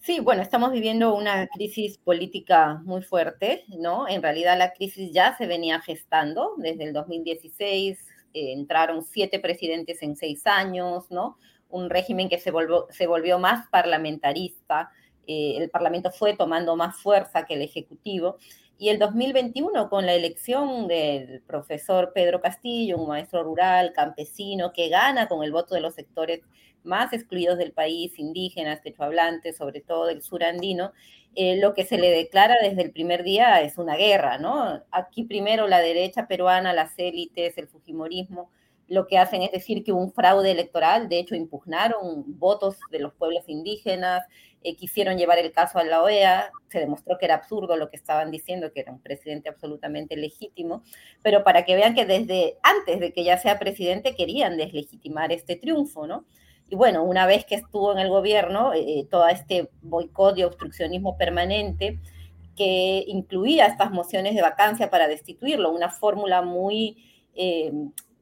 Sí, 0.00 0.20
bueno, 0.20 0.42
estamos 0.42 0.72
viviendo 0.72 1.14
una 1.14 1.46
crisis 1.48 1.98
política 1.98 2.80
muy 2.84 3.02
fuerte, 3.02 3.64
¿no? 3.78 4.08
En 4.08 4.22
realidad 4.22 4.56
la 4.56 4.72
crisis 4.72 5.12
ya 5.12 5.36
se 5.36 5.46
venía 5.46 5.80
gestando 5.80 6.54
desde 6.56 6.84
el 6.84 6.92
2016, 6.92 7.98
entraron 8.32 9.02
siete 9.02 9.40
presidentes 9.40 10.02
en 10.02 10.16
seis 10.16 10.46
años, 10.46 11.10
¿no? 11.10 11.36
Un 11.68 11.90
régimen 11.90 12.28
que 12.28 12.38
se 12.38 12.50
volvió, 12.50 12.86
se 12.90 13.06
volvió 13.06 13.38
más 13.38 13.68
parlamentarista, 13.68 14.90
eh, 15.28 15.56
el 15.58 15.70
Parlamento 15.70 16.10
fue 16.10 16.36
tomando 16.36 16.74
más 16.74 16.96
fuerza 16.96 17.46
que 17.46 17.54
el 17.54 17.62
Ejecutivo. 17.62 18.38
Y 18.78 18.88
el 18.88 18.98
2021, 18.98 19.88
con 19.90 20.06
la 20.06 20.14
elección 20.14 20.88
del 20.88 21.42
profesor 21.42 22.12
Pedro 22.14 22.40
Castillo, 22.40 22.96
un 22.96 23.08
maestro 23.08 23.42
rural, 23.42 23.92
campesino, 23.92 24.72
que 24.72 24.88
gana 24.88 25.28
con 25.28 25.44
el 25.44 25.52
voto 25.52 25.74
de 25.74 25.80
los 25.80 25.94
sectores 25.94 26.40
más 26.84 27.12
excluidos 27.12 27.58
del 27.58 27.72
país, 27.72 28.18
indígenas, 28.18 28.80
quechohablantes, 28.80 29.56
sobre 29.56 29.80
todo 29.80 30.06
del 30.06 30.22
sur 30.22 30.42
andino, 30.44 30.92
eh, 31.34 31.56
lo 31.60 31.74
que 31.74 31.84
se 31.84 31.98
le 31.98 32.10
declara 32.10 32.56
desde 32.62 32.82
el 32.82 32.92
primer 32.92 33.22
día 33.22 33.60
es 33.60 33.78
una 33.78 33.96
guerra, 33.96 34.38
¿no? 34.38 34.82
Aquí 34.90 35.24
primero 35.24 35.68
la 35.68 35.80
derecha 35.80 36.26
peruana, 36.26 36.72
las 36.72 36.98
élites, 36.98 37.58
el 37.58 37.68
fujimorismo, 37.68 38.50
lo 38.88 39.06
que 39.06 39.18
hacen 39.18 39.42
es 39.42 39.52
decir 39.52 39.84
que 39.84 39.92
hubo 39.92 40.00
un 40.00 40.12
fraude 40.12 40.50
electoral, 40.50 41.08
de 41.08 41.18
hecho 41.18 41.34
impugnaron 41.34 42.24
votos 42.38 42.78
de 42.90 42.98
los 42.98 43.12
pueblos 43.14 43.44
indígenas, 43.46 44.24
eh, 44.64 44.74
quisieron 44.76 45.18
llevar 45.18 45.38
el 45.38 45.52
caso 45.52 45.78
a 45.78 45.84
la 45.84 46.02
OEA, 46.02 46.50
se 46.68 46.80
demostró 46.80 47.16
que 47.18 47.26
era 47.26 47.36
absurdo 47.36 47.76
lo 47.76 47.90
que 47.90 47.96
estaban 47.96 48.30
diciendo, 48.30 48.72
que 48.72 48.80
era 48.80 48.92
un 48.92 49.00
presidente 49.00 49.48
absolutamente 49.48 50.16
legítimo, 50.16 50.82
pero 51.22 51.44
para 51.44 51.64
que 51.64 51.76
vean 51.76 51.94
que 51.94 52.06
desde 52.06 52.56
antes 52.62 52.98
de 52.98 53.12
que 53.12 53.24
ya 53.24 53.38
sea 53.38 53.58
presidente 53.58 54.16
querían 54.16 54.56
deslegitimar 54.56 55.32
este 55.32 55.56
triunfo, 55.56 56.06
¿no? 56.06 56.24
Y 56.70 56.74
bueno, 56.74 57.04
una 57.04 57.26
vez 57.26 57.44
que 57.46 57.54
estuvo 57.54 57.92
en 57.92 57.98
el 57.98 58.08
gobierno, 58.08 58.74
eh, 58.74 59.00
eh, 59.00 59.06
todo 59.10 59.28
este 59.28 59.70
boicot 59.82 60.36
y 60.38 60.44
obstruccionismo 60.44 61.16
permanente 61.16 61.98
que 62.56 63.04
incluía 63.06 63.66
estas 63.66 63.90
mociones 63.90 64.34
de 64.34 64.42
vacancia 64.42 64.90
para 64.90 65.06
destituirlo, 65.08 65.70
una 65.70 65.90
fórmula 65.90 66.42
muy 66.42 67.04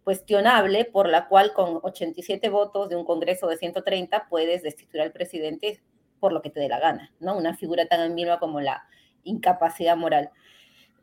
cuestionable 0.06 0.84
por 0.84 1.08
la 1.08 1.26
cual 1.26 1.52
con 1.52 1.80
87 1.82 2.48
votos 2.48 2.88
de 2.88 2.94
un 2.94 3.04
Congreso 3.04 3.48
de 3.48 3.56
130 3.56 4.28
puedes 4.28 4.62
destituir 4.62 5.02
al 5.02 5.10
presidente 5.10 5.82
por 6.20 6.32
lo 6.32 6.42
que 6.42 6.50
te 6.50 6.60
dé 6.60 6.68
la 6.68 6.78
gana, 6.78 7.12
¿no? 7.18 7.36
Una 7.36 7.56
figura 7.56 7.86
tan 7.86 7.98
ambigua 7.98 8.38
como 8.38 8.60
la 8.60 8.86
incapacidad 9.24 9.96
moral. 9.96 10.30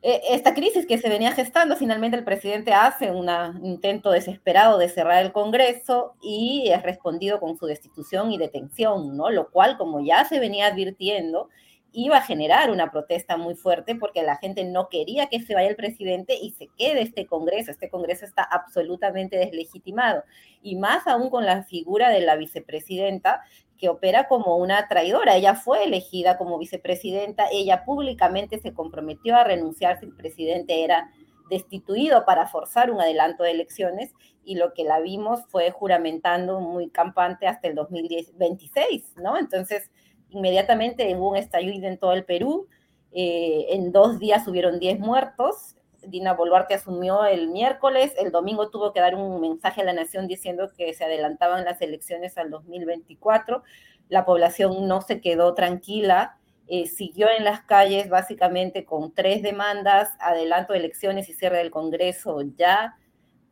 E, 0.00 0.22
esta 0.30 0.54
crisis 0.54 0.86
que 0.86 0.96
se 0.96 1.10
venía 1.10 1.32
gestando, 1.32 1.76
finalmente 1.76 2.16
el 2.16 2.24
presidente 2.24 2.72
hace 2.72 3.10
un 3.10 3.28
intento 3.62 4.10
desesperado 4.10 4.78
de 4.78 4.88
cerrar 4.88 5.22
el 5.22 5.32
Congreso 5.32 6.14
y 6.22 6.70
es 6.70 6.82
respondido 6.82 7.40
con 7.40 7.58
su 7.58 7.66
destitución 7.66 8.32
y 8.32 8.38
detención, 8.38 9.18
¿no? 9.18 9.28
Lo 9.28 9.50
cual, 9.50 9.76
como 9.76 10.00
ya 10.00 10.24
se 10.24 10.40
venía 10.40 10.68
advirtiendo, 10.68 11.50
iba 11.96 12.16
a 12.18 12.22
generar 12.22 12.70
una 12.70 12.90
protesta 12.90 13.36
muy 13.36 13.54
fuerte 13.54 13.94
porque 13.94 14.22
la 14.22 14.36
gente 14.36 14.64
no 14.64 14.88
quería 14.88 15.28
que 15.28 15.40
se 15.40 15.54
vaya 15.54 15.68
el 15.68 15.76
presidente 15.76 16.34
y 16.34 16.50
se 16.50 16.68
quede 16.76 17.02
este 17.02 17.24
Congreso. 17.24 17.70
Este 17.70 17.88
Congreso 17.88 18.24
está 18.24 18.42
absolutamente 18.42 19.36
deslegitimado. 19.36 20.24
Y 20.60 20.74
más 20.74 21.06
aún 21.06 21.30
con 21.30 21.46
la 21.46 21.62
figura 21.62 22.10
de 22.10 22.20
la 22.20 22.34
vicepresidenta 22.34 23.42
que 23.78 23.88
opera 23.88 24.26
como 24.26 24.56
una 24.56 24.88
traidora. 24.88 25.36
Ella 25.36 25.54
fue 25.54 25.84
elegida 25.84 26.36
como 26.36 26.58
vicepresidenta, 26.58 27.46
ella 27.52 27.84
públicamente 27.84 28.58
se 28.58 28.74
comprometió 28.74 29.36
a 29.36 29.44
renunciar 29.44 29.98
si 29.98 30.06
el 30.06 30.14
presidente 30.14 30.84
era 30.84 31.10
destituido 31.48 32.24
para 32.24 32.46
forzar 32.46 32.90
un 32.90 33.00
adelanto 33.00 33.44
de 33.44 33.52
elecciones 33.52 34.12
y 34.44 34.56
lo 34.56 34.72
que 34.72 34.84
la 34.84 35.00
vimos 35.00 35.40
fue 35.48 35.70
juramentando 35.70 36.60
muy 36.60 36.88
campante 36.90 37.46
hasta 37.46 37.68
el 37.68 37.74
2026, 37.74 39.14
¿no? 39.16 39.36
Entonces, 39.36 39.90
inmediatamente 40.34 41.14
hubo 41.14 41.30
un 41.30 41.36
estallido 41.36 41.86
en 41.88 41.98
todo 41.98 42.12
el 42.12 42.24
Perú. 42.24 42.68
Eh, 43.12 43.66
en 43.70 43.92
dos 43.92 44.18
días 44.18 44.46
hubieron 44.48 44.78
10 44.78 44.98
muertos. 45.00 45.76
Dina 46.06 46.34
Boluarte 46.34 46.74
asumió 46.74 47.24
el 47.24 47.48
miércoles, 47.48 48.12
el 48.18 48.30
domingo 48.30 48.68
tuvo 48.68 48.92
que 48.92 49.00
dar 49.00 49.14
un 49.14 49.40
mensaje 49.40 49.80
a 49.80 49.84
la 49.84 49.94
nación 49.94 50.28
diciendo 50.28 50.70
que 50.76 50.92
se 50.92 51.04
adelantaban 51.04 51.64
las 51.64 51.80
elecciones 51.80 52.36
al 52.36 52.50
2024. 52.50 53.62
La 54.10 54.26
población 54.26 54.86
no 54.86 55.00
se 55.00 55.22
quedó 55.22 55.54
tranquila, 55.54 56.36
eh, 56.66 56.86
siguió 56.86 57.28
en 57.30 57.44
las 57.44 57.62
calles 57.62 58.08
básicamente 58.08 58.84
con 58.84 59.14
tres 59.14 59.42
demandas, 59.42 60.10
adelanto 60.20 60.72
de 60.72 60.80
elecciones 60.80 61.28
y 61.28 61.34
cierre 61.34 61.58
del 61.58 61.70
Congreso 61.70 62.42
ya, 62.56 62.96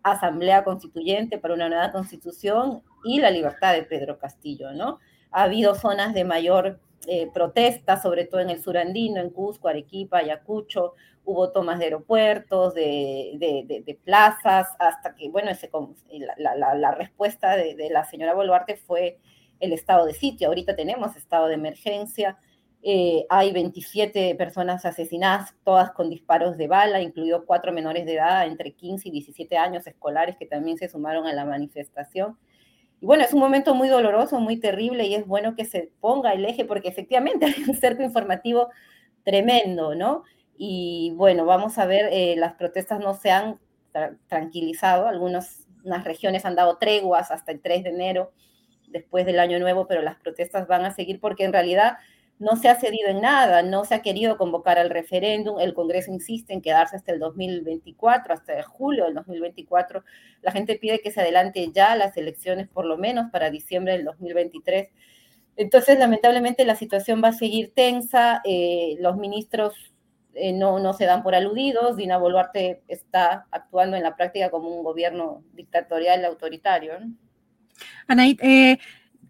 asamblea 0.02 0.64
constituyente 0.64 1.38
para 1.38 1.54
una 1.54 1.68
nueva 1.68 1.92
constitución 1.92 2.82
y 3.04 3.20
la 3.20 3.30
libertad 3.30 3.74
de 3.74 3.84
Pedro 3.84 4.18
Castillo, 4.18 4.72
¿no? 4.72 4.98
Ha 5.32 5.44
habido 5.44 5.74
zonas 5.74 6.14
de 6.14 6.24
mayor 6.24 6.78
eh, 7.08 7.28
protesta, 7.34 8.00
sobre 8.00 8.26
todo 8.26 8.40
en 8.40 8.50
el 8.50 8.62
sur 8.62 8.78
andino, 8.78 9.20
en 9.20 9.30
Cusco, 9.30 9.68
Arequipa, 9.68 10.18
Ayacucho, 10.18 10.94
hubo 11.24 11.50
tomas 11.50 11.78
de 11.78 11.86
aeropuertos, 11.86 12.74
de, 12.74 13.98
plazas, 14.04 14.68
hasta 14.78 15.14
que, 15.14 15.28
bueno, 15.28 15.50
la, 16.36 16.74
la, 16.74 16.94
respuesta 16.94 17.56
de, 17.56 17.88
la 17.90 18.04
señora 18.04 18.34
Boluarte 18.34 18.76
fue 18.76 19.18
el 19.60 19.72
estado 19.72 20.06
de 20.06 20.14
sitio. 20.14 20.48
Ahorita 20.48 20.76
tenemos 20.76 21.16
estado 21.16 21.48
de 21.48 21.54
emergencia. 21.54 22.38
Eh, 22.82 23.26
hay 23.28 23.52
27 23.52 24.34
personas 24.34 24.84
asesinadas, 24.84 25.54
todas 25.64 25.92
con 25.92 26.10
disparos 26.10 26.56
de 26.56 26.66
bala, 26.66 27.00
incluidos 27.00 27.44
cuatro 27.46 27.72
menores 27.72 28.04
de 28.04 28.14
edad 28.14 28.46
entre 28.46 28.72
15 28.72 29.08
y 29.08 29.12
17 29.12 29.56
años 29.56 29.86
escolares 29.86 30.36
que 30.36 30.46
también 30.46 30.78
se 30.78 30.88
sumaron 30.88 31.26
a 31.26 31.32
la 31.32 31.44
manifestación. 31.44 32.36
Y 33.02 33.06
bueno, 33.06 33.24
es 33.24 33.32
un 33.32 33.40
momento 33.40 33.74
muy 33.74 33.88
doloroso, 33.88 34.38
muy 34.38 34.60
terrible 34.60 35.04
y 35.06 35.16
es 35.16 35.26
bueno 35.26 35.56
que 35.56 35.64
se 35.64 35.90
ponga 35.98 36.32
el 36.34 36.44
eje 36.44 36.64
porque 36.64 36.88
efectivamente 36.88 37.46
hay 37.46 37.64
un 37.66 37.74
cerco 37.74 38.04
informativo 38.04 38.70
tremendo, 39.24 39.96
¿no? 39.96 40.22
Y 40.56 41.12
bueno, 41.16 41.44
vamos 41.44 41.78
a 41.78 41.86
ver, 41.86 42.10
eh, 42.12 42.36
las 42.36 42.54
protestas 42.54 43.00
no 43.00 43.14
se 43.14 43.32
han 43.32 43.58
tranquilizado, 44.28 45.08
algunas 45.08 45.66
regiones 46.04 46.44
han 46.44 46.54
dado 46.54 46.78
treguas 46.78 47.32
hasta 47.32 47.50
el 47.50 47.60
3 47.60 47.82
de 47.82 47.90
enero, 47.90 48.32
después 48.86 49.26
del 49.26 49.40
año 49.40 49.58
nuevo, 49.58 49.88
pero 49.88 50.00
las 50.00 50.14
protestas 50.14 50.68
van 50.68 50.84
a 50.84 50.94
seguir 50.94 51.18
porque 51.18 51.42
en 51.42 51.52
realidad 51.52 51.98
no 52.42 52.56
se 52.56 52.68
ha 52.68 52.74
cedido 52.74 53.08
en 53.08 53.20
nada, 53.20 53.62
no 53.62 53.84
se 53.84 53.94
ha 53.94 54.02
querido 54.02 54.36
convocar 54.36 54.76
al 54.76 54.90
referéndum, 54.90 55.60
el 55.60 55.74
Congreso 55.74 56.10
insiste 56.10 56.52
en 56.52 56.60
quedarse 56.60 56.96
hasta 56.96 57.12
el 57.12 57.20
2024, 57.20 58.34
hasta 58.34 58.62
julio 58.64 59.04
del 59.04 59.14
2024, 59.14 60.02
la 60.42 60.50
gente 60.50 60.76
pide 60.76 61.00
que 61.00 61.12
se 61.12 61.20
adelante 61.20 61.70
ya 61.72 61.94
las 61.94 62.16
elecciones 62.16 62.66
por 62.66 62.84
lo 62.84 62.98
menos 62.98 63.30
para 63.30 63.48
diciembre 63.48 63.92
del 63.92 64.04
2023. 64.04 64.88
Entonces, 65.54 65.98
lamentablemente, 66.00 66.64
la 66.64 66.74
situación 66.74 67.22
va 67.22 67.28
a 67.28 67.32
seguir 67.32 67.72
tensa, 67.74 68.40
eh, 68.44 68.96
los 68.98 69.16
ministros 69.16 69.92
eh, 70.34 70.52
no, 70.52 70.80
no 70.80 70.94
se 70.94 71.04
dan 71.04 71.22
por 71.22 71.36
aludidos, 71.36 71.96
Dina 71.96 72.18
Boluarte 72.18 72.82
está 72.88 73.46
actuando 73.52 73.96
en 73.96 74.02
la 74.02 74.16
práctica 74.16 74.50
como 74.50 74.68
un 74.68 74.82
gobierno 74.82 75.44
dictatorial 75.52 76.24
autoritario. 76.24 76.94
Anaí, 78.08 78.36
eh, 78.42 78.78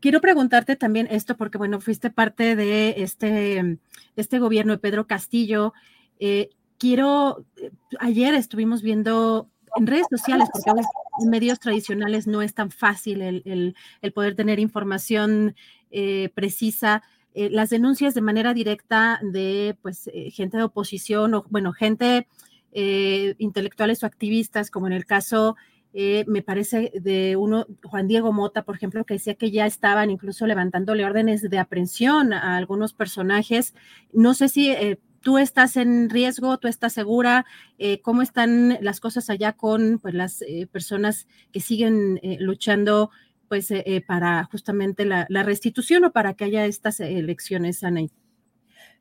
quiero 0.03 0.21
preguntarte 0.21 0.77
también 0.77 1.09
esto, 1.11 1.37
porque 1.37 1.57
bueno, 1.57 1.81
fuiste 1.81 2.11
parte 2.11 2.57
de 2.57 2.97
este, 2.99 3.79
este 4.17 4.39
gobierno 4.41 4.73
de 4.73 4.79
Pedro 4.79 5.07
Castillo. 5.07 5.73
Eh, 6.19 6.51
quiero, 6.77 7.47
eh, 7.57 7.71
ayer 8.01 8.35
estuvimos 8.35 8.83
viendo 8.83 9.49
en 9.77 9.87
redes 9.87 10.09
sociales, 10.11 10.49
porque 10.53 10.83
en 11.23 11.31
medios 11.31 11.61
tradicionales 11.61 12.27
no 12.27 12.43
es 12.43 12.53
tan 12.53 12.71
fácil 12.71 13.23
el, 13.23 13.75
poder 14.13 14.35
tener 14.35 14.59
información 14.59 15.55
eh, 15.91 16.31
precisa. 16.35 17.03
las 17.35 17.71
denuncias 17.71 18.13
de 18.13 18.21
manera 18.21 18.53
directa 18.53 19.21
de 19.23 19.79
pues 19.81 20.11
gente 20.33 20.59
de 20.59 20.65
oposición 20.65 21.33
o 21.35 21.47
bueno, 21.49 21.73
gente 21.73 22.27
intelectuales 22.75 24.03
o 24.03 24.07
activistas, 24.07 24.71
como 24.71 24.89
en 24.89 24.95
el 24.95 25.07
caso 25.07 25.57
eh, 25.95 26.25
me 26.27 26.43
parece 26.43 26.91
de 26.95 27.37
uno, 27.37 27.67
Juan 27.85 28.09
Diego 28.09 28.33
Mota, 28.33 28.65
por 28.65 28.77
ejemplo, 28.77 29.05
que 29.05 29.15
decía 29.15 29.35
que 29.35 29.51
ya 29.51 29.67
estaban 29.67 30.11
incluso 30.11 30.47
levantándole 30.47 31.05
órdenes 31.05 31.43
de 31.43 31.59
aprehensión 31.59 32.33
a 32.33 32.57
algunos 32.57 32.95
personajes. 32.95 33.75
No 34.13 34.33
sé 34.35 34.49
si 34.49 34.71
eh, 34.71 34.99
tú 35.21 35.39
estás 35.39 35.77
en 35.77 36.09
riesgo, 36.09 36.59
tú 36.59 36.69
estás 36.69 36.95
segura, 36.95 37.45
eh, 37.79 38.01
cómo 38.01 38.23
están 38.23 38.79
las 38.81 39.01
cosas 39.01 39.29
allá 39.29 39.53
con 39.53 39.99
pues, 39.99 40.15
las 40.15 40.43
personas 40.73 41.27
que 41.53 41.61
siguen 41.61 42.21
luchando 42.41 43.11
pues, 43.49 43.69
para 44.07 44.45
justamente 44.45 45.05
la, 45.05 45.27
la, 45.29 45.43
restitución 45.43 46.05
o 46.05 46.13
para 46.13 46.35
que 46.35 46.45
haya 46.45 46.65
estas 46.65 47.01
elecciones, 47.01 47.85
Anaí. 47.85 48.11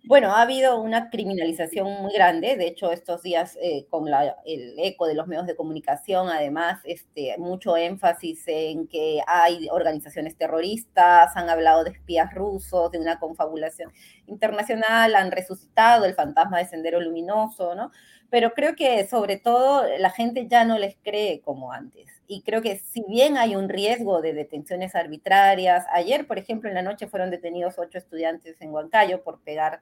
Bueno, 0.03 0.31
ha 0.35 0.41
habido 0.41 0.81
una 0.81 1.11
criminalización 1.11 2.01
muy 2.01 2.11
grande, 2.13 2.57
de 2.57 2.65
hecho 2.67 2.91
estos 2.91 3.21
días 3.21 3.55
eh, 3.61 3.85
con 3.87 4.07
el 4.07 4.73
eco 4.79 5.05
de 5.05 5.13
los 5.13 5.27
medios 5.27 5.45
de 5.45 5.55
comunicación, 5.55 6.27
además, 6.29 6.79
este, 6.85 7.35
mucho 7.37 7.77
énfasis 7.77 8.43
en 8.47 8.87
que 8.87 9.21
hay 9.27 9.67
organizaciones 9.69 10.35
terroristas, 10.35 11.37
han 11.37 11.49
hablado 11.49 11.83
de 11.83 11.91
espías 11.91 12.33
rusos, 12.33 12.91
de 12.91 12.97
una 12.99 13.19
confabulación 13.19 13.91
internacional, 14.25 15.13
han 15.15 15.31
resucitado 15.31 16.05
el 16.05 16.15
fantasma 16.15 16.57
de 16.57 16.65
Sendero 16.65 16.99
Luminoso, 16.99 17.75
¿no? 17.75 17.91
Pero 18.31 18.53
creo 18.53 18.75
que 18.75 19.05
sobre 19.07 19.37
todo 19.37 19.85
la 19.99 20.09
gente 20.09 20.47
ya 20.47 20.65
no 20.65 20.79
les 20.79 20.95
cree 21.03 21.41
como 21.41 21.71
antes. 21.71 22.07
Y 22.27 22.41
creo 22.41 22.61
que 22.61 22.79
si 22.79 23.03
bien 23.07 23.37
hay 23.37 23.55
un 23.55 23.69
riesgo 23.69 24.21
de 24.21 24.33
detenciones 24.33 24.95
arbitrarias, 24.95 25.85
ayer, 25.91 26.25
por 26.25 26.39
ejemplo, 26.39 26.69
en 26.69 26.75
la 26.75 26.81
noche 26.81 27.07
fueron 27.07 27.29
detenidos 27.29 27.77
ocho 27.77 27.97
estudiantes 27.97 28.59
en 28.61 28.71
Huancayo 28.71 29.21
por 29.21 29.41
pegar 29.41 29.81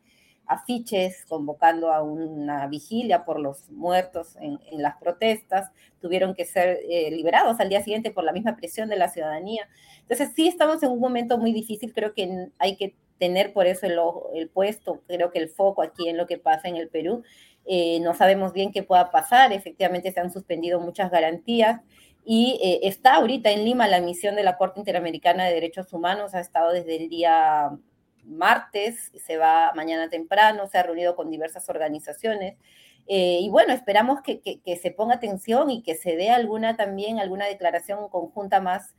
afiches 0.50 1.26
convocando 1.30 1.94
a 1.94 2.02
una 2.02 2.66
vigilia 2.68 3.24
por 3.24 3.40
los 3.40 3.70
muertos 3.70 4.36
en, 4.42 4.60
las 4.82 4.98
protestas, 4.98 5.70
tuvieron 6.02 6.34
que 6.34 6.44
ser 6.44 6.80
eh, 6.90 7.12
liberados 7.12 7.60
al 7.60 7.70
día 7.70 7.84
siguiente 7.84 8.10
por 8.10 8.24
la 8.24 8.32
misma 8.32 8.56
presión 8.56 8.90
de 8.90 8.98
la 8.98 9.10
ciudadanía. 9.10 9.70
Entonces 10.02 10.32
sí 10.36 10.48
estamos 10.48 10.82
en 10.82 10.90
un 10.90 11.00
momento 11.00 11.38
muy 11.38 11.54
difícil, 11.54 11.94
creo 11.94 12.16
que 12.16 12.50
hay 12.58 12.76
que 12.78 12.96
tener 13.20 13.54
por 13.54 13.68
eso 13.68 13.86
el, 13.86 14.00
el 14.34 14.50
puesto, 14.50 15.04
creo 15.08 15.32
que 15.32 15.40
el 15.40 15.50
foco 15.50 15.84
aquí 15.84 16.10
en 16.10 16.18
lo 16.18 16.26
que 16.26 16.40
pasa 16.40 16.68
en 16.68 16.78
el 16.78 16.90
Perú. 16.90 17.24
Eh, 17.72 18.00
no 18.00 18.16
sabemos 18.16 18.54
bien 18.54 18.72
qué 18.72 18.84
pueda 18.84 19.12
pasar, 19.12 19.54
efectivamente 19.54 20.12
se 20.12 20.20
han 20.20 20.32
suspendido 20.32 20.80
muchas 20.80 21.12
garantías 21.12 21.82
y 22.26 22.60
eh, 22.64 22.88
está 22.88 23.16
ahorita 23.16 23.52
en 23.52 23.64
Lima 23.64 23.88
la 23.88 24.02
misión 24.02 24.36
de 24.36 24.44
la 24.44 24.58
Corte 24.58 24.80
Interamericana 24.80 25.46
de 25.46 25.54
Derechos 25.54 25.94
Humanos, 25.94 26.34
ha 26.34 26.40
estado 26.40 26.72
desde 26.72 26.96
el 26.96 27.10
día 27.10 27.70
martes, 28.26 29.12
se 29.24 29.38
va 29.38 29.72
mañana 29.76 30.10
temprano, 30.10 30.68
se 30.68 30.78
ha 30.78 30.84
reunido 30.84 31.16
con 31.16 31.30
diversas 31.30 31.70
organizaciones. 31.70 32.58
Eh, 33.08 33.40
y 33.42 33.50
bueno, 33.50 33.74
esperamos 33.74 34.22
que, 34.22 34.42
se 34.82 34.92
ponga 34.92 35.16
atención 35.16 35.70
y 35.72 35.82
que 35.82 35.96
se 35.96 36.16
dé 36.16 36.30
alguna 36.30 36.76
también, 36.76 37.20
alguna 37.20 37.46
declaración 37.46 38.10
conjunta 38.10 38.62
más 38.62 38.96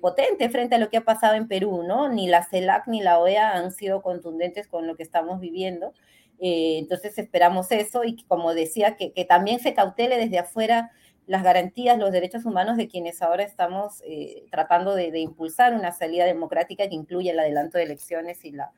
potente 0.00 0.48
frente 0.48 0.76
a 0.76 0.78
lo 0.78 0.88
que 0.88 0.96
ha 0.96 1.04
pasado 1.04 1.34
en 1.34 1.48
Perú, 1.48 1.82
¿no? 1.82 2.08
Ni 2.08 2.28
la 2.28 2.44
CELAC 2.44 2.86
ni 2.86 3.02
la 3.02 3.18
OEA 3.18 3.52
han 3.52 3.72
sido 3.72 4.00
contundentes 4.00 4.68
con 4.68 4.86
lo 4.86 4.96
que 4.96 5.02
estamos 5.02 5.38
viviendo. 5.38 5.92
Eh, 6.38 6.78
entonces 6.78 7.16
esperamos 7.18 7.70
eso 7.72 8.04
y 8.04 8.22
como 8.24 8.54
decía, 8.54 8.96
que, 8.96 9.12
también 9.24 9.60
se 9.60 9.74
cautele 9.74 10.18
desde 10.18 10.38
afuera 10.38 10.90
las 11.26 11.42
garantías, 11.42 11.98
los 11.98 12.12
derechos 12.12 12.44
humanos 12.44 12.76
de 12.76 12.88
quienes 12.88 13.20
ahora 13.22 13.42
estamos 13.42 14.02
eh, 14.04 14.44
tratando 14.50 14.94
de, 14.94 15.18
impulsar 15.18 15.74
una 15.74 15.92
salida 15.92 16.24
democrática 16.24 16.88
que 16.88 16.94
incluya 16.94 17.32
el 17.32 17.40
adelanto 17.40 17.78
de 17.78 17.84
elecciones 17.84 18.44
y 18.44 18.52
la 18.52 18.70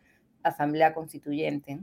asamblea 0.42 0.94
constituyente. 0.94 1.80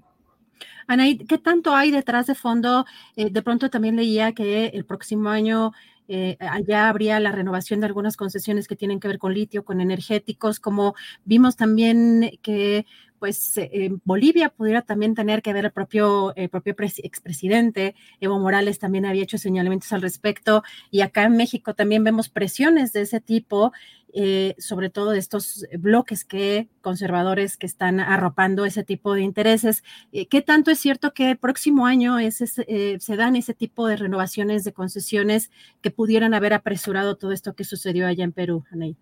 Anaí, 0.87 1.17
¿qué 1.17 1.37
tanto 1.37 1.75
hay 1.75 1.91
detrás 1.91 2.27
de 2.27 2.35
fondo? 2.35 2.85
Eh, 3.15 3.29
de 3.29 3.41
pronto 3.41 3.69
también 3.69 3.95
leía 3.95 4.31
que 4.31 4.67
el 4.67 4.85
próximo 4.85 5.29
año 5.29 5.71
eh, 6.07 6.37
habría 6.73 7.19
la 7.19 7.31
renovación 7.31 7.79
de 7.79 7.87
algunas 7.87 8.15
concesiones 8.15 8.67
que 8.67 8.75
tienen 8.75 8.99
que 8.99 9.07
ver 9.07 9.17
con 9.17 9.33
litio, 9.33 9.65
con 9.65 9.81
energéticos, 9.81 10.59
como 10.59 10.95
vimos 11.25 11.55
también 11.55 12.39
que 12.41 12.85
pues 13.25 13.57
eh, 13.57 13.89
Bolivia 14.03 14.49
pudiera 14.49 14.83
también 14.83 15.15
tener 15.15 15.41
que 15.41 15.51
ver 15.51 15.65
el 15.65 15.71
propio, 15.71 16.31
expresidente, 16.35 17.95
Evo 18.21 18.37
Morales 18.37 18.77
también 18.77 19.03
había 19.03 19.23
hecho 19.23 19.39
señalamientos 19.39 19.91
al 19.93 20.03
respecto, 20.03 20.61
y 20.91 21.01
acá 21.01 21.23
en 21.23 21.35
México 21.35 21.73
también 21.73 22.03
vemos 22.03 22.29
presiones 22.29 22.93
de 22.93 23.01
ese 23.01 23.21
tipo, 23.21 23.71
eh, 24.13 24.53
sobre 24.59 24.91
todo 24.91 25.09
de 25.09 25.17
estos 25.17 25.65
bloques 25.79 26.23
que 26.23 26.69
conservadores 26.81 27.57
que 27.57 27.65
están 27.65 27.99
arropando 27.99 28.63
ese 28.63 28.83
tipo 28.83 29.15
de 29.15 29.23
intereses. 29.23 29.83
Eh, 30.11 30.27
¿Qué 30.27 30.43
tanto 30.43 30.69
es 30.69 30.77
cierto 30.77 31.15
que 31.15 31.31
el 31.31 31.37
próximo 31.37 31.87
año 31.87 32.17
se 32.29 33.15
dan 33.17 33.35
ese 33.35 33.55
tipo 33.55 33.87
de 33.87 33.97
renovaciones 33.97 34.63
de 34.63 34.73
concesiones 34.73 35.49
que 35.81 35.89
pudieran 35.89 36.35
haber 36.35 36.53
apresurado 36.53 37.15
todo 37.15 37.31
esto 37.31 37.55
que 37.55 37.63
sucedió 37.63 38.05
allá 38.05 38.23
en 38.23 38.33
Perú, 38.33 38.65
Anaí? 38.71 38.95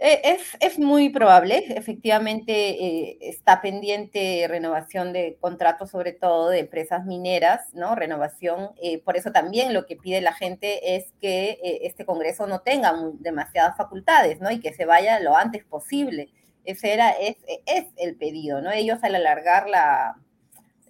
Eh, 0.00 0.20
es, 0.24 0.56
es, 0.58 0.78
muy 0.78 1.08
probable, 1.10 1.64
efectivamente 1.68 2.52
eh, 2.52 3.18
está 3.20 3.62
pendiente 3.62 4.44
renovación 4.48 5.12
de 5.12 5.38
contratos, 5.40 5.90
sobre 5.90 6.12
todo 6.12 6.48
de 6.48 6.58
empresas 6.58 7.04
mineras, 7.06 7.72
¿no? 7.74 7.94
Renovación, 7.94 8.70
eh, 8.82 9.00
por 9.02 9.16
eso 9.16 9.30
también 9.30 9.72
lo 9.72 9.86
que 9.86 9.96
pide 9.96 10.20
la 10.20 10.32
gente 10.32 10.96
es 10.96 11.12
que 11.20 11.58
este 11.82 12.04
Congreso 12.04 12.46
no 12.48 12.60
tenga 12.60 12.92
demasiadas 13.20 13.76
facultades, 13.76 14.40
¿no? 14.40 14.50
Y 14.50 14.60
que 14.60 14.72
se 14.74 14.84
vaya 14.84 15.20
lo 15.20 15.36
antes 15.36 15.64
posible. 15.64 16.28
Ese 16.64 16.92
era, 16.92 17.10
es, 17.10 17.36
es 17.66 17.86
el 17.96 18.16
pedido, 18.16 18.60
¿no? 18.60 18.72
Ellos 18.72 18.98
al 19.02 19.14
alargar 19.14 19.68
la, 19.68 20.16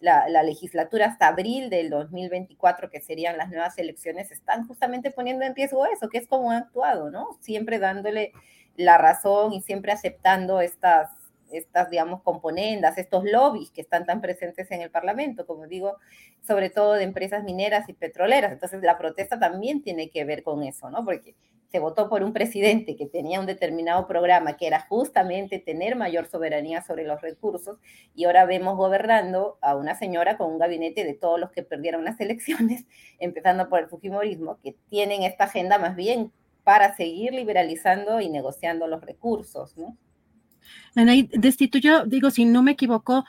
la, 0.01 0.29
la, 0.29 0.43
legislatura 0.43 1.07
hasta 1.07 1.29
abril 1.29 1.69
del 1.69 1.91
2024, 1.91 2.91
que 2.91 3.01
serían 3.01 3.37
las 3.37 3.51
nuevas 3.51 3.77
elecciones, 3.79 4.31
están 4.31 4.67
justamente 4.67 5.11
poniendo 5.11 5.45
en 5.45 5.55
riesgo 5.55 5.85
eso, 5.87 6.09
que 6.09 6.19
es 6.19 6.27
como 6.27 6.51
han 6.51 6.63
actuado, 6.63 7.11
¿no? 7.11 7.37
Siempre 7.41 7.79
dándole 7.79 8.33
la 8.77 8.99
razón 8.99 9.53
y 9.53 9.63
siempre 9.63 9.93
aceptando 9.93 10.61
estas, 10.61 11.11
estas, 11.51 11.91
digamos, 11.91 12.23
componendas, 12.23 12.99
estos 12.99 13.25
lobbies 13.25 13.71
que 13.71 13.81
están 13.81 14.07
tan 14.07 14.21
presentes 14.21 14.71
en 14.71 14.81
el 14.83 14.91
Parlamento, 14.91 15.47
como 15.47 15.67
digo, 15.67 15.97
sobre 16.47 16.71
todo 16.71 16.95
de 16.95 17.05
empresas 17.05 17.45
mineras 17.45 17.89
y 17.89 17.93
petroleras. 17.93 18.53
Entonces, 18.53 18.83
la 18.83 18.99
protesta 18.99 19.39
también 19.39 19.83
tiene 19.83 20.11
que 20.11 20.25
ver 20.25 20.43
con 20.43 20.63
eso, 20.63 20.91
¿no? 20.91 21.05
Porque 21.05 21.35
se 21.75 21.81
votó 21.81 22.09
por 22.09 22.23
un 22.23 22.33
presidente 22.33 22.95
que 22.95 23.07
tenía 23.07 23.41
un 23.41 23.47
determinado 23.47 24.07
programa 24.07 24.57
que 24.57 24.69
era 24.69 24.87
justamente 24.89 25.59
tener 25.59 25.97
mayor 25.97 26.27
soberanía 26.27 26.83
sobre 26.83 27.03
los 27.03 27.21
recursos 27.21 27.79
y 28.15 28.27
ahora 28.27 28.45
vemos 28.45 28.77
gobernando 28.77 29.59
a 29.61 29.75
una 29.75 29.97
señora 29.97 30.37
con 30.37 30.53
un 30.53 30.59
gabinete 30.61 31.03
de 31.03 31.15
todos 31.15 31.41
los 31.41 31.51
que 31.51 31.65
perdieron 31.65 32.05
las 32.05 32.21
elecciones, 32.21 32.85
empezando 33.19 33.69
por 33.69 33.81
el 33.81 33.89
Fujimorismo, 33.89 34.61
que 34.63 34.77
tienen 34.89 35.25
esta 35.25 35.45
agenda 35.45 35.79
más 35.79 35.97
bien 35.97 36.31
para 36.65 36.97
seguir 36.97 37.33
liberalizando 37.33 38.21
y 38.21 38.29
negociando 38.29 38.87
los 38.87 39.03
recursos, 39.03 39.77
¿no? 39.77 39.97
destituyó, 40.95 42.05
digo, 42.07 42.31
si 42.31 42.45
no 42.45 42.63
me 42.63 42.73
equivoco, 42.73 43.25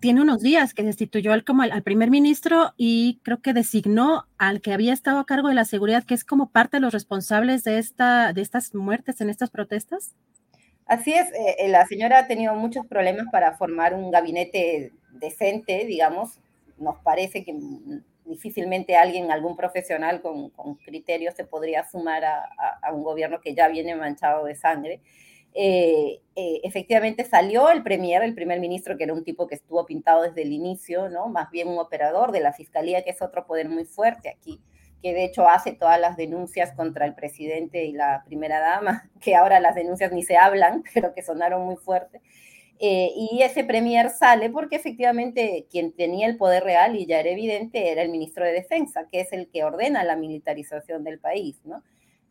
tiene 0.00 0.20
unos 0.20 0.40
días 0.40 0.74
que 0.74 0.82
destituyó 0.82 1.32
al, 1.32 1.44
como 1.44 1.62
al, 1.62 1.82
primer 1.82 2.10
ministro 2.10 2.72
y 2.76 3.20
creo 3.22 3.40
que 3.40 3.52
designó 3.52 4.26
al 4.38 4.60
que 4.60 4.72
había 4.72 4.92
estado 4.92 5.18
a 5.18 5.26
cargo 5.26 5.48
de 5.48 5.54
la 5.54 5.64
seguridad, 5.64 6.04
que 6.04 6.14
es 6.14 6.24
como 6.24 6.50
parte 6.50 6.76
de 6.76 6.80
los 6.80 6.92
responsables 6.92 7.64
de, 7.64 7.78
esta, 7.78 8.32
de 8.32 8.42
estas 8.42 8.74
muertes 8.74 9.20
en 9.20 9.30
estas 9.30 9.50
protestas. 9.50 10.14
Así 10.86 11.12
es, 11.12 11.30
eh, 11.32 11.56
eh, 11.58 11.68
la 11.68 11.86
señora 11.86 12.20
ha 12.20 12.26
tenido 12.26 12.54
muchos 12.54 12.86
problemas 12.86 13.26
para 13.30 13.56
formar 13.56 13.94
un 13.94 14.10
gabinete 14.10 14.92
decente, 15.12 15.84
digamos. 15.86 16.40
Nos 16.78 16.96
parece 17.02 17.44
que 17.44 17.52
difícilmente 18.30 18.96
alguien, 18.96 19.30
algún 19.30 19.56
profesional 19.56 20.22
con, 20.22 20.50
criterios 20.84 21.34
se 21.34 21.44
podría 21.44 21.86
sumar 21.86 22.24
a, 22.24 22.92
un 22.92 23.02
gobierno 23.02 23.40
que 23.40 23.54
ya 23.54 23.68
viene 23.68 23.94
manchado 23.94 24.46
de 24.46 24.54
sangre. 24.54 25.02
Eh, 25.52 26.20
eh, 26.36 26.60
efectivamente 26.62 27.24
salió 27.24 27.70
el 27.70 27.82
premier, 27.82 28.22
el 28.22 28.34
primer 28.34 28.60
ministro, 28.60 28.96
que 28.96 29.04
era 29.04 29.12
un 29.12 29.24
tipo 29.24 29.48
que 29.48 29.56
estuvo 29.56 29.84
pintado 29.84 30.22
desde 30.22 30.42
el 30.42 30.52
inicio, 30.52 31.08
¿no? 31.08 31.28
Más 31.28 31.50
bien 31.50 31.68
un 31.68 31.78
operador 31.78 32.30
de 32.30 32.40
la 32.40 32.52
fiscalía, 32.52 33.02
que 33.02 33.10
es 33.10 33.20
otro 33.20 33.46
poder 33.46 33.68
muy 33.68 33.84
fuerte 33.84 34.28
aquí, 34.28 34.60
que 35.02 35.12
de 35.12 35.24
hecho 35.24 35.48
hace 35.48 35.72
todas 35.72 36.00
las 36.00 36.16
denuncias 36.16 36.72
contra 36.72 37.04
el 37.04 37.14
presidente 37.14 37.84
y 37.84 37.92
la 37.92 38.22
primera 38.24 38.60
dama, 38.60 39.10
que 39.20 39.34
ahora 39.34 39.58
las 39.58 39.74
denuncias 39.74 40.12
ni 40.12 40.22
se 40.22 40.36
hablan, 40.36 40.84
pero 40.94 41.12
que 41.14 41.22
sonaron 41.22 41.66
muy 41.66 41.76
fuerte. 41.76 42.20
Eh, 42.82 43.12
y 43.14 43.42
ese 43.42 43.62
premier 43.62 44.08
sale 44.08 44.48
porque 44.48 44.76
efectivamente 44.76 45.66
quien 45.70 45.92
tenía 45.92 46.26
el 46.26 46.38
poder 46.38 46.64
real, 46.64 46.96
y 46.96 47.06
ya 47.06 47.20
era 47.20 47.30
evidente, 47.30 47.92
era 47.92 48.02
el 48.02 48.08
ministro 48.08 48.44
de 48.44 48.52
Defensa, 48.52 49.06
que 49.10 49.20
es 49.20 49.32
el 49.32 49.50
que 49.50 49.64
ordena 49.64 50.02
la 50.02 50.16
militarización 50.16 51.04
del 51.04 51.18
país, 51.18 51.60
¿no? 51.64 51.82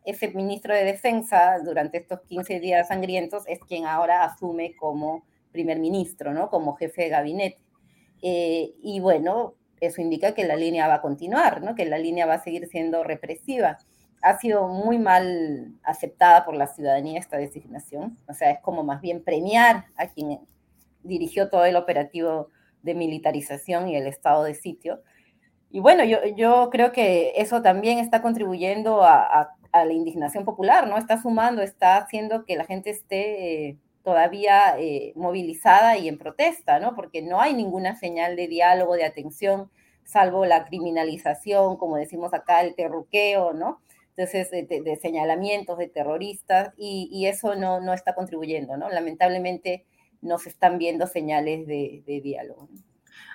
ese 0.05 0.29
ministro 0.29 0.73
de 0.73 0.83
Defensa 0.83 1.59
durante 1.63 1.97
estos 1.97 2.21
15 2.21 2.59
días 2.59 2.87
sangrientos 2.87 3.43
es 3.47 3.59
quien 3.59 3.85
ahora 3.85 4.23
asume 4.23 4.75
como 4.75 5.25
primer 5.51 5.79
ministro, 5.79 6.33
¿no? 6.33 6.49
Como 6.49 6.75
jefe 6.75 7.03
de 7.03 7.09
gabinete. 7.09 7.59
Eh, 8.21 8.73
y 8.81 8.99
bueno, 8.99 9.55
eso 9.79 10.01
indica 10.01 10.33
que 10.33 10.45
la 10.45 10.55
línea 10.55 10.87
va 10.87 10.95
a 10.95 11.01
continuar, 11.01 11.61
¿no? 11.61 11.75
Que 11.75 11.85
la 11.85 11.97
línea 11.97 12.25
va 12.25 12.35
a 12.35 12.43
seguir 12.43 12.67
siendo 12.67 13.03
represiva. 13.03 13.77
Ha 14.21 14.37
sido 14.37 14.67
muy 14.67 14.97
mal 14.97 15.73
aceptada 15.83 16.45
por 16.45 16.55
la 16.55 16.67
ciudadanía 16.67 17.19
esta 17.19 17.37
designación, 17.37 18.17
o 18.27 18.33
sea, 18.33 18.51
es 18.51 18.59
como 18.59 18.83
más 18.83 19.01
bien 19.01 19.23
premiar 19.23 19.85
a 19.95 20.07
quien 20.07 20.39
dirigió 21.03 21.49
todo 21.49 21.65
el 21.65 21.75
operativo 21.75 22.49
de 22.81 22.95
militarización 22.95 23.87
y 23.87 23.95
el 23.95 24.07
estado 24.07 24.43
de 24.43 24.55
sitio. 24.55 25.01
Y 25.71 25.79
bueno, 25.79 26.03
yo, 26.03 26.17
yo 26.35 26.69
creo 26.71 26.91
que 26.91 27.33
eso 27.35 27.61
también 27.61 27.99
está 27.99 28.21
contribuyendo 28.21 29.03
a 29.03 29.55
la 29.73 29.93
indignación 29.93 30.45
popular, 30.45 30.87
¿no? 30.87 30.97
Está 30.97 31.21
sumando, 31.21 31.61
está 31.61 31.97
haciendo 31.97 32.45
que 32.45 32.55
la 32.55 32.65
gente 32.65 32.89
esté 32.89 33.69
eh, 33.69 33.77
todavía 34.03 34.79
eh, 34.79 35.13
movilizada 35.15 35.97
y 35.97 36.07
en 36.07 36.17
protesta, 36.17 36.79
¿no? 36.79 36.95
Porque 36.95 37.21
no 37.21 37.39
hay 37.41 37.53
ninguna 37.53 37.95
señal 37.95 38.35
de 38.35 38.47
diálogo, 38.47 38.95
de 38.95 39.05
atención, 39.05 39.69
salvo 40.03 40.45
la 40.45 40.65
criminalización, 40.65 41.77
como 41.77 41.97
decimos 41.97 42.33
acá, 42.33 42.61
el 42.61 42.75
terruqueo, 42.75 43.53
¿no? 43.53 43.81
Entonces, 44.19 44.51
de, 44.51 44.99
señalamientos 45.01 45.77
de 45.77 45.87
terroristas, 45.87 46.73
y, 46.77 47.25
eso 47.27 47.55
no, 47.55 47.79
no, 47.79 47.93
está 47.93 48.15
contribuyendo, 48.15 48.75
¿no? 48.75 48.89
Lamentablemente 48.89 49.85
no 50.21 50.37
se 50.37 50.49
están 50.49 50.77
viendo 50.77 51.07
señales 51.07 51.65
de, 51.65 52.03
diálogo. 52.21 52.67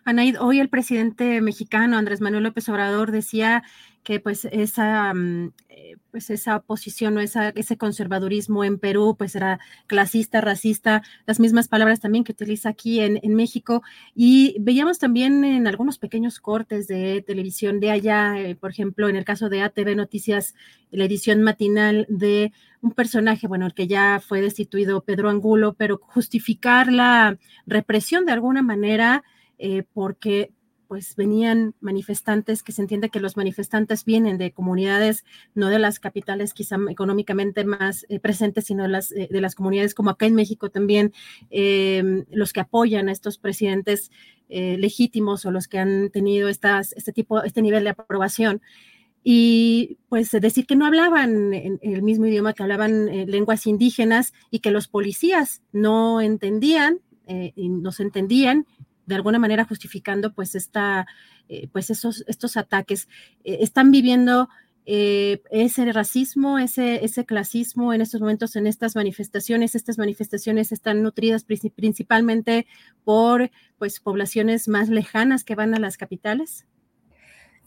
Anaid, 0.05 0.37
hoy 0.39 0.61
el 0.61 0.69
presidente 0.69 1.41
mexicano 1.41 1.97
Andrés 1.97 2.21
Manuel 2.21 2.45
López 2.45 2.69
Obrador 2.69 3.11
decía 3.11 3.63
que 4.03 4.21
pues 4.21 4.45
esa, 4.53 5.15
mm, 5.15 5.53
eh, 5.71 5.97
pues 6.11 6.29
esa 6.29 6.61
posición 6.61 7.17
o 7.17 7.21
esa, 7.21 7.49
ese 7.51 7.79
conservadurismo 7.79 8.65
en 8.65 8.79
Perú 8.79 9.17
pues 9.17 9.35
era 9.35 9.61
clasista, 9.87 10.43
racista, 10.43 11.03
las 11.27 11.41
mismas 11.41 11.69
palabras 11.69 12.01
también 12.01 12.23
que 12.23 12.33
utiliza 12.33 12.69
aquí 12.69 13.01
en, 13.01 13.35
México. 13.35 13.83
Y 14.15 14.57
veíamos 14.61 14.99
también 14.99 15.43
en 15.43 15.67
algunos 15.67 15.97
pequeños 15.99 16.39
cortes 16.39 16.87
de 16.87 17.25
televisión 17.27 17.81
de 17.81 17.91
allá, 17.91 18.39
eh, 18.39 18.57
por 18.57 18.71
ejemplo, 18.71 19.09
en 19.09 19.17
el 19.17 19.25
caso 19.25 19.49
de 19.49 19.63
ATV 19.63 19.97
Noticias, 19.97 20.55
la 20.91 21.07
edición 21.07 21.43
matinal 21.43 22.05
de 22.11 22.53
un 22.83 22.93
personaje, 22.93 23.49
bueno, 23.49 23.65
el 23.65 23.73
que 23.73 23.87
ya 23.87 24.21
fue 24.21 24.43
destituido, 24.43 25.03
Pedro 25.03 25.31
Angulo, 25.31 25.73
pero 25.73 25.99
justificar 25.99 26.93
la 26.93 27.39
represión 27.67 28.27
de 28.27 28.33
alguna 28.33 28.63
manera 28.63 29.25
eh, 29.59 29.85
porque 29.93 30.53
pues 30.87 31.17
venían 31.17 31.75
manifestantes, 31.81 32.63
que 32.63 32.73
se 32.73 32.83
entiende 32.83 33.09
que 33.09 33.19
los 33.19 33.37
manifestantes 33.37 34.05
vienen 34.05 34.39
de 34.39 34.53
comunidades, 34.53 35.25
no 35.55 35.69
de 35.69 35.79
las 35.79 35.99
capitales 35.99 36.53
quizá 36.53 36.77
económicamente 36.89 37.65
más 37.65 38.05
eh, 38.09 38.21
presentes, 38.21 38.67
sino 38.67 38.83
de 38.85 38.91
las, 38.91 39.11
eh, 39.13 39.29
de 39.31 39.41
las 39.41 39.55
comunidades 39.55 39.95
como 39.95 40.11
acá 40.11 40.27
en 40.27 40.35
México 40.35 40.71
también, 40.71 41.13
em, 41.51 42.25
los 42.31 42.53
que 42.53 42.61
apoyan 42.61 43.09
a 43.09 43.13
estos 43.13 43.39
presidentes 43.39 44.11
legítimos 44.47 45.47
o 45.47 45.51
los 45.51 45.67
que 45.67 45.79
han 45.79 46.11
tenido 46.11 46.49
estas, 46.49 46.93
este 46.93 47.13
tipo, 47.13 47.43
este 47.43 47.63
nivel 47.63 47.83
de 47.83 47.91
aprobación. 47.91 48.61
Y 49.25 49.97
pues 50.09 50.31
decir 50.31 50.67
que 50.67 50.77
no 50.77 50.87
hablaban 50.87 51.55
en 51.55 51.81
el 51.83 52.03
mismo 52.03 52.27
idioma, 52.27 52.53
que 52.53 52.63
hablaban 52.63 53.07
lenguas 53.29 53.67
indígenas 53.67 54.33
y 54.51 54.61
que 54.61 54.71
los 54.71 54.87
policías 54.87 55.63
no 55.73 56.21
entendían 56.21 57.01
y 57.27 57.69
no 57.71 57.91
se 57.91 58.03
entendían 58.03 58.67
de 59.07 59.15
alguna 59.15 59.39
manera 59.39 59.65
justificando 59.65 60.33
pues 60.33 60.55
esta, 60.55 61.07
eh, 61.49 61.69
pues 61.73 61.91
esos, 61.91 62.25
estos 62.27 62.57
ataques. 62.57 63.09
Eh, 63.45 63.59
están 63.61 63.91
viviendo 63.91 64.49
eh, 64.87 65.43
ese 65.51 65.91
racismo, 65.93 66.59
ese, 66.59 67.05
ese 67.05 67.25
clasismo 67.25 67.95
en 67.95 68.03
estos 68.03 68.21
momentos, 68.21 68.57
en 68.57 68.67
estas 68.67 68.97
manifestaciones. 68.97 69.75
Estas 69.75 69.99
manifestaciones 69.99 70.73
están 70.73 71.03
nutridas 71.03 71.45
principalmente 71.45 72.67
por 73.05 73.51
pues 73.79 74.01
poblaciones 74.01 74.69
más 74.69 74.89
lejanas 74.89 75.45
que 75.45 75.55
van 75.55 75.75
a 75.75 75.79
las 75.79 75.97
capitales. 75.97 76.67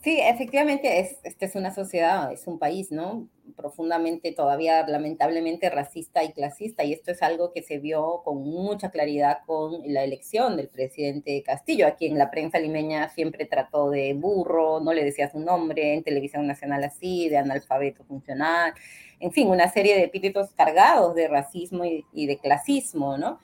Sí, 0.04 0.20
efectivamente, 0.22 1.00
es, 1.00 1.18
esta 1.24 1.46
es 1.46 1.56
una 1.56 1.74
sociedad, 1.74 2.32
es 2.32 2.48
un 2.48 2.60
país, 2.60 2.92
¿no? 2.92 3.28
Profundamente, 3.56 4.32
todavía 4.32 4.86
lamentablemente 4.88 5.70
racista 5.70 6.24
y 6.24 6.32
clasista, 6.32 6.84
y 6.84 6.94
esto 6.94 7.12
es 7.12 7.22
algo 7.24 7.52
que 7.52 7.64
se 7.64 7.80
vio 7.80 8.22
con 8.24 8.44
mucha 8.44 8.92
claridad 8.92 9.40
con 9.46 9.82
la 9.86 10.04
elección 10.04 10.56
del 10.56 10.70
presidente 10.70 11.42
Castillo, 11.44 11.88
a 11.88 11.96
quien 11.96 12.18
la 12.18 12.30
prensa 12.30 12.60
limeña 12.60 13.10
siempre 13.10 13.46
trató 13.46 13.90
de 13.90 14.14
burro, 14.14 14.80
no 14.80 14.94
le 14.94 15.04
decía 15.04 15.30
su 15.30 15.40
nombre, 15.40 15.96
en 15.96 16.04
televisión 16.04 16.46
nacional 16.48 16.84
así, 16.84 17.28
de 17.28 17.38
analfabeto 17.38 18.04
funcional, 18.06 18.74
en 19.20 19.32
fin, 19.32 19.48
una 19.50 19.68
serie 19.68 19.96
de 19.96 20.04
epítetos 20.04 20.52
cargados 20.52 21.16
de 21.16 21.28
racismo 21.28 21.84
y 21.86 22.28
de 22.28 22.38
clasismo, 22.38 23.18
¿no? 23.18 23.40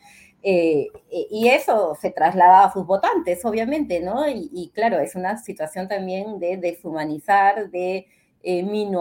Eh, 0.45 0.89
eh, 1.09 1.27
y 1.31 1.47
eso 1.47 1.95
se 1.99 2.11
traslada 2.11 2.65
a 2.65 2.73
sus 2.73 2.85
votantes, 2.85 3.45
obviamente, 3.45 4.01
¿no? 4.01 4.27
Y, 4.29 4.71
claro, 4.75 4.99
es 4.99 5.15
una 5.15 5.37
situación 5.37 5.87
también 5.87 6.37
de 6.37 6.57
deshumanizar, 6.57 7.69
de 7.71 8.07
eh, 8.43 8.91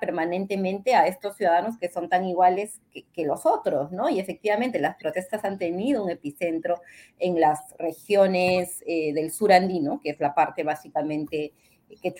permanentemente 0.00 0.96
a 0.96 1.06
estos 1.06 1.36
ciudadanos 1.36 1.78
que 1.78 1.88
son 1.88 2.08
tan 2.08 2.24
iguales 2.24 2.80
que, 2.92 3.24
los 3.24 3.46
otros, 3.46 3.92
¿no? 3.92 4.08
Y 4.10 4.18
efectivamente 4.18 4.80
las 4.80 4.96
protestas 4.96 5.44
han 5.44 5.56
tenido 5.56 6.02
un 6.02 6.10
epicentro 6.10 6.80
en 7.20 7.40
las 7.40 7.60
regiones 7.78 8.80
del 8.86 9.30
sur 9.30 9.52
andino, 9.52 10.00
que 10.02 10.10
es 10.10 10.20
la 10.20 10.34
parte 10.34 10.64
básicamente 10.64 11.52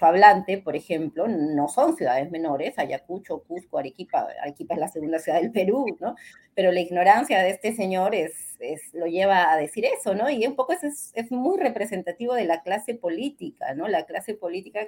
hablante, 0.00 0.58
por 0.58 0.76
ejemplo, 0.76 1.26
no 1.28 1.68
son 1.68 1.96
ciudades 1.96 2.30
menores, 2.30 2.78
Ayacucho, 2.78 3.42
Cusco, 3.42 3.78
Arequipa, 3.78 4.26
Arequipa 4.42 4.74
es 4.74 4.80
la 4.80 4.88
segunda 4.88 5.18
ciudad 5.18 5.40
del 5.40 5.52
Perú, 5.52 5.96
¿no? 6.00 6.14
Pero 6.54 6.72
la 6.72 6.80
ignorancia 6.80 7.42
de 7.42 7.50
este 7.50 7.74
señor 7.74 8.14
es, 8.14 8.56
es 8.60 8.94
lo 8.94 9.06
lleva 9.06 9.52
a 9.52 9.56
decir 9.56 9.84
eso, 9.84 10.14
¿no? 10.14 10.30
Y 10.30 10.46
un 10.46 10.56
poco 10.56 10.72
es, 10.72 11.12
es 11.14 11.30
muy 11.30 11.58
representativo 11.58 12.34
de 12.34 12.44
la 12.44 12.62
clase 12.62 12.94
política, 12.94 13.74
¿no? 13.74 13.88
La 13.88 14.04
clase 14.04 14.34
política 14.34 14.80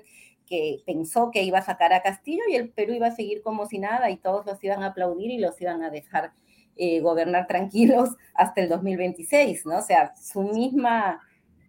que 0.46 0.78
pensó 0.86 1.30
que 1.30 1.42
iba 1.42 1.58
a 1.58 1.62
sacar 1.64 1.92
a 1.92 2.02
Castillo 2.02 2.42
y 2.48 2.54
el 2.54 2.70
Perú 2.70 2.94
iba 2.94 3.08
a 3.08 3.14
seguir 3.14 3.42
como 3.42 3.66
si 3.66 3.78
nada 3.78 4.10
y 4.10 4.16
todos 4.16 4.46
los 4.46 4.62
iban 4.64 4.82
a 4.82 4.88
aplaudir 4.88 5.30
y 5.30 5.38
los 5.38 5.60
iban 5.60 5.82
a 5.82 5.90
dejar 5.90 6.32
eh, 6.76 7.00
gobernar 7.00 7.46
tranquilos 7.46 8.10
hasta 8.34 8.60
el 8.62 8.68
2026, 8.68 9.66
¿no? 9.66 9.78
O 9.78 9.82
sea, 9.82 10.14
su 10.16 10.42
misma 10.42 11.20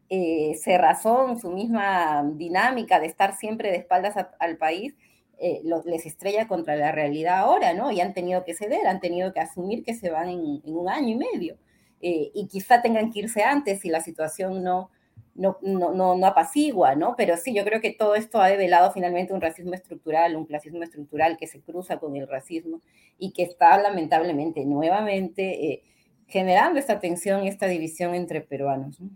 eh, 0.09 0.55
cerrazón, 0.61 1.39
su 1.39 1.51
misma 1.51 2.23
dinámica 2.33 2.99
de 2.99 3.07
estar 3.07 3.35
siempre 3.37 3.71
de 3.71 3.77
espaldas 3.77 4.15
al 4.39 4.57
país, 4.57 4.95
eh, 5.41 5.61
les 5.85 6.05
estrella 6.05 6.47
contra 6.47 6.75
la 6.75 6.91
realidad 6.91 7.39
ahora, 7.39 7.73
¿no? 7.73 7.91
Y 7.91 8.01
han 8.01 8.13
tenido 8.13 8.43
que 8.43 8.53
ceder, 8.53 8.87
han 8.87 8.99
tenido 8.99 9.31
que 9.33 9.39
asumir 9.39 9.83
que 9.83 9.93
se 9.93 10.09
van 10.09 10.29
en, 10.29 10.61
un 10.65 10.89
año 10.89 11.09
y 11.09 11.15
medio. 11.15 11.57
Eh, 12.01 12.31
y 12.33 12.47
quizá 12.47 12.81
tengan 12.81 13.11
que 13.11 13.19
irse 13.19 13.43
antes 13.43 13.79
si 13.81 13.89
la 13.89 14.01
situación 14.01 14.63
no, 14.63 14.89
no, 15.35 15.57
no, 15.61 16.15
no, 16.15 16.25
apacigua, 16.25 16.95
¿no? 16.95 17.15
Pero 17.15 17.37
sí, 17.37 17.53
yo 17.53 17.63
creo 17.63 17.79
que 17.79 17.91
todo 17.93 18.15
esto 18.15 18.41
ha 18.41 18.49
develado 18.49 18.91
finalmente 18.91 19.33
un 19.33 19.41
racismo 19.41 19.73
estructural, 19.73 20.35
un 20.35 20.45
clasismo 20.45 20.83
estructural 20.83 21.37
que 21.37 21.47
se 21.47 21.61
cruza 21.61 21.99
con 21.99 22.15
el 22.17 22.27
racismo 22.27 22.81
y 23.17 23.31
que 23.31 23.43
está 23.43 23.77
lamentablemente 23.81 24.65
nuevamente 24.65 25.71
eh, 25.71 25.83
generando 26.27 26.79
esta 26.79 26.99
tensión 26.99 27.47
esta 27.47 27.67
división 27.67 28.13
entre 28.15 28.41
peruanos. 28.41 28.99
¿no? 28.99 29.09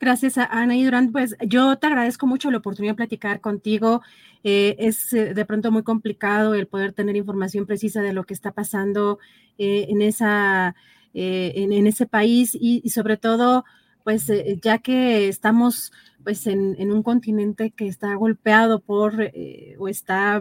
Gracias 0.00 0.38
a 0.38 0.44
Ana 0.46 0.76
y 0.76 0.84
Durán. 0.84 1.12
Pues 1.12 1.36
yo 1.46 1.76
te 1.76 1.86
agradezco 1.86 2.26
mucho 2.26 2.50
la 2.50 2.56
oportunidad 2.56 2.94
de 2.94 2.96
platicar 2.96 3.42
contigo. 3.42 4.00
Eh, 4.42 4.74
es 4.78 5.12
eh, 5.12 5.34
de 5.34 5.44
pronto 5.44 5.70
muy 5.70 5.82
complicado 5.82 6.54
el 6.54 6.66
poder 6.66 6.94
tener 6.94 7.16
información 7.16 7.66
precisa 7.66 8.00
de 8.00 8.14
lo 8.14 8.24
que 8.24 8.32
está 8.32 8.52
pasando 8.52 9.18
eh, 9.58 9.86
en 9.90 10.00
esa 10.00 10.74
eh, 11.12 11.52
en, 11.54 11.86
ese 11.86 12.06
país 12.06 12.56
y, 12.58 12.88
sobre 12.88 13.18
todo, 13.18 13.66
pues 14.02 14.32
ya 14.62 14.78
que 14.78 15.28
estamos 15.28 15.92
pues 16.24 16.46
en, 16.46 16.90
un 16.90 17.02
continente 17.02 17.70
que 17.70 17.86
está 17.86 18.14
golpeado 18.14 18.80
por 18.80 19.30
o 19.78 19.88
está 19.88 20.40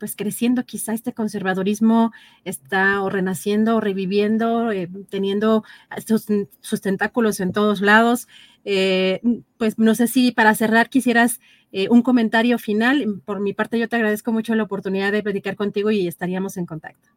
pues 0.00 0.16
creciendo 0.16 0.64
quizá 0.64 0.94
este 0.94 1.12
conservadorismo 1.12 2.10
está 2.44 3.00
o 3.02 3.10
renaciendo 3.10 3.76
o 3.76 3.80
reviviendo, 3.80 4.70
teniendo 5.10 5.62
sus, 6.04 6.80
tentáculos 6.80 7.38
en 7.38 7.52
todos 7.52 7.80
lados. 7.80 8.26
pues 8.64 9.78
no 9.78 9.94
sé 9.94 10.08
si 10.08 10.32
para 10.32 10.54
cerrar 10.56 10.88
quisieras 10.88 11.38
eh, 11.72 11.88
un 11.88 12.02
comentario 12.02 12.58
final. 12.58 13.22
Por 13.24 13.40
mi 13.40 13.52
parte, 13.52 13.78
yo 13.78 13.88
te 13.88 13.96
agradezco 13.96 14.32
mucho 14.32 14.54
la 14.54 14.64
oportunidad 14.64 15.12
de 15.12 15.22
platicar 15.22 15.54
contigo 15.54 15.90
y 15.90 16.08
estaríamos 16.08 16.56
en 16.56 16.66
contacto. 16.66 17.10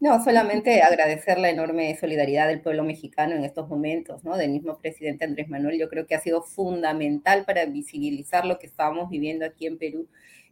No, 0.00 0.22
solamente 0.22 0.80
agradecer 0.82 1.38
la 1.38 1.50
enorme 1.50 1.96
solidaridad 1.96 2.46
del 2.46 2.60
pueblo 2.60 2.84
mexicano 2.84 3.34
en 3.34 3.44
estos 3.44 3.68
momentos, 3.68 4.22
¿no? 4.22 4.36
Del 4.36 4.50
mismo 4.50 4.78
presidente 4.78 5.24
Andrés 5.24 5.48
Manuel, 5.48 5.76
yo 5.76 5.88
creo 5.88 6.06
que 6.06 6.14
ha 6.14 6.20
sido 6.20 6.42
fundamental 6.42 7.44
para 7.44 7.66
visibilizar 7.66 8.44
lo 8.44 8.60
que 8.60 8.68
estamos 8.68 9.10
viviendo 9.10 9.44
aquí 9.44 9.66
en 9.66 9.76
Perú 9.76 10.08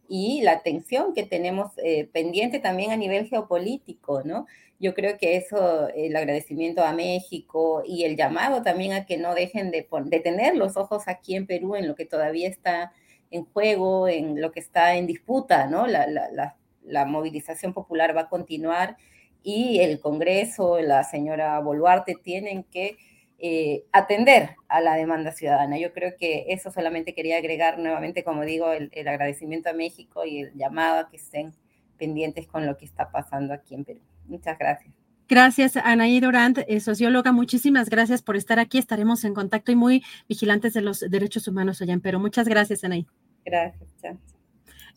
y 0.07 0.41
la 0.41 0.61
tensión 0.61 1.13
que 1.13 1.23
tenemos 1.23 1.71
eh, 1.77 2.09
pendiente 2.11 2.59
también 2.59 2.91
a 2.91 2.97
nivel 2.97 3.27
geopolítico, 3.27 4.23
¿no? 4.23 4.45
Yo 4.79 4.93
creo 4.93 5.17
que 5.17 5.37
eso, 5.37 5.87
el 5.89 6.15
agradecimiento 6.15 6.83
a 6.83 6.93
México 6.93 7.83
y 7.85 8.03
el 8.03 8.15
llamado 8.15 8.61
también 8.61 8.93
a 8.93 9.05
que 9.05 9.17
no 9.17 9.33
dejen 9.33 9.71
de, 9.71 9.87
de 10.05 10.19
tener 10.19 10.55
los 10.55 10.77
ojos 10.77 11.07
aquí 11.07 11.35
en 11.35 11.47
Perú 11.47 11.75
en 11.75 11.87
lo 11.87 11.95
que 11.95 12.05
todavía 12.05 12.47
está 12.47 12.91
en 13.31 13.45
juego, 13.45 14.07
en 14.07 14.39
lo 14.41 14.51
que 14.51 14.59
está 14.59 14.95
en 14.95 15.07
disputa, 15.07 15.67
¿no? 15.67 15.87
La, 15.87 16.07
la, 16.07 17.05
movilización 17.05 17.73
popular 17.73 18.15
va 18.15 18.21
a 18.21 18.29
continuar 18.29 18.97
y 19.43 19.79
el 19.79 19.99
Congreso, 19.99 20.79
la 20.79 21.03
señora 21.03 21.59
Boluarte 21.59 22.15
tienen 22.15 22.63
que 22.63 22.97
eh, 23.39 23.83
atender 23.91 24.55
a 24.67 24.81
la 24.81 24.95
demanda 24.95 25.31
ciudadana. 25.31 25.77
Yo 25.77 25.93
creo 25.93 26.13
que 26.17 26.45
eso 26.49 26.71
solamente 26.71 27.13
quería 27.13 27.37
agregar 27.37 27.77
nuevamente, 27.77 28.23
como 28.23 28.43
digo, 28.43 28.71
el, 28.71 29.07
agradecimiento 29.07 29.69
a 29.69 29.73
México 29.73 30.25
y 30.25 30.41
el 30.41 30.53
llamado 30.55 30.99
a 31.01 31.09
que 31.09 31.17
estén 31.17 31.53
pendientes 31.97 32.47
con 32.47 32.65
lo 32.65 32.77
que 32.77 32.85
está 32.85 33.11
pasando 33.11 33.53
aquí 33.53 33.75
en 33.75 33.85
Perú. 33.85 34.01
Muchas 34.25 34.57
gracias. 34.57 34.91
Gracias, 35.29 35.75
Anaí 35.77 36.19
Durant, 36.19 36.59
eh, 36.67 36.79
socióloga. 36.79 37.31
Muchísimas 37.31 37.89
gracias 37.89 38.21
por 38.23 38.37
estar 38.37 38.59
aquí. 38.59 38.77
Estaremos 38.77 39.23
en 39.23 39.33
contacto 39.33 39.71
y 39.71 39.75
muy 39.75 40.03
vigilantes 40.27 40.73
de 40.73 40.81
los 40.81 41.01
derechos 41.01 41.47
humanos 41.47 41.81
allá 41.81 41.93
en 41.93 42.01
Perú. 42.01 42.19
Muchas 42.19 42.47
gracias, 42.47 42.83
Anaí. 42.83 43.05
Gracias. 43.45 44.17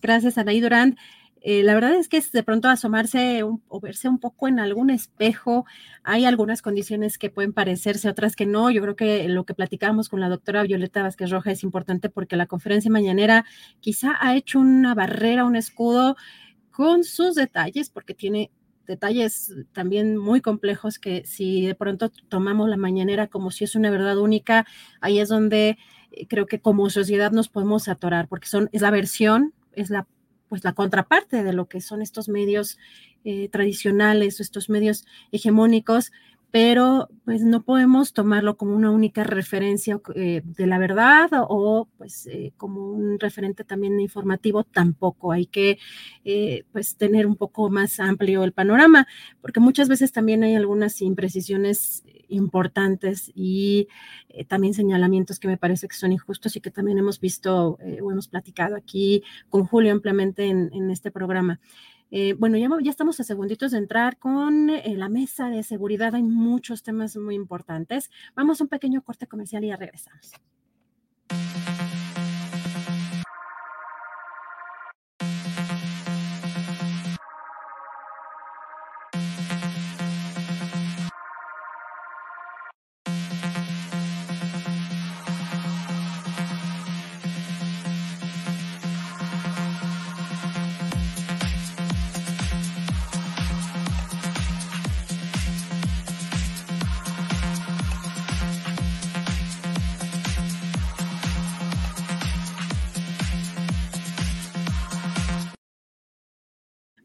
Gracias, 0.01 0.38
Anaí 0.38 0.61
Durant. 0.61 0.99
Eh, 1.43 1.62
la 1.62 1.74
verdad 1.74 1.95
es 1.95 2.09
que 2.09 2.18
es 2.18 2.32
de 2.32 2.43
pronto 2.43 2.68
asomarse 2.68 3.43
o 3.43 3.80
verse 3.80 4.09
un 4.09 4.18
poco 4.18 4.49
en 4.49 4.61
algún 4.61 4.91
espejo. 4.91 5.64
Hay 6.03 6.24
algunas 6.24 6.62
condiciones 6.62 7.18
que 7.18 7.30
pueden 7.30 7.53
parecerse, 7.53 8.09
otras 8.09 8.36
que 8.36 8.47
no. 8.47 8.70
Yo 8.70 8.82
creo 8.82 8.97
que 8.97 9.28
lo 9.28 9.45
que 9.45 9.55
platicamos 9.55 10.09
con 10.09 10.20
la 10.20 10.28
doctora 10.28 10.62
Violeta 10.62 11.03
Vázquez 11.03 11.30
Roja 11.30 11.53
es 11.53 11.62
importante 11.62 12.11
porque 12.11 12.36
la 12.36 12.47
conferencia 12.47 12.91
mañanera 12.91 13.45
quizá 13.80 14.16
ha 14.20 14.36
hecho 14.36 14.61
una 14.61 14.95
barrera, 14.95 15.45
un 15.45 15.57
escudo 15.57 16.16
con 16.70 17.05
sus 17.05 17.34
detalles, 17.34 17.91
porque 17.91 18.14
tiene 18.14 18.51
detalles 18.86 19.55
también 19.72 20.16
muy 20.16 20.41
complejos 20.41 20.99
que 20.99 21.24
si 21.24 21.64
de 21.64 21.74
pronto 21.74 22.11
tomamos 22.28 22.68
la 22.68 22.76
mañanera 22.76 23.28
como 23.28 23.51
si 23.51 23.64
es 23.64 23.74
una 23.76 23.91
verdad 23.91 24.18
única, 24.18 24.66
ahí 25.01 25.20
es 25.20 25.28
donde 25.28 25.78
eh, 26.11 26.26
creo 26.26 26.47
que 26.47 26.61
como 26.61 26.91
sociedad 26.91 27.32
nos 27.32 27.49
podemos 27.49 27.88
atorar, 27.88 28.28
porque 28.28 28.49
son, 28.49 28.68
es 28.72 28.82
la 28.82 28.91
versión, 28.91 29.55
es 29.72 29.91
la 29.91 30.07
pues 30.51 30.64
la 30.64 30.74
contraparte 30.74 31.42
de 31.42 31.55
lo 31.55 31.68
que 31.68 31.80
son 31.80 32.03
estos 32.03 32.28
medios 32.28 32.76
eh, 33.24 33.48
tradicionales 33.48 34.40
estos 34.40 34.68
medios 34.68 35.07
hegemónicos 35.32 36.12
pero 36.51 37.09
pues 37.24 37.42
no 37.42 37.62
podemos 37.62 38.12
tomarlo 38.12 38.57
como 38.57 38.74
una 38.74 38.90
única 38.90 39.22
referencia 39.22 40.01
eh, 40.16 40.42
de 40.44 40.66
la 40.66 40.78
verdad 40.78 41.28
o 41.32 41.88
pues 41.96 42.26
eh, 42.26 42.53
como 42.57 42.90
un 42.90 43.20
referente 43.20 43.62
también 43.62 44.01
informativo 44.01 44.64
tampoco. 44.64 45.30
Hay 45.32 45.46
que 45.46 45.78
eh, 46.24 46.64
pues 46.72 46.96
tener 46.96 47.26
un 47.26 47.36
poco 47.36 47.70
más 47.70 48.01
amplio 48.01 48.42
el 48.42 48.53
panorama 48.53 49.07
porque 49.40 49.61
muchas 49.61 49.88
veces 49.88 50.12
también 50.12 50.42
hay 50.42 50.57
algunas 50.57 51.01
imprecisiones 51.03 52.05
importantes 52.28 53.32
y 53.34 53.88
también 54.46 54.72
señalamientos 54.72 55.40
que 55.40 55.48
me 55.48 55.57
parece 55.57 55.88
que 55.88 55.96
son 55.96 56.12
injustos 56.12 56.55
y 56.55 56.61
que 56.61 56.70
también 56.70 56.98
hemos 56.98 57.18
visto 57.18 57.76
o 58.03 58.12
hemos 58.12 58.28
platicado 58.28 58.76
aquí 58.76 59.24
con 59.48 59.64
Julio 59.66 59.90
ampliamente 59.90 60.46
en 60.46 60.90
este 60.92 61.11
programa. 61.11 61.59
Eh, 62.11 62.34
bueno, 62.38 62.56
ya, 62.56 62.90
estamos 62.90 63.20
a 63.20 63.24
segunditos 63.24 63.70
de 63.70 63.78
entrar 63.78 64.18
con 64.18 64.70
eh, 64.70 64.94
la 64.96 65.08
mesa 65.08 65.48
de 65.48 65.62
seguridad. 65.62 66.14
Hay 66.14 66.22
muchos 66.22 66.82
temas 66.82 67.16
muy 67.16 67.34
importantes. 67.34 68.11
Vamos 68.34 68.61
a 68.61 68.64
un 68.64 68.68
pequeño 68.68 69.02
corte 69.02 69.26
comercial 69.26 69.64
y 69.64 69.68
ya 69.68 69.76
regresamos. 69.76 70.32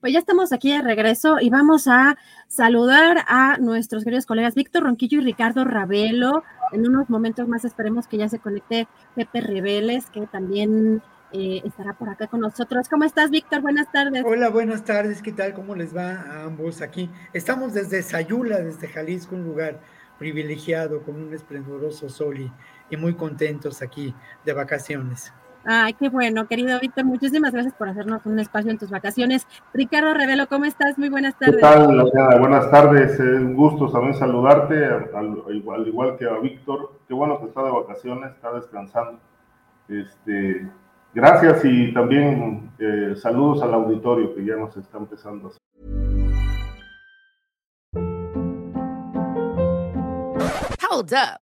Pues 0.05 0.13
ya 0.13 0.19
estamos 0.19 0.53
aquí 0.53 0.71
de 0.71 0.83
regreso 0.83 1.37
y 1.41 1.49
vamos 1.49 1.87
a 1.87 2.15
saludar 2.47 3.25
a 3.27 3.57
nuestros 3.57 4.03
queridos 4.03 4.27
colegas 4.27 4.53
Víctor 4.53 4.83
Ronquillo 4.83 5.17
y 5.19 5.23
Ricardo 5.23 5.65
Ravelo. 5.65 6.43
En 6.73 6.87
unos 6.87 7.09
momentos 7.09 7.47
más 7.47 7.65
esperemos 7.65 8.05
que 8.05 8.17
ya 8.17 8.29
se 8.29 8.37
conecte 8.37 8.87
Pepe 9.15 9.41
Reveles, 9.41 10.05
que 10.11 10.27
también 10.27 11.01
eh, 11.31 11.63
estará 11.65 11.93
por 11.93 12.09
acá 12.09 12.27
con 12.27 12.41
nosotros. 12.41 12.87
¿Cómo 12.87 13.03
estás, 13.03 13.31
Víctor? 13.31 13.61
Buenas 13.61 13.91
tardes. 13.91 14.23
Hola, 14.23 14.49
buenas 14.49 14.83
tardes. 14.83 15.23
¿Qué 15.23 15.31
tal? 15.31 15.55
¿Cómo 15.55 15.73
les 15.73 15.97
va 15.97 16.21
a 16.21 16.43
ambos 16.43 16.83
aquí? 16.83 17.09
Estamos 17.33 17.73
desde 17.73 18.03
Sayula, 18.03 18.59
desde 18.59 18.87
Jalisco, 18.87 19.33
un 19.33 19.43
lugar 19.43 19.81
privilegiado 20.19 21.01
con 21.01 21.15
un 21.15 21.33
esplendoroso 21.33 22.09
sol 22.09 22.41
y, 22.41 22.51
y 22.91 22.97
muy 22.97 23.15
contentos 23.15 23.81
aquí 23.81 24.13
de 24.45 24.53
vacaciones. 24.53 25.33
Ay, 25.67 25.93
qué 25.93 26.09
bueno, 26.09 26.47
querido 26.47 26.79
Víctor, 26.79 27.05
muchísimas 27.05 27.51
gracias 27.51 27.73
por 27.73 27.89
hacernos 27.89 28.23
un 28.25 28.37
espacio 28.37 28.69
en 28.69 28.77
tus 28.77 28.91
vacaciones. 28.91 29.47
Ricardo 29.73 30.13
Revelo, 30.13 30.47
¿cómo 30.47 30.65
estás? 30.65 30.95
Muy 30.99 31.09
buenas 31.09 31.37
tardes. 31.39 31.55
¿Qué 31.55 31.61
tal, 31.61 32.39
Buenas 32.39 32.69
tardes, 32.69 33.19
un 33.19 33.55
gusto 33.55 33.91
también 33.91 34.13
saludarte, 34.13 34.85
al, 34.85 35.43
igual, 35.49 36.17
que 36.17 36.25
a 36.25 36.37
Víctor. 36.37 36.99
Qué 37.07 37.15
bueno 37.15 37.39
que 37.39 37.47
está 37.47 37.63
de 37.63 37.71
vacaciones, 37.71 38.31
está 38.35 38.53
descansando. 38.53 39.19
Este, 39.89 40.69
gracias 41.15 41.65
y 41.65 41.91
también 41.93 42.71
eh, 42.77 43.15
saludos 43.15 43.63
al 43.63 43.73
auditorio 43.73 44.35
que 44.35 44.45
ya 44.45 44.55
nos 44.57 44.77
está 44.77 44.99
empezando 44.99 45.47
a 45.47 45.49
hacer. 45.49 45.61
Hold 50.91 51.13
up. 51.13 51.44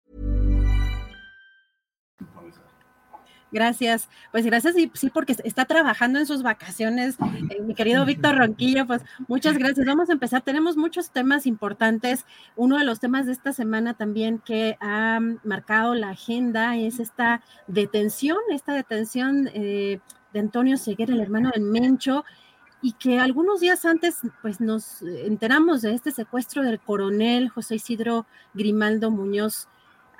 Gracias, 3.51 4.07
pues 4.31 4.45
gracias, 4.45 4.77
y 4.77 4.89
sí, 4.93 5.09
porque 5.09 5.35
está 5.43 5.65
trabajando 5.65 6.19
en 6.19 6.25
sus 6.25 6.41
vacaciones, 6.41 7.17
eh, 7.49 7.61
mi 7.61 7.75
querido 7.75 8.05
Víctor 8.05 8.37
Ronquillo, 8.37 8.87
pues 8.87 9.03
muchas 9.27 9.57
gracias. 9.57 9.85
Vamos 9.85 10.09
a 10.09 10.13
empezar, 10.13 10.41
tenemos 10.41 10.77
muchos 10.77 11.11
temas 11.11 11.45
importantes. 11.45 12.25
Uno 12.55 12.77
de 12.77 12.85
los 12.85 13.01
temas 13.01 13.25
de 13.25 13.33
esta 13.33 13.51
semana 13.51 13.93
también 13.93 14.39
que 14.39 14.77
ha 14.79 15.19
marcado 15.43 15.95
la 15.95 16.11
agenda 16.11 16.77
es 16.77 17.01
esta 17.01 17.41
detención, 17.67 18.37
esta 18.51 18.73
detención 18.73 19.49
eh, 19.53 19.99
de 20.31 20.39
Antonio 20.39 20.77
Seguer, 20.77 21.11
el 21.11 21.19
hermano 21.19 21.51
del 21.53 21.63
Mencho, 21.63 22.23
y 22.81 22.93
que 22.93 23.19
algunos 23.19 23.59
días 23.59 23.85
antes, 23.85 24.19
pues 24.41 24.61
nos 24.61 25.01
enteramos 25.01 25.81
de 25.81 25.93
este 25.93 26.11
secuestro 26.11 26.63
del 26.63 26.79
coronel 26.79 27.49
José 27.49 27.75
Isidro 27.75 28.25
Grimaldo 28.53 29.11
Muñoz 29.11 29.67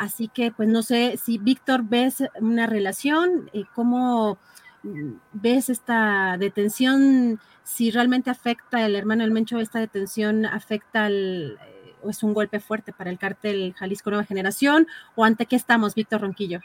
Así 0.01 0.29
que, 0.29 0.51
pues 0.51 0.67
no 0.67 0.81
sé 0.81 1.19
si 1.23 1.37
Víctor 1.37 1.83
ves 1.83 2.23
una 2.39 2.65
relación, 2.65 3.51
eh, 3.53 3.65
cómo 3.75 4.39
mm, 4.81 5.11
ves 5.33 5.69
esta 5.69 6.37
detención, 6.39 7.39
si 7.63 7.91
realmente 7.91 8.31
afecta 8.31 8.83
el 8.83 8.95
hermano 8.95 9.21
del 9.21 9.29
Mencho, 9.29 9.59
esta 9.59 9.77
detención 9.77 10.47
afecta 10.47 11.05
al, 11.05 11.59
eh, 11.61 11.93
o 12.01 12.09
es 12.09 12.23
un 12.23 12.33
golpe 12.33 12.59
fuerte 12.59 12.91
para 12.93 13.11
el 13.11 13.19
cártel 13.19 13.75
Jalisco 13.77 14.09
Nueva 14.09 14.25
Generación, 14.25 14.87
o 15.13 15.23
ante 15.23 15.45
qué 15.45 15.55
estamos, 15.55 15.93
Víctor 15.93 16.21
Ronquillo. 16.21 16.61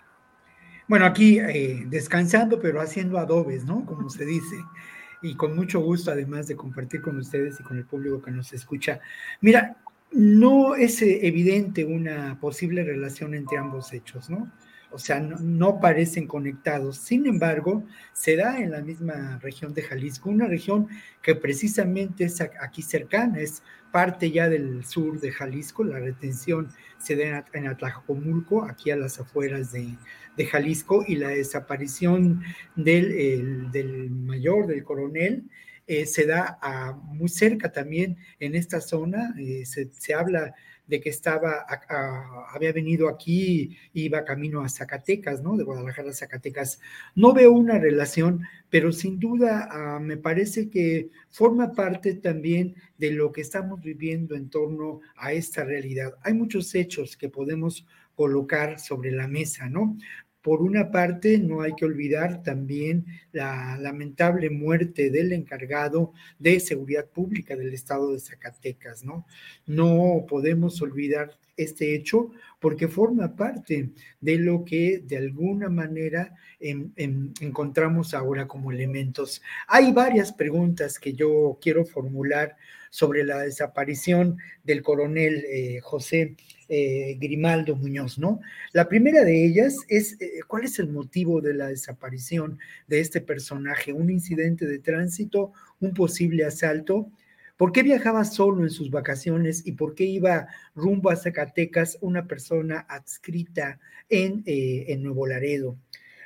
Bueno, 0.89 1.05
aquí 1.05 1.39
eh, 1.39 1.85
descansando, 1.89 2.59
pero 2.59 2.81
haciendo 2.81 3.19
adobes, 3.19 3.67
¿no? 3.67 3.85
Como 3.85 4.09
se 4.09 4.25
dice. 4.25 4.57
Y 5.21 5.35
con 5.35 5.55
mucho 5.55 5.81
gusto, 5.81 6.11
además 6.11 6.47
de 6.47 6.57
compartir 6.57 7.03
con 7.03 7.19
ustedes 7.19 7.61
y 7.61 7.63
con 7.63 7.77
el 7.77 7.85
público 7.85 8.23
que 8.23 8.31
nos 8.31 8.55
escucha. 8.55 8.99
Mira, 9.43 9.77
no 10.13 10.75
es 10.75 11.03
eh, 11.03 11.27
evidente 11.27 11.85
una 11.85 12.39
posible 12.41 12.85
relación 12.85 13.35
entre 13.35 13.59
ambos 13.59 13.93
hechos, 13.93 14.31
¿no? 14.31 14.51
O 14.91 14.99
sea, 14.99 15.21
no, 15.21 15.81
parecen 15.81 16.27
conectados. 16.27 16.97
Sin 16.97 17.27
embargo, 17.27 17.85
se 18.13 18.37
da 18.37 18.59
en 18.59 18.71
la 18.71 18.81
misma 18.81 19.39
región 19.43 19.75
de 19.75 19.83
Jalisco, 19.83 20.31
una 20.31 20.47
región 20.47 20.89
que 21.23 21.35
precisamente 21.35 22.25
es 22.25 22.41
aquí 22.41 22.83
cercana, 22.83 23.41
es 23.41 23.63
parte 23.93 24.31
ya 24.31 24.49
del 24.49 24.85
sur 24.85 25.21
de 25.21 25.33
Jalisco. 25.33 25.85
La 25.85 25.99
retención 25.99 26.69
se 26.99 27.17
da 27.17 27.45
en 27.53 27.67
Atlacomulco, 27.67 28.65
aquí 28.65 28.91
a 28.91 28.97
las 28.97 29.21
afueras 29.21 29.73
de, 29.73 29.97
Jalisco, 30.47 31.05
y 31.07 31.17
la 31.17 31.29
desaparición 31.29 32.43
del 32.75 34.11
mayor, 34.11 34.67
del 34.67 34.85
coronel, 34.85 35.45
eh, 35.87 36.07
se 36.07 36.27
da 36.27 36.59
muy 37.05 37.29
cerca 37.29 37.71
también 37.71 38.17
en 38.41 38.55
esta 38.55 38.81
zona, 38.81 39.35
eh, 39.39 39.65
se, 39.67 40.15
habla 40.15 40.55
de 40.87 41.01
que 41.01 41.11
estaba, 41.11 41.67
había 42.53 42.73
venido 42.73 43.09
aquí, 43.09 43.77
iba 43.93 44.25
camino 44.25 44.63
a 44.63 44.69
Zacatecas, 44.69 45.43
¿no? 45.43 45.57
De 45.57 45.65
Guadalajara 45.65 46.11
a 46.11 46.15
Zacatecas. 46.15 46.81
No 47.15 47.33
veo 47.33 47.53
una 47.53 47.79
relación, 47.79 48.43
pero 48.71 48.93
sin 48.93 49.19
duda 49.19 49.69
ah, 49.71 49.99
me 50.01 50.17
parece 50.17 50.71
que 50.71 51.11
forma 51.31 51.73
parte 51.73 52.15
también 52.15 52.77
de 52.99 53.11
lo 53.11 53.33
que 53.33 53.41
estamos 53.41 53.81
viviendo 53.81 54.37
en 54.37 54.49
torno 54.49 55.01
a 55.17 55.33
esta 55.33 55.65
realidad. 55.65 56.15
Hay 56.23 56.35
muchos 56.35 56.75
hechos 56.75 57.17
que 57.17 57.29
podemos 57.29 57.85
colocar 58.15 58.81
sobre 58.81 59.13
la 59.13 59.29
mesa, 59.29 59.69
¿no? 59.69 59.97
Por 60.47 60.63
una 60.63 60.93
parte, 60.93 61.39
no 61.39 61.63
hay 61.63 61.73
que 61.75 61.85
olvidar 61.85 62.45
también 62.45 63.05
la 63.33 63.77
lamentable 63.79 64.49
muerte 64.49 65.11
del 65.11 65.33
encargado 65.33 66.13
de 66.39 66.61
seguridad 66.61 67.07
pública 67.07 67.57
del 67.57 67.75
estado 67.75 68.13
de 68.13 68.21
Zacatecas, 68.21 69.03
¿no? 69.03 69.27
No 69.67 70.25
podemos 70.29 70.81
olvidar 70.83 71.37
este 71.57 71.97
hecho 71.97 72.31
porque 72.61 72.87
forma 72.87 73.35
parte 73.35 73.91
de 74.21 74.39
lo 74.39 74.65
que 74.65 75.03
de 75.05 75.17
alguna 75.17 75.69
manera 75.69 76.33
encontramos 76.61 78.15
ahora 78.15 78.47
como 78.47 78.71
elementos. 78.71 79.43
Hay 79.67 79.93
varias 79.93 80.33
preguntas 80.33 81.01
que 81.01 81.13
yo 81.13 81.59
quiero 81.61 81.85
formular 81.85 82.57
sobre 82.91 83.25
la 83.25 83.41
desaparición 83.41 84.39
del 84.65 84.83
coronel 84.83 85.45
eh, 85.49 85.81
José 85.83 86.37
eh, 86.69 87.17
Grimaldo 87.21 87.77
Muñoz, 87.77 88.19
¿no? 88.19 88.41
La 88.73 88.89
primera 88.89 89.25
de 89.25 89.45
ellas 89.45 89.77
es 89.89 90.21
eh, 90.21 90.41
cuál 90.47 90.65
es 90.65 90.79
el 90.79 90.89
motivo 90.89 91.41
de 91.41 91.55
la 91.55 91.69
desaparición 91.69 92.59
de 92.87 93.01
este 93.01 93.21
personaje, 93.21 93.93
un 93.93 94.11
incidente 94.11 94.67
de 94.67 94.79
tránsito, 94.79 95.53
un 95.81 95.95
posible 95.95 96.45
asalto. 96.45 97.11
¿Por 97.57 97.73
qué 97.73 97.83
viajaba 97.83 98.25
solo 98.25 98.63
en 98.63 98.71
sus 98.71 98.91
vacaciones 98.91 99.67
y 99.67 99.73
por 99.73 99.95
qué 99.95 100.05
iba 100.05 100.49
rumbo 100.75 101.11
a 101.11 101.17
Zacatecas 101.17 101.97
una 102.01 102.27
persona 102.27 102.81
adscrita 102.89 103.79
en, 104.11 104.43
en 104.45 105.03
Nuevo 105.03 105.27
Laredo? 105.27 105.79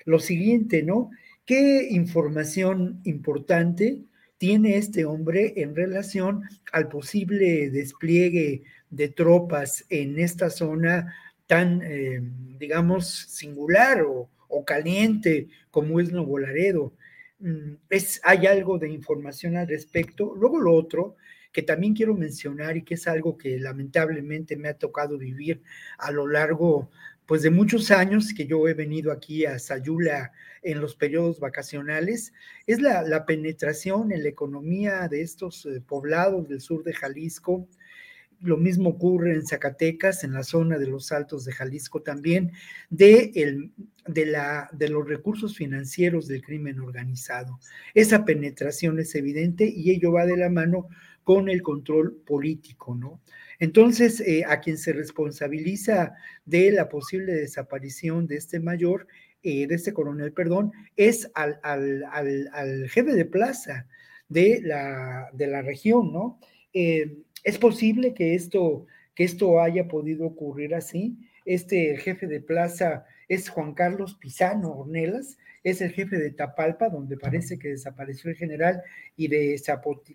Lo 0.06 0.18
siguiente, 0.18 0.82
¿no? 0.82 1.10
¿Qué 1.44 1.88
información 1.90 3.00
importante 3.04 4.04
tiene 4.40 4.78
este 4.78 5.04
hombre 5.04 5.52
en 5.56 5.76
relación 5.76 6.44
al 6.72 6.88
posible 6.88 7.68
despliegue 7.68 8.62
de 8.88 9.08
tropas 9.10 9.84
en 9.90 10.18
esta 10.18 10.48
zona 10.48 11.14
tan, 11.46 11.82
eh, 11.82 12.22
digamos, 12.58 13.06
singular 13.06 14.02
o, 14.02 14.30
caliente 14.64 15.48
como 15.70 16.00
es 16.00 16.10
Nuevo 16.10 16.38
Laredo. 16.38 16.94
Mm, 17.40 17.74
es, 17.90 18.18
hay 18.24 18.46
algo 18.46 18.78
de 18.78 18.88
información 18.88 19.58
al 19.58 19.68
respecto. 19.68 20.34
Luego 20.34 20.58
lo 20.58 20.72
otro 20.72 21.16
que 21.52 21.60
también 21.60 21.92
quiero 21.92 22.14
mencionar 22.14 22.78
y 22.78 22.82
que 22.82 22.94
es 22.94 23.06
algo 23.06 23.36
que 23.36 23.60
lamentablemente 23.60 24.56
me 24.56 24.68
ha 24.68 24.74
tocado 24.78 25.18
vivir 25.18 25.60
a 25.98 26.10
lo 26.12 26.26
largo 26.26 26.90
pues 27.26 27.42
de 27.42 27.50
muchos 27.50 27.90
años 27.90 28.32
que 28.34 28.46
yo 28.46 28.66
he 28.68 28.72
venido 28.72 29.12
aquí 29.12 29.44
a 29.44 29.58
Sayula 29.58 30.32
en 30.62 30.80
los 30.80 30.94
periodos 30.94 31.40
vacacionales, 31.40 32.32
es 32.66 32.80
la, 32.80 33.02
la 33.02 33.26
penetración 33.26 34.12
en 34.12 34.22
la 34.22 34.28
economía 34.28 35.08
de 35.08 35.22
estos 35.22 35.66
eh, 35.66 35.80
poblados 35.80 36.48
del 36.48 36.60
sur 36.60 36.84
de 36.84 36.92
Jalisco, 36.92 37.68
lo 38.42 38.56
mismo 38.56 38.90
ocurre 38.90 39.34
en 39.34 39.46
Zacatecas, 39.46 40.24
en 40.24 40.32
la 40.32 40.42
zona 40.42 40.78
de 40.78 40.86
los 40.86 41.12
Altos 41.12 41.44
de 41.44 41.52
Jalisco 41.52 42.02
también, 42.02 42.52
de, 42.88 43.32
el, 43.34 43.72
de, 44.06 44.26
la, 44.26 44.70
de 44.72 44.88
los 44.88 45.06
recursos 45.06 45.56
financieros 45.56 46.26
del 46.26 46.42
crimen 46.42 46.80
organizado. 46.80 47.58
Esa 47.94 48.24
penetración 48.24 48.98
es 48.98 49.14
evidente 49.14 49.66
y 49.68 49.90
ello 49.90 50.12
va 50.12 50.24
de 50.24 50.36
la 50.36 50.48
mano 50.48 50.88
con 51.22 51.48
el 51.48 51.62
control 51.62 52.16
político, 52.26 52.94
¿no? 52.94 53.20
Entonces, 53.58 54.20
eh, 54.20 54.44
a 54.48 54.60
quien 54.60 54.78
se 54.78 54.94
responsabiliza 54.94 56.14
de 56.46 56.72
la 56.72 56.88
posible 56.88 57.34
desaparición 57.34 58.26
de 58.26 58.36
este 58.36 58.58
mayor, 58.58 59.06
eh, 59.42 59.66
de 59.66 59.74
este 59.74 59.92
coronel, 59.92 60.32
perdón, 60.32 60.72
es 60.96 61.30
al, 61.34 61.60
al, 61.62 62.04
al, 62.52 62.88
jefe 62.88 63.12
de 63.14 63.24
plaza 63.24 63.86
de 64.28 64.60
la, 64.62 65.30
de 65.32 65.46
la 65.46 65.62
región, 65.62 66.12
¿no? 66.12 66.38
Eh, 66.72 67.16
es 67.42 67.58
posible 67.58 68.14
que 68.14 68.34
esto, 68.34 68.86
que 69.14 69.24
esto 69.24 69.60
haya 69.60 69.88
podido 69.88 70.26
ocurrir 70.26 70.74
así. 70.74 71.16
Este 71.44 71.96
jefe 71.96 72.26
de 72.26 72.40
plaza 72.40 73.06
es 73.28 73.48
Juan 73.48 73.74
Carlos 73.74 74.14
Pisano 74.14 74.72
Ornelas, 74.72 75.38
es 75.62 75.80
el 75.80 75.92
jefe 75.92 76.18
de 76.18 76.30
Tapalpa, 76.30 76.88
donde 76.88 77.16
parece 77.16 77.58
que 77.58 77.68
desapareció 77.68 78.30
el 78.30 78.36
general, 78.36 78.82
y 79.16 79.28
de 79.28 79.60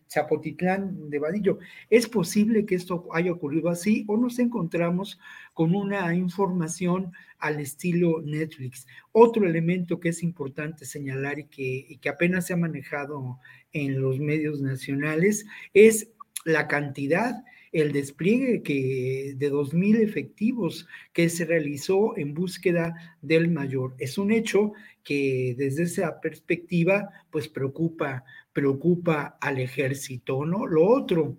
Zapotitlán 0.09 1.09
de 1.09 1.19
Vadillo. 1.19 1.59
Es 1.89 2.07
posible 2.07 2.65
que 2.65 2.75
esto 2.75 3.07
haya 3.13 3.31
ocurrido 3.31 3.69
así 3.69 4.05
o 4.07 4.17
nos 4.17 4.39
encontramos 4.39 5.19
con 5.53 5.75
una 5.75 6.13
información 6.15 7.11
al 7.39 7.59
estilo 7.59 8.21
Netflix. 8.21 8.87
Otro 9.11 9.45
elemento 9.45 9.99
que 9.99 10.09
es 10.09 10.23
importante 10.23 10.85
señalar 10.85 11.39
y 11.39 11.45
que, 11.45 11.85
y 11.87 11.97
que 11.97 12.09
apenas 12.09 12.47
se 12.47 12.53
ha 12.53 12.57
manejado 12.57 13.39
en 13.73 14.01
los 14.01 14.19
medios 14.19 14.61
nacionales 14.61 15.45
es 15.73 16.09
la 16.45 16.67
cantidad, 16.67 17.43
el 17.75 17.91
despliegue 17.91 18.63
que, 18.63 19.33
de 19.35 19.51
2.000 19.51 20.01
efectivos 20.01 20.87
que 21.11 21.27
se 21.27 21.43
realizó 21.43 22.17
en 22.17 22.33
búsqueda 22.33 23.17
del 23.21 23.49
mayor. 23.49 23.95
Es 23.99 24.17
un 24.17 24.31
hecho 24.31 24.71
que 25.03 25.55
desde 25.57 25.83
esa 25.83 26.21
perspectiva, 26.21 27.09
pues 27.29 27.49
preocupa, 27.49 28.23
preocupa 28.53 29.37
al 29.41 29.59
ejército, 29.59 30.45
¿no? 30.45 30.65
Lo 30.65 30.87
otro 30.87 31.37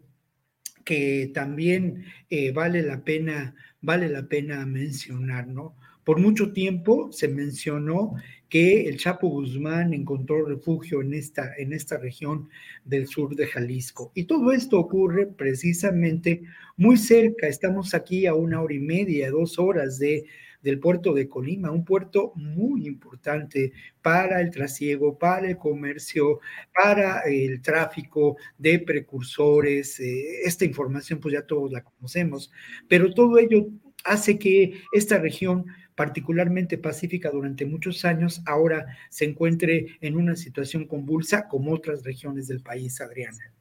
que 0.85 1.31
también 1.33 2.05
eh, 2.29 2.53
vale 2.53 2.83
la 2.83 3.03
pena, 3.03 3.55
vale 3.81 4.11
la 4.11 4.29
pena 4.29 4.67
mencionar, 4.67 5.49
¿no? 5.49 5.75
Por 6.05 6.21
mucho 6.21 6.53
tiempo 6.53 7.11
se 7.13 7.29
mencionó 7.29 8.15
que 8.49 8.89
el 8.89 8.99
Chapo 8.99 9.29
Guzmán 9.29 9.93
encontró 9.93 10.45
refugio 10.45 11.01
en 11.03 11.15
esta, 11.15 11.55
en 11.57 11.73
esta 11.73 11.99
región 11.99 12.49
del 12.85 13.07
sur 13.07 13.35
de 13.35 13.47
Jalisco. 13.47 14.13
Y 14.15 14.25
todo 14.25 14.53
esto 14.53 14.79
ocurre 14.79 15.27
precisamente 15.27 16.43
muy 16.77 16.97
cerca, 16.97 17.49
estamos 17.49 17.95
aquí 17.95 18.27
a 18.27 18.35
una 18.35 18.63
hora 18.63 18.75
y 18.75 18.79
media, 18.79 19.31
dos 19.31 19.59
horas 19.59 19.99
de, 19.99 20.27
del 20.63 20.79
puerto 20.79 21.13
de 21.15 21.29
Colima, 21.29 21.71
un 21.71 21.85
puerto 21.85 22.33
muy 22.35 22.87
importante 22.87 23.73
para 24.03 24.41
el 24.41 24.51
trasiego, 24.51 25.19
para 25.19 25.49
el 25.49 25.57
comercio, 25.57 26.41
para 26.75 27.21
el 27.21 27.63
tráfico 27.63 28.37
de 28.59 28.79
precursores. 28.79 29.99
Eh, 30.01 30.43
esta 30.45 30.65
información 30.65 31.19
pues 31.21 31.35
ya 31.35 31.43
todos 31.43 31.73
la 31.73 31.83
conocemos, 31.83 32.51
pero 32.89 33.13
todo 33.13 33.39
ello 33.39 33.69
hace 34.05 34.39
que 34.39 34.81
esta 34.93 35.19
región 35.19 35.67
particularmente 35.97 36.79
pacífica 36.79 37.31
durante 37.31 37.67
muchos 37.67 38.05
años, 38.05 38.43
ahora 38.47 38.87
se 39.09 39.25
encuentre 39.25 39.99
en 40.01 40.17
una 40.17 40.37
situación 40.37 40.87
convulsa 40.87 41.49
como 41.49 41.73
otras 41.73 42.05
regiones 42.05 42.47
del 42.47 42.61
país, 42.61 43.01
Adriana. 43.01 43.53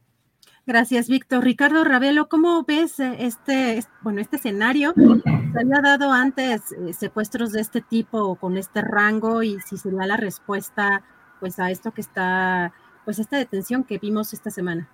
Gracias, 0.68 1.08
Víctor. 1.08 1.44
Ricardo 1.44 1.84
Ravelo, 1.84 2.28
¿cómo 2.28 2.64
ves 2.64 3.00
eh, 3.00 3.16
este, 3.20 3.84
bueno, 4.02 4.20
este 4.20 4.38
escenario? 4.38 4.94
¿Se 4.96 5.60
había 5.60 5.80
dado 5.82 6.12
antes 6.12 6.72
eh, 6.72 6.92
secuestros 6.92 7.52
de 7.52 7.62
este 7.62 7.82
tipo 7.82 8.36
con 8.36 8.58
este 8.58 8.82
rango 8.82 9.44
y 9.44 9.60
si 9.62 9.78
sería 9.78 10.08
la 10.08 10.18
respuesta 10.18 11.04
pues 11.40 11.60
a 11.60 11.70
esto 11.70 11.92
que 11.92 12.02
está, 12.02 12.74
pues 13.06 13.20
esta 13.20 13.38
detención 13.38 13.84
que 13.84 14.00
vimos 14.00 14.34
esta 14.34 14.50
semana? 14.50 14.90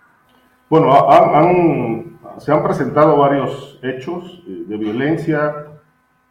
Bueno, 0.70 0.94
se 2.38 2.52
han 2.52 2.64
presentado 2.64 3.18
varios 3.18 3.80
hechos 3.82 4.44
eh, 4.48 4.64
de 4.68 4.78
violencia 4.78 5.71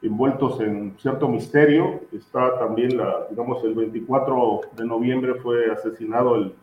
envueltos 0.02 0.60
en 0.60 0.96
cierto 0.98 1.28
misterio. 1.28 2.00
Está 2.12 2.58
también, 2.58 2.96
la, 2.96 3.26
digamos, 3.28 3.62
el 3.64 3.74
24 3.74 4.60
de 4.76 4.84
noviembre 4.84 5.34
fue 5.36 5.70
asesinado 5.70 6.36
el, 6.36 6.54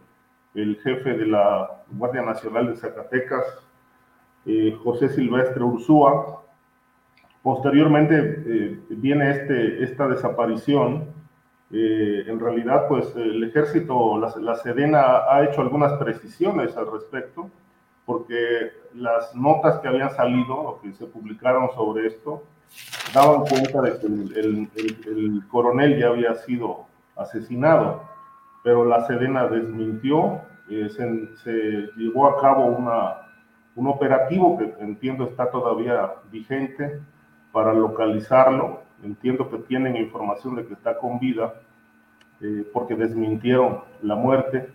el 0.56 0.78
jefe 0.78 1.14
de 1.14 1.28
la 1.28 1.84
Guardia 1.90 2.22
Nacional 2.22 2.68
de 2.68 2.78
Zacatecas, 2.78 3.46
eh, 4.46 4.76
José 4.84 5.10
Silvestre 5.10 5.64
Ursúa. 5.64 6.44
Posteriormente 7.44 8.44
eh, 8.46 8.80
viene 8.90 9.32
este, 9.32 9.84
esta 9.84 10.08
desaparición. 10.08 11.16
en 11.70 12.40
realidad, 12.40 12.88
pues 12.88 13.14
el 13.16 13.44
ejército, 13.44 14.18
la, 14.18 14.34
la 14.40 14.56
Sedena 14.56 15.30
ha 15.30 15.44
hecho 15.44 15.62
algunas 15.62 15.94
precisiones 16.00 16.78
al 16.78 16.90
respecto 16.92 17.50
porque 18.08 18.72
las 18.94 19.36
notas 19.36 19.80
que 19.80 19.90
habían 19.90 20.10
salido 20.12 20.56
o 20.56 20.82
que 20.82 20.94
se 20.94 21.06
publicaron 21.06 21.70
sobre 21.76 22.08
esto 22.08 22.42
daban 23.14 23.42
cuenta 23.42 23.82
de 23.82 24.00
que 24.00 24.06
el, 24.08 25.42
coronel 25.50 26.00
ya 26.00 26.08
había 26.08 26.36
sido 26.36 26.86
asesinado, 27.16 28.04
pero 28.64 28.86
la 28.86 29.06
Sedena 29.08 29.48
desmintió, 29.48 30.42
eh, 30.70 30.90
se, 30.90 31.90
llevó 31.96 32.28
a 32.28 32.42
cabo 32.42 32.66
una, 32.66 33.28
un 33.76 33.88
operativo 33.88 34.58
que 34.58 34.74
entiendo 34.80 35.26
está 35.26 35.50
todavía 35.50 36.12
vigente 36.32 37.00
para 37.52 37.74
localizarlo, 37.74 38.82
entiendo 39.04 39.50
que 39.50 39.58
tienen 39.60 39.96
información 39.96 40.56
de 40.56 40.66
que 40.66 40.74
está 40.74 40.98
con 40.98 41.20
vida, 41.20 41.54
eh, 42.42 42.70
porque 42.74 42.96
desmintieron 42.96 43.80
la 44.02 44.16
muerte, 44.16 44.70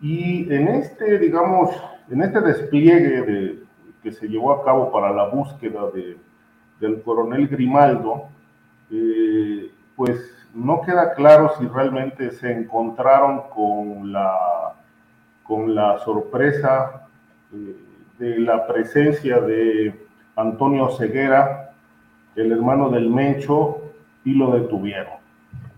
y 0.00 0.52
en 0.52 0.68
este, 0.68 1.18
digamos, 1.18 1.70
en 2.08 2.22
este 2.22 2.40
despliegue 2.40 3.22
de, 3.22 3.62
que 4.02 4.12
se 4.12 4.28
llevó 4.28 4.52
a 4.52 4.64
cabo 4.64 4.92
para 4.92 5.10
la 5.10 5.28
búsqueda 5.28 5.90
de, 5.92 6.16
del 6.80 7.02
coronel 7.02 7.46
Grimaldo, 7.48 8.28
eh, 8.90 9.70
pues 9.96 10.18
no 10.54 10.80
queda 10.80 11.14
claro 11.14 11.52
si 11.58 11.66
realmente 11.66 12.30
se 12.32 12.50
encontraron 12.50 13.42
con 13.54 14.12
la, 14.12 14.74
con 15.42 15.74
la 15.74 15.98
sorpresa 16.00 17.06
eh, 17.52 17.76
de 18.18 18.38
la 18.40 18.66
presencia 18.66 19.40
de 19.40 19.94
Antonio 20.36 20.90
Ceguera, 20.90 21.72
el 22.34 22.52
hermano 22.52 22.90
del 22.90 23.10
Mencho, 23.10 23.78
y 24.24 24.34
lo 24.34 24.50
detuvieron. 24.52 25.20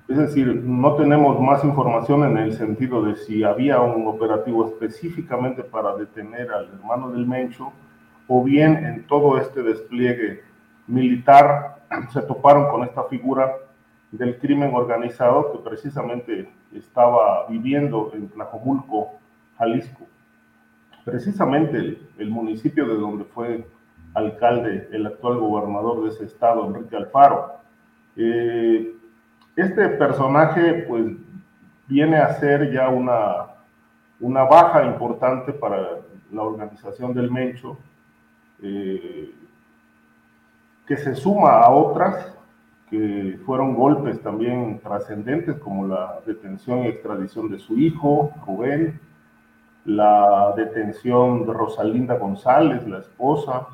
Es 0.09 0.19
decir, 0.19 0.47
no 0.65 0.95
tenemos 0.97 1.41
más 1.41 1.65
información 1.65 2.25
en 2.25 2.37
el 2.37 2.53
sentido 2.53 3.03
de 3.03 3.17
si 3.17 3.45
había 3.45 3.81
un 3.81 4.07
operativo 4.07 4.67
específicamente 4.67 5.63
para 5.63 5.97
detener 5.97 6.51
al 6.51 6.69
hermano 6.75 7.11
del 7.13 7.27
Mencho 7.27 7.73
o 8.29 8.43
bien 8.43 8.85
en 8.85 9.07
todo 9.07 9.39
este 9.39 9.63
despliegue 9.63 10.43
militar 10.87 11.83
se 12.13 12.23
toparon 12.23 12.71
con 12.71 12.85
esta 12.85 13.05
figura 13.05 13.55
del 14.11 14.39
crimen 14.39 14.75
organizado 14.75 15.53
que 15.53 15.59
precisamente 15.59 16.49
estaba 16.75 17.47
viviendo 17.49 18.13
en 18.15 18.29
Tlajomulco, 18.29 19.13
Jalisco. 19.59 20.07
Precisamente 21.05 21.99
el, 22.19 22.31
municipio 22.31 22.87
de 22.87 22.95
donde 22.95 23.25
fue 23.25 23.67
alcalde 24.15 24.89
el 24.93 25.07
actual 25.07 25.39
gobernador 25.39 26.05
de 26.05 26.11
ese 26.11 26.25
estado, 26.25 26.67
Enrique 26.67 26.97
Alfaro. 26.97 27.55
Eh, 28.17 28.95
este 29.57 29.89
personaje 29.91 30.85
pues 30.89 31.07
viene 31.89 32.19
a 32.19 32.35
ser 32.35 32.71
ya 32.71 32.89
una, 32.89 33.47
una 34.21 34.45
baja 34.45 34.85
importante 34.85 35.53
para 35.53 36.01
la 36.31 36.43
organización 36.43 37.13
del 37.15 37.31
Mencho, 37.31 37.79
eh, 38.63 39.35
que 40.93 40.99
se 40.99 41.15
suma 41.15 41.61
a 41.61 41.71
otras 41.71 42.35
que 42.91 43.39
fueron 43.47 43.75
golpes 43.75 44.21
también 44.21 44.79
trascendentes, 44.81 45.57
como 45.57 45.87
la 45.87 46.21
detención 46.27 46.81
y 46.81 46.89
extradición 46.89 47.51
de 47.51 47.59
su 47.59 47.79
hijo, 47.79 48.31
Rubén, 48.47 49.01
la 49.87 50.53
detención 50.55 51.47
de 51.47 51.53
Rosalinda 51.55 52.19
González, 52.19 52.87
la 52.87 52.99
esposa, 52.99 53.69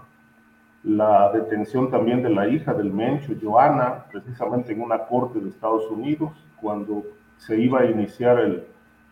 la 0.84 1.32
detención 1.32 1.90
también 1.90 2.22
de 2.22 2.30
la 2.30 2.46
hija 2.46 2.72
del 2.72 2.92
Mencho, 2.92 3.32
Joana, 3.42 4.04
precisamente 4.12 4.72
en 4.72 4.80
una 4.80 4.98
corte 4.98 5.40
de 5.40 5.48
Estados 5.48 5.90
Unidos, 5.90 6.30
cuando 6.60 7.02
se 7.36 7.58
iba 7.58 7.80
a 7.80 7.86
iniciar 7.86 8.62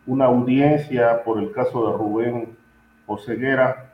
una 0.06 0.26
audiencia 0.26 1.24
por 1.24 1.40
el 1.40 1.50
caso 1.50 1.90
de 1.90 1.98
Rubén 1.98 2.56
Oseguera, 3.08 3.90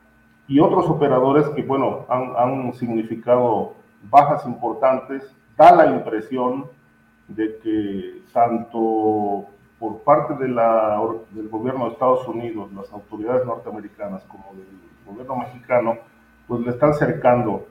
y 0.49 0.61
otros 0.61 0.85
operadores 0.85 1.49
que, 1.57 1.63
bueno, 1.63 2.05
han, 2.11 2.75
significado 2.75 3.81
bajas 4.11 4.45
importantes, 4.47 5.35
da 5.57 5.73
la 5.75 5.87
impresión 5.87 6.67
de 7.29 7.59
que 7.59 8.23
tanto 8.33 9.47
por 9.79 9.99
parte 10.03 10.35
del 10.35 10.55
gobierno 11.49 11.87
de 11.87 11.93
Estados 11.93 12.27
Unidos, 12.29 12.73
las 12.73 12.93
autoridades 12.93 13.45
norteamericanas, 13.45 14.23
como 14.25 14.45
del 14.55 14.67
gobierno 15.07 15.37
mexicano, 15.37 15.99
pues 16.47 16.61
le 16.61 16.71
están 16.71 16.95
cercando 16.95 17.67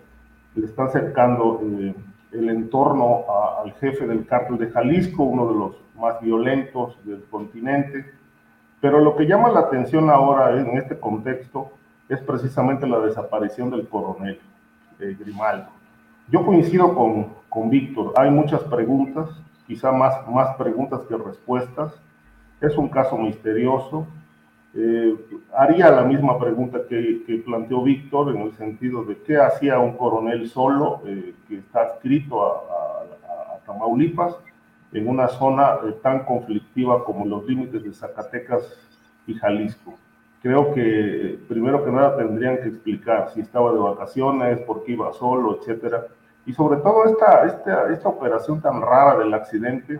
le 0.56 0.66
está 0.66 0.84
acercando 0.84 1.62
eh, 1.64 1.95
el 2.32 2.49
entorno 2.49 3.26
al 3.62 3.74
jefe 3.74 4.08
del 4.08 4.26
cártel 4.26 4.58
de 4.58 4.70
Jalisco, 4.70 5.24
uno 5.24 5.48
de 5.48 5.58
los 5.58 5.76
más 5.95 6.20
violentos 6.22 6.98
del 7.06 7.24
continente. 7.26 8.06
Pero 8.80 8.99
lo 8.99 9.16
que 9.16 9.26
llama 9.26 9.49
la 9.49 9.62
atención 9.62 10.10
ahora 10.10 10.60
en 10.60 10.78
este 10.78 10.99
contexto 10.99 11.72
es 12.10 12.20
precisamente 12.22 12.88
la 12.88 12.99
desaparición 12.99 13.70
del 13.70 13.88
coronel 13.88 14.40
eh, 14.99 15.16
Grimaldo. 15.20 15.70
Yo 16.32 16.45
coincido 16.45 16.95
con, 16.95 17.34
con 17.49 17.70
Víctor, 17.70 18.14
hay 18.16 18.32
muchas 18.32 18.62
preguntas, 18.62 19.30
quizá 19.68 19.91
más, 19.91 20.26
más 20.30 20.56
preguntas 20.56 21.02
que 21.02 21.18
respuestas. 21.18 21.94
Es 22.62 22.78
un 22.78 22.88
caso 22.88 23.18
misterioso, 23.18 24.08
eh, 24.74 25.14
haría 25.53 25.91
la 25.91 26.03
misma 26.03 26.40
pregunta 26.40 26.80
que, 26.88 27.44
planteó 27.45 27.84
Víctor 27.84 28.34
en 28.34 28.44
el 28.44 28.53
sentido 28.53 29.03
de 29.03 29.18
qué 29.18 29.38
hacía 29.38 29.80
un 29.80 29.98
coronel 29.98 30.48
solo 30.48 31.02
eh, 31.06 31.34
que 31.48 31.58
está 31.58 31.82
adscrito 31.82 32.45
a, 32.45 32.68
Tamaulipas 33.66 34.36
en 34.94 35.08
una 35.08 35.28
zona 35.28 35.76
eh, 35.86 35.95
tan 36.02 36.24
conflictiva 36.24 37.03
como 37.03 37.26
los 37.26 37.45
límites 37.45 37.84
de 37.84 37.94
Zacatecas 37.94 38.64
y 39.28 39.34
Jalisco. 39.34 39.95
Creo 40.41 40.74
que 40.74 41.38
primero 41.48 41.84
que 41.84 41.91
nada 41.91 42.18
tendrían 42.18 42.58
que 42.58 42.70
explicar 42.70 43.30
si 43.34 43.41
estaba 43.41 43.72
de 43.74 43.80
vacaciones, 43.80 44.62
por 44.62 44.84
qué 44.84 44.94
iba 44.94 45.14
solo, 45.14 45.60
etcétera. 45.60 46.08
Y 46.45 46.53
sobre 46.53 46.77
todo 46.81 47.05
esta, 47.05 47.45
esta, 47.45 47.91
esta 47.93 48.09
operación 48.09 48.61
tan 48.61 48.81
rara 48.81 49.18
del 49.18 49.34
accidente, 49.34 49.99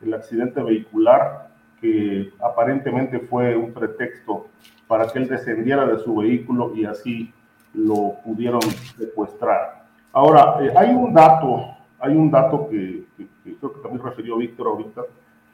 el 0.00 0.14
accidente 0.14 0.62
vehicular, 0.62 1.48
que 1.80 2.32
aparentemente 2.40 3.18
fue 3.18 3.56
un 3.56 3.72
pretexto 3.72 4.46
para 4.86 5.08
que 5.08 5.18
él 5.18 5.28
descendiera 5.28 5.84
de 5.84 5.98
su 5.98 6.14
vehículo 6.16 6.72
y 6.74 6.84
así 6.84 7.32
lo 7.74 8.14
pudieron 8.24 8.62
secuestrar. 8.62 9.82
Ahora, 10.12 10.58
eh, 10.60 10.72
hay 10.76 10.94
un 10.94 11.12
dato, 11.12 11.64
hay 11.98 12.14
un 12.14 12.30
dato 12.30 12.68
que, 12.68 13.04
creo 13.42 13.72
que 13.72 13.80
también 13.80 14.04
refirió 14.04 14.36
Víctor 14.36 14.68
ahorita, 14.68 15.02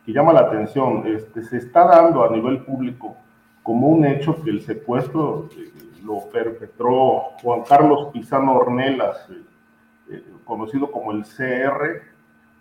que 0.05 0.12
llama 0.12 0.32
la 0.32 0.40
atención. 0.40 1.06
Este, 1.06 1.42
se 1.42 1.59
está 1.59 1.86
dando 1.86 2.24
a 2.24 2.30
nivel 2.30 2.64
público 2.64 3.16
como 3.62 3.88
un 3.88 4.05
hecho 4.05 4.42
que 4.42 4.50
el 4.50 4.62
secuestro 4.62 5.48
eh, 5.56 5.70
lo 6.05 6.28
perpetró 6.30 7.36
Juan 7.42 7.62
Carlos 7.68 8.09
Pizano 8.12 8.55
Ornelas, 8.55 9.28
eh, 9.30 9.42
conocido 10.44 10.90
como 10.90 11.12
el 11.12 11.24
CR, 11.24 12.02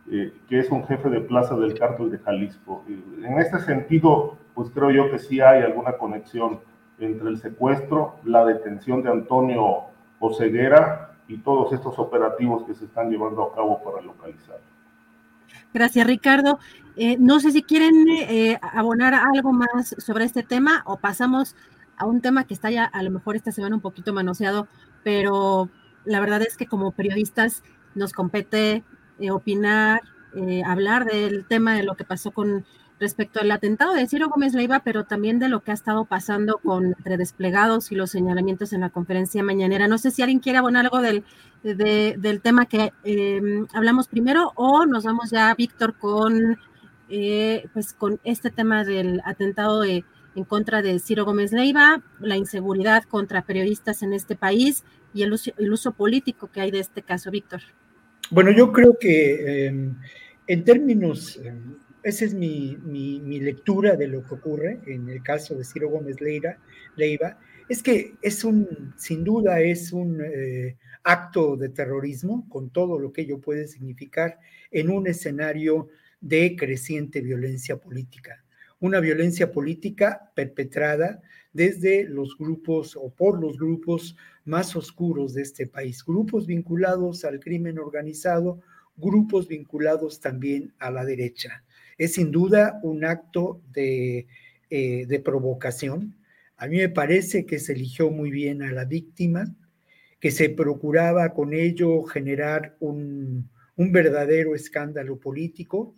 eh, 0.10 0.34
que 0.48 0.60
es 0.60 0.70
un 0.72 0.86
jefe 0.86 1.10
de 1.10 1.22
plaza 1.22 1.56
del 1.56 1.78
cártel 1.78 2.12
de 2.12 2.20
Jalisco. 2.20 2.84
en 2.88 3.40
este 3.40 3.60
sentido, 3.60 4.38
pues 4.54 4.70
creo 4.74 4.92
yo 4.92 5.12
que 5.12 5.20
sí 5.20 5.42
hay 5.42 5.64
alguna 5.64 5.94
conexión 5.98 6.60
entre 7.00 7.30
el 7.30 7.38
secuestro, 7.38 8.16
la 8.24 8.46
detención 8.46 9.04
de 9.04 9.12
Antonio 9.12 9.86
Oceguera 10.20 11.12
y 11.28 11.38
todos 11.40 11.74
estos 11.74 12.00
operativos 12.00 12.64
que 12.64 12.74
se 12.74 12.86
están 12.86 13.10
llevando 13.10 13.44
a 13.44 13.54
cabo 13.54 13.82
para 13.84 14.02
localizar. 14.02 14.60
Gracias, 15.74 16.08
Ricardo. 16.08 16.60
Eh, 16.96 17.18
no 17.20 17.40
sé 17.40 17.52
si 17.52 17.62
quieren 17.62 17.94
eh, 18.10 18.58
abonar 18.62 19.14
algo 19.14 19.52
más 19.52 19.96
sobre 20.00 20.26
este 20.26 20.42
tema 20.42 20.84
o 20.86 20.98
pasamos 20.98 21.56
a 21.98 22.06
un 22.06 22.22
tema 22.22 22.46
que 22.46 22.54
está 22.54 22.72
ya 22.72 22.86
a 22.86 23.04
lo 23.04 23.12
mejor 23.12 23.36
esta 23.36 23.52
semana 23.52 23.76
un 23.76 23.82
poquito 23.82 24.14
manoseado, 24.14 24.68
pero 25.04 25.70
la 26.08 26.20
verdad 26.20 26.42
es 26.42 26.58
que 26.58 26.66
como 26.66 26.92
periodistas 26.92 27.64
nos 27.96 28.14
compete 28.14 28.84
eh, 29.20 29.32
opinar, 29.32 30.02
eh, 30.36 30.64
hablar 30.66 31.06
del 31.06 31.46
tema 31.46 31.76
de 31.76 31.84
lo 31.84 31.96
que 31.96 32.06
pasó 32.06 32.32
con 32.32 32.66
respecto 33.00 33.40
al 33.40 33.52
atentado 33.52 33.94
de 33.94 34.08
Ciro 34.08 34.30
Gómez 34.30 34.54
Leiva, 34.54 34.80
pero 34.80 35.04
también 35.04 35.38
de 35.38 35.50
lo 35.50 35.62
que 35.62 35.72
ha 35.72 35.74
estado 35.74 36.06
pasando 36.06 36.60
con 36.64 36.86
entre 36.86 37.18
desplegados 37.18 37.92
y 37.92 37.96
los 37.96 38.10
señalamientos 38.10 38.74
en 38.74 38.82
la 38.82 38.90
conferencia 38.90 39.44
mañanera. 39.44 39.88
No 39.88 39.98
sé 39.98 40.10
si 40.10 40.24
alguien 40.24 40.40
quiere 40.40 40.58
abonar 40.58 40.86
algo 40.86 41.02
del, 41.02 41.24
del 41.64 42.42
tema 42.42 42.66
que 42.66 42.94
em, 43.04 43.68
hablamos 43.74 44.08
primero 44.08 44.52
o 44.56 44.86
nos 44.86 45.04
vamos 45.04 45.30
ya, 45.30 45.54
Víctor, 45.54 45.96
con, 45.98 46.58
eh, 47.10 47.68
pues 47.74 47.94
con 47.94 48.20
este 48.24 48.50
tema 48.50 48.84
del 48.84 49.22
atentado 49.26 49.84
en 49.84 50.04
contra 50.48 50.82
de 50.82 51.00
Ciro 51.00 51.26
Gómez 51.26 51.52
Leiva, 51.52 52.02
la 52.20 52.38
inseguridad 52.38 53.04
contra 53.04 53.44
periodistas 53.44 54.02
en 54.02 54.14
este 54.14 54.36
país 54.36 54.84
y 55.18 55.24
el 55.24 55.34
uso, 55.72 55.92
político 55.94 56.52
que 56.52 56.62
hay 56.62 56.72
de 56.72 56.80
este 56.80 57.02
caso, 57.02 57.32
Víctor. 57.32 57.62
Bueno, 58.30 58.52
yo 58.52 58.72
creo 58.72 58.98
que 59.00 59.66
em, 59.66 59.96
en 60.48 60.64
términos 60.64 61.40
em, 61.44 61.78
esa 62.04 62.26
es 62.26 62.34
mi, 62.34 62.78
lectura 63.40 63.96
de 63.96 64.08
lo 64.08 64.24
que 64.24 64.36
ocurre 64.36 64.80
en 64.86 65.10
el 65.10 65.22
caso 65.24 65.56
de 65.56 65.66
Ciro 65.66 65.90
Gómez 65.90 66.22
Leiva, 66.22 66.58
Leiva 66.96 67.38
es 67.68 67.84
que 67.84 68.14
es 68.22 68.44
un, 68.44 68.94
sin 68.98 69.24
duda, 69.24 69.60
es 69.60 69.92
un 69.92 70.22
eh, 70.24 70.78
acto 71.04 71.58
de 71.58 71.70
terrorismo 71.70 72.48
con 72.48 72.70
todo 72.70 72.98
lo 72.98 73.12
que 73.12 73.22
ello 73.22 73.42
puede 73.42 73.68
significar 73.68 74.40
en 74.72 74.90
un 74.90 75.08
escenario 75.08 75.90
de 76.22 76.56
creciente 76.56 77.22
violencia 77.22 77.78
política. 77.78 78.44
Una 78.80 79.00
violencia 79.00 79.52
política 79.52 80.32
perpetrada 80.36 81.22
desde 81.58 82.04
los 82.04 82.38
grupos 82.38 82.96
o 82.96 83.10
por 83.10 83.42
los 83.42 83.58
grupos 83.58 84.16
más 84.46 84.76
oscuros 84.76 85.34
de 85.34 85.42
este 85.42 85.66
país, 85.66 86.06
grupos 86.06 86.46
vinculados 86.46 87.26
al 87.26 87.40
crimen 87.40 87.80
organizado, 87.80 88.62
grupos 88.96 89.48
vinculados 89.48 90.20
también 90.20 90.76
a 90.78 90.92
la 90.92 91.04
derecha. 91.04 91.64
Es 91.98 92.14
sin 92.14 92.32
duda 92.32 92.80
un 92.84 93.04
acto 93.04 93.60
de, 93.74 94.28
eh, 94.70 95.22
provocación. 95.26 96.16
A 96.58 96.68
mí 96.68 96.78
me 96.78 96.90
parece 96.90 97.48
que 97.48 97.58
se 97.58 97.74
eligió 97.74 98.12
muy 98.12 98.30
bien 98.30 98.62
a 98.62 98.72
la 98.72 98.86
víctima, 98.86 99.56
que 100.20 100.30
se 100.30 100.50
procuraba 100.50 101.34
con 101.34 101.56
ello 101.56 102.04
generar 102.04 102.78
un, 102.80 103.50
un 103.78 103.92
verdadero 103.92 104.54
escándalo 104.54 105.20
político, 105.20 105.96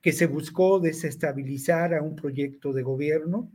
que 0.00 0.12
se 0.12 0.26
buscó 0.26 0.80
desestabilizar 0.80 1.92
a 1.92 2.00
un 2.00 2.16
proyecto 2.16 2.72
de 2.72 2.82
gobierno, 2.82 3.50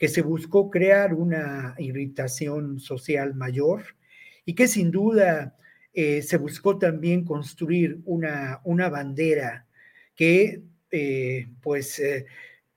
que 0.00 0.08
se 0.08 0.22
buscó 0.22 0.70
crear 0.70 1.12
una 1.12 1.74
irritación 1.76 2.80
social 2.80 3.34
mayor 3.34 3.82
y 4.46 4.54
que 4.54 4.66
sin 4.66 4.90
duda 4.90 5.58
eh, 5.92 6.22
se 6.22 6.38
buscó 6.38 6.78
también 6.78 7.22
construir 7.22 8.00
una, 8.06 8.62
una 8.64 8.88
bandera 8.88 9.66
que 10.16 10.62
eh, 10.90 11.48
pues 11.60 11.98
eh, 11.98 12.24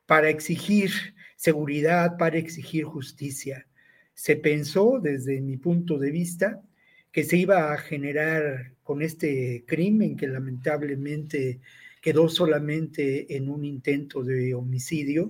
para 0.06 0.30
exigir 0.30 0.91
seguridad, 1.38 2.18
para 2.18 2.38
exigir 2.38 2.84
justicia. 2.84 3.68
Se 4.14 4.36
pensó 4.36 5.00
desde 5.02 5.40
mi 5.40 5.56
punto 5.56 5.98
de 5.98 6.12
vista 6.12 6.62
que 7.10 7.24
se 7.24 7.38
iba 7.38 7.72
a 7.72 7.78
generar 7.78 8.74
con 8.84 9.02
este 9.02 9.64
crimen 9.66 10.18
que 10.18 10.28
lamentablemente 10.28 11.62
quedó 12.02 12.28
solamente 12.28 13.34
en 13.38 13.48
un 13.48 13.64
intento 13.64 14.26
de 14.26 14.54
homicidio, 14.54 15.30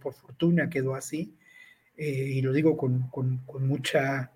por 0.00 0.14
fortuna 0.14 0.68
quedó 0.68 0.94
así, 0.94 1.34
eh, 1.96 2.32
y 2.34 2.42
lo 2.42 2.52
digo 2.52 2.76
con, 2.76 3.08
con, 3.10 3.42
mucha 3.66 4.32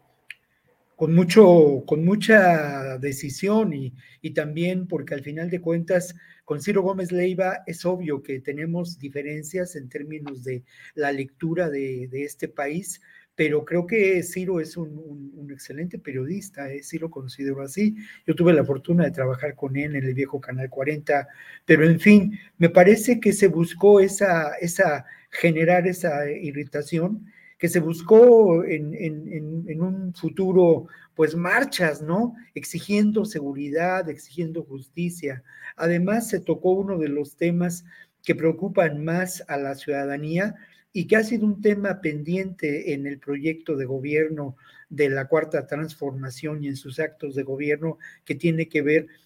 con, 0.97 1.15
mucho, 1.15 1.83
con 1.87 2.05
mucha 2.05 2.99
decisión 2.99 3.73
y, 3.73 3.95
y, 4.21 4.31
también 4.33 4.87
porque 4.87 5.15
al 5.15 5.23
final 5.23 5.51
de 5.51 5.61
cuentas 5.61 6.15
con 6.45 6.61
Ciro 6.61 6.83
Gómez 6.83 7.11
Leiva 7.11 7.63
es 7.67 7.85
obvio 7.87 8.23
que 8.23 8.41
tenemos 8.41 8.99
diferencias 8.99 9.77
en 9.77 9.89
términos 9.89 10.45
de 10.45 10.63
la 10.95 11.11
lectura 11.11 11.71
de, 11.71 12.09
este 12.13 12.49
país, 12.49 13.01
pero 13.35 13.65
creo 13.65 13.87
que 13.87 14.23
Ciro 14.23 14.61
es 14.61 14.77
un, 14.77 15.49
excelente 15.51 15.99
periodista, 15.99 16.71
¿eh? 16.71 16.83
sí 16.83 16.99
lo 16.99 17.11
considero 17.11 17.63
así. 17.63 17.97
Yo 18.27 18.35
tuve 18.35 18.53
la 18.53 18.65
fortuna 18.65 19.05
de 19.05 19.11
trabajar 19.11 19.55
con 19.55 19.77
él 19.77 19.97
en 19.97 20.05
el 20.05 20.15
viejo 20.15 20.41
Canal 20.41 20.69
40, 20.69 21.29
pero 21.65 21.89
en 21.89 21.99
fin, 21.99 22.39
me 22.59 22.69
parece 22.69 23.21
que 23.21 23.33
se 23.33 23.49
buscó 23.49 24.01
esa, 24.01 24.55
esa 24.61 25.07
generar 25.35 25.87
esa 25.87 26.31
irritación 26.31 27.27
que 27.59 27.69
se 27.69 27.81
buscó 27.81 28.65
en, 28.65 29.81
un 29.81 30.15
futuro, 30.15 30.87
pues 31.15 31.35
marchas, 31.35 32.03
¿no? 32.03 32.35
Exigiendo 32.55 33.25
seguridad, 33.25 34.09
exigiendo 34.09 34.63
justicia. 34.65 35.43
Además, 35.77 36.29
se 36.29 36.41
tocó 36.41 36.73
uno 36.73 36.99
de 36.99 37.09
los 37.09 37.37
temas 37.37 37.85
que 38.23 38.35
preocupan 38.35 39.05
más 39.05 39.45
a 39.49 39.57
la 39.57 39.75
ciudadanía 39.75 40.55
y 40.93 41.07
que 41.07 41.17
ha 41.17 41.25
sido 41.25 41.47
un 41.47 41.61
tema 41.61 42.01
pendiente 42.01 42.93
en 42.93 43.07
el 43.07 43.19
proyecto 43.19 43.77
de 43.77 43.85
gobierno 43.85 44.57
de 44.89 45.11
la 45.11 45.27
Cuarta 45.27 45.67
Transformación 45.67 46.63
y 46.63 46.69
en 46.69 46.77
sus 46.77 47.01
actos 47.01 47.35
de 47.35 47.43
gobierno, 47.43 47.99
que 48.25 48.35
tiene 48.35 48.69
que 48.69 48.83
ver 48.83 49.07
con 49.07 49.24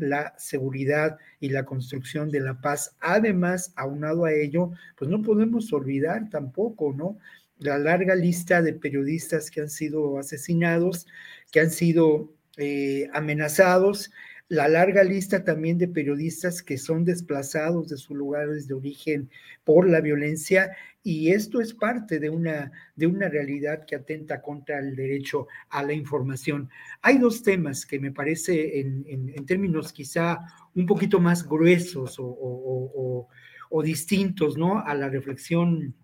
la 0.00 0.34
seguridad 0.38 1.18
y 1.40 1.48
la 1.48 1.64
construcción 1.64 2.30
de 2.30 2.40
la 2.40 2.60
paz. 2.60 2.96
Además, 3.00 3.72
aunado 3.76 4.24
a 4.24 4.32
ello, 4.32 4.70
pues 4.96 5.10
no 5.10 5.22
podemos 5.22 5.72
olvidar 5.72 6.30
tampoco, 6.30 6.92
¿no? 6.92 7.18
la 7.58 7.78
larga 7.78 8.14
lista 8.14 8.62
de 8.62 8.74
periodistas 8.74 9.50
que 9.50 9.62
han 9.62 9.70
sido 9.70 10.18
asesinados, 10.18 11.06
que 11.50 11.60
han 11.60 11.70
sido 11.70 12.32
eh, 12.56 13.08
amenazados, 13.12 14.10
la 14.48 14.68
larga 14.68 15.02
lista 15.02 15.42
también 15.44 15.76
de 15.76 15.88
periodistas 15.88 16.62
que 16.62 16.78
son 16.78 17.04
desplazados 17.04 17.88
de 17.88 17.96
sus 17.96 18.16
lugares 18.16 18.68
de 18.68 18.74
origen 18.74 19.28
por 19.64 19.88
la 19.88 20.00
violencia 20.00 20.70
y 21.02 21.30
esto 21.30 21.60
es 21.60 21.74
parte 21.74 22.18
de 22.20 22.30
una, 22.30 22.70
de 22.94 23.06
una 23.06 23.28
realidad 23.28 23.84
que 23.86 23.96
atenta 23.96 24.42
contra 24.42 24.78
el 24.78 24.94
derecho 24.94 25.46
a 25.70 25.82
la 25.82 25.92
información. 25.92 26.68
Hay 27.02 27.18
dos 27.18 27.42
temas 27.42 27.86
que 27.86 27.98
me 27.98 28.12
parece 28.12 28.80
en, 28.80 29.46
términos 29.46 29.92
quizá 29.92 30.38
un 30.74 30.86
poquito 30.86 31.20
más 31.20 31.46
gruesos 31.46 32.16
o, 32.18 33.28
o 33.70 33.82
distintos 33.82 34.56
¿no? 34.56 34.80
a 34.80 34.94
la 34.94 35.08
reflexión 35.08 35.94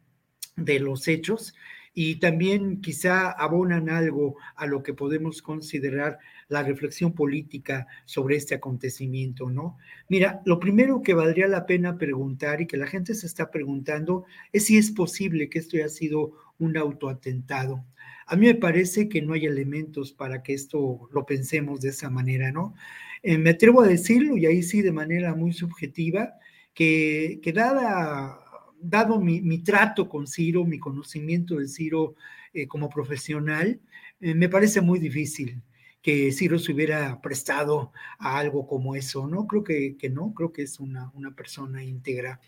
de 0.57 0.81
los 0.81 1.09
hechos 1.09 1.55
y 1.95 2.17
también 2.17 2.81
quizá 2.81 3.31
abonan 3.31 3.91
algo 3.91 4.37
a 4.57 4.67
lo 4.67 4.83
que 4.83 4.95
podemos 4.95 5.43
considerar 5.43 6.19
la 6.49 6.63
reflexión 6.63 7.13
política 7.13 7.87
sobre 8.05 8.37
este 8.37 8.55
acontecimiento, 8.55 9.51
¿no? 9.51 9.77
Mira, 10.09 10.41
lo 10.45 10.59
primero 10.59 11.03
que 11.03 11.15
valdría 11.15 11.49
la 11.49 11.67
pena 11.67 11.99
preguntar 11.99 12.61
y 12.61 12.67
que 12.67 12.77
la 12.77 12.87
gente 12.87 13.15
se 13.15 13.27
está 13.27 13.51
preguntando 13.51 14.25
es 14.53 14.67
si 14.67 14.79
es 14.79 14.91
posible 14.91 15.49
que 15.49 15.59
esto 15.59 15.77
haya 15.77 15.89
sido 15.89 16.33
un 16.59 16.77
autoatentado. 16.77 17.85
A 18.27 18.37
mí 18.37 18.47
me 18.47 18.55
parece 18.55 19.09
que 19.09 19.21
no 19.21 19.35
hay 19.35 19.47
elementos 19.47 20.13
para 20.13 20.43
que 20.43 20.55
esto 20.55 21.09
lo 21.13 21.27
pensemos 21.27 21.81
de 21.81 21.91
esa 21.91 22.09
manera, 22.09 22.53
¿no? 22.53 22.75
Eh, 23.23 23.37
me 23.39 23.51
atrevo 23.51 23.83
a 23.83 23.89
decirlo, 23.89 24.37
y 24.37 24.47
ahí 24.47 24.63
sí 24.63 24.81
de 24.83 24.93
manera 24.93 25.35
muy 25.35 25.53
subjetiva, 25.53 26.35
que, 26.75 27.41
que 27.43 27.53
dada 27.53 28.42
dado 28.83 29.21
mi, 29.21 29.59
trato 29.59 30.09
con 30.09 30.27
Ciro, 30.27 30.65
mi 30.65 30.79
conocimiento 30.79 31.57
de 31.57 31.69
Ciro 31.69 32.15
eh, 32.53 32.67
como 32.67 32.89
profesional, 32.89 33.81
eh, 34.21 34.35
me 34.35 34.49
parece 34.49 34.81
muy 34.81 34.99
difícil 34.99 35.63
que 36.03 36.33
Ciro 36.33 36.59
se 36.59 36.73
hubiera 36.73 37.21
prestado 37.21 37.93
a 38.19 38.39
algo 38.39 38.67
como 38.67 38.97
eso, 38.97 39.27
¿no? 39.29 39.47
Creo 39.47 39.63
que, 39.63 39.97
que 39.97 40.11
no, 40.11 40.35
creo 40.35 40.53
que 40.53 40.63
es 40.63 40.81
una, 40.81 41.11
una 41.15 41.31
persona 41.31 41.85
íntegra. 41.85 42.41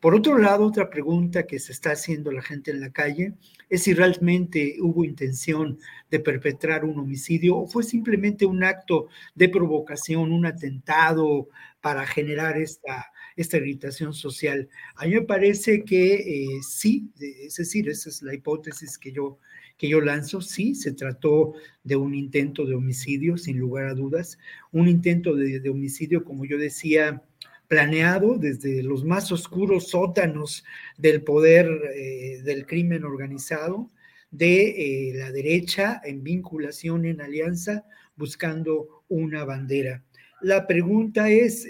Por 0.00 0.14
otro 0.14 0.38
lado, 0.38 0.66
otra 0.66 0.90
pregunta 0.90 1.46
que 1.46 1.58
se 1.58 1.72
está 1.72 1.90
haciendo 1.90 2.30
la 2.30 2.42
gente 2.42 2.70
en 2.70 2.80
la 2.80 2.92
calle 2.92 3.34
es 3.68 3.82
si 3.82 3.94
realmente 3.94 4.76
hubo 4.80 5.04
intención 5.04 5.78
de 6.08 6.20
perpetrar 6.20 6.84
un 6.84 7.00
homicidio 7.00 7.56
o 7.56 7.66
fue 7.66 7.82
simplemente 7.82 8.46
un 8.46 8.62
acto 8.62 9.08
de 9.34 9.48
provocación, 9.48 10.30
un 10.30 10.46
atentado 10.46 11.48
para 11.80 12.06
generar 12.06 12.56
esta, 12.58 13.10
esta 13.38 13.56
irritación 13.56 14.12
social. 14.12 14.68
A 14.96 15.06
mí 15.06 15.14
me 15.14 15.22
parece 15.22 15.84
que 15.84 16.14
eh, 16.14 16.46
sí, 16.68 17.08
es 17.20 17.54
decir, 17.56 17.88
esa 17.88 18.08
es 18.08 18.20
la 18.20 18.34
hipótesis 18.34 18.98
que 18.98 19.12
yo, 19.12 19.38
que 19.76 19.88
yo 19.88 20.00
lanzo, 20.00 20.40
sí, 20.40 20.74
se 20.74 20.92
trató 20.92 21.54
de 21.84 21.94
un 21.94 22.16
intento 22.16 22.66
de 22.66 22.74
homicidio, 22.74 23.38
sin 23.38 23.58
lugar 23.58 23.86
a 23.86 23.94
dudas, 23.94 24.38
un 24.72 24.88
intento 24.88 25.36
de, 25.36 25.70
homicidio, 25.70 26.24
como 26.24 26.44
yo 26.46 26.58
decía, 26.58 27.22
planeado 27.68 28.38
desde 28.38 28.82
los 28.82 29.04
más 29.04 29.30
oscuros 29.30 29.90
sótanos 29.90 30.64
del 30.96 31.22
poder 31.22 31.68
eh, 31.94 32.42
del 32.42 32.66
crimen 32.66 33.04
organizado, 33.04 33.88
de 34.32 35.10
eh, 35.10 35.14
la 35.14 35.30
derecha 35.30 36.00
en 36.04 36.24
vinculación, 36.24 37.04
en 37.04 37.20
alianza, 37.20 37.84
buscando 38.16 39.04
una 39.08 39.44
bandera. 39.44 40.02
La 40.40 40.66
pregunta 40.66 41.30
es, 41.30 41.66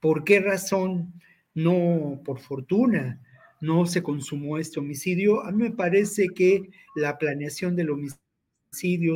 ¿Por 0.00 0.24
qué 0.24 0.40
razón 0.40 1.12
no, 1.54 2.20
por 2.24 2.38
fortuna, 2.40 3.20
no 3.60 3.86
se 3.86 4.02
consumó 4.02 4.58
este 4.58 4.80
homicidio? 4.80 5.44
A 5.44 5.52
mí 5.52 5.64
me 5.64 5.70
parece 5.70 6.28
que 6.28 6.68
la 6.94 7.18
planeación 7.18 7.76
del 7.76 7.90
homicidio 7.90 8.26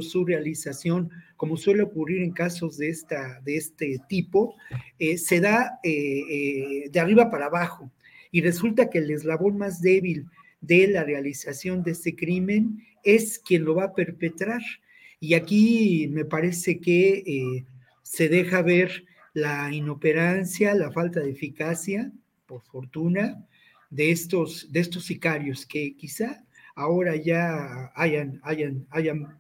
su 0.00 0.24
realización, 0.24 1.10
como 1.36 1.56
suele 1.56 1.82
ocurrir 1.82 2.22
en 2.22 2.32
casos 2.32 2.78
de, 2.78 2.88
esta, 2.88 3.40
de 3.40 3.56
este 3.56 3.98
tipo, 4.08 4.54
eh, 4.98 5.18
se 5.18 5.40
da 5.40 5.78
eh, 5.82 6.22
eh, 6.30 6.88
de 6.90 7.00
arriba 7.00 7.30
para 7.30 7.46
abajo. 7.46 7.90
Y 8.32 8.40
resulta 8.40 8.88
que 8.88 8.98
el 8.98 9.10
eslabón 9.10 9.58
más 9.58 9.80
débil 9.80 10.26
de 10.60 10.88
la 10.88 11.04
realización 11.04 11.82
de 11.82 11.92
este 11.92 12.14
crimen 12.14 12.84
es 13.02 13.38
quien 13.38 13.64
lo 13.64 13.74
va 13.74 13.84
a 13.84 13.94
perpetrar. 13.94 14.62
Y 15.18 15.34
aquí 15.34 16.08
me 16.10 16.24
parece 16.24 16.78
que 16.80 17.64
se 18.02 18.28
deja 18.28 18.62
ver 18.62 19.04
la 19.32 19.72
inoperancia, 19.72 20.74
la 20.74 20.90
falta 20.90 21.20
de 21.20 21.30
eficacia, 21.30 22.12
por 22.46 22.62
fortuna, 22.62 23.46
de 23.90 24.10
estos, 24.10 24.70
de 24.72 24.80
estos 24.80 25.04
sicarios 25.04 25.66
que 25.66 25.96
quizá 25.96 26.44
ahora 26.74 27.16
ya 27.16 27.92
hayan, 27.94 28.40
hayan, 28.42 28.86
hayan 28.90 29.38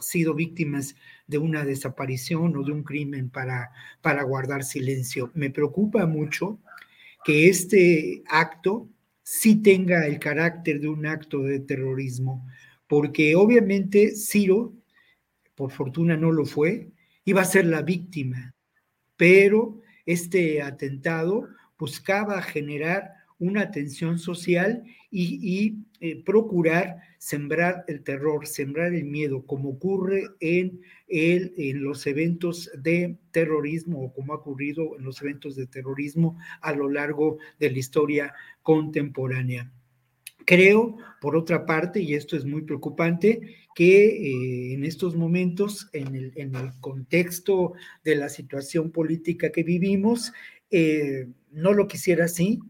sido 0.00 0.34
víctimas 0.34 0.94
de 1.26 1.38
una 1.38 1.64
desaparición 1.64 2.56
o 2.56 2.62
de 2.62 2.72
un 2.72 2.82
crimen 2.82 3.28
para, 3.30 3.70
para 4.00 4.22
guardar 4.22 4.64
silencio. 4.64 5.30
Me 5.34 5.50
preocupa 5.50 6.06
mucho 6.06 6.60
que 7.24 7.48
este 7.48 8.22
acto 8.28 8.88
sí 9.22 9.56
tenga 9.56 10.06
el 10.06 10.18
carácter 10.18 10.80
de 10.80 10.88
un 10.88 11.04
acto 11.06 11.42
de 11.42 11.60
terrorismo, 11.60 12.46
porque 12.86 13.36
obviamente 13.36 14.16
Ciro, 14.16 14.72
por 15.54 15.70
fortuna 15.70 16.16
no 16.16 16.32
lo 16.32 16.46
fue, 16.46 16.88
iba 17.24 17.42
a 17.42 17.44
ser 17.44 17.66
la 17.66 17.82
víctima, 17.82 18.54
pero 19.18 19.78
este 20.06 20.62
atentado 20.62 21.46
buscaba 21.78 22.40
generar 22.40 23.12
una 23.38 23.70
tensión 23.70 24.18
social 24.18 24.82
y, 25.10 25.76
eh, 26.00 26.22
procurar 26.24 26.96
sembrar 27.18 27.84
el 27.88 28.02
terror, 28.02 28.46
sembrar 28.46 28.94
el 28.94 29.04
miedo, 29.04 29.44
como 29.44 29.70
ocurre 29.70 30.24
en, 30.40 30.80
los 31.80 32.06
eventos 32.06 32.70
de 32.78 33.18
terrorismo 33.32 34.04
o 34.04 34.12
como 34.12 34.32
ha 34.32 34.36
ocurrido 34.36 34.96
en 34.96 35.04
los 35.04 35.20
eventos 35.20 35.56
de 35.56 35.66
terrorismo 35.66 36.38
a 36.60 36.72
lo 36.72 36.88
largo 36.88 37.38
de 37.58 37.70
la 37.70 37.78
historia 37.78 38.34
contemporánea. 38.62 39.72
Creo, 40.48 40.96
por 41.20 41.36
otra 41.36 41.66
parte, 41.66 42.00
y 42.00 42.14
esto 42.14 42.34
es 42.34 42.46
muy 42.46 42.62
preocupante, 42.62 43.54
que 43.74 44.06
eh, 44.06 44.72
en 44.72 44.82
estos 44.82 45.14
momentos, 45.14 45.90
en 45.92 46.14
el, 46.14 46.72
contexto 46.80 47.74
de 48.02 48.16
la 48.16 48.30
situación 48.30 48.90
política 48.90 49.52
que 49.52 49.62
vivimos, 49.62 50.32
eh, 50.70 51.28
no 51.52 51.74
lo 51.74 51.86
quisiera 51.86 52.24
así, 52.24 52.60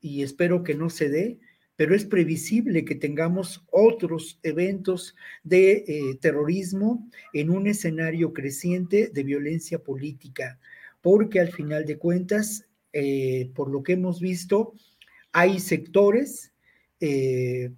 y 0.00 0.24
espero 0.24 0.64
que 0.64 0.74
no 0.74 0.90
se 0.90 1.08
dé, 1.08 1.38
pero 1.76 1.94
es 1.94 2.04
previsible 2.04 2.84
que 2.84 2.96
tengamos 2.96 3.64
otros 3.70 4.40
eventos 4.42 5.14
de 5.44 5.84
eh, 5.86 6.18
terrorismo 6.20 7.08
en 7.32 7.50
un 7.50 7.68
escenario 7.68 8.32
creciente 8.32 9.08
de 9.14 9.22
violencia 9.22 9.78
política, 9.78 10.58
porque 11.00 11.38
al 11.38 11.52
final 11.52 11.84
de 11.86 11.96
cuentas, 11.96 12.66
por 13.54 13.70
lo 13.70 13.84
que 13.84 13.92
hemos 13.92 14.20
visto, 14.20 14.74
hay 15.30 15.60
sectores 15.60 16.49
eh, 17.00 17.70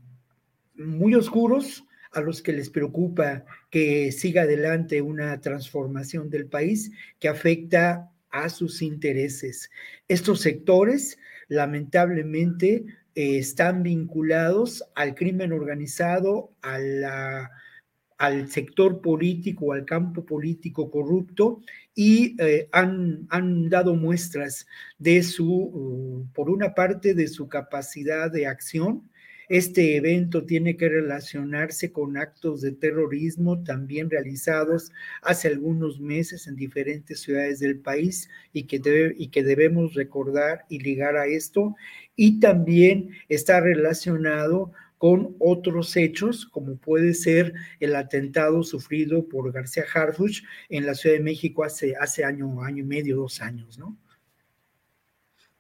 muy 0.75 1.15
oscuros 1.15 1.85
a 2.13 2.21
los 2.21 2.43
que 2.43 2.53
les 2.53 2.71
preocupa 2.71 3.45
que 3.71 4.13
siga 4.13 4.43
adelante 4.43 5.01
una 5.01 5.41
transformación 5.41 6.29
del 6.29 6.47
país 6.47 6.91
que 7.19 7.29
afecta 7.29 8.11
a 8.31 8.49
sus 8.49 8.83
intereses. 8.83 9.71
Estos 10.09 10.41
sectores 10.41 11.19
lamentablemente 11.49 12.85
eh, 13.15 13.39
están 13.39 13.83
vinculados 13.83 14.85
al 14.95 15.15
crimen 15.15 15.53
organizado, 15.53 16.53
al 16.63 18.49
sector 18.49 19.01
político, 19.01 19.73
al 19.73 19.85
campo 19.85 20.25
político 20.25 20.91
corrupto 20.91 21.61
y 21.95 22.37
eh, 22.43 22.69
han, 22.73 23.27
han, 23.29 23.69
dado 23.69 23.95
muestras 23.95 24.67
de 24.99 25.23
su, 25.23 25.47
uh, 25.47 26.27
por 26.33 26.49
una 26.49 26.75
parte, 26.75 27.15
de 27.15 27.29
su 27.29 27.49
capacidad 27.49 28.31
de 28.31 28.47
acción 28.47 29.11
este 29.53 29.97
evento 29.97 30.47
tiene 30.47 30.79
que 30.79 30.89
relacionarse 30.89 31.93
con 31.93 32.17
actos 32.17 32.63
de 32.63 32.73
terrorismo 32.73 33.63
también 33.63 34.09
realizados 34.09 34.93
hace 35.21 35.49
algunos 35.49 36.01
meses 36.01 36.47
en 36.47 36.57
diferentes 36.57 37.21
ciudades 37.21 37.61
del 37.61 37.79
país 37.79 38.31
y 38.55 38.63
que, 38.63 38.79
debe, 38.79 39.15
y 39.19 39.29
que 39.29 39.43
debemos 39.43 39.93
recordar 39.93 40.65
y 40.71 40.79
ligar 40.79 41.19
a 41.19 41.27
esto. 41.27 41.75
Y 42.17 42.41
también 42.41 43.11
está 43.29 43.61
relacionado 43.61 44.73
con 44.97 45.37
otros 45.39 45.99
hechos, 45.99 46.47
como 46.47 46.77
puede 46.77 47.13
ser 47.13 47.53
el 47.79 47.95
atentado 47.95 48.63
sufrido 48.63 49.29
por 49.29 49.53
García 49.53 49.85
Harfuch 49.93 50.45
en 50.71 50.87
la 50.87 50.95
Ciudad 50.95 51.17
de 51.17 51.25
México 51.25 51.63
hace, 51.63 51.95
hace 52.01 52.25
año, 52.25 52.63
año 52.63 52.85
y 52.85 52.87
medio, 52.87 53.17
dos 53.17 53.43
años, 53.43 53.79
¿no? 53.79 53.99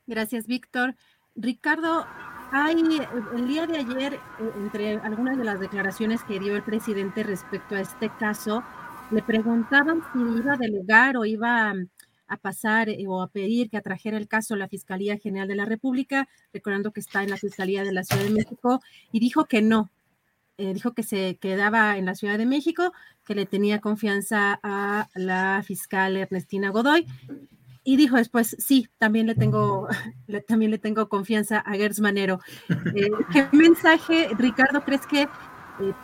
Gracias, 0.06 0.46
Víctor. 0.46 0.94
Ricardo, 1.34 2.06
hay, 2.52 3.00
el 3.34 3.48
día 3.48 3.66
de 3.66 3.78
ayer, 3.78 4.14
eh, 4.14 4.52
entre 4.56 4.96
algunas 4.98 5.38
de 5.38 5.44
las 5.44 5.58
declaraciones 5.58 6.22
que 6.22 6.38
dio 6.38 6.54
el 6.54 6.62
presidente 6.62 7.22
respecto 7.22 7.74
a 7.74 7.80
este 7.80 8.10
caso, 8.18 8.62
le 9.10 9.22
preguntaban 9.22 10.02
si 10.12 10.20
iba 10.20 10.52
a 10.52 10.56
delegar 10.56 11.16
o 11.16 11.24
iba 11.24 11.72
a 12.28 12.36
pasar 12.36 12.90
eh, 12.90 13.04
o 13.08 13.22
a 13.22 13.28
pedir 13.28 13.70
que 13.70 13.78
atrajera 13.78 14.18
el 14.18 14.28
caso 14.28 14.54
a 14.54 14.58
la 14.58 14.68
Fiscalía 14.68 15.16
General 15.16 15.48
de 15.48 15.56
la 15.56 15.64
República, 15.64 16.28
recordando 16.52 16.92
que 16.92 17.00
está 17.00 17.22
en 17.22 17.30
la 17.30 17.38
Fiscalía 17.38 17.84
de 17.84 17.92
la 17.92 18.04
Ciudad 18.04 18.24
de 18.24 18.30
México, 18.30 18.80
y 19.12 19.20
dijo 19.20 19.46
que 19.46 19.62
no, 19.62 19.90
eh, 20.58 20.74
dijo 20.74 20.92
que 20.92 21.02
se 21.02 21.38
quedaba 21.40 21.96
en 21.96 22.04
la 22.04 22.14
Ciudad 22.14 22.36
de 22.36 22.46
México, 22.46 22.92
que 23.24 23.34
le 23.34 23.46
tenía 23.46 23.80
confianza 23.80 24.60
a 24.62 25.08
la 25.14 25.62
fiscal 25.64 26.16
Ernestina 26.16 26.68
Godoy 26.68 27.06
y 27.84 27.96
dijo 27.96 28.16
después, 28.16 28.56
sí, 28.58 28.88
también 28.98 29.26
le 29.26 29.34
tengo, 29.34 29.88
también 30.48 30.70
le 30.70 30.78
tengo 30.78 31.08
confianza 31.08 31.58
a 31.58 31.72
Gertz 31.72 32.00
Manero. 32.00 32.40
Eh, 32.94 33.10
¿Qué 33.32 33.48
mensaje, 33.52 34.28
Ricardo, 34.36 34.82
crees 34.84 35.06
que 35.06 35.22
eh, 35.22 35.28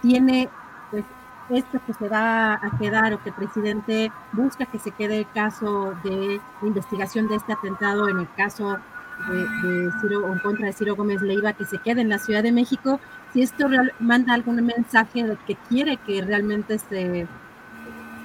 tiene 0.00 0.48
pues, 0.90 1.04
esto 1.50 1.80
que 1.86 1.92
se 1.92 2.08
va 2.08 2.54
a 2.54 2.78
quedar 2.78 3.12
o 3.12 3.22
que 3.22 3.28
el 3.28 3.34
presidente 3.34 4.10
busca 4.32 4.64
que 4.66 4.78
se 4.78 4.90
quede 4.92 5.18
el 5.18 5.30
caso 5.32 5.94
de 6.02 6.40
investigación 6.62 7.28
de 7.28 7.36
este 7.36 7.52
atentado 7.52 8.08
en 8.08 8.20
el 8.20 8.28
caso 8.34 8.78
de, 9.26 9.90
Ciro, 10.00 10.32
en 10.32 10.38
contra 10.38 10.66
de 10.66 10.72
Ciro 10.72 10.96
Gómez 10.96 11.20
Leiva, 11.20 11.52
que 11.52 11.64
se 11.66 11.78
quede 11.78 12.00
en 12.00 12.08
la 12.08 12.18
Ciudad 12.18 12.42
de 12.42 12.52
México? 12.52 13.00
Si 13.32 13.42
esto 13.42 13.66
manda 13.98 14.32
algún 14.32 14.64
mensaje 14.64 15.24
de 15.24 15.36
que 15.46 15.56
quiere 15.68 15.98
que 15.98 16.22
realmente 16.22 16.78
se, 16.78 17.26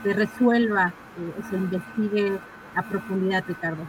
se 0.03 0.13
resuelva, 0.13 0.93
eh, 1.17 1.41
se 1.49 1.55
investigue 1.57 2.39
a 2.75 2.81
profundidad, 2.83 3.43
Ricardo. 3.47 3.83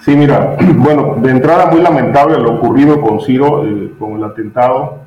Sí, 0.00 0.14
mira, 0.16 0.56
bueno, 0.76 1.16
de 1.16 1.30
entrada 1.30 1.70
muy 1.70 1.80
lamentable 1.80 2.38
lo 2.38 2.56
ocurrido 2.56 3.00
con 3.00 3.20
Ciro, 3.20 3.64
eh, 3.66 3.94
con 3.98 4.12
el 4.12 4.24
atentado. 4.24 5.00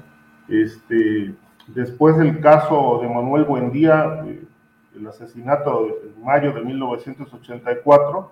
Este, 0.48 1.36
después 1.68 2.18
del 2.18 2.40
caso 2.40 3.00
de 3.02 3.08
Manuel 3.08 3.44
Buendía, 3.44 4.24
eh, 4.26 4.44
el 4.96 5.08
asesinato 5.08 5.88
en 6.04 6.24
mayo 6.24 6.52
de 6.54 6.62
1984, 6.62 8.32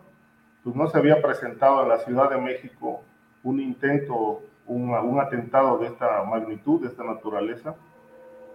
pues 0.63 0.75
no 0.75 0.87
se 0.87 0.97
había 0.97 1.21
presentado 1.21 1.83
en 1.83 1.89
la 1.89 1.99
Ciudad 1.99 2.29
de 2.31 2.37
México 2.37 3.03
un 3.43 3.59
intento, 3.59 4.41
un, 4.65 4.89
un 4.89 5.19
atentado 5.19 5.77
de 5.77 5.87
esta 5.87 6.23
magnitud, 6.23 6.81
de 6.81 6.87
esta 6.87 7.03
naturaleza. 7.03 7.75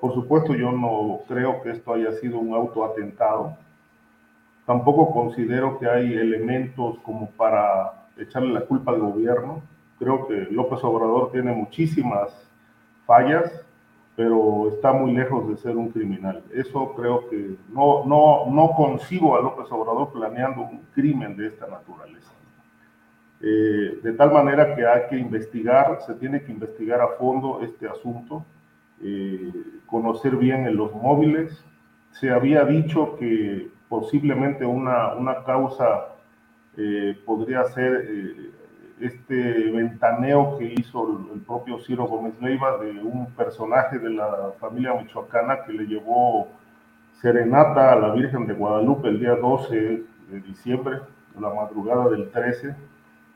Por 0.01 0.15
supuesto, 0.15 0.55
yo 0.55 0.73
no 0.73 1.21
creo 1.29 1.63
que 1.63 1.71
esto 1.71 1.95
haya 1.95 2.11
sido 2.13 2.39
un 2.39 2.55
autoatentado 2.55 3.57
Tampoco 4.71 5.11
considero 5.11 5.81
que 5.81 5.89
hay 5.89 6.15
elementos 6.15 7.01
como 7.01 7.29
para 7.31 8.07
echarle 8.17 8.53
la 8.53 8.61
culpa 8.61 8.93
al 8.93 9.01
gobierno. 9.01 9.63
Creo 9.99 10.29
que 10.29 10.47
López 10.49 10.79
Obrador 10.85 11.33
tiene 11.33 11.51
muchísimas 11.51 12.31
fallas, 13.05 13.51
pero 14.15 14.69
está 14.69 14.93
muy 14.93 15.13
lejos 15.13 15.49
de 15.49 15.57
ser 15.57 15.77
un 15.77 15.89
criminal. 15.89 16.45
Eso 16.55 16.95
creo 16.95 17.29
que 17.29 17.57
no, 17.73 18.05
no, 18.07 18.47
no 18.49 18.71
concibo 18.77 19.37
a 19.37 19.43
López 19.43 19.67
Obrador 19.73 20.13
planeando 20.13 20.61
un 20.61 20.83
crimen 20.95 21.37
de 21.37 21.49
esta 21.49 21.67
naturaleza. 21.67 22.31
Eh, 23.41 23.99
de 24.01 24.13
tal 24.13 24.33
manera 24.33 24.77
que 24.77 24.87
hay 24.87 25.09
que 25.11 25.17
investigar, 25.17 25.99
se 26.07 26.15
tiene 26.15 26.45
que 26.45 26.53
investigar 26.53 27.01
a 27.01 27.09
fondo 27.19 27.61
este 27.61 27.89
asunto, 27.89 28.45
eh, 29.03 29.53
conocer 29.87 30.37
bien 30.37 30.69
en 30.69 30.77
los 30.77 30.95
móviles. 30.95 31.61
Se 32.13 32.31
había 32.31 32.65
dicho 32.65 33.17
que 33.19 33.80
posiblemente 33.91 34.65
una, 34.65 35.15
una 35.15 35.43
causa 35.43 36.07
eh, 36.77 37.19
podría 37.27 37.65
ser 37.65 38.07
eh, 38.09 38.51
este 39.01 39.71
ventaneo 39.73 40.57
que 40.57 40.73
hizo 40.79 41.27
el, 41.35 41.41
propio 41.41 41.81
Ciro 41.81 42.05
Gómez 42.07 42.35
Leiva 42.41 42.79
de 42.79 42.93
un 43.03 43.27
personaje 43.33 43.99
de 43.99 44.11
la 44.11 44.53
familia 44.61 44.95
michoacana 44.95 45.65
que 45.65 45.73
le 45.73 45.87
llevó 45.87 46.47
serenata 47.21 47.93
a 47.93 47.97
la 47.97 48.13
Virgen 48.13 48.47
de 48.47 48.55
Guadalupe 48.55 49.09
el 49.09 49.19
día 49.19 49.35
12 49.35 49.75
de 49.75 50.41
diciembre, 50.47 51.01
la 51.39 51.53
madrugada 51.53 52.09
del 52.11 52.31
13, 52.31 52.77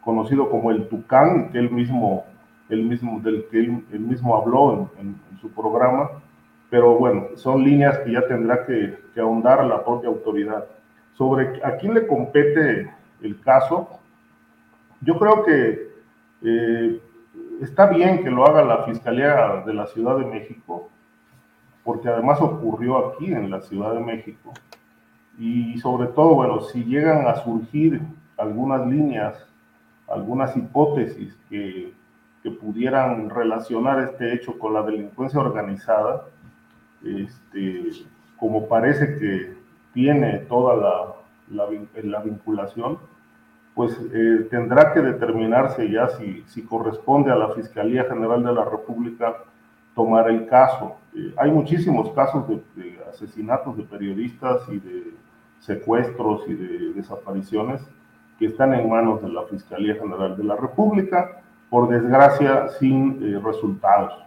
conocido 0.03 0.49
como 0.49 0.71
el 0.71 0.87
Tucán, 0.87 1.51
que 1.51 1.59
él 1.59 1.71
mismo, 1.71 2.25
él 2.69 2.85
mismo, 2.85 3.21
del 3.21 3.47
que 3.51 3.59
él, 3.59 4.01
mismo 4.01 4.37
habló 4.37 4.89
en, 5.01 5.17
en 5.33 5.39
su 5.41 5.51
programa 5.51 6.11
pero 6.75 6.99
bueno, 6.99 7.29
son 7.37 7.63
líneas 7.63 8.01
que 8.01 8.11
ya 8.11 8.27
tendrá 8.27 8.67
que, 8.67 8.99
ahondar 9.17 9.65
la 9.65 9.85
propia 9.85 10.09
autoridad. 10.09 10.65
Sobre 11.13 11.65
a 11.65 11.77
quién 11.77 11.95
le 11.95 12.05
compete 12.05 12.93
el 13.23 13.41
caso, 13.43 14.01
yo 15.01 15.17
creo 15.17 15.45
que 15.45 15.93
eh, 16.43 17.01
está 17.63 17.87
bien 17.87 18.25
que 18.25 18.31
lo 18.33 18.45
haga 18.45 18.65
la 18.65 18.83
Fiscalía 18.87 19.63
de 19.65 19.73
la 19.73 19.87
Ciudad 19.87 20.19
de 20.19 20.25
México, 20.25 20.89
porque 21.85 22.09
además 22.09 22.41
ocurrió 22.41 23.07
aquí 23.07 23.33
en 23.33 23.53
la 23.53 23.61
Ciudad 23.61 23.95
de 23.95 24.01
México. 24.01 24.53
Y 25.39 25.79
sobre 25.79 26.09
todo, 26.09 26.35
bueno, 26.35 26.61
si 26.61 26.83
llegan 26.83 27.29
a 27.29 27.37
surgir 27.37 28.01
algunas 28.37 28.85
líneas, 28.85 29.47
algunas 30.09 30.57
hipótesis 30.57 31.39
que, 31.49 31.93
que 32.43 32.51
pudieran 32.51 33.31
relacionar 33.31 34.01
este 34.01 34.35
hecho 34.35 34.59
con 34.59 34.75
la 34.75 34.83
delincuencia 34.83 35.39
organizada, 35.39 36.25
este, 37.05 37.91
como 38.39 38.69
parece 38.69 39.19
que 39.19 39.55
tiene 39.93 40.39
toda 40.41 40.77
la, 40.77 41.67
la, 42.03 42.21
vinculación, 42.21 42.99
pues 43.75 43.99
eh, 44.13 44.47
tendrá 44.51 44.93
que 44.93 45.01
determinarse 45.01 45.91
ya 45.91 46.09
si, 46.11 46.45
si, 46.49 46.63
corresponde 46.63 47.31
a 47.31 47.37
la 47.37 47.51
Fiscalía 47.51 48.05
General 48.05 48.43
de 48.43 48.53
la 48.53 48.65
República 48.65 49.37
tomar 49.95 50.29
el 50.31 50.47
caso. 50.47 50.97
Eh, 51.15 51.35
hay 51.37 51.51
muchísimos 51.51 52.11
casos 52.11 52.45
de, 52.49 52.99
asesinatos 53.09 53.77
de 53.77 53.85
periodistas 53.85 54.63
y 54.69 54.79
de 54.79 55.15
secuestros 55.61 56.43
y 56.49 56.55
de 56.55 56.93
desapariciones 56.93 57.81
que 58.39 58.47
están 58.47 58.75
en 58.75 58.89
manos 58.89 59.23
de 59.23 59.29
la 59.29 59.45
Fiscalía 59.45 59.95
General 59.95 60.37
de 60.37 60.45
la 60.45 60.57
República, 60.57 61.41
por 61.71 61.89
desgracia 61.89 62.69
sin 62.81 63.21
eh, 63.23 63.41
resultados. 63.43 64.25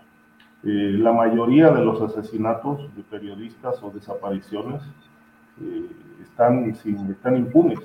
Eh, 0.64 0.96
la 0.98 1.12
mayoría 1.12 1.70
de 1.70 1.86
los 1.86 2.02
asesinatos 2.02 2.94
de 2.96 3.04
periodistas 3.04 3.82
o 3.84 3.92
desapariciones 3.92 4.82
eh, 5.62 5.86
están, 6.24 6.76
sin, 6.76 7.12
están 7.12 7.38
impunes. 7.38 7.80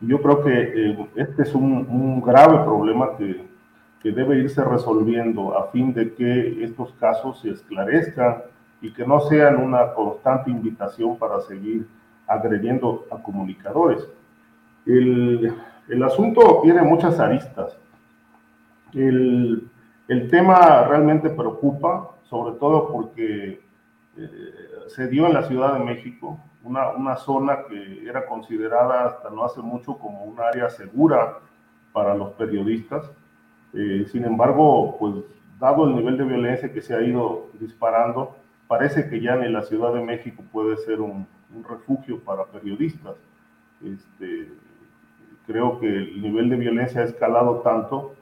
Yo 0.00 0.20
creo 0.22 0.42
que 0.42 0.52
eh, 0.52 1.08
este 1.16 1.42
es 1.42 1.54
un, 1.54 2.22
grave 2.22 2.64
problema 2.64 3.16
que, 3.16 3.46
que, 4.00 4.10
debe 4.10 4.38
irse 4.38 4.64
resolviendo 4.64 5.58
a 5.58 5.70
fin 5.70 5.92
de 5.92 6.14
que 6.14 6.64
estos 6.64 6.92
casos 6.94 7.40
se 7.40 7.50
esclarezcan 7.50 8.38
y 8.80 8.92
que 8.92 9.06
no 9.06 9.20
sean 9.20 9.56
una 9.56 9.92
constante 9.92 10.50
invitación 10.50 11.18
para 11.18 11.40
seguir 11.42 11.86
agrediendo 12.26 13.06
a 13.10 13.22
comunicadores. 13.22 14.08
El, 14.86 15.52
el 15.88 16.02
asunto 16.02 16.60
tiene 16.62 16.82
muchas 16.82 17.18
aristas. 17.20 17.76
El, 18.94 19.68
el 20.08 20.30
tema 20.30 20.84
realmente 20.84 21.28
preocupa, 21.28 22.16
sobre 22.24 22.58
todo 22.58 22.90
porque 22.90 23.60
eh, 24.16 24.54
se 24.88 25.06
dio 25.08 25.26
en 25.26 25.34
la 25.34 25.42
Ciudad 25.42 25.74
de 25.74 25.84
México, 25.84 26.40
una, 26.64 27.16
zona 27.16 27.64
que 27.68 28.06
era 28.06 28.26
considerada 28.26 29.04
hasta 29.04 29.30
no 29.30 29.44
hace 29.44 29.60
mucho 29.60 29.96
como 29.96 30.24
un 30.24 30.40
área 30.40 30.68
segura 30.68 31.38
para 31.92 32.14
los 32.14 32.30
periodistas. 32.32 33.10
Eh, 33.74 34.06
sin 34.10 34.24
embargo, 34.24 34.96
pues 34.98 35.14
dado 35.58 35.86
el 35.86 35.94
nivel 35.94 36.16
de 36.18 36.24
violencia 36.24 36.72
que 36.72 36.82
se 36.82 36.94
ha 36.94 37.02
ido 37.02 37.46
disparando, 37.60 38.36
parece 38.66 39.08
que 39.08 39.20
ya 39.20 39.36
ni 39.36 39.48
la 39.48 39.62
Ciudad 39.62 39.94
de 39.94 40.02
México 40.02 40.42
puede 40.52 40.76
ser 40.78 41.00
un, 41.00 41.26
un 41.54 41.64
refugio 41.64 42.20
para 42.20 42.44
periodistas. 42.44 43.16
Este, 43.82 44.52
creo 45.46 45.78
que 45.80 45.86
el 45.86 46.22
nivel 46.22 46.50
de 46.50 46.56
violencia 46.56 47.02
ha 47.02 47.04
escalado 47.04 47.60
tanto 47.60 48.14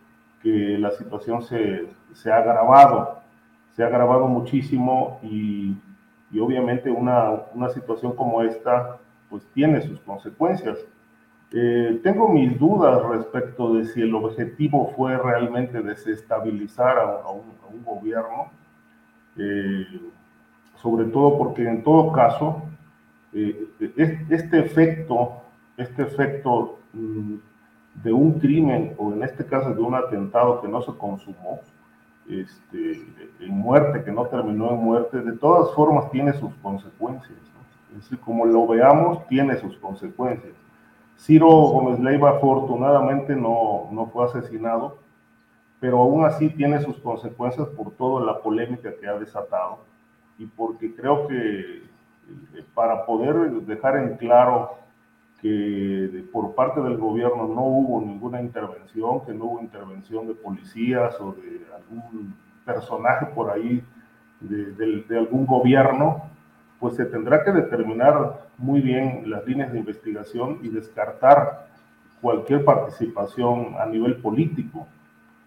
que 0.47 0.79
la 0.79 0.93
situación 0.93 1.43
se, 1.43 1.89
se 2.13 2.31
ha 2.31 2.37
agravado, 2.37 3.19
se 3.75 3.83
ha 3.83 3.89
agravado 3.89 4.29
muchísimo 4.29 5.19
y, 5.21 5.75
y 6.31 6.39
obviamente 6.39 6.89
una, 6.89 7.33
una, 7.53 7.69
situación 7.71 8.15
como 8.15 8.43
esta 8.43 8.99
pues 9.29 9.45
tiene 9.55 9.83
sus 9.83 9.99
consecuencias. 10.03 10.79
Eh, 11.51 11.99
tengo 12.05 12.29
mis 12.29 12.57
dudas 12.61 13.03
respecto 13.09 13.75
de 13.75 13.87
si 13.87 14.03
el 14.03 14.15
objetivo 14.15 14.93
fue 14.97 15.19
realmente 15.19 15.83
desestabilizar 15.83 16.97
a, 16.97 17.29
un, 17.29 17.57
gobierno, 17.85 18.53
eh, 19.37 19.85
sobre 20.77 21.07
todo 21.07 21.37
porque 21.39 21.69
en 21.69 21.83
todo 21.83 22.13
caso 22.13 22.63
eh, 23.33 23.67
este 23.81 24.61
efecto, 24.61 25.43
este 25.77 26.03
efecto 26.03 26.79
mm, 26.93 27.35
de 28.03 28.13
un 28.13 28.39
crimen 28.39 28.95
o 28.99 29.13
en 29.13 29.23
este 29.23 29.45
caso 29.45 29.73
de 29.73 29.81
un 29.81 29.95
atentado 29.95 30.61
que 30.61 30.69
no 30.69 30.83
se 30.83 30.93
consumó, 30.97 31.61
este, 32.29 33.07
en 33.41 33.51
muerte, 33.51 34.03
que 34.05 34.13
no 34.13 34.27
terminó 34.27 34.71
en 34.71 34.79
muerte, 34.79 35.21
de 35.21 35.33
todas 35.33 35.75
formas 35.75 36.11
tiene 36.11 36.33
sus 36.33 36.55
consecuencias. 36.57 37.39
Es 37.93 38.03
decir, 38.03 38.19
como 38.21 38.45
lo 38.45 38.67
veamos, 38.67 39.27
tiene 39.29 39.57
sus 39.57 39.77
consecuencias. 39.79 40.53
Ciro 41.19 41.49
Gómez 41.49 41.99
Leiva 42.01 42.31
afortunadamente 42.31 43.35
no, 43.35 43.89
no 43.91 44.07
fue 44.07 44.27
asesinado, 44.27 44.99
pero 45.81 45.99
aún 45.99 46.25
así 46.25 46.51
tiene 46.51 46.81
sus 46.83 46.97
consecuencias 46.99 47.69
por 47.69 47.93
toda 47.93 48.25
la 48.25 48.41
polémica 48.41 48.91
que 49.01 49.07
ha 49.07 49.19
desatado 49.19 49.79
y 50.39 50.47
porque 50.47 50.95
creo 50.95 51.27
que 51.27 51.37
eh, 51.39 52.65
para 52.75 53.07
poder 53.07 53.51
dejar 53.63 53.97
en 53.97 54.17
claro 54.17 54.77
que 55.47 56.25
por 56.33 56.55
parte 56.55 56.81
del 56.81 56.97
gobierno 56.97 57.47
no 57.47 57.63
hubo 57.63 58.01
ninguna 58.01 58.41
intervención, 58.41 59.25
que 59.25 59.33
no 59.33 59.45
hubo 59.45 59.61
intervención 59.61 60.27
de 60.27 60.35
policías 60.35 61.21
o 61.21 61.33
de 61.33 61.61
algún 61.75 62.35
personaje 62.65 63.27
por 63.27 63.51
ahí 63.51 63.83
de, 64.41 65.03
de, 65.03 65.19
algún 65.19 65.47
gobierno, 65.47 66.25
pues 66.81 66.97
se 66.97 67.05
tendrá 67.07 67.45
que 67.45 67.53
determinar 67.53 68.49
muy 68.59 68.81
bien 68.81 69.31
las 69.31 69.47
líneas 69.47 69.73
de 69.73 69.79
investigación 69.79 70.59
y 70.63 70.69
descartar 70.69 71.69
cualquier 72.21 72.65
participación 72.65 73.77
a 73.79 73.87
nivel 73.87 74.17
político 74.17 74.87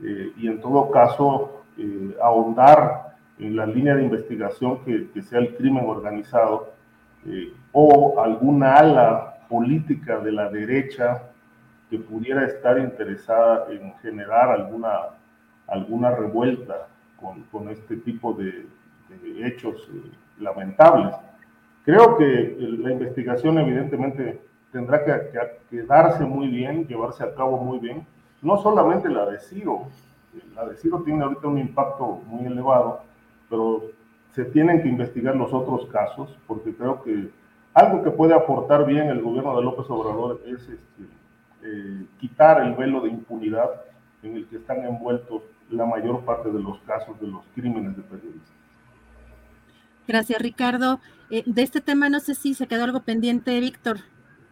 eh, 0.01 0.31
y 0.37 0.47
en 0.47 0.61
todo 0.61 0.89
caso 0.91 1.63
eh, 1.77 2.15
ahondar 2.23 3.17
en 3.37 3.55
la 3.55 3.65
línea 3.65 3.95
de 3.95 4.03
investigación 4.03 4.79
que, 4.85 5.09
que 5.13 5.21
sea 5.21 5.39
el 5.39 5.55
crimen 5.55 5.85
organizado 5.85 6.71
eh, 7.25 7.53
o 7.73 8.19
alguna 8.21 8.75
ala 8.75 9.38
política 9.49 10.19
de 10.19 10.31
la 10.31 10.49
derecha 10.49 11.23
que 11.89 11.97
pudiera 11.97 12.45
estar 12.45 12.77
interesada 12.77 13.65
en 13.71 13.93
generar 13.95 14.51
alguna, 14.51 14.99
alguna 15.67 16.11
revuelta 16.11 16.87
con, 17.19 17.43
con 17.51 17.69
este 17.69 17.97
tipo 17.97 18.33
de, 18.33 18.67
hechos 19.43 19.89
eh, 19.91 20.11
lamentables. 20.39 21.15
Creo 21.83 22.15
que 22.17 22.55
la 22.59 22.91
investigación 22.91 23.57
evidentemente 23.57 24.39
tendrá 24.71 25.03
que, 25.03 25.31
que, 25.69 25.83
darse 25.83 26.23
muy 26.23 26.47
bien, 26.47 26.85
llevarse 26.87 27.23
a 27.23 27.33
cabo 27.33 27.57
muy 27.57 27.79
bien, 27.79 28.05
no 28.43 28.57
solamente 28.57 29.09
la 29.09 29.25
de 29.25 29.39
Ciro, 29.39 29.87
la 30.55 30.65
de 30.65 30.75
Ciro 30.75 31.01
tiene 31.01 31.23
ahorita 31.23 31.47
un 31.47 31.57
impacto 31.57 32.21
muy 32.27 32.45
elevado, 32.45 33.01
pero 33.49 33.83
se 34.33 34.45
tienen 34.45 34.83
que 34.83 34.87
investigar 34.87 35.35
los 35.35 35.51
otros 35.51 35.87
casos, 35.87 36.37
porque 36.45 36.73
creo 36.75 37.01
que 37.01 37.29
algo 37.79 38.03
que 38.03 38.11
puede 38.11 38.33
aportar 38.33 38.85
bien 38.85 39.07
el 39.07 39.21
gobierno 39.21 39.55
de 39.55 39.63
López 39.63 39.85
Obrador 39.89 40.41
es 40.45 40.59
este, 40.61 41.03
eh, 41.63 42.05
quitar 42.19 42.61
el 42.61 42.73
velo 42.73 43.01
de 43.01 43.09
impunidad 43.09 43.69
en 44.21 44.35
el 44.35 44.47
que 44.47 44.57
están 44.57 44.83
envueltos 44.85 45.43
la 45.69 45.85
mayor 45.85 46.25
parte 46.25 46.51
de 46.51 46.59
los 46.59 46.79
casos 46.81 47.19
de 47.21 47.27
los 47.27 47.43
crímenes 47.55 47.95
de 47.95 48.03
periodistas. 48.03 48.53
Gracias, 50.07 50.41
Ricardo. 50.41 50.99
Eh, 51.29 51.43
de 51.45 51.61
este 51.61 51.79
tema 51.79 52.09
no 52.09 52.19
sé 52.19 52.35
si 52.35 52.53
se 52.53 52.67
quedó 52.67 52.83
algo 52.83 53.01
pendiente, 53.01 53.57
Víctor. 53.59 53.99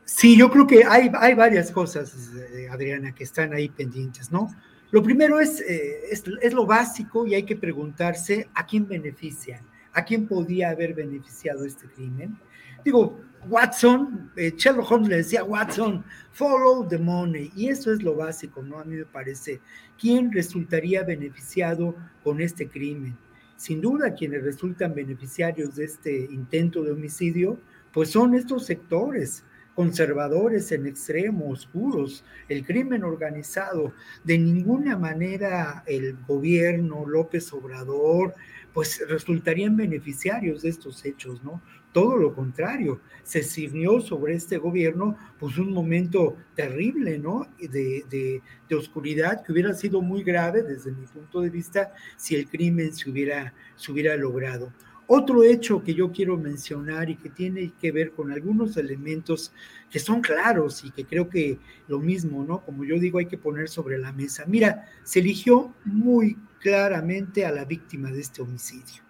Sí, 0.05 0.37
yo 0.37 0.49
creo 0.49 0.65
que 0.65 0.85
hay, 0.85 1.11
hay 1.19 1.33
varias 1.33 1.71
cosas, 1.71 2.31
eh, 2.33 2.69
Adriana, 2.71 3.13
que 3.13 3.25
están 3.25 3.51
ahí 3.53 3.67
pendientes, 3.67 4.31
¿no? 4.31 4.47
Lo 4.91 5.03
primero 5.03 5.39
es, 5.41 5.59
es, 5.59 6.23
es, 6.41 6.53
lo 6.53 6.65
básico 6.65 7.27
y 7.27 7.35
hay 7.35 7.43
que 7.43 7.57
preguntarse 7.57 8.47
a 8.53 8.65
quién 8.65 8.87
beneficia, 8.87 9.61
a 9.91 10.05
quién 10.05 10.27
podía 10.27 10.69
haber 10.69 10.93
beneficiado 10.93 11.65
este 11.65 11.87
crimen 11.87 12.37
digo, 12.83 13.19
Watson, 13.49 14.31
eh, 14.35 14.53
Sherlock 14.55 14.91
Holmes 14.91 15.09
le 15.09 15.17
decía 15.17 15.43
Watson, 15.43 16.03
follow 16.31 16.87
the 16.87 16.97
money, 16.97 17.51
y 17.55 17.69
eso 17.69 17.93
es 17.93 18.03
lo 18.03 18.15
básico, 18.15 18.61
¿no? 18.61 18.79
A 18.79 18.83
mí 18.83 18.95
me 18.95 19.05
parece. 19.05 19.61
¿Quién 19.99 20.31
resultaría 20.31 21.03
beneficiado 21.03 21.95
con 22.23 22.41
este 22.41 22.67
crimen? 22.67 23.17
Sin 23.55 23.81
duda, 23.81 24.13
quienes 24.13 24.43
resultan 24.43 24.93
beneficiarios 24.93 25.75
de 25.75 25.85
este 25.85 26.25
intento 26.31 26.83
de 26.83 26.91
homicidio, 26.91 27.57
pues 27.91 28.11
son 28.11 28.35
estos 28.35 28.65
sectores 28.65 29.43
conservadores 29.77 30.71
en 30.71 30.87
extremo, 30.87 31.51
oscuros, 31.51 32.23
el 32.49 32.65
crimen 32.65 33.03
organizado. 33.03 33.93
De 34.23 34.37
ninguna 34.39 34.97
manera 34.97 35.83
el 35.85 36.17
gobierno, 36.27 37.05
López 37.05 37.53
Obrador, 37.53 38.33
pues 38.77 39.03
resultarían 39.09 39.75
beneficiarios 39.75 40.61
de 40.61 40.69
estos 40.69 41.03
hechos, 41.03 41.43
¿no? 41.43 41.63
Todo 41.91 42.15
lo 42.15 42.35
contrario, 42.35 43.01
se 43.23 43.41
sirvió 43.41 43.99
sobre 44.01 44.35
este 44.35 44.59
gobierno 44.59 45.17
pues 45.39 45.57
un 45.57 45.73
momento 45.73 46.37
terrible, 46.53 47.17
¿no? 47.17 47.47
De, 47.57 48.05
de, 48.07 48.75
oscuridad 48.75 49.43
que 49.43 49.51
hubiera 49.51 49.73
sido 49.73 49.99
muy 50.03 50.21
grave 50.21 50.61
desde 50.61 50.91
mi 50.91 51.07
punto 51.07 51.41
de 51.41 51.49
vista 51.49 51.91
si 52.17 52.35
el 52.35 52.47
crimen 52.47 52.93
se 52.93 53.09
hubiera, 53.09 53.51
se 53.77 53.91
hubiera 53.91 54.15
logrado. 54.15 54.71
Otro 55.07 55.43
hecho 55.43 55.83
que 55.83 55.95
yo 55.95 56.11
quiero 56.11 56.37
mencionar 56.37 57.09
y 57.09 57.15
que 57.15 57.31
tiene 57.31 57.71
que 57.81 57.91
ver 57.91 58.11
con 58.11 58.31
algunos 58.31 58.77
elementos 58.77 59.51
que 59.89 59.97
son 59.97 60.21
claros 60.21 60.83
y 60.85 60.91
que 60.91 61.03
creo 61.03 61.29
que 61.29 61.57
lo 61.87 61.97
mismo, 61.97 62.45
¿no? 62.45 62.61
Como 62.61 62.85
yo 62.85 62.99
digo, 62.99 63.17
hay 63.17 63.25
que 63.25 63.39
poner 63.39 63.69
sobre 63.69 63.97
la 63.97 64.11
mesa. 64.11 64.43
Mira, 64.45 64.85
se 65.03 65.21
eligió 65.21 65.73
muy 65.83 66.37
claramente 66.59 67.45
a 67.45 67.51
la 67.51 67.65
víctima 67.65 68.11
de 68.11 68.21
este 68.21 68.41
homicidio 68.41 69.03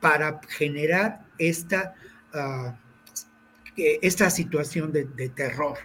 para 0.00 0.40
generar 0.48 1.26
esta, 1.38 1.94
uh, 2.34 2.72
esta 3.76 4.30
situación 4.30 4.92
de 4.92 5.28
terror 5.34 5.78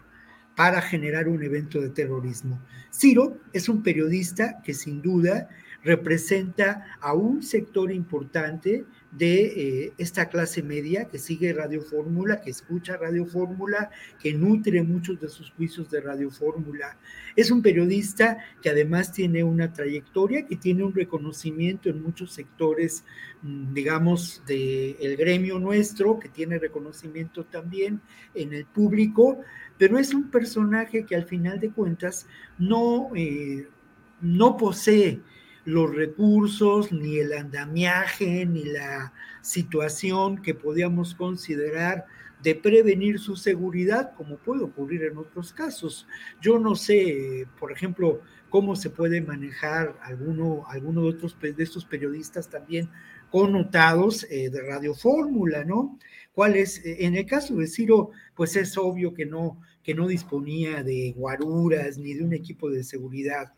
para 0.57 0.81
generar 0.81 1.27
un 1.27 1.43
evento 1.43 1.79
de 1.79 1.89
terrorismo. 1.89 2.59
Ciro 2.91 3.37
es 3.53 3.69
un 3.69 3.83
periodista 3.83 4.59
que 4.63 4.73
sin 4.73 5.03
duda 5.03 5.47
representa 5.83 6.97
a 6.99 7.13
un 7.13 7.43
sector 7.43 7.91
importante 7.91 8.83
de 9.17 9.45
eh, 9.45 9.93
esta 9.97 10.29
clase 10.29 10.61
media 10.61 11.05
que 11.05 11.17
sigue 11.17 11.53
Radio 11.53 11.81
Fórmula, 11.81 12.41
que 12.41 12.51
escucha 12.51 12.97
Radio 12.97 13.25
Fórmula, 13.25 13.89
que 14.21 14.33
nutre 14.33 14.83
muchos 14.83 15.19
de 15.19 15.29
sus 15.29 15.51
juicios 15.51 15.89
de 15.89 16.01
Radio 16.01 16.29
Fórmula. 16.29 16.97
Es 17.35 17.49
un 17.49 17.61
periodista 17.61 18.37
que 18.61 18.69
además 18.69 19.11
tiene 19.11 19.43
una 19.43 19.73
trayectoria, 19.73 20.45
que 20.45 20.55
tiene 20.55 20.83
un 20.83 20.93
reconocimiento 20.93 21.89
en 21.89 22.01
muchos 22.01 22.33
sectores, 22.33 23.03
mm, 23.41 23.73
digamos, 23.73 24.43
del 24.45 25.17
gremio 25.17 25.57
nuestro, 25.57 26.19
que 26.19 26.29
tiene 26.29 26.59
reconocimiento 26.59 27.45
también 27.45 28.01
en 28.35 28.53
el 28.53 28.65
público, 28.65 29.39
pero 29.77 29.97
es 29.97 30.13
un 30.13 30.29
personaje 30.29 31.05
que 31.05 31.15
al 31.15 31.25
final 31.25 31.59
de 31.59 31.71
cuentas 31.71 32.27
no, 32.57 33.09
eh, 33.15 33.67
no 34.21 34.57
posee 34.57 35.21
los 35.67 35.93
recursos, 35.93 36.93
ni 36.93 37.17
el 37.17 37.33
andamiaje, 37.33 38.45
ni 38.45 38.63
la 38.63 39.11
situación 39.41 40.41
que 40.41 40.55
podíamos 40.55 41.13
considerar 41.13 42.05
de 42.41 42.55
prevenir 42.55 43.19
su 43.19 43.35
seguridad, 43.35 44.13
como 44.15 44.37
puede 44.37 44.63
ocurrir 44.63 45.03
en 45.03 45.17
otros 45.17 45.51
casos. 45.51 46.07
Yo 46.41 46.57
no 46.57 46.75
sé, 46.75 47.47
por 47.59 47.73
ejemplo, 47.73 48.21
cómo 48.49 48.77
se 48.77 48.89
puede 48.89 49.19
manejar 49.19 49.99
alguno, 50.03 50.63
alguno 50.69 51.01
de, 51.01 51.09
otros, 51.09 51.37
de 51.41 51.61
estos 51.61 51.83
periodistas 51.83 52.49
también 52.49 52.89
connotados 53.29 54.25
eh, 54.29 54.49
de 54.49 54.61
Radio 54.61 54.93
Fórmula, 54.93 55.65
¿no? 55.65 55.99
¿Cuál 56.31 56.55
es? 56.55 56.79
Eh, 56.85 57.03
en 57.03 57.15
el 57.15 57.25
caso 57.25 57.57
de 57.57 57.67
Ciro, 57.67 58.11
pues 58.35 58.55
es 58.55 58.77
obvio 58.77 59.13
que 59.13 59.25
no, 59.25 59.59
que 59.83 59.93
no 59.93 60.07
disponía 60.07 60.81
de 60.81 61.13
guaruras 61.13 61.97
ni 61.97 62.13
de 62.13 62.23
un 62.23 62.31
equipo 62.31 62.69
de 62.69 62.85
seguridad 62.85 63.51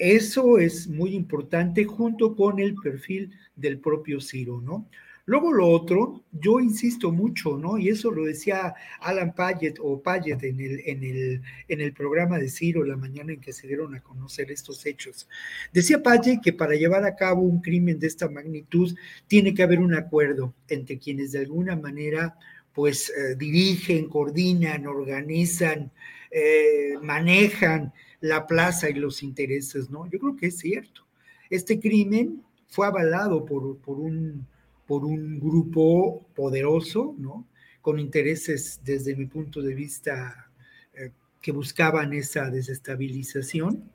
eso 0.00 0.58
es 0.58 0.88
muy 0.88 1.14
importante 1.14 1.84
junto 1.84 2.34
con 2.34 2.58
el 2.58 2.74
perfil 2.74 3.32
del 3.54 3.78
propio 3.78 4.18
Ciro, 4.18 4.62
¿no? 4.62 4.88
Luego 5.26 5.52
lo 5.52 5.68
otro, 5.68 6.24
yo 6.32 6.58
insisto 6.58 7.12
mucho, 7.12 7.58
¿no? 7.58 7.76
Y 7.76 7.90
eso 7.90 8.10
lo 8.10 8.24
decía 8.24 8.74
Alan 9.00 9.34
Payet 9.34 9.76
o 9.78 10.02
Payet 10.02 10.42
en 10.42 10.58
el, 10.58 10.80
en 10.86 11.04
el, 11.04 11.42
en 11.68 11.80
el 11.82 11.92
programa 11.92 12.38
de 12.38 12.48
Ciro 12.48 12.82
la 12.82 12.96
mañana 12.96 13.34
en 13.34 13.42
que 13.42 13.52
se 13.52 13.66
dieron 13.68 13.94
a 13.94 14.00
conocer 14.00 14.50
estos 14.50 14.86
hechos. 14.86 15.28
Decía 15.70 16.02
Payet 16.02 16.40
que 16.42 16.54
para 16.54 16.74
llevar 16.76 17.04
a 17.04 17.14
cabo 17.14 17.42
un 17.42 17.60
crimen 17.60 18.00
de 18.00 18.06
esta 18.06 18.30
magnitud 18.30 18.96
tiene 19.28 19.52
que 19.52 19.62
haber 19.62 19.80
un 19.80 19.94
acuerdo 19.94 20.54
entre 20.66 20.98
quienes 20.98 21.32
de 21.32 21.40
alguna 21.40 21.76
manera 21.76 22.36
pues 22.72 23.10
eh, 23.10 23.34
dirigen, 23.36 24.08
coordinan, 24.08 24.86
organizan, 24.86 25.92
eh, 26.30 26.94
manejan 27.02 27.92
la 28.20 28.46
plaza 28.46 28.90
y 28.90 28.94
los 28.94 29.22
intereses, 29.22 29.90
¿no? 29.90 30.06
Yo 30.10 30.18
creo 30.18 30.36
que 30.36 30.46
es 30.46 30.58
cierto. 30.58 31.06
Este 31.48 31.80
crimen 31.80 32.42
fue 32.68 32.86
avalado 32.86 33.44
por, 33.44 33.78
por, 33.78 33.98
un, 33.98 34.46
por 34.86 35.04
un 35.04 35.40
grupo 35.40 36.26
poderoso, 36.34 37.14
¿no? 37.18 37.46
Con 37.80 37.98
intereses, 37.98 38.80
desde 38.84 39.16
mi 39.16 39.26
punto 39.26 39.62
de 39.62 39.74
vista, 39.74 40.50
eh, 40.94 41.10
que 41.40 41.52
buscaban 41.52 42.12
esa 42.12 42.50
desestabilización. 42.50 43.90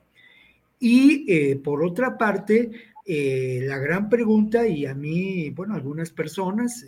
Y 0.78 1.24
eh, 1.32 1.56
por 1.56 1.84
otra 1.84 2.18
parte, 2.18 2.70
eh, 3.06 3.60
la 3.62 3.78
gran 3.78 4.08
pregunta, 4.08 4.66
y 4.66 4.84
a 4.84 4.94
mí, 4.94 5.50
bueno, 5.50 5.74
algunas 5.74 6.10
personas 6.10 6.84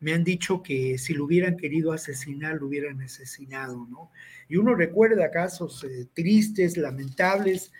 me 0.00 0.12
han 0.12 0.24
dicho 0.24 0.62
que 0.62 0.98
si 0.98 1.14
lo 1.14 1.24
hubieran 1.24 1.56
querido 1.56 1.92
asesinar, 1.92 2.56
lo 2.56 2.66
hubieran 2.66 3.00
asesinado, 3.00 3.86
¿no? 3.88 4.10
Y 4.48 4.56
uno 4.56 4.74
recuerda 4.74 5.30
casos 5.30 5.84
eh, 5.84 6.06
tristes, 6.12 6.76
lamentables, 6.76 7.72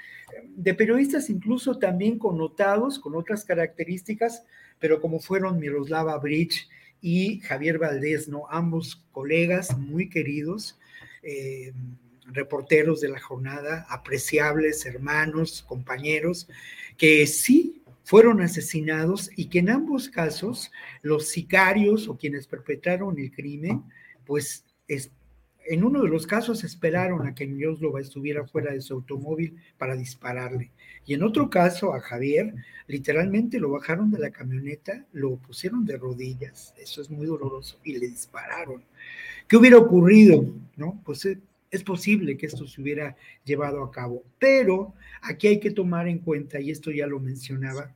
de 0.57 0.75
periodistas 0.75 1.31
incluso 1.31 1.79
también 1.79 2.19
connotados, 2.19 2.99
con 2.99 3.15
otras 3.15 3.45
características, 3.45 4.45
pero 4.79 5.01
como 5.01 5.21
fueron 5.21 5.59
Miroslava 5.59 6.19
Bridge 6.19 6.69
y 7.01 7.41
Javier 7.41 7.79
Valdés, 7.79 8.29
¿no? 8.29 8.47
Ambos 8.51 9.05
colegas 9.13 9.77
muy 9.79 10.09
queridos, 10.09 10.79
eh, 11.23 11.73
reporteros 12.27 13.01
de 13.01 13.09
la 13.09 13.21
jornada, 13.21 13.87
apreciables, 13.89 14.85
hermanos, 14.87 15.65
compañeros, 15.69 16.49
que 16.97 17.27
sí 17.27 17.83
fueron 18.07 18.41
asesinados 18.41 19.33
y 19.35 19.49
que 19.49 19.59
en 19.59 19.69
ambos 19.69 20.09
casos 20.09 20.71
los 21.03 21.27
sicarios 21.27 22.07
o 22.07 22.17
quienes 22.17 22.47
perpetraron 22.47 23.19
el 23.19 23.33
crimen, 23.33 23.83
pues 24.25 24.65
en 24.87 25.83
uno 25.83 26.03
de 26.03 26.09
los 26.09 26.25
casos 26.25 26.63
esperaron 26.63 27.27
a 27.27 27.35
que 27.35 27.49
Miroslova 27.49 28.01
estuviera 28.01 28.47
fuera 28.47 28.73
de 28.73 28.81
su 28.81 28.95
automóvil 28.95 29.57
para 29.77 29.97
dispararle. 29.97 30.71
Y 31.05 31.15
en 31.15 31.25
otro 31.25 31.51
caso, 31.51 31.95
a 31.95 32.01
Javier, 32.01 32.55
literalmente 32.87 33.59
lo 33.59 33.71
bajaron 33.71 34.13
de 34.13 34.21
la 34.21 34.31
camioneta, 34.31 35.05
lo 35.13 35.39
pusieron 35.39 35.85
de 35.85 35.97
rodillas, 35.97 36.75
eso 36.79 37.03
es 37.03 37.11
muy 37.11 37.27
doloroso, 37.27 37.81
y 37.83 37.99
le 37.99 38.07
dispararon. 38.07 38.85
¿Qué 39.49 39.57
hubiera 39.57 39.79
ocurrido? 39.79 40.55
¿No? 40.77 41.03
Pues 41.05 41.25
eh, 41.25 41.41
es 41.71 41.83
posible 41.83 42.37
que 42.37 42.47
esto 42.47 42.67
se 42.67 42.81
hubiera 42.81 43.17
llevado 43.45 43.83
a 43.83 43.91
cabo, 43.91 44.25
pero 44.39 44.95
aquí 45.23 45.49
hay 45.49 45.61
que 45.61 45.71
tomar 45.71 46.09
en 46.09 46.19
cuenta, 46.19 46.61
y 46.61 46.71
esto 46.71 46.91
ya 46.91 47.07
lo 47.07 47.21
mencionaba, 47.21 47.95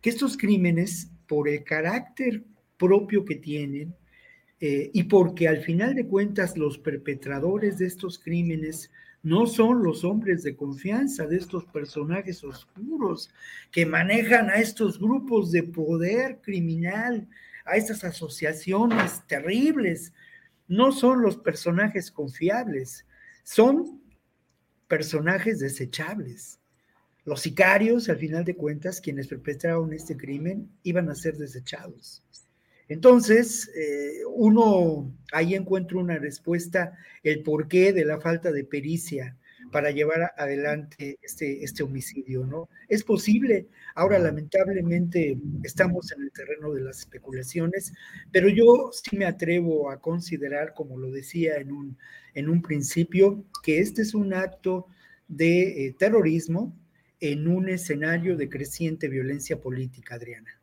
que 0.00 0.10
estos 0.10 0.36
crímenes, 0.36 1.10
por 1.26 1.48
el 1.48 1.64
carácter 1.64 2.44
propio 2.76 3.24
que 3.24 3.36
tienen, 3.36 3.94
eh, 4.60 4.90
y 4.92 5.04
porque 5.04 5.48
al 5.48 5.58
final 5.58 5.94
de 5.94 6.06
cuentas 6.06 6.56
los 6.56 6.78
perpetradores 6.78 7.78
de 7.78 7.86
estos 7.86 8.18
crímenes 8.18 8.90
no 9.22 9.46
son 9.46 9.82
los 9.82 10.04
hombres 10.04 10.44
de 10.44 10.56
confianza 10.56 11.26
de 11.26 11.36
estos 11.36 11.64
personajes 11.66 12.44
oscuros 12.44 13.28
que 13.72 13.84
manejan 13.84 14.48
a 14.48 14.54
estos 14.54 15.00
grupos 15.00 15.50
de 15.50 15.64
poder 15.64 16.38
criminal, 16.42 17.28
a 17.64 17.76
estas 17.76 18.04
asociaciones 18.04 19.26
terribles, 19.26 20.12
no 20.68 20.92
son 20.92 21.22
los 21.22 21.36
personajes 21.36 22.10
confiables, 22.10 23.04
son 23.42 24.00
personajes 24.88 25.58
desechables. 25.58 26.58
Los 27.24 27.40
sicarios, 27.40 28.08
al 28.08 28.18
final 28.18 28.44
de 28.44 28.54
cuentas, 28.54 29.00
quienes 29.00 29.26
perpetraron 29.26 29.92
este 29.92 30.16
crimen, 30.16 30.70
iban 30.84 31.10
a 31.10 31.14
ser 31.14 31.36
desechados. 31.36 32.22
Entonces, 32.88 33.68
eh, 33.76 34.20
uno 34.32 35.12
ahí 35.32 35.54
encuentra 35.54 35.98
una 35.98 36.18
respuesta, 36.18 36.96
el 37.24 37.42
porqué 37.42 37.92
de 37.92 38.04
la 38.04 38.20
falta 38.20 38.52
de 38.52 38.64
pericia 38.64 39.36
para 39.70 39.90
llevar 39.90 40.32
adelante 40.36 41.18
este, 41.22 41.64
este 41.64 41.82
homicidio, 41.82 42.46
¿no? 42.46 42.68
Es 42.88 43.04
posible. 43.04 43.66
Ahora, 43.94 44.18
lamentablemente, 44.18 45.38
estamos 45.62 46.12
en 46.12 46.22
el 46.22 46.32
terreno 46.32 46.72
de 46.72 46.82
las 46.82 47.00
especulaciones, 47.00 47.92
pero 48.30 48.48
yo 48.48 48.90
sí 48.92 49.16
me 49.16 49.26
atrevo 49.26 49.90
a 49.90 50.00
considerar, 50.00 50.74
como 50.74 50.98
lo 50.98 51.10
decía 51.10 51.56
en 51.56 51.72
un, 51.72 51.98
en 52.34 52.48
un 52.48 52.62
principio, 52.62 53.44
que 53.62 53.80
este 53.80 54.02
es 54.02 54.14
un 54.14 54.34
acto 54.34 54.86
de 55.28 55.86
eh, 55.86 55.96
terrorismo 55.98 56.76
en 57.20 57.48
un 57.48 57.68
escenario 57.68 58.36
de 58.36 58.48
creciente 58.48 59.08
violencia 59.08 59.60
política, 59.60 60.16
Adriana. 60.16 60.60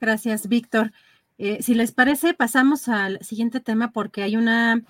Gracias, 0.00 0.48
Víctor. 0.48 0.92
Eh, 1.42 1.62
si 1.62 1.74
les 1.74 1.92
parece, 1.92 2.34
pasamos 2.34 2.88
al 2.88 3.18
siguiente 3.22 3.60
tema 3.60 3.92
porque 3.92 4.22
hay 4.22 4.36
una, 4.36 4.82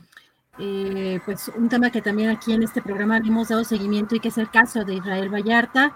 eh, 0.59 1.21
pues 1.25 1.51
un 1.57 1.69
tema 1.69 1.91
que 1.91 2.03
también 2.03 2.31
aquí 2.31 2.53
en 2.53 2.63
este 2.63 2.83
programa 2.83 3.19
hemos 3.19 3.49
dado 3.49 3.65
seguimiento 3.65 4.15
y 4.15 4.21
que 4.21 4.29
es 4.29 4.39
el 4.39 4.51
caso 4.51 4.85
de 4.85 4.95
Israel 4.95 5.33
Vallarta. 5.33 5.93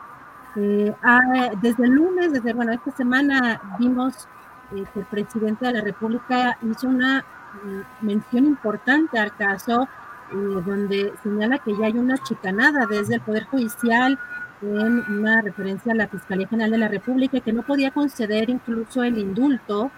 Eh, 0.57 0.95
ah, 1.03 1.51
desde 1.61 1.85
el 1.85 1.91
lunes, 1.91 2.33
desde, 2.33 2.53
bueno, 2.53 2.73
esta 2.73 2.91
semana 2.93 3.61
vimos 3.79 4.29
que 4.71 5.01
el 5.01 5.07
presidente 5.07 5.67
de 5.67 5.73
la 5.73 5.81
República 5.83 6.57
hizo 6.63 6.89
una 6.89 7.25
mm, 7.63 8.07
mención 8.07 8.47
importante 8.47 9.19
al 9.19 9.37
caso, 9.37 9.89
donde 10.33 11.13
señala 11.23 11.59
que 11.59 11.77
ya 11.77 11.87
hay 11.87 11.99
una 11.99 12.17
chicanada 12.19 12.87
desde 12.87 13.17
el 13.17 13.21
Poder 13.21 13.45
Judicial 13.45 14.19
en 14.63 15.05
una 15.19 15.43
referencia 15.43 15.93
a 15.93 15.97
la 15.97 16.09
Fiscalía 16.09 16.49
General 16.49 16.71
de 16.71 16.79
la 16.79 16.89
República 16.89 17.41
que 17.41 17.53
no 17.53 17.63
podía 17.63 17.91
conceder 17.91 18.51
incluso 18.51 19.03
el 19.03 19.19
indulto 19.19 19.91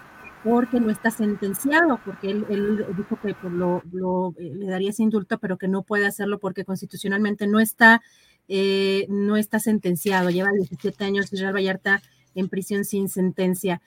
porque 0.47 0.79
no 0.79 0.89
está 0.89 1.11
sentenciado, 1.11 1.99
porque 2.05 2.29
él, 2.31 2.85
dijo 2.95 3.19
que 3.21 3.33
pues, 3.33 3.53
lo, 3.53 3.83
eh, 4.37 4.51
le 4.55 4.67
daría 4.67 4.91
ese 4.91 5.03
indulto, 5.03 5.37
pero 5.39 5.57
que 5.57 5.67
no 5.67 5.83
puede 5.83 6.05
hacerlo 6.05 6.39
porque 6.39 6.63
constitucionalmente 6.63 7.47
no 7.47 7.59
está, 7.59 8.01
eh, 8.47 9.05
no 9.09 9.35
está 9.35 9.59
sentenciado. 9.59 10.29
Lleva 10.29 10.49
17 10.51 11.03
años 11.03 11.33
Israel 11.33 11.55
Vallarta 11.55 12.01
en 12.35 12.49
prisión 12.49 12.85
sin 12.85 13.09
sentencia. 13.09 13.81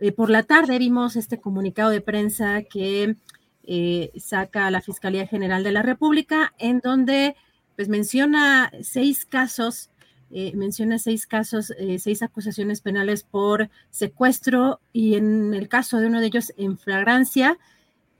eh, 0.00 0.12
por 0.12 0.30
la 0.30 0.42
tarde 0.42 0.78
vimos 0.78 1.16
este 1.16 1.38
comunicado 1.38 1.90
de 1.90 2.00
prensa 2.00 2.62
que 2.62 3.16
eh, 3.64 4.10
saca 4.18 4.70
la 4.70 4.80
Fiscalía 4.80 5.26
General 5.26 5.62
de 5.62 5.72
la 5.72 5.82
República, 5.82 6.54
en 6.58 6.80
donde 6.80 7.36
pues 7.76 7.88
menciona 7.88 8.72
seis 8.82 9.24
casos, 9.24 9.89
eh, 10.30 10.52
menciona 10.54 10.98
seis 10.98 11.26
casos, 11.26 11.72
seis 11.98 12.22
acusaciones 12.22 12.80
penales 12.80 13.24
por 13.24 13.70
secuestro 13.90 14.80
y 14.92 15.16
en 15.16 15.54
el 15.54 15.68
caso 15.68 15.98
de 15.98 16.06
uno 16.06 16.20
de 16.20 16.26
ellos 16.26 16.52
en 16.56 16.78
flagrancia, 16.78 17.58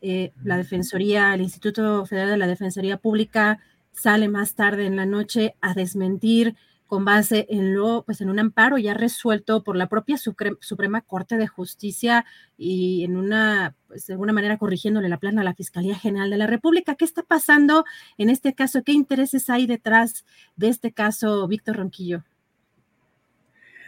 la 0.03 0.57
Defensoría, 0.57 1.35
el 1.35 1.43
Instituto 1.43 2.07
Federal 2.07 2.31
de 2.31 2.37
la 2.39 2.47
Defensoría 2.47 2.97
Pública 2.97 3.61
sale 3.93 4.29
más 4.29 4.55
tarde 4.55 4.87
en 4.87 4.97
la 4.97 5.07
noche 5.07 5.55
a 5.61 5.75
desmentir 5.75 6.57
con 6.91 7.05
base 7.05 7.47
en 7.51 7.73
lo, 7.73 8.03
pues 8.05 8.21
en 8.21 8.31
un 8.31 8.41
amparo 8.41 8.77
ya 8.77 8.95
resuelto 8.95 9.63
por 9.63 9.77
la 9.77 9.89
propia 9.89 10.17
Suprema 10.19 11.03
Corte 11.03 11.37
de 11.37 11.47
Justicia 11.47 12.25
y 12.59 13.05
en 13.05 13.17
una, 13.17 13.77
pues 13.87 14.09
de 14.09 14.15
alguna 14.15 14.33
manera 14.33 14.59
corrigiéndole 14.59 15.09
la 15.09 15.21
plana 15.21 15.43
a 15.43 15.45
la 15.45 15.55
Fiscalía 15.55 15.95
General 15.95 16.29
de 16.31 16.37
la 16.37 16.49
República. 16.49 16.97
¿Qué 16.97 17.05
está 17.05 17.23
pasando 17.23 17.85
en 18.19 18.29
este 18.29 18.57
caso? 18.57 18.83
¿Qué 18.83 18.91
intereses 18.91 19.49
hay 19.51 19.69
detrás 19.69 20.25
de 20.57 20.67
este 20.67 20.91
caso, 20.91 21.47
Víctor 21.47 21.77
Ronquillo? 21.77 22.25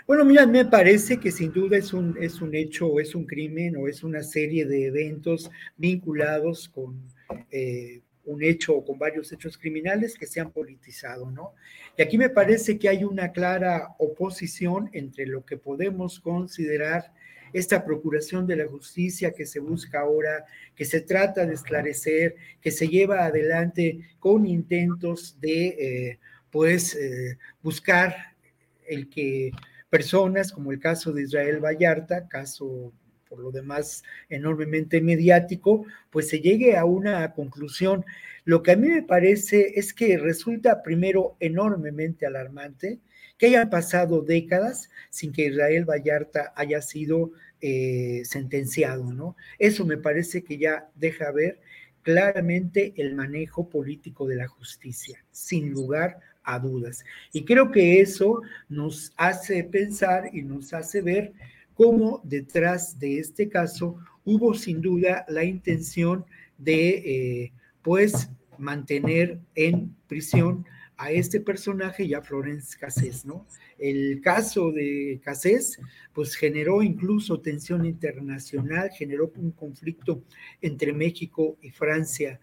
Bueno, 0.06 0.24
mira, 0.24 0.46
me 0.46 0.64
parece 0.64 1.18
que 1.18 1.32
sin 1.32 1.52
duda 1.52 1.78
es 1.78 1.92
un, 1.92 2.16
hecho 2.52 2.86
o 2.86 3.00
es 3.00 3.16
un 3.16 3.26
crimen 3.26 3.74
o 3.78 3.88
es 3.88 4.04
una 4.04 4.22
serie 4.22 4.64
de 4.64 4.86
eventos 4.86 5.50
vinculados 5.76 6.68
con 6.68 7.02
eh, 7.50 8.00
un 8.24 8.42
hecho 8.42 8.76
o 8.76 8.84
con 8.84 8.98
varios 8.98 9.32
hechos 9.32 9.58
criminales 9.58 10.16
que 10.16 10.26
se 10.26 10.40
han 10.40 10.50
politizado, 10.50 11.30
¿no? 11.30 11.54
Y 11.96 12.02
aquí 12.02 12.18
me 12.18 12.30
parece 12.30 12.78
que 12.78 12.88
hay 12.88 13.04
una 13.04 13.32
clara 13.32 13.94
oposición 13.98 14.90
entre 14.92 15.26
lo 15.26 15.44
que 15.44 15.56
podemos 15.56 16.20
considerar 16.20 17.12
esta 17.52 17.84
procuración 17.84 18.46
de 18.46 18.56
la 18.56 18.66
justicia 18.66 19.32
que 19.32 19.46
se 19.46 19.60
busca 19.60 20.00
ahora, 20.00 20.44
que 20.74 20.84
se 20.84 21.00
trata 21.00 21.44
de 21.44 21.54
esclarecer, 21.54 22.36
que 22.60 22.70
se 22.70 22.88
lleva 22.88 23.26
adelante 23.26 23.98
con 24.18 24.46
intentos 24.46 25.38
de, 25.40 25.66
eh, 25.66 26.18
pues, 26.50 26.94
eh, 26.94 27.38
buscar 27.62 28.14
el 28.86 29.08
que 29.08 29.50
personas, 29.90 30.52
como 30.52 30.72
el 30.72 30.78
caso 30.78 31.12
de 31.12 31.22
Israel 31.22 31.60
Vallarta, 31.60 32.26
caso 32.28 32.92
por 33.32 33.40
lo 33.40 33.50
demás 33.50 34.04
enormemente 34.28 35.00
mediático, 35.00 35.86
pues 36.10 36.28
se 36.28 36.40
llegue 36.40 36.76
a 36.76 36.84
una 36.84 37.32
conclusión. 37.32 38.04
Lo 38.44 38.62
que 38.62 38.72
a 38.72 38.76
mí 38.76 38.88
me 38.88 39.02
parece 39.02 39.72
es 39.76 39.94
que 39.94 40.18
resulta 40.18 40.82
primero 40.82 41.34
enormemente 41.40 42.26
alarmante 42.26 42.98
que 43.38 43.46
hayan 43.46 43.70
pasado 43.70 44.20
décadas 44.20 44.90
sin 45.08 45.32
que 45.32 45.46
Israel 45.46 45.86
Vallarta 45.86 46.52
haya 46.56 46.82
sido 46.82 47.32
eh, 47.62 48.20
sentenciado, 48.26 49.14
¿no? 49.14 49.34
Eso 49.58 49.86
me 49.86 49.96
parece 49.96 50.44
que 50.44 50.58
ya 50.58 50.90
deja 50.94 51.32
ver 51.32 51.58
claramente 52.02 52.92
el 52.98 53.14
manejo 53.14 53.70
político 53.70 54.26
de 54.26 54.36
la 54.36 54.46
justicia, 54.46 55.24
sin 55.30 55.70
lugar 55.70 56.18
a 56.44 56.58
dudas. 56.58 57.02
Y 57.32 57.46
creo 57.46 57.70
que 57.70 58.02
eso 58.02 58.42
nos 58.68 59.14
hace 59.16 59.64
pensar 59.64 60.28
y 60.34 60.42
nos 60.42 60.74
hace 60.74 61.00
ver 61.00 61.32
cómo 61.82 62.20
detrás 62.22 62.96
de 63.00 63.18
este 63.18 63.48
caso 63.48 63.96
hubo 64.24 64.54
sin 64.54 64.80
duda 64.80 65.24
la 65.26 65.42
intención 65.42 66.24
de, 66.56 66.88
eh, 66.90 67.52
pues, 67.82 68.30
mantener 68.56 69.40
en 69.56 69.92
prisión 70.06 70.64
a 70.96 71.10
este 71.10 71.40
personaje 71.40 72.04
y 72.04 72.14
a 72.14 72.22
Florence 72.22 72.78
Cassés, 72.78 73.24
¿no? 73.24 73.48
El 73.78 74.20
caso 74.20 74.70
de 74.70 75.20
Cassés, 75.24 75.80
pues 76.12 76.36
generó 76.36 76.84
incluso 76.84 77.40
tensión 77.40 77.84
internacional, 77.84 78.90
generó 78.90 79.32
un 79.34 79.50
conflicto 79.50 80.22
entre 80.60 80.92
México 80.92 81.56
y 81.62 81.70
Francia. 81.70 82.38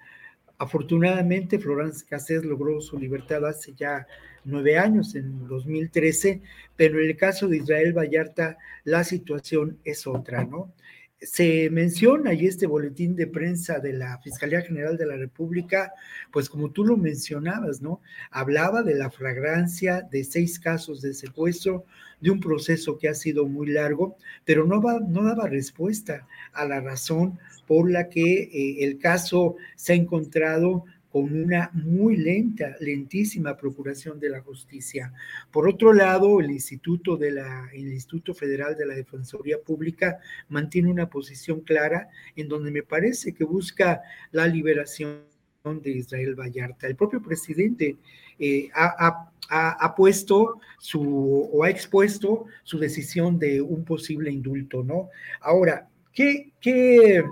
Afortunadamente, 0.57 1.59
Florence 1.59 2.05
Cassés 2.05 2.43
logró 2.43 2.81
su 2.81 2.99
libertad 2.99 3.47
hace 3.47 3.73
ya 3.73 4.05
nueve 4.45 4.77
años, 4.77 5.15
en 5.15 5.47
2013, 5.47 6.41
pero 6.75 6.99
en 6.99 7.09
el 7.09 7.17
caso 7.17 7.47
de 7.47 7.57
Israel 7.57 7.93
Vallarta 7.93 8.57
la 8.83 9.03
situación 9.03 9.77
es 9.83 10.07
otra, 10.07 10.43
¿no? 10.43 10.73
Se 11.21 11.69
menciona 11.69 12.33
y 12.33 12.45
este 12.45 12.65
boletín 12.65 13.15
de 13.15 13.27
prensa 13.27 13.79
de 13.79 13.91
la 13.91 14.19
Fiscalía 14.19 14.61
General 14.61 14.97
de 14.97 15.05
la 15.05 15.17
República, 15.17 15.91
pues 16.31 16.49
como 16.49 16.71
tú 16.71 16.85
lo 16.85 16.95
mencionabas, 16.95 17.81
¿no? 17.81 18.01
Hablaba 18.31 18.83
de 18.83 18.95
la 18.95 19.11
fragrancia 19.11 20.01
de 20.09 20.23
seis 20.23 20.59
casos 20.59 21.01
de 21.01 21.13
secuestro, 21.13 21.85
de 22.21 22.31
un 22.31 22.39
proceso 22.39 22.97
que 22.97 23.09
ha 23.09 23.13
sido 23.13 23.45
muy 23.45 23.67
largo, 23.67 24.15
pero 24.45 24.65
no, 24.65 24.81
va, 24.81 24.99
no 24.99 25.23
daba 25.23 25.47
respuesta 25.47 26.27
a 26.53 26.65
la 26.65 26.79
razón 26.79 27.37
por 27.67 27.89
la 27.89 28.09
que 28.09 28.43
eh, 28.43 28.83
el 28.85 28.97
caso 28.97 29.55
se 29.75 29.93
ha 29.93 29.95
encontrado 29.95 30.85
con 31.11 31.33
una 31.33 31.71
muy 31.73 32.17
lenta, 32.17 32.75
lentísima 32.79 33.57
procuración 33.57 34.19
de 34.19 34.29
la 34.29 34.41
justicia. 34.41 35.11
Por 35.51 35.67
otro 35.67 35.93
lado, 35.93 36.39
el 36.39 36.51
Instituto, 36.51 37.17
de 37.17 37.31
la, 37.31 37.69
el 37.73 37.91
Instituto 37.91 38.33
Federal 38.33 38.75
de 38.75 38.85
la 38.85 38.95
Defensoría 38.95 39.57
Pública 39.59 40.19
mantiene 40.49 40.89
una 40.89 41.09
posición 41.09 41.61
clara 41.61 42.09
en 42.35 42.47
donde 42.47 42.71
me 42.71 42.83
parece 42.83 43.33
que 43.33 43.43
busca 43.43 44.01
la 44.31 44.47
liberación 44.47 45.23
de 45.63 45.91
Israel 45.91 46.35
Vallarta. 46.35 46.87
El 46.87 46.95
propio 46.95 47.21
presidente 47.21 47.97
eh, 48.37 48.69
ha, 48.73 49.29
ha, 49.49 49.95
puesto 49.95 50.59
su 50.77 51.49
o 51.51 51.63
ha 51.63 51.69
expuesto 51.69 52.45
su 52.63 52.79
decisión 52.79 53.37
de 53.39 53.61
un 53.61 53.83
posible 53.83 54.31
indulto, 54.31 54.83
¿no? 54.83 55.09
Ahora, 55.41 55.89
¿qué, 56.13 56.53
qué, 56.61 57.23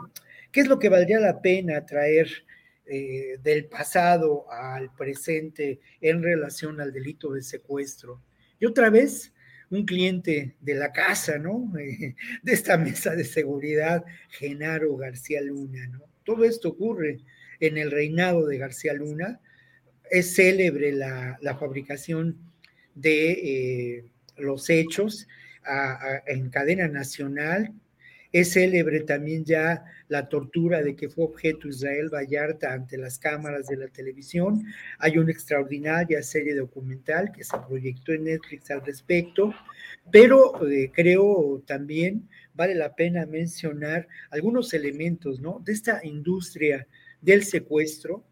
qué 0.51 0.61
es 0.61 0.67
lo 0.67 0.77
que 0.77 0.89
valdría 0.89 1.19
la 1.19 1.41
pena 1.41 1.85
traer? 1.85 2.27
Eh, 2.89 3.37
del 3.43 3.65
pasado 3.65 4.49
al 4.49 4.95
presente 4.95 5.81
en 5.99 6.23
relación 6.23 6.79
al 6.79 6.93
delito 6.93 7.33
de 7.33 7.41
secuestro. 7.41 8.21
Y 8.61 8.65
otra 8.65 8.89
vez, 8.89 9.33
un 9.69 9.85
cliente 9.85 10.55
de 10.61 10.75
la 10.75 10.93
casa, 10.93 11.37
¿no? 11.37 11.69
de 11.73 12.53
esta 12.53 12.77
mesa 12.77 13.13
de 13.13 13.25
seguridad, 13.25 14.05
Genaro 14.29 14.95
García 14.95 15.41
Luna, 15.41 15.85
¿no? 15.87 15.99
Todo 16.23 16.45
esto 16.45 16.69
ocurre 16.69 17.19
en 17.59 17.77
el 17.77 17.91
reinado 17.91 18.47
de 18.47 18.57
García 18.57 18.93
Luna. 18.93 19.41
Es 20.09 20.35
célebre 20.35 20.93
la, 20.93 21.37
fabricación 21.59 22.37
de 22.95 23.31
eh, 23.31 24.05
los 24.37 24.69
hechos 24.69 25.27
en 26.25 26.49
cadena 26.49 26.87
nacional 26.87 27.73
es 28.39 28.53
célebre 28.53 29.01
también 29.01 29.45
ya 29.45 29.85
la 30.09 30.29
tortura 30.29 30.83
de 30.83 30.95
que 30.95 31.09
fue 31.09 31.25
objeto 31.25 31.67
Israel 31.67 32.09
Vallarta 32.13 32.73
ante 32.73 32.97
las 32.97 33.17
cámaras 33.17 33.67
de 33.67 33.77
la 33.77 33.87
televisión. 33.87 34.65
Hay 34.99 35.17
una 35.17 35.31
extraordinaria 35.31 36.21
serie 36.21 36.55
documental 36.55 37.31
que 37.31 37.43
se 37.43 37.57
proyectó 37.67 38.13
en 38.13 38.25
Netflix 38.25 38.69
al 38.69 38.85
respecto, 38.85 39.53
pero 40.11 40.67
eh, 40.67 40.91
creo 40.93 41.63
también 41.65 42.27
vale 42.53 42.75
la 42.75 42.95
pena 42.95 43.25
mencionar 43.25 44.07
algunos 44.29 44.73
elementos 44.73 45.39
¿no? 45.39 45.61
de 45.63 45.73
esta 45.73 46.01
industria 46.03 46.87
del 47.21 47.43
secuestro, 47.43 48.23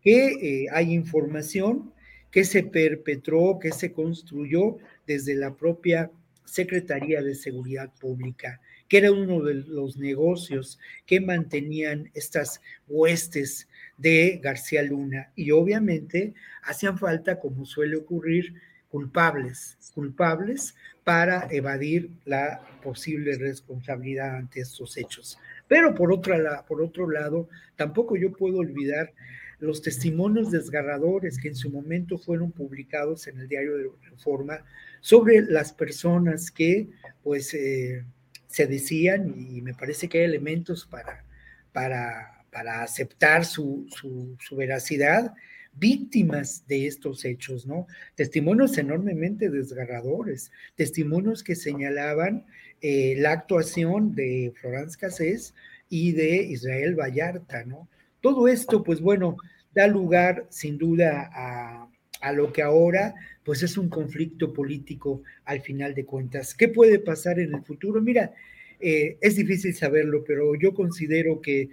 que 0.00 0.26
eh, 0.26 0.66
hay 0.72 0.92
información 0.92 1.92
que 2.30 2.44
se 2.44 2.62
perpetró, 2.62 3.58
que 3.60 3.72
se 3.72 3.92
construyó 3.92 4.78
desde 5.06 5.34
la 5.34 5.54
propia 5.54 6.10
Secretaría 6.44 7.22
de 7.22 7.34
Seguridad 7.34 7.92
Pública 8.00 8.60
que 8.92 8.98
era 8.98 9.10
uno 9.10 9.40
de 9.40 9.54
los 9.54 9.96
negocios 9.96 10.78
que 11.06 11.18
mantenían 11.18 12.10
estas 12.12 12.60
huestes 12.86 13.66
de 13.96 14.38
García 14.44 14.82
Luna. 14.82 15.32
Y 15.34 15.50
obviamente 15.50 16.34
hacían 16.62 16.98
falta, 16.98 17.40
como 17.40 17.64
suele 17.64 17.96
ocurrir, 17.96 18.60
culpables, 18.90 19.78
culpables 19.94 20.74
para 21.04 21.48
evadir 21.50 22.10
la 22.26 22.60
posible 22.82 23.38
responsabilidad 23.38 24.36
ante 24.36 24.60
estos 24.60 24.98
hechos. 24.98 25.38
Pero 25.66 25.94
por, 25.94 26.12
otra, 26.12 26.62
por 26.68 26.82
otro 26.82 27.08
lado, 27.08 27.48
tampoco 27.76 28.14
yo 28.18 28.30
puedo 28.32 28.58
olvidar 28.58 29.14
los 29.58 29.80
testimonios 29.80 30.50
desgarradores 30.50 31.38
que 31.38 31.48
en 31.48 31.56
su 31.56 31.70
momento 31.70 32.18
fueron 32.18 32.52
publicados 32.52 33.26
en 33.26 33.38
el 33.40 33.48
diario 33.48 33.74
de 33.78 33.88
Reforma 34.10 34.66
sobre 35.00 35.40
las 35.40 35.72
personas 35.72 36.50
que, 36.50 36.90
pues, 37.22 37.54
eh, 37.54 38.04
se 38.52 38.66
decían 38.66 39.34
y 39.34 39.62
me 39.62 39.72
parece 39.72 40.08
que 40.08 40.18
hay 40.18 40.24
elementos 40.24 40.84
para, 40.84 41.24
para, 41.72 42.44
para 42.50 42.82
aceptar 42.82 43.46
su, 43.46 43.86
su, 43.90 44.56
veracidad, 44.56 45.32
víctimas 45.72 46.66
de 46.68 46.86
estos 46.86 47.24
hechos, 47.24 47.66
¿no? 47.66 47.86
Testimonios 48.14 48.76
enormemente 48.76 49.48
desgarradores, 49.48 50.52
testimonios 50.76 51.42
que 51.42 51.54
señalaban 51.54 52.44
eh, 52.82 53.14
la 53.16 53.32
actuación 53.32 54.14
de 54.14 54.52
Florence 54.60 54.98
Cassés 54.98 55.54
y 55.88 56.12
de 56.12 56.42
Israel 56.42 56.94
Vallarta, 56.94 57.64
¿no? 57.64 57.88
Todo 58.20 58.48
esto, 58.48 58.82
pues 58.82 59.00
bueno, 59.00 59.38
da 59.74 59.86
lugar 59.86 60.46
sin 60.50 60.76
duda 60.76 61.30
a, 61.32 61.88
a 62.22 62.32
lo 62.32 62.52
que 62.52 62.62
ahora 62.62 63.14
pues 63.44 63.62
es 63.62 63.76
un 63.76 63.88
conflicto 63.88 64.52
político 64.52 65.22
al 65.44 65.60
final 65.60 65.94
de 65.94 66.04
cuentas. 66.04 66.54
¿Qué 66.54 66.68
puede 66.68 66.98
pasar 67.00 67.40
en 67.40 67.54
el 67.54 67.62
futuro? 67.62 68.00
Mira, 68.00 68.32
eh, 68.80 69.16
es 69.20 69.36
difícil 69.36 69.74
saberlo, 69.74 70.24
pero 70.24 70.54
yo 70.54 70.72
considero 70.72 71.40
que, 71.40 71.68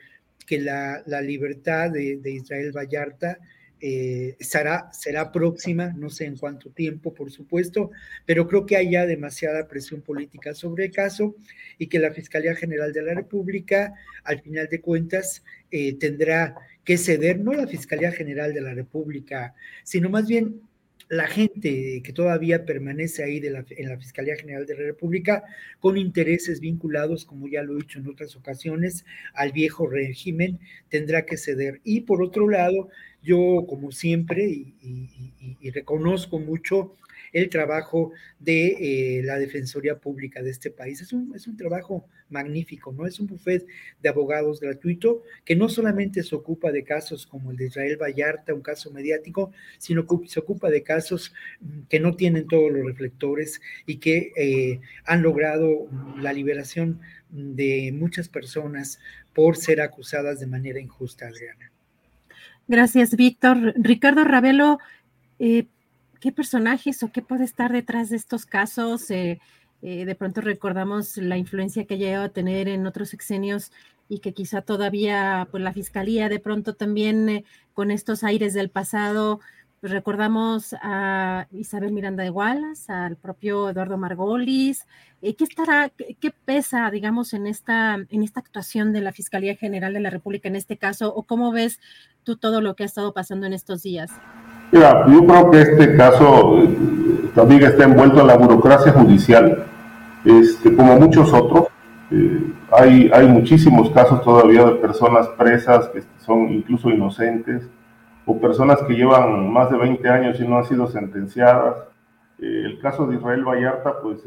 que 0.46 0.60
la, 0.60 1.04
la 1.06 1.22
libertad 1.22 1.92
de, 1.92 2.20
Israel 2.26 2.72
Vallarta 2.72 3.38
eh, 3.82 4.36
será, 4.40 4.92
será 4.92 5.32
próxima, 5.32 5.94
no 5.96 6.10
sé 6.10 6.26
en 6.26 6.38
cuánto 6.38 6.72
tiempo, 6.72 7.14
por 7.14 7.32
supuesto, 7.32 7.92
pero 8.26 8.48
creo 8.48 8.66
que 8.66 8.76
hay 8.76 8.92
ya 8.92 9.06
demasiada 9.06 9.68
presión 9.68 10.02
política 10.02 10.54
sobre 10.54 10.86
el 10.86 10.92
caso 10.92 11.36
y 11.78 11.88
que 11.88 12.00
la 12.00 12.12
Fiscalía 12.12 12.56
General 12.56 12.92
de 12.92 13.04
la 13.04 13.14
República, 13.14 13.94
al 14.24 14.42
final 14.42 14.68
de 14.68 14.82
cuentas, 14.82 15.44
eh, 15.72 15.94
tendrá 16.00 16.56
que 16.84 16.98
ceder, 16.98 17.40
no 17.40 17.54
la 17.54 17.68
Fiscalía 17.68 18.12
General 18.12 18.54
de 18.54 18.62
la 18.62 18.74
República, 18.74 19.56
sino 19.84 20.10
más 20.10 20.28
bien 20.28 20.62
la 21.10 21.28
gente 21.28 22.02
que 22.04 22.14
todavía 22.14 22.66
permanece 22.66 23.24
ahí 23.24 23.40
de 23.40 23.50
la, 23.50 23.66
en 23.70 23.90
la 23.90 23.98
Fiscalía 23.98 24.36
General 24.36 24.66
de 24.68 24.76
la 24.76 24.84
República 24.84 25.44
con 25.80 25.98
intereses 25.98 26.60
vinculados, 26.60 27.26
como 27.26 27.48
ya 27.48 27.64
lo 27.64 27.74
he 27.74 27.82
dicho 27.82 28.00
en 28.00 28.08
otras 28.08 28.36
ocasiones, 28.36 29.06
al 29.34 29.52
viejo 29.52 29.88
régimen, 29.88 30.60
tendrá 30.88 31.26
que 31.26 31.38
ceder. 31.38 31.82
Y 31.84 32.02
por 32.02 32.22
otro 32.22 32.48
lado, 32.48 32.90
yo 33.24 33.66
como 33.68 33.92
siempre, 33.92 34.44
y, 34.46 35.72
reconozco 35.72 36.40
mucho 36.40 36.96
el 37.34 37.50
trabajo 37.50 38.12
de 38.40 39.20
eh, 39.20 39.24
la 39.24 39.38
Defensoría 39.38 39.98
Pública 39.98 40.42
de 40.42 40.50
este 40.50 40.72
país. 40.72 41.02
Es 41.02 41.14
un, 41.14 41.34
es 41.36 41.48
un 41.48 41.58
trabajo 41.58 42.06
magnífico, 42.30 42.92
¿no? 42.92 43.06
Es 43.06 43.20
un 43.20 43.28
buffet 43.28 43.66
de 44.02 44.10
abogados 44.10 44.60
gratuito 44.60 45.24
que 45.46 45.56
no 45.56 45.70
solamente 45.70 46.24
se 46.24 46.36
ocupa 46.36 46.72
de 46.72 46.84
casos 46.84 47.26
como 47.26 47.52
el 47.52 47.58
de 47.58 47.68
Israel 47.68 47.98
Vallarta, 47.98 48.54
un 48.54 48.62
caso 48.62 48.92
mediático, 48.92 49.52
sino 49.78 50.06
que 50.06 50.28
se 50.28 50.40
ocupa 50.40 50.70
de 50.70 50.84
casos 50.84 51.34
mm, 51.60 51.82
que 51.90 52.00
no 52.00 52.16
tienen 52.16 52.48
todos 52.48 52.72
los 52.72 52.86
reflectores 52.86 53.62
y 53.86 53.98
que 53.98 54.32
eh, 54.36 54.80
han 55.06 55.22
logrado 55.22 55.88
la 56.18 56.34
liberación 56.34 57.00
de 57.30 57.92
muchas 57.94 58.28
personas 58.28 59.00
por 59.34 59.58
ser 59.58 59.82
acusadas 59.82 60.40
de 60.40 60.48
manera 60.48 60.80
injusta, 60.80 61.28
Adriana. 61.28 61.72
Gracias, 62.68 63.16
Víctor. 63.16 63.74
Ricardo 63.78 64.24
Ravelo, 64.24 64.80
eh, 65.40 65.66
qué 66.20 66.32
personajes 66.32 67.02
o 67.04 67.12
qué 67.12 67.22
puede 67.22 67.44
estar 67.46 67.72
detrás 67.72 68.10
de 68.10 68.18
estos 68.18 68.46
casos. 68.46 69.10
Eh, 69.12 69.40
eh, 69.82 70.06
de 70.06 70.16
pronto 70.16 70.42
recordamos 70.42 71.18
la 71.18 71.38
influencia 71.38 71.86
que 71.86 71.98
llegó 71.98 72.24
a 72.24 72.30
tener 72.30 72.68
en 72.68 72.86
otros 72.86 73.10
sexenios 73.10 73.72
y 74.10 74.20
que 74.20 74.34
quizá 74.34 74.62
todavía 74.62 75.48
pues, 75.52 75.64
la 75.64 75.74
fiscalía 75.74 76.30
de 76.30 76.40
pronto 76.40 76.74
también 76.74 77.30
eh, 77.30 77.46
con 77.74 77.92
estos 77.92 78.24
aires 78.24 78.54
del 78.54 78.70
pasado. 78.70 79.40
Pues, 79.80 79.94
recordamos 79.94 80.76
a 80.82 81.48
Isabel 81.52 81.94
Miranda 81.94 82.24
de 82.24 82.32
Wallace, 82.32 82.92
al 82.92 83.16
propio 83.16 83.70
Eduardo 83.70 83.98
Margolis. 83.98 84.86
¿Qué 85.22 85.36
estará, 85.40 85.90
qué, 85.90 86.32
pesa, 86.46 86.90
digamos, 86.92 87.34
en 87.34 87.48
esta, 87.48 87.96
en 88.10 88.24
esta 88.24 88.42
actuación 88.42 88.92
de 88.92 89.02
la 89.02 89.14
Fiscalía 89.14 89.56
General 89.56 89.94
de 89.94 90.00
la 90.02 90.10
República 90.10 90.50
en 90.50 90.58
este 90.58 90.78
caso? 90.78 91.14
¿O 91.14 91.24
cómo 91.24 91.52
ves 91.52 91.80
tú 92.24 92.36
todo 92.36 92.62
lo 92.62 92.76
que 92.76 92.84
ha 92.84 92.86
estado 92.86 93.14
pasando 93.14 93.46
en 93.46 93.54
estos 93.54 93.84
días? 93.84 94.12
Mira, 94.72 95.08
yo 95.08 95.26
creo 95.26 95.50
que 95.50 95.62
este 95.62 95.98
caso 95.98 96.60
eh, 96.60 96.70
también 97.34 97.64
está 97.64 97.86
envuelto 97.86 98.22
en 98.22 98.28
la 98.28 98.38
burocracia 98.38 98.92
judicial, 98.92 99.66
este, 100.24 100.76
como 100.76 100.96
muchos 101.00 101.34
otros. 101.34 101.68
Eh, 102.12 102.54
hay, 102.72 103.10
hay 103.12 103.28
muchísimos 103.28 103.90
casos 103.90 104.22
todavía 104.22 104.66
de 104.66 104.76
personas 104.76 105.28
presas 105.30 105.88
que 105.90 106.04
son 106.20 106.50
incluso 106.50 106.92
inocentes, 106.92 107.68
o 108.28 108.40
personas 108.40 108.80
que 108.84 108.94
llevan 108.94 109.52
más 109.52 109.72
de 109.72 109.78
20 109.78 110.08
años 110.08 110.40
y 110.40 110.48
no 110.48 110.58
han 110.58 110.66
sido 110.66 110.86
sentenciadas. 110.86 111.78
Eh, 112.38 112.62
el 112.66 112.80
caso 112.80 113.08
de 113.08 113.16
Israel 113.16 113.44
Vallarta, 113.44 114.00
pues 114.04 114.20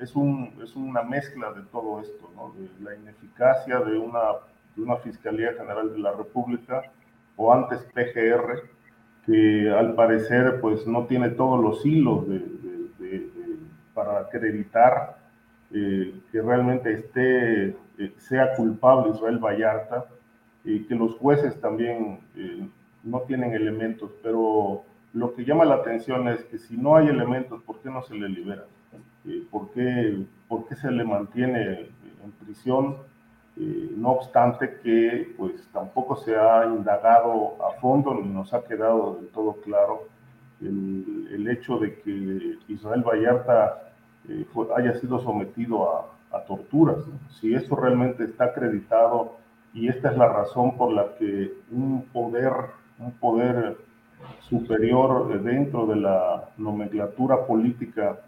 es, 0.00 0.16
un, 0.16 0.50
es 0.62 0.74
una 0.76 1.02
mezcla 1.02 1.52
de 1.52 1.60
todo 1.70 2.00
esto, 2.00 2.32
¿no? 2.34 2.54
de 2.58 2.70
la 2.82 2.96
ineficacia 2.96 3.80
de 3.80 3.98
una, 3.98 4.20
de 4.74 4.82
una 4.82 4.96
Fiscalía 4.96 5.52
General 5.52 5.92
de 5.92 5.98
la 5.98 6.12
República, 6.12 6.84
o 7.36 7.52
antes 7.52 7.80
PGR, 7.92 8.73
que 9.26 9.70
al 9.70 9.94
parecer 9.94 10.60
pues 10.60 10.86
no 10.86 11.06
tiene 11.06 11.30
todos 11.30 11.62
los 11.62 11.84
hilos 11.84 12.28
de, 12.28 12.42
para 13.94 14.18
acreditar 14.18 15.16
eh, 15.72 16.14
que 16.30 16.42
realmente 16.42 16.92
esté, 16.92 17.68
eh, 17.68 18.12
sea 18.18 18.54
culpable 18.54 19.12
Israel 19.14 19.38
Vallarta, 19.38 20.06
y 20.64 20.84
que 20.84 20.94
los 20.94 21.14
jueces 21.16 21.60
también 21.60 22.20
eh, 22.36 22.66
no 23.02 23.20
tienen 23.20 23.52
elementos, 23.52 24.10
pero 24.22 24.82
lo 25.12 25.34
que 25.34 25.44
llama 25.44 25.64
la 25.64 25.76
atención 25.76 26.26
es 26.28 26.42
que 26.44 26.58
si 26.58 26.76
no 26.76 26.96
hay 26.96 27.08
elementos, 27.08 27.62
¿por 27.62 27.80
qué 27.80 27.90
no 27.90 28.02
se 28.02 28.14
le 28.14 28.28
libera? 28.28 28.64
¿por, 29.50 29.70
qué, 29.70 30.24
¿Por 30.48 30.66
qué 30.66 30.74
se 30.76 30.90
le 30.90 31.04
mantiene 31.04 31.90
en 32.24 32.30
prisión? 32.44 32.96
Eh, 33.56 33.94
no 33.96 34.12
obstante 34.12 34.80
que 34.82 35.32
pues 35.36 35.68
tampoco 35.72 36.16
se 36.16 36.36
ha 36.36 36.66
indagado 36.66 37.56
a 37.64 37.80
fondo 37.80 38.14
ni 38.14 38.28
nos 38.28 38.52
ha 38.52 38.64
quedado 38.64 39.14
del 39.14 39.28
todo 39.28 39.60
claro 39.62 40.08
el, 40.60 41.46
hecho 41.48 41.78
de 41.78 41.94
que 42.00 42.56
Israel 42.68 43.04
Vallarta 43.04 43.92
eh, 44.28 44.46
haya 44.76 44.94
sido 44.94 45.20
sometido 45.20 45.96
a, 45.96 46.10
torturas. 46.48 46.96
Si 47.28 47.54
esto 47.54 47.76
realmente 47.76 48.24
está 48.24 48.46
acreditado 48.46 49.36
y 49.72 49.86
esta 49.86 50.10
es 50.10 50.16
la 50.16 50.26
razón 50.26 50.76
por 50.76 50.92
la 50.92 51.14
que 51.16 51.52
un 51.70 52.06
poder, 52.12 52.52
un 52.98 53.12
poder 53.12 53.76
superior 54.40 55.40
dentro 55.42 55.86
de 55.86 55.94
la 55.94 56.48
nomenclatura 56.56 57.46
política 57.46 58.18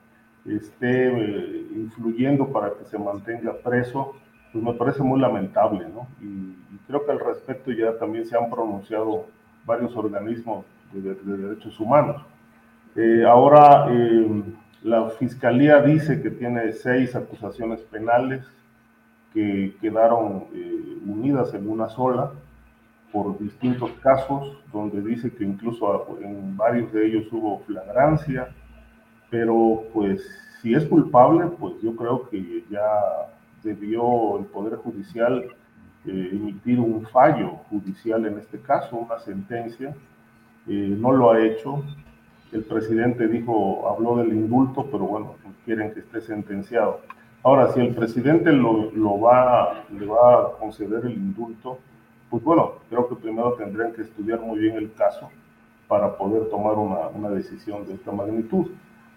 esté 0.45 1.09
eh, 1.09 1.67
influyendo 1.75 2.53
para 2.53 2.75
que 2.75 2.85
se 2.85 2.97
mantenga 2.97 3.55
preso, 3.55 4.15
pues 4.57 4.65
me 4.65 4.79
parece 4.79 5.03
muy 5.03 5.21
lamentable, 5.21 5.87
¿no? 5.93 6.09
Y, 6.21 6.55
creo 6.87 7.05
que 7.05 7.11
al 7.11 7.19
respecto 7.19 7.73
ya 7.73 7.99
también 7.99 8.27
se 8.27 8.37
han 8.37 8.49
pronunciado 8.49 9.27
varios 9.65 9.97
organismos 9.97 10.65
de, 10.93 11.15
derechos 11.15 11.81
humanos. 11.81 12.23
Eh, 12.95 13.25
ahora, 13.27 13.89
eh, 13.91 14.43
la 14.85 15.11
Fiscalía 15.11 15.83
dice 15.83 16.23
que 16.23 16.31
tiene 16.31 16.73
seis 16.73 17.17
acusaciones 17.17 17.81
penales 17.81 18.47
que 19.35 19.75
quedaron 19.81 20.45
eh, 20.55 20.99
unidas 21.05 21.53
en 21.55 21.69
una 21.69 21.89
sola 21.89 22.31
por 23.11 23.37
distintos 23.37 23.91
casos, 24.01 24.57
donde 24.73 25.03
dice 25.03 25.33
que 25.33 25.43
incluso 25.43 26.17
en 26.23 26.57
varios 26.57 26.93
de 26.93 27.05
ellos 27.05 27.25
hubo 27.33 27.59
flagrancia, 27.67 28.49
pero 29.29 29.83
pues 29.93 30.25
si 30.63 30.73
es 30.73 30.85
culpable, 30.85 31.47
pues 31.59 31.75
yo 31.83 31.97
creo 31.97 32.29
que 32.29 32.63
ya 32.71 32.87
debió 33.67 34.39
el 34.39 34.47
Poder 34.47 34.77
Judicial 34.77 35.45
eh, 36.07 36.29
emitir 36.33 36.79
un 36.79 37.05
fallo 37.07 37.49
judicial 37.69 38.25
en 38.27 38.39
este 38.39 38.61
caso, 38.61 38.97
una 38.97 39.19
sentencia. 39.19 39.95
Eh, 40.69 40.97
no 40.99 41.13
lo 41.13 41.33
ha 41.33 41.45
hecho. 41.45 41.83
El 42.53 42.63
presidente 42.63 43.27
dijo, 43.27 43.89
habló 43.91 44.17
del 44.19 44.29
indulto, 44.33 44.87
pero 44.91 45.05
bueno, 45.05 45.35
quieren 45.65 45.93
que 45.93 46.01
esté 46.01 46.21
sentenciado. 46.21 47.01
Ahora, 47.43 47.73
si 47.73 47.81
el 47.81 47.95
presidente 47.95 48.53
lo, 48.53 49.21
va, 49.21 49.85
le 49.91 50.07
va 50.07 50.43
a 50.43 50.53
conceder 50.61 51.05
el 51.07 51.13
indulto, 51.13 51.79
pues 52.31 52.43
bueno, 52.43 52.75
creo 52.89 53.09
que 53.09 53.17
primero 53.17 53.55
tendrían 53.55 53.93
que 53.93 54.03
estudiar 54.03 54.41
muy 54.41 54.61
bien 54.61 54.77
el 54.77 54.93
caso 54.95 55.31
para 55.89 56.17
poder 56.17 56.49
tomar 56.51 56.75
una, 56.75 57.09
una 57.09 57.31
decisión 57.31 57.87
de 57.87 57.95
esta 57.95 58.13
magnitud. 58.13 58.67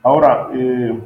Ahora, 0.02 0.50
eh, 0.54 1.00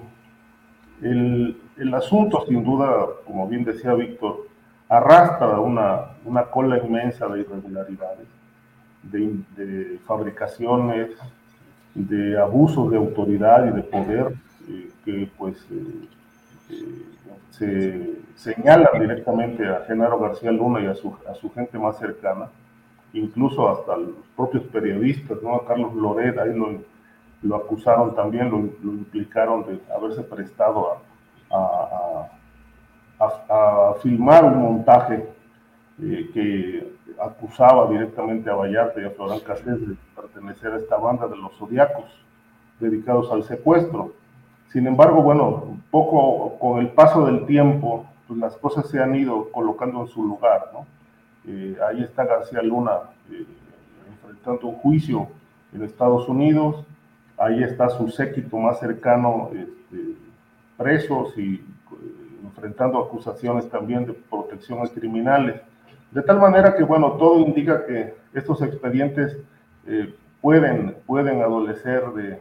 el, 1.02 1.57
el 1.78 1.94
asunto, 1.94 2.45
sin 2.48 2.64
duda, 2.64 3.06
como 3.26 3.48
bien 3.48 3.64
decía 3.64 3.94
Víctor, 3.94 4.48
arrastra 4.90 5.60
una, 5.60 6.18
una 6.26 6.44
cola 6.45 6.78
inmensa 6.78 7.28
de 7.28 7.41
irregularidades, 7.41 8.28
de, 9.04 10.00
fabricaciones, 10.06 11.10
de 11.94 12.40
abusos 12.40 12.91
de 12.91 12.98
autoridad 12.98 13.66
y 13.68 13.72
de 13.72 13.84
poder 13.84 14.34
eh, 14.70 14.90
que 15.04 15.30
pues 15.38 15.58
eh, 15.72 16.08
eh, 16.70 17.41
se 17.52 18.12
señalan 18.36 19.00
directamente 19.00 19.68
a 19.68 19.84
Genaro 19.86 20.20
García 20.20 20.52
Luna 20.52 20.82
y 20.82 20.88
a 20.88 20.95
su, 20.95 21.16
a 21.30 21.34
su 21.36 21.52
gente 21.52 21.78
más 21.78 21.98
cercana, 21.98 22.50
incluso 23.14 23.70
hasta 23.70 23.98
los 23.98 24.16
propios 24.36 24.64
periodistas, 24.66 25.41
¿no? 25.44 25.56
A 25.56 25.66
Carlos 25.66 25.94
Loret, 25.94 26.38
ahí 26.40 26.54
lo, 26.54 26.80
lo 27.44 27.56
acusaron 27.56 28.16
también, 28.16 28.50
lo, 28.50 28.58
lo 28.58 28.98
implicaron 28.98 29.66
de 29.66 29.80
haberse 29.95 30.24
prestado 30.24 30.94
a 30.94 31.12
a, 31.54 32.28
a, 33.50 33.94
filmar 34.02 34.44
un 34.46 34.62
montaje 34.62 35.26
eh, 36.02 36.30
que 36.34 36.94
acusaba 37.22 37.88
directamente 37.90 38.50
a 38.50 38.56
Vallarta 38.56 39.00
y 39.02 39.06
a 39.06 39.12
Florán 39.12 39.40
Cassés 39.40 39.88
de 39.88 39.96
pertenecer 40.16 40.74
a 40.74 40.78
esta 40.78 40.98
banda 40.98 41.28
de 41.28 41.38
los 41.38 41.56
zodiacos 41.58 42.06
dedicados 42.80 43.32
al 43.32 43.44
secuestro. 43.44 44.14
Sin 44.72 44.88
embargo, 44.88 45.22
bueno, 45.22 45.78
poco 45.92 46.58
con 46.58 46.80
el 46.80 46.90
paso 46.90 47.26
del 47.26 47.46
tiempo, 47.46 48.06
pues 48.28 48.40
las 48.40 48.58
cosas 48.58 48.90
se 48.90 49.00
han 49.00 49.16
ido 49.16 49.52
colocando 49.52 50.02
en 50.02 50.08
su 50.08 50.24
lugar, 50.24 50.72
¿no? 50.74 50.88
Eh, 51.46 51.78
ahí 51.88 52.02
está 52.02 52.26
García 52.26 52.62
Luna 52.62 52.94
eh, 53.30 53.46
enfrentando 54.10 54.68
un 54.68 54.76
juicio 54.76 55.28
en 55.74 55.84
Estados 55.84 56.28
Unidos, 56.28 56.86
ahí 57.38 57.62
está 57.64 57.90
su 57.90 58.08
séquito 58.10 58.58
más 58.58 58.80
cercano, 58.80 59.50
este, 59.54 60.16
presos 60.78 61.38
y 61.38 61.56
eh, 61.56 61.62
enfrentando 62.44 63.00
acusaciones 63.00 63.70
también 63.70 64.06
de 64.06 64.14
protección 64.14 64.80
a 64.82 64.88
criminales. 64.88 65.62
De 66.12 66.22
tal 66.22 66.40
manera 66.40 66.76
que, 66.76 66.84
bueno, 66.84 67.14
todo 67.14 67.40
indica 67.40 67.86
que 67.86 68.14
estos 68.34 68.62
expedientes 68.62 69.38
eh, 69.88 70.14
pueden, 70.41 70.95
pueden 71.06 71.41
adolecer 71.41 72.04
de, 72.14 72.40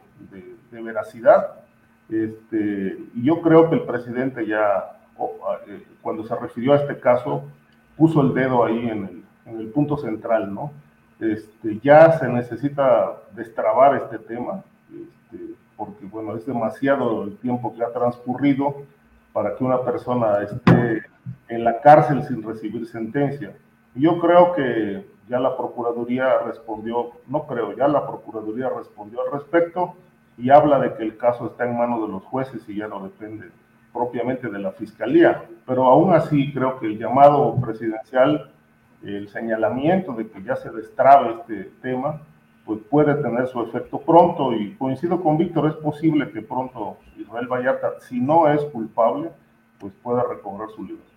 de, 0.71 0.83
veracidad. 0.83 1.61
Este, 2.11 2.99
y 3.15 3.25
yo 3.25 3.41
creo 3.41 3.69
que 3.71 3.77
el 3.77 3.83
presidente 3.83 4.47
ya, 4.47 4.99
eh, 5.69 5.83
cuando 6.01 6.27
se 6.27 6.35
refirió 6.35 6.73
a 6.73 6.77
este 6.77 6.99
caso, 6.99 7.45
puso 7.97 8.21
el 8.21 8.35
dedo 8.35 8.65
ahí 8.65 8.89
en 8.89 9.05
el, 9.05 9.23
en 9.47 9.61
el 9.61 9.69
punto 9.69 9.97
central, 9.97 10.53
¿no? 10.53 10.73
Este, 11.21 11.79
ya 11.83 12.19
se 12.19 12.29
necesita 12.29 13.13
destrabar 13.35 13.95
este 13.95 14.19
tema, 14.19 14.65
porque, 15.85 16.07
bueno, 16.07 16.37
es 16.37 16.47
demasiado 16.47 17.25
el 17.25 17.37
tiempo 17.39 17.75
que 17.75 17.83
ha 17.83 17.93
transcurrido 17.93 18.83
para 19.33 19.57
que 19.57 19.65
una 19.65 19.83
persona 19.83 20.43
esté 20.43 21.03
en 21.49 21.65
la 21.65 21.81
cárcel 21.81 22.23
sin 22.23 22.41
recibir 22.41 22.87
sentencia. 22.87 23.57
Yo 23.97 24.21
creo 24.21 24.53
que 24.53 25.05
ya 25.29 25.41
la 25.41 25.57
Procuraduría 25.57 26.39
respondió, 26.47 27.11
no 27.27 27.47
creo, 27.49 27.77
ya 27.77 27.89
la 27.89 28.07
Procuraduría 28.07 28.69
respondió 28.69 29.23
al 29.23 29.33
respecto 29.33 29.95
y 30.39 30.51
habla 30.51 30.79
de 30.79 30.95
que 30.95 31.03
el 31.03 31.17
caso 31.17 31.47
está 31.47 31.65
en 31.65 31.77
manos 31.77 32.03
de 32.03 32.13
los 32.13 32.23
jueces 32.25 32.69
y 32.69 32.77
ya 32.77 32.87
no 32.87 33.03
depende 33.03 33.51
propiamente 33.93 34.49
de 34.49 34.59
la 34.61 34.71
Fiscalía. 34.71 35.43
Pero 35.67 35.87
aún 35.87 36.15
así 36.15 36.53
creo 36.53 36.79
que 36.79 36.87
el 36.87 36.99
llamado 36.99 37.57
presidencial, 37.61 38.53
el 39.03 39.29
señalamiento 39.29 40.13
de 40.13 40.31
que 40.31 40.45
ya 40.45 40.55
se 40.55 40.71
destrabe 40.71 41.41
este 41.41 41.73
tema, 41.83 42.21
pues 42.65 42.81
puede 42.91 43.15
tener 43.17 43.47
su 43.49 43.61
efecto 43.63 44.01
pronto 44.01 44.53
y 44.53 44.75
coincido 44.75 45.21
con 45.21 45.37
Víctor, 45.37 45.69
es 45.69 45.77
posible 45.77 46.31
que 46.31 46.43
pronto 46.43 46.99
Israel 47.19 47.49
Vallarta, 47.49 48.01
si 48.01 48.21
no 48.21 48.49
es 48.49 48.63
culpable, 48.67 49.31
pues 49.79 49.93
pueda 50.03 50.23
recobrar 50.29 50.69
su 50.71 50.85
libertad. 50.85 51.09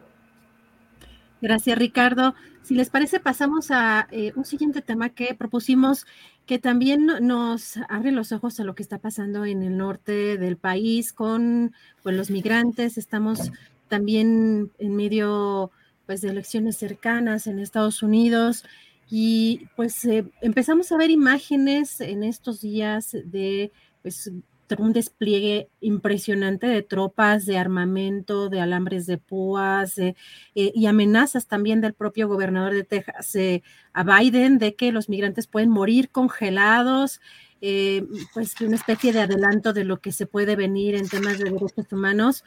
Gracias, 1.41 1.77
Ricardo. 1.77 2.33
Si 2.63 2.73
les 2.73 2.89
parece, 2.89 3.19
pasamos 3.19 3.69
a 3.69 4.07
eh, 4.09 4.31
un 4.35 4.45
siguiente 4.45 4.81
tema 4.81 5.09
que 5.09 5.35
propusimos 5.35 6.07
que 6.47 6.57
también 6.57 7.05
nos 7.21 7.77
abre 7.89 8.11
los 8.11 8.31
ojos 8.31 8.59
a 8.59 8.63
lo 8.63 8.73
que 8.73 8.81
está 8.81 8.97
pasando 8.97 9.45
en 9.45 9.61
el 9.61 9.77
norte 9.77 10.37
del 10.37 10.57
país 10.57 11.13
con 11.13 11.73
pues, 12.01 12.15
los 12.15 12.31
migrantes. 12.31 12.97
Estamos 12.97 13.51
también 13.87 14.71
en 14.79 14.95
medio 14.95 15.69
pues, 16.07 16.21
de 16.21 16.29
elecciones 16.29 16.77
cercanas 16.77 17.45
en 17.45 17.59
Estados 17.59 18.01
Unidos 18.01 18.63
y 19.09 19.67
pues 19.75 20.03
eh, 20.05 20.25
empezamos 20.41 20.91
a 20.91 20.97
ver 20.97 21.11
imágenes 21.11 22.01
en 22.01 22.23
estos 22.23 22.61
días 22.61 23.15
de 23.25 23.71
pues, 24.01 24.31
un 24.79 24.93
despliegue 24.93 25.69
impresionante 25.79 26.67
de 26.67 26.81
tropas, 26.81 27.45
de 27.45 27.57
armamento, 27.57 28.49
de 28.49 28.59
alambres 28.59 29.05
de 29.05 29.17
púas 29.17 29.97
eh, 29.97 30.15
y 30.53 30.85
amenazas 30.87 31.45
también 31.47 31.81
del 31.81 31.93
propio 31.93 32.27
gobernador 32.27 32.73
de 32.73 32.83
Texas 32.83 33.35
eh, 33.35 33.61
a 33.93 34.03
Biden 34.03 34.57
de 34.57 34.75
que 34.75 34.91
los 34.91 35.07
migrantes 35.07 35.47
pueden 35.47 35.69
morir 35.69 36.09
congelados, 36.09 37.21
eh, 37.61 38.05
pues 38.33 38.59
una 38.61 38.75
especie 38.75 39.13
de 39.13 39.21
adelanto 39.21 39.73
de 39.73 39.85
lo 39.85 39.97
que 40.01 40.11
se 40.11 40.25
puede 40.25 40.55
venir 40.55 40.95
en 40.95 41.07
temas 41.07 41.37
de 41.37 41.51
derechos 41.51 41.91
humanos. 41.91 42.43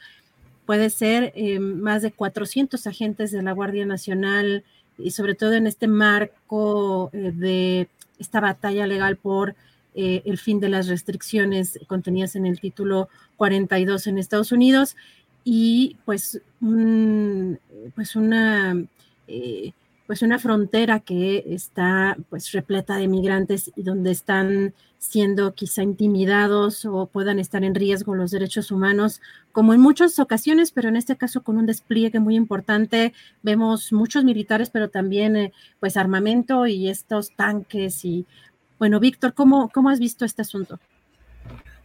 Puede 0.65 0.91
ser 0.91 1.33
más 1.59 2.03
de 2.03 2.11
400 2.11 2.85
agentes 2.85 3.31
de 3.31 3.41
la 3.41 3.53
Guardia 3.53 3.87
Nacional 3.87 4.63
y 4.99 5.11
sobre 5.11 5.35
todo 5.35 5.53
en 5.53 5.67
este 5.67 5.87
marco 5.87 7.09
de 7.13 7.87
esta 8.19 8.39
batalla 8.39 8.85
legal 8.85 9.15
por 9.17 9.55
eh, 9.95 10.21
el 10.25 10.37
fin 10.37 10.59
de 10.59 10.69
las 10.69 10.87
restricciones 10.87 11.79
contenidas 11.87 12.35
en 12.35 12.45
el 12.45 12.59
título 12.59 13.09
42 13.37 14.07
en 14.07 14.17
Estados 14.17 14.51
Unidos. 14.51 14.95
Y 15.43 15.97
pues, 16.05 16.41
pues 17.95 18.15
una... 18.15 18.81
Eh, 19.27 19.73
pues 20.09 20.23
una 20.23 20.39
frontera 20.39 21.01
que 21.01 21.43
está 21.49 22.17
pues 22.31 22.51
repleta 22.51 22.97
de 22.97 23.07
migrantes 23.07 23.71
y 23.75 23.83
donde 23.83 24.09
están 24.09 24.73
siendo 24.97 25.53
quizá 25.53 25.83
intimidados 25.83 26.83
o 26.85 27.05
puedan 27.05 27.37
estar 27.37 27.63
en 27.63 27.75
riesgo 27.75 28.15
los 28.15 28.31
derechos 28.31 28.71
humanos, 28.71 29.21
como 29.51 29.75
en 29.75 29.81
muchas 29.81 30.17
ocasiones, 30.17 30.71
pero 30.71 30.89
en 30.89 30.95
este 30.95 31.15
caso 31.15 31.43
con 31.43 31.59
un 31.59 31.67
despliegue 31.67 32.19
muy 32.19 32.35
importante. 32.35 33.13
Vemos 33.43 33.93
muchos 33.93 34.23
militares, 34.23 34.71
pero 34.71 34.89
también 34.89 35.35
eh, 35.35 35.53
pues 35.79 35.95
armamento 35.95 36.65
y 36.65 36.89
estos 36.89 37.35
tanques 37.35 38.03
y 38.03 38.25
bueno, 38.79 38.99
Víctor, 38.99 39.35
¿cómo, 39.35 39.69
¿cómo 39.71 39.91
has 39.91 39.99
visto 39.99 40.25
este 40.25 40.41
asunto? 40.41 40.79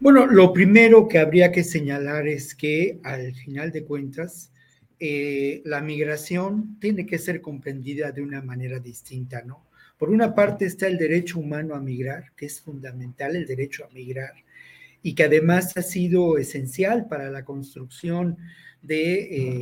Bueno, 0.00 0.26
lo 0.26 0.50
primero 0.54 1.08
que 1.08 1.18
habría 1.18 1.52
que 1.52 1.62
señalar 1.62 2.26
es 2.26 2.54
que 2.54 3.00
al 3.04 3.34
final 3.34 3.70
de 3.70 3.84
cuentas, 3.84 4.50
eh, 5.06 5.60
la 5.66 5.82
migración 5.82 6.78
tiene 6.80 7.04
que 7.04 7.18
ser 7.18 7.42
comprendida 7.42 8.10
de 8.10 8.22
una 8.22 8.40
manera 8.40 8.78
distinta, 8.78 9.42
¿no? 9.42 9.66
Por 9.98 10.08
una 10.08 10.34
parte 10.34 10.64
está 10.64 10.86
el 10.86 10.96
derecho 10.96 11.38
humano 11.40 11.74
a 11.74 11.80
migrar, 11.80 12.32
que 12.34 12.46
es 12.46 12.62
fundamental 12.62 13.36
el 13.36 13.46
derecho 13.46 13.84
a 13.84 13.92
migrar, 13.92 14.32
y 15.02 15.14
que 15.14 15.24
además 15.24 15.76
ha 15.76 15.82
sido 15.82 16.38
esencial 16.38 17.06
para 17.06 17.30
la 17.30 17.44
construcción 17.44 18.38
de 18.80 19.12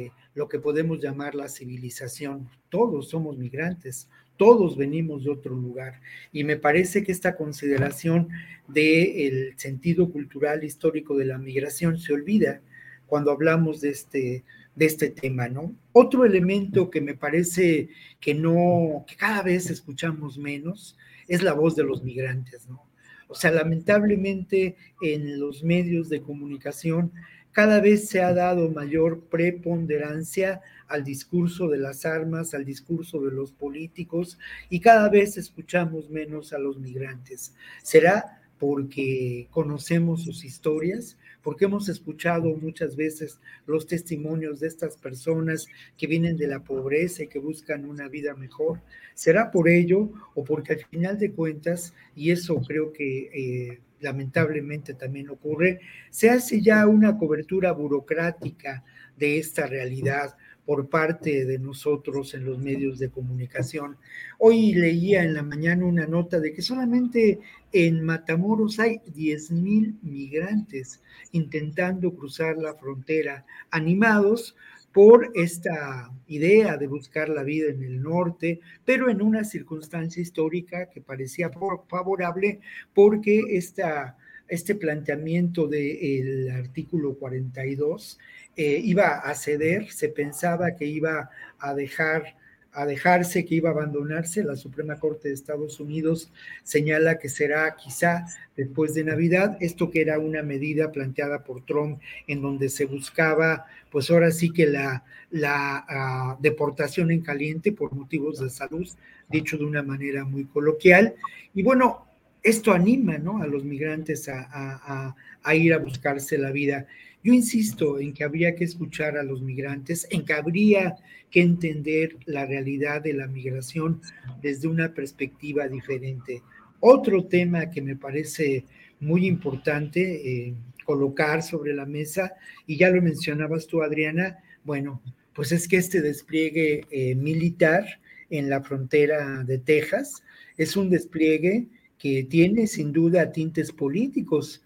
eh, 0.04 0.12
lo 0.36 0.48
que 0.48 0.60
podemos 0.60 1.02
llamar 1.02 1.34
la 1.34 1.48
civilización. 1.48 2.48
Todos 2.68 3.08
somos 3.08 3.36
migrantes, 3.36 4.08
todos 4.36 4.76
venimos 4.76 5.24
de 5.24 5.30
otro 5.30 5.56
lugar. 5.56 6.00
Y 6.32 6.44
me 6.44 6.56
parece 6.56 7.02
que 7.02 7.10
esta 7.10 7.34
consideración 7.34 8.28
del 8.68 9.54
sentido 9.56 10.08
cultural 10.12 10.62
histórico 10.62 11.16
de 11.16 11.24
la 11.24 11.38
migración 11.38 11.98
se 11.98 12.12
olvida 12.12 12.60
cuando 13.08 13.30
hablamos 13.32 13.80
de 13.80 13.90
este, 13.90 14.44
de 14.74 14.86
este 14.86 15.10
tema, 15.10 15.48
¿no? 15.48 15.74
Otro 15.92 16.24
elemento 16.24 16.90
que 16.90 17.00
me 17.00 17.14
parece 17.14 17.88
que 18.20 18.34
no, 18.34 19.04
que 19.06 19.16
cada 19.16 19.42
vez 19.42 19.70
escuchamos 19.70 20.38
menos, 20.38 20.96
es 21.28 21.42
la 21.42 21.52
voz 21.52 21.76
de 21.76 21.84
los 21.84 22.02
migrantes, 22.02 22.68
¿no? 22.68 22.84
O 23.28 23.34
sea, 23.34 23.50
lamentablemente 23.50 24.76
en 25.00 25.40
los 25.40 25.62
medios 25.62 26.08
de 26.08 26.20
comunicación 26.20 27.12
cada 27.52 27.80
vez 27.80 28.08
se 28.08 28.22
ha 28.22 28.32
dado 28.32 28.70
mayor 28.70 29.24
preponderancia 29.28 30.62
al 30.88 31.04
discurso 31.04 31.68
de 31.68 31.78
las 31.78 32.04
armas, 32.06 32.54
al 32.54 32.64
discurso 32.64 33.20
de 33.20 33.30
los 33.30 33.52
políticos 33.52 34.38
y 34.70 34.80
cada 34.80 35.08
vez 35.10 35.36
escuchamos 35.36 36.10
menos 36.10 36.52
a 36.54 36.58
los 36.58 36.78
migrantes. 36.78 37.54
¿Será 37.82 38.42
porque 38.58 39.48
conocemos 39.50 40.24
sus 40.24 40.44
historias? 40.44 41.18
Porque 41.42 41.64
hemos 41.64 41.88
escuchado 41.88 42.54
muchas 42.56 42.96
veces 42.96 43.40
los 43.66 43.86
testimonios 43.86 44.60
de 44.60 44.68
estas 44.68 44.96
personas 44.96 45.66
que 45.96 46.06
vienen 46.06 46.36
de 46.36 46.46
la 46.46 46.62
pobreza 46.62 47.24
y 47.24 47.28
que 47.28 47.38
buscan 47.38 47.84
una 47.84 48.08
vida 48.08 48.34
mejor. 48.34 48.80
¿Será 49.14 49.50
por 49.50 49.68
ello 49.68 50.10
o 50.34 50.44
porque 50.44 50.74
al 50.74 50.84
final 50.86 51.18
de 51.18 51.32
cuentas, 51.32 51.94
y 52.14 52.30
eso 52.30 52.60
creo 52.62 52.92
que 52.92 53.30
eh, 53.32 53.80
lamentablemente 54.00 54.94
también 54.94 55.30
ocurre, 55.30 55.80
se 56.10 56.30
hace 56.30 56.60
ya 56.60 56.86
una 56.86 57.18
cobertura 57.18 57.72
burocrática 57.72 58.84
de 59.16 59.38
esta 59.38 59.66
realidad 59.66 60.36
por 60.64 60.88
parte 60.88 61.44
de 61.44 61.58
nosotros 61.58 62.34
en 62.34 62.44
los 62.44 62.58
medios 62.58 62.98
de 62.98 63.10
comunicación. 63.10 63.96
Hoy 64.38 64.74
leía 64.74 65.22
en 65.22 65.34
la 65.34 65.42
mañana 65.42 65.84
una 65.84 66.06
nota 66.06 66.40
de 66.40 66.52
que 66.52 66.62
solamente 66.62 67.40
en 67.72 68.04
Matamoros 68.04 68.78
hay 68.78 68.98
10.000 68.98 70.00
migrantes 70.02 71.02
intentando 71.32 72.14
cruzar 72.14 72.56
la 72.56 72.74
frontera, 72.74 73.44
animados 73.70 74.54
por 74.92 75.32
esta 75.34 76.10
idea 76.26 76.76
de 76.76 76.86
buscar 76.86 77.28
la 77.28 77.42
vida 77.42 77.70
en 77.70 77.82
el 77.82 78.02
norte, 78.02 78.60
pero 78.84 79.08
en 79.08 79.22
una 79.22 79.42
circunstancia 79.44 80.20
histórica 80.20 80.90
que 80.90 81.00
parecía 81.00 81.50
favorable 81.88 82.60
porque 82.94 83.42
esta, 83.56 84.18
este 84.48 84.74
planteamiento 84.74 85.66
del 85.66 86.50
artículo 86.50 87.14
42 87.14 88.18
eh, 88.56 88.80
iba 88.82 89.18
a 89.18 89.34
ceder, 89.34 89.90
se 89.90 90.08
pensaba 90.08 90.76
que 90.76 90.86
iba 90.86 91.30
a 91.58 91.74
dejar 91.74 92.36
a 92.72 92.86
dejarse, 92.86 93.44
que 93.44 93.56
iba 93.56 93.68
a 93.68 93.72
abandonarse. 93.72 94.42
La 94.42 94.56
Suprema 94.56 94.98
Corte 94.98 95.28
de 95.28 95.34
Estados 95.34 95.78
Unidos 95.78 96.32
señala 96.62 97.18
que 97.18 97.28
será 97.28 97.76
quizá 97.76 98.24
después 98.56 98.94
de 98.94 99.04
Navidad, 99.04 99.56
esto 99.60 99.90
que 99.90 100.00
era 100.00 100.18
una 100.18 100.42
medida 100.42 100.90
planteada 100.90 101.44
por 101.44 101.64
Trump 101.64 102.00
en 102.26 102.40
donde 102.40 102.68
se 102.68 102.86
buscaba, 102.86 103.66
pues 103.90 104.10
ahora 104.10 104.30
sí 104.30 104.50
que 104.50 104.66
la, 104.66 105.04
la 105.30 105.84
ah, 105.88 106.38
deportación 106.40 107.10
en 107.10 107.20
caliente 107.20 107.72
por 107.72 107.92
motivos 107.92 108.40
de 108.40 108.48
salud, 108.48 108.88
dicho 109.28 109.58
de 109.58 109.64
una 109.64 109.82
manera 109.82 110.24
muy 110.24 110.44
coloquial. 110.44 111.14
Y 111.54 111.62
bueno, 111.62 112.06
esto 112.42 112.72
anima 112.72 113.18
¿no? 113.18 113.42
a 113.42 113.46
los 113.46 113.64
migrantes 113.64 114.28
a, 114.28 115.14
a 115.42 115.54
ir 115.54 115.74
a 115.74 115.78
buscarse 115.78 116.38
la 116.38 116.50
vida. 116.50 116.86
Yo 117.24 117.32
insisto 117.32 117.98
en 118.00 118.12
que 118.12 118.24
habría 118.24 118.54
que 118.54 118.64
escuchar 118.64 119.16
a 119.16 119.22
los 119.22 119.42
migrantes, 119.42 120.06
en 120.10 120.24
que 120.24 120.32
habría 120.32 120.96
que 121.30 121.40
entender 121.40 122.16
la 122.26 122.46
realidad 122.46 123.02
de 123.02 123.14
la 123.14 123.28
migración 123.28 124.00
desde 124.42 124.68
una 124.68 124.92
perspectiva 124.92 125.68
diferente. 125.68 126.42
Otro 126.80 127.24
tema 127.26 127.70
que 127.70 127.80
me 127.80 127.96
parece 127.96 128.64
muy 128.98 129.26
importante 129.26 130.00
eh, 130.48 130.54
colocar 130.84 131.42
sobre 131.42 131.74
la 131.74 131.86
mesa, 131.86 132.32
y 132.66 132.76
ya 132.76 132.90
lo 132.90 133.00
mencionabas 133.00 133.66
tú, 133.66 133.82
Adriana, 133.82 134.38
Bueno, 134.64 135.00
pues 135.32 135.52
es 135.52 135.66
que 135.66 135.76
este 135.76 136.02
despliegue 136.02 136.86
eh, 136.90 137.14
militar 137.14 137.84
en 138.30 138.48
la 138.48 138.62
frontera 138.62 139.44
de 139.44 139.58
Texas 139.58 140.22
es 140.56 140.76
un 140.76 140.90
despliegue 140.90 141.68
que 141.98 142.24
tiene 142.24 142.66
sin 142.66 142.92
duda 142.92 143.30
tintes 143.30 143.72
políticos, 143.72 144.62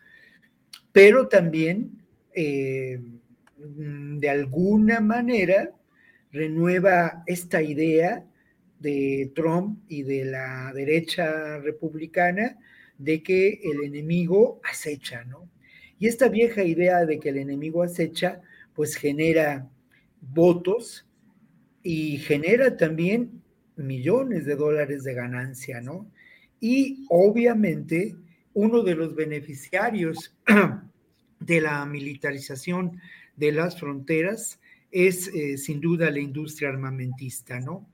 pero 0.92 1.28
también 1.28 1.90
eh, 2.36 3.00
de 3.56 4.28
alguna 4.28 5.00
manera 5.00 5.72
renueva 6.30 7.24
esta 7.26 7.62
idea 7.62 8.26
de 8.78 9.32
Trump 9.34 9.80
y 9.88 10.02
de 10.02 10.26
la 10.26 10.70
derecha 10.74 11.58
republicana 11.58 12.58
de 12.98 13.22
que 13.22 13.60
el 13.64 13.84
enemigo 13.84 14.60
acecha, 14.62 15.24
¿no? 15.24 15.48
Y 15.98 16.08
esta 16.08 16.28
vieja 16.28 16.62
idea 16.62 17.06
de 17.06 17.18
que 17.18 17.30
el 17.30 17.38
enemigo 17.38 17.82
acecha, 17.82 18.42
pues 18.74 18.96
genera 18.96 19.70
votos 20.20 21.08
y 21.82 22.18
genera 22.18 22.76
también 22.76 23.42
millones 23.76 24.44
de 24.44 24.56
dólares 24.56 25.04
de 25.04 25.14
ganancia, 25.14 25.80
¿no? 25.80 26.10
Y 26.60 27.06
obviamente 27.08 28.14
uno 28.52 28.82
de 28.82 28.94
los 28.94 29.14
beneficiarios 29.14 30.36
de 31.46 31.60
la 31.60 31.86
militarización 31.86 33.00
de 33.36 33.52
las 33.52 33.78
fronteras 33.78 34.60
es 34.90 35.28
eh, 35.28 35.58
sin 35.58 35.80
duda 35.80 36.10
la 36.10 36.20
industria 36.20 36.70
armamentista, 36.70 37.60
¿no? 37.60 37.86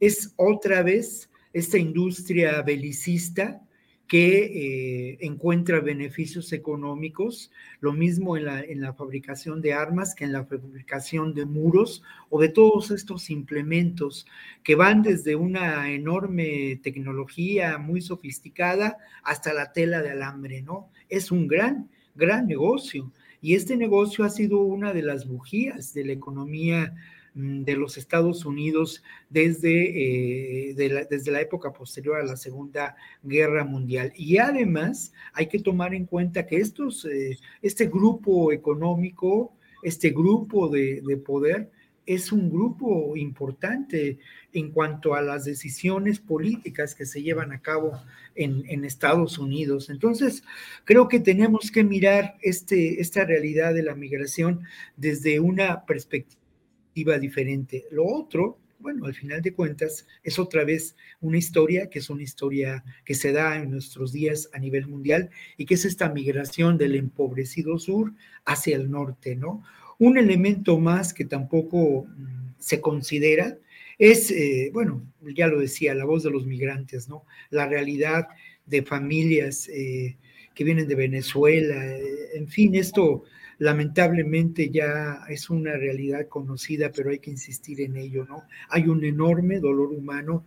Es 0.00 0.32
otra 0.36 0.82
vez 0.82 1.30
esta 1.52 1.78
industria 1.78 2.62
belicista 2.62 3.60
que 4.06 4.44
eh, 4.44 5.18
encuentra 5.20 5.80
beneficios 5.80 6.52
económicos, 6.52 7.50
lo 7.80 7.92
mismo 7.92 8.36
en 8.36 8.44
la, 8.44 8.60
en 8.60 8.82
la, 8.82 8.92
fabricación 8.92 9.62
de 9.62 9.72
armas 9.72 10.14
que 10.14 10.24
en 10.24 10.32
la 10.32 10.44
fabricación 10.44 11.34
de 11.34 11.46
muros 11.46 12.02
o 12.28 12.40
de 12.40 12.50
todos 12.50 12.90
estos 12.90 13.30
implementos 13.30 14.26
que 14.62 14.74
van 14.74 15.02
desde 15.02 15.36
una 15.36 15.90
enorme 15.90 16.78
tecnología 16.82 17.78
muy 17.78 18.02
sofisticada 18.02 18.98
hasta 19.22 19.54
la 19.54 19.72
tela 19.72 20.02
de 20.02 20.10
alambre, 20.10 20.60
¿no? 20.60 20.90
Es 21.08 21.32
un 21.32 21.48
gran, 21.48 21.88
gran 22.14 22.46
negocio. 22.46 23.10
Y 23.40 23.54
este 23.54 23.76
negocio 23.76 24.24
ha 24.24 24.30
sido 24.30 24.60
una 24.60 24.92
de 24.92 25.02
las 25.02 25.26
bujías 25.26 25.92
de 25.92 26.04
la 26.04 26.12
economía 26.12 26.94
Mm, 27.34 27.64
de 27.64 27.74
los 27.74 27.96
Estados 27.98 28.44
Unidos 28.44 29.02
desde, 29.28 30.70
eh, 30.70 30.88
la, 30.88 31.04
desde 31.04 31.32
la 31.32 31.40
época 31.40 31.72
posterior 31.72 32.16
a 32.20 32.24
la 32.24 32.36
Segunda 32.36 32.94
Guerra 33.24 33.64
Mundial. 33.64 34.12
Y 34.16 34.38
además 34.38 35.12
hay 35.32 35.48
que 35.48 35.58
tomar 35.58 35.94
en 35.94 36.06
cuenta 36.06 36.46
que 36.46 36.58
estos, 36.58 37.04
eh, 37.06 37.36
este 37.60 37.86
grupo 37.86 38.52
económico, 38.52 39.52
este 39.82 40.10
grupo 40.10 40.68
de, 40.68 41.02
poder, 41.26 41.70
es 42.06 42.32
un 42.32 42.50
grupo 42.50 43.16
importante 43.16 44.18
en 44.52 44.70
cuanto 44.70 45.14
a 45.14 45.22
las 45.22 45.44
decisiones 45.44 46.20
políticas 46.20 46.94
que 46.94 47.06
se 47.06 47.22
llevan 47.22 47.52
a 47.52 47.60
cabo 47.60 47.92
en, 48.34 48.84
Estados 48.84 49.38
Unidos. 49.38 49.90
Entonces, 49.90 50.42
creo 50.84 51.08
que 51.08 51.20
tenemos 51.20 51.70
que 51.70 51.84
mirar 51.84 52.36
este, 52.42 53.00
esta 53.00 53.24
realidad 53.24 53.74
de 53.74 53.82
la 53.82 53.94
migración 53.94 54.62
desde 54.96 55.40
una 55.40 55.84
perspectiva 55.86 57.18
diferente. 57.18 57.84
Lo 57.90 58.04
otro, 58.06 58.58
bueno, 58.78 59.06
al 59.06 59.14
final 59.14 59.40
de 59.40 59.54
cuentas, 59.54 60.06
es 60.22 60.38
otra 60.38 60.64
vez 60.64 60.94
una 61.20 61.38
historia 61.38 61.88
que 61.88 62.00
es 62.00 62.10
una 62.10 62.22
historia 62.22 62.84
que 63.04 63.14
se 63.14 63.32
da 63.32 63.56
en 63.56 63.70
nuestros 63.70 64.12
días 64.12 64.50
a 64.52 64.58
nivel 64.58 64.86
mundial 64.86 65.30
y 65.56 65.64
que 65.64 65.74
es 65.74 65.84
esta 65.86 66.10
migración 66.10 66.76
del 66.76 66.94
empobrecido 66.94 67.78
sur 67.78 68.12
hacia 68.44 68.76
el 68.76 68.90
norte, 68.90 69.36
¿no? 69.36 69.62
Un 69.98 70.18
elemento 70.18 70.78
más 70.78 71.14
que 71.14 71.24
tampoco 71.24 72.04
mm, 72.04 72.54
se 72.58 72.80
considera 72.80 73.58
es, 73.98 74.30
eh, 74.30 74.70
bueno, 74.72 75.06
ya 75.34 75.46
lo 75.46 75.60
decía, 75.60 75.94
la 75.94 76.04
voz 76.04 76.22
de 76.22 76.30
los 76.30 76.46
migrantes, 76.46 77.08
¿no? 77.08 77.24
La 77.50 77.66
realidad 77.66 78.28
de 78.66 78.82
familias 78.82 79.68
eh, 79.68 80.16
que 80.54 80.64
vienen 80.64 80.88
de 80.88 80.94
Venezuela, 80.94 81.86
eh, 81.86 82.30
en 82.34 82.48
fin, 82.48 82.74
esto 82.74 83.24
lamentablemente 83.58 84.70
ya 84.70 85.20
es 85.28 85.48
una 85.48 85.76
realidad 85.76 86.26
conocida, 86.28 86.90
pero 86.90 87.10
hay 87.10 87.18
que 87.18 87.30
insistir 87.30 87.80
en 87.80 87.96
ello, 87.96 88.24
¿no? 88.24 88.42
Hay 88.68 88.88
un 88.88 89.04
enorme 89.04 89.60
dolor 89.60 89.92
humano 89.92 90.44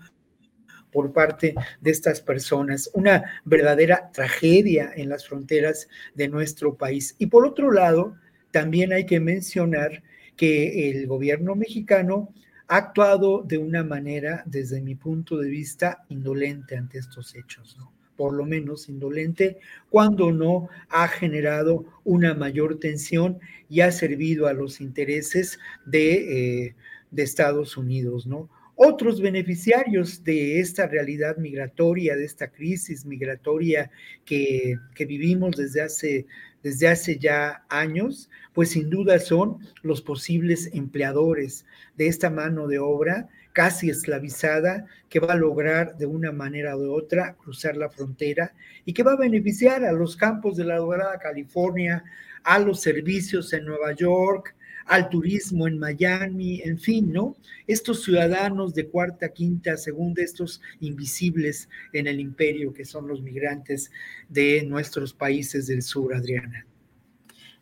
por 0.91 1.13
parte 1.13 1.53
de 1.81 1.91
estas 1.91 2.21
personas, 2.21 2.89
una 2.93 3.41
verdadera 3.45 4.09
tragedia 4.11 4.91
en 4.95 5.09
las 5.09 5.27
fronteras 5.27 5.87
de 6.15 6.27
nuestro 6.27 6.75
país. 6.75 7.15
Y 7.17 7.27
por 7.27 7.45
otro 7.45 7.71
lado, 7.71 8.15
también 8.57 8.91
hay 8.91 9.05
que 9.05 9.19
mencionar 9.19 10.01
que 10.35 10.89
el 10.89 11.05
gobierno 11.05 11.53
mexicano 11.55 12.33
ha 12.67 12.77
actuado 12.77 13.43
de 13.43 13.59
una 13.59 13.83
manera, 13.83 14.41
desde 14.47 14.81
mi 14.81 14.95
punto 14.95 15.37
de 15.37 15.47
vista, 15.47 16.03
indolente 16.09 16.75
ante 16.75 16.97
estos 16.97 17.35
hechos, 17.35 17.77
¿no? 17.77 17.91
por 18.15 18.33
lo 18.33 18.45
menos 18.45 18.89
indolente, 18.89 19.59
cuando 19.91 20.31
no 20.31 20.69
ha 20.89 21.07
generado 21.07 21.85
una 22.03 22.33
mayor 22.33 22.79
tensión 22.79 23.37
y 23.69 23.81
ha 23.81 23.91
servido 23.91 24.47
a 24.47 24.53
los 24.53 24.81
intereses 24.81 25.59
de, 25.85 26.65
eh, 26.65 26.75
de 27.11 27.21
Estados 27.21 27.77
Unidos, 27.77 28.25
¿no? 28.25 28.49
Otros 28.79 29.21
beneficiarios 29.21 30.23
de 30.23 30.59
esta 30.59 30.87
realidad 30.87 31.37
migratoria, 31.37 32.15
de 32.15 32.25
esta 32.25 32.47
crisis 32.47 33.05
migratoria 33.05 33.89
que, 34.23 34.77
que 34.93 35.05
vivimos 35.05 35.55
desde 35.55 35.81
hace, 35.81 36.25
desde 36.67 36.89
hace 36.89 37.17
ya 37.17 37.63
años, 37.69 38.29
pues 38.51 38.71
sin 38.71 38.89
duda 38.89 39.19
son 39.19 39.59
los 39.83 40.01
posibles 40.01 40.69
empleadores 40.73 41.65
de 41.95 42.07
esta 42.07 42.29
mano 42.29 42.67
de 42.67 42.77
obra 42.77 43.29
casi 43.53 43.89
esclavizada 43.89 44.85
que 45.07 45.21
va 45.21 45.31
a 45.31 45.37
lograr 45.37 45.95
de 45.95 46.05
una 46.05 46.33
manera 46.33 46.75
u 46.75 46.91
otra 46.91 47.35
cruzar 47.35 47.77
la 47.77 47.89
frontera 47.89 48.53
y 48.83 48.93
que 48.93 49.01
va 49.01 49.13
a 49.13 49.17
beneficiar 49.17 49.85
a 49.85 49.93
los 49.93 50.17
campos 50.17 50.57
de 50.57 50.65
la 50.65 50.75
Dorada 50.75 51.17
California, 51.19 52.03
a 52.43 52.59
los 52.59 52.81
servicios 52.81 53.53
en 53.53 53.63
Nueva 53.63 53.93
York, 53.93 54.53
al 54.87 55.09
turismo 55.09 55.67
en 55.67 55.77
Miami, 55.77 56.61
en 56.63 56.79
fin, 56.79 57.11
¿no? 57.11 57.35
Estos 57.67 58.03
ciudadanos 58.03 58.73
de 58.73 58.87
cuarta, 58.87 59.29
quinta, 59.29 59.77
segunda, 59.77 60.23
estos 60.23 60.61
invisibles 60.79 61.69
en 61.93 62.07
el 62.07 62.19
imperio 62.19 62.73
que 62.73 62.85
son 62.85 63.07
los 63.07 63.21
migrantes 63.21 63.91
de 64.29 64.63
nuestros 64.65 65.13
países 65.13 65.67
del 65.67 65.81
sur, 65.81 66.15
Adriana. 66.15 66.65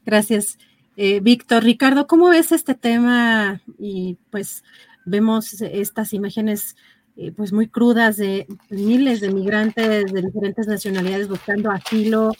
Gracias. 0.06 0.57
Eh, 0.97 1.19
Víctor, 1.19 1.64
Ricardo, 1.64 2.07
¿cómo 2.07 2.30
ves 2.30 2.52
este 2.52 2.76
tema? 2.76 3.61
Y 3.80 4.18
pues 4.30 4.64
vemos 5.06 5.61
estas 5.61 6.14
imágenes 6.14 6.76
eh, 7.18 7.31
pues 7.31 7.53
muy 7.53 7.68
crudas 7.68 8.18
de 8.18 8.45
miles 8.69 9.22
de 9.22 9.34
migrantes 9.34 10.11
de 10.11 10.22
diferentes 10.22 10.68
nacionalidades 10.68 11.30
buscando 11.30 11.72
asilo 11.72 12.31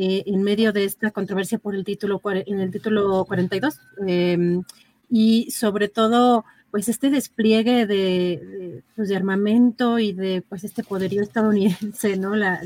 eh, 0.00 0.22
en 0.26 0.42
medio 0.42 0.72
de 0.72 0.84
esta 0.84 1.10
controversia 1.10 1.58
por 1.58 1.74
el 1.74 1.84
título 1.84 2.20
en 2.24 2.60
el 2.60 2.70
título 2.70 3.24
42 3.24 3.80
em, 4.06 4.62
y 5.10 5.50
sobre 5.50 5.88
todo 5.88 6.44
pues 6.70 6.88
este 6.88 7.10
despliegue 7.10 7.84
de, 7.84 8.84
pues, 8.94 9.08
de, 9.08 9.16
armamento 9.16 9.98
y 9.98 10.12
de 10.12 10.44
pues 10.48 10.62
este 10.62 10.84
poderío 10.84 11.20
estadounidense, 11.20 12.16
¿no? 12.16 12.36
La, 12.36 12.60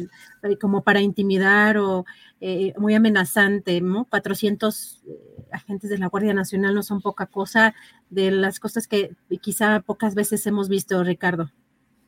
como 0.61 0.83
para 0.83 1.01
intimidar 1.01 1.79
o 1.79 2.05
eh, 2.43 2.75
muy 2.77 2.95
amenazante, 2.95 3.81
¿no? 3.81 4.05
400 4.11 5.03
agentes 5.53 5.89
de 5.89 5.97
la 5.97 6.09
Guardia 6.09 6.35
Nacional 6.35 6.75
no 6.75 6.83
son 6.83 7.01
poca 7.01 7.25
cosa 7.25 7.75
de 8.11 8.31
las 8.31 8.61
cosas 8.61 8.87
que 8.87 9.13
quizá 9.41 9.81
pocas 9.81 10.15
veces 10.15 10.47
hemos 10.47 10.69
visto, 10.69 11.03
Ricardo. 11.03 11.51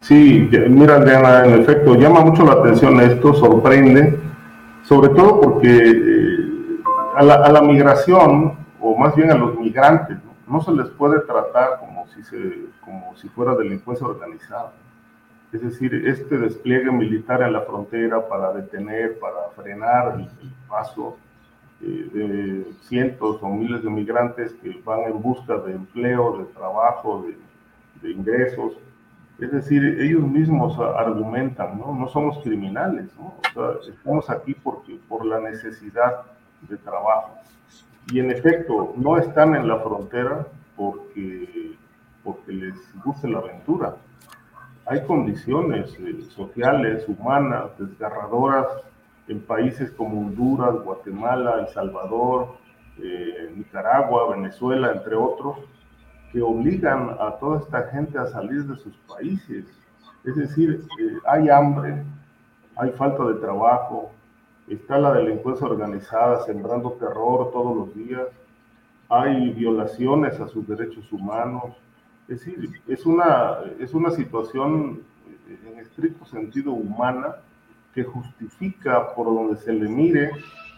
Sí, 0.01 0.51
mira, 0.69 0.97
Adriana, 0.97 1.47
en 1.47 1.63
efecto, 1.63 1.95
llama 1.95 2.21
mucho 2.21 2.45
la 2.45 2.53
atención 2.53 3.01
esto, 3.01 3.33
sorprende, 3.33 4.34
sobre 4.85 5.09
todo 5.11 5.41
porque 5.41 5.69
eh, 5.69 6.81
a, 7.17 7.23
la, 7.23 7.63
migración, 7.63 8.57
o 8.81 8.97
más 8.97 9.15
bien 9.17 9.31
a 9.31 9.35
los 9.35 9.59
migrantes, 9.59 10.19
¿no? 10.47 10.61
se 10.61 10.73
les 10.73 10.89
puede 10.91 11.21
tratar 11.21 11.79
como 11.81 12.07
si, 12.09 12.23
se, 12.23 12.67
como 12.85 13.17
si 13.17 13.29
fuera 13.29 13.55
delincuencia 13.55 14.07
organizada. 14.07 14.73
Es 15.53 15.63
decir, 15.63 15.95
este 16.07 16.37
despliegue 16.37 16.91
militar 16.91 17.43
en 17.43 17.53
la 17.53 17.61
frontera 17.63 18.29
para 18.29 18.53
detener, 18.53 19.19
para 19.21 19.51
frenar 19.55 20.19
el 20.19 20.29
paso 20.69 21.17
eh, 21.81 22.09
de 22.13 22.73
cientos 22.83 23.39
o 23.41 23.49
miles 23.49 23.83
de 23.83 23.91
migrantes 23.91 24.53
que 24.55 24.81
van 24.85 25.03
en 25.03 25.23
busca 25.23 25.57
de 25.59 25.73
empleo, 25.73 26.39
de 26.39 26.45
trabajo, 26.47 27.25
de, 28.03 28.11
ingresos. 28.11 28.73
Es 29.39 29.51
decir, 29.51 30.01
ellos 30.01 30.23
mismos 30.23 30.79
argumentan, 30.79 31.79
¿no? 31.79 31.93
No 31.93 32.09
somos 32.09 32.39
criminales, 32.45 33.11
estamos 33.89 34.31
aquí 34.31 34.55
porque, 34.55 34.99
por 35.09 35.27
la 35.27 35.41
necesidad 35.41 36.23
de 36.63 36.77
trabajo. 36.77 37.31
Y 38.13 38.21
en 38.21 38.31
efecto, 38.31 38.95
no 38.97 39.17
están 39.17 39.57
en 39.57 39.67
la 39.67 39.81
frontera 39.81 40.47
porque, 40.77 41.73
porque 42.23 42.53
les 42.53 42.75
guste 43.03 43.29
la 43.29 43.39
aventura. 43.39 43.97
Hay 44.87 45.05
condiciones 45.05 45.97
eh, 45.99 46.23
sociales, 46.29 47.09
humanas, 47.09 47.71
desgarradoras 47.79 48.67
en 49.29 49.41
países 49.41 49.91
como 49.93 50.21
Honduras, 50.21 50.75
Guatemala, 50.85 51.61
El 51.61 51.69
Salvador, 51.69 52.57
eh, 52.99 53.51
Nicaragua, 53.57 54.37
Venezuela, 54.37 54.93
entre 54.93 55.17
otros, 55.17 55.57
que 56.35 56.43
obligan 56.43 57.11
a 57.21 57.37
toda 57.39 57.61
esta 57.61 57.85
gente 57.91 58.19
a 58.19 58.27
salir 58.27 58.65
de 58.65 58.77
sus 58.77 58.93
países. 59.09 59.65
Es 60.25 60.35
decir, 60.35 60.85
eh, 61.01 61.19
hay 61.29 61.49
hambre, 61.49 62.03
hay 62.75 62.91
falta 62.91 63.25
de 63.27 63.35
trabajo, 63.35 64.11
está 64.67 64.99
la 64.99 65.13
delincuencia 65.13 65.65
organizada 65.65 66.45
sembrando 66.45 66.91
terror 66.95 67.53
todos 67.53 67.77
los 67.77 67.95
días, 67.95 68.27
hay 69.09 69.53
violaciones 69.53 70.41
a 70.41 70.49
sus 70.49 70.67
derechos 70.67 71.11
humanos. 71.13 71.77
Es 72.27 72.45
decir, 72.45 72.83
es 72.89 73.07
una, 73.07 73.59
es 73.79 73.95
una 73.95 74.11
situación 74.11 75.03
en 75.49 75.79
estricto 75.79 76.25
sentido 76.25 76.73
humana 76.73 77.37
que 77.95 78.03
justifica 78.03 79.15
por 79.15 79.27
donde 79.27 79.55
se 79.61 79.73
le 79.73 79.89
mire 79.89 80.33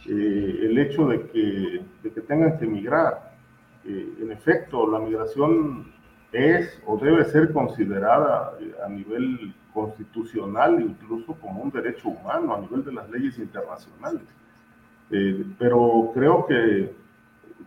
eh, 0.07 0.59
el 0.65 0.77
hecho 0.77 1.09
de 1.09 1.27
que, 1.29 1.83
de 2.03 2.13
que 2.13 2.21
tengan 2.21 2.59
que 2.59 2.67
emigrar. 2.67 3.36
Eh, 3.89 4.15
en 4.21 4.33
efecto, 4.33 4.91
la 4.91 4.99
migración 4.99 5.93
es 6.33 6.83
o 6.87 6.99
debe 6.99 7.25
ser 7.25 7.53
considerada 7.53 8.53
eh, 8.61 8.75
a 8.85 8.89
nivel 8.89 9.55
constitucional, 9.73 10.81
incluso 10.81 11.35
como 11.35 11.63
un 11.63 11.71
derecho 11.71 12.09
humano, 12.09 12.55
a 12.55 12.61
nivel 12.61 12.85
de 12.85 12.93
las 12.93 13.09
leyes 13.11 13.39
internacionales. 13.39 14.23
pero 15.59 16.11
creo 16.15 16.47
que, 16.47 16.93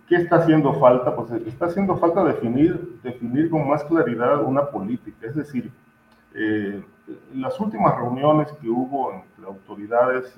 ¿qué 0.07 0.15
está 0.15 0.37
haciendo 0.37 0.73
falta? 0.73 1.15
Pues 1.15 1.31
está 1.47 1.67
haciendo 1.67 1.95
falta 1.95 2.23
definir, 2.25 2.99
definir 3.01 3.49
con 3.49 3.67
más 3.69 3.83
claridad 3.85 4.43
una 4.43 4.65
política, 4.69 5.27
es 5.27 5.35
decir, 5.35 5.71
en 6.33 6.83
las 7.33 7.57
últimas 7.59 7.95
reuniones 7.95 8.51
que 8.53 8.69
hubo 8.69 9.13
entre 9.13 9.45
autoridades 9.45 10.35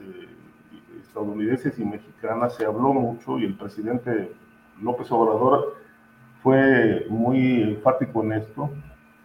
estadounidenses 1.01 1.77
y 1.79 1.85
mexicanas 1.85 2.55
se 2.55 2.65
habló 2.65 2.93
mucho 2.93 3.39
y 3.39 3.45
el 3.45 3.55
presidente 3.55 4.31
López 4.81 5.11
Obrador 5.11 5.75
fue 6.41 7.05
muy 7.09 7.61
enfático 7.61 8.23
en 8.23 8.33
esto, 8.33 8.69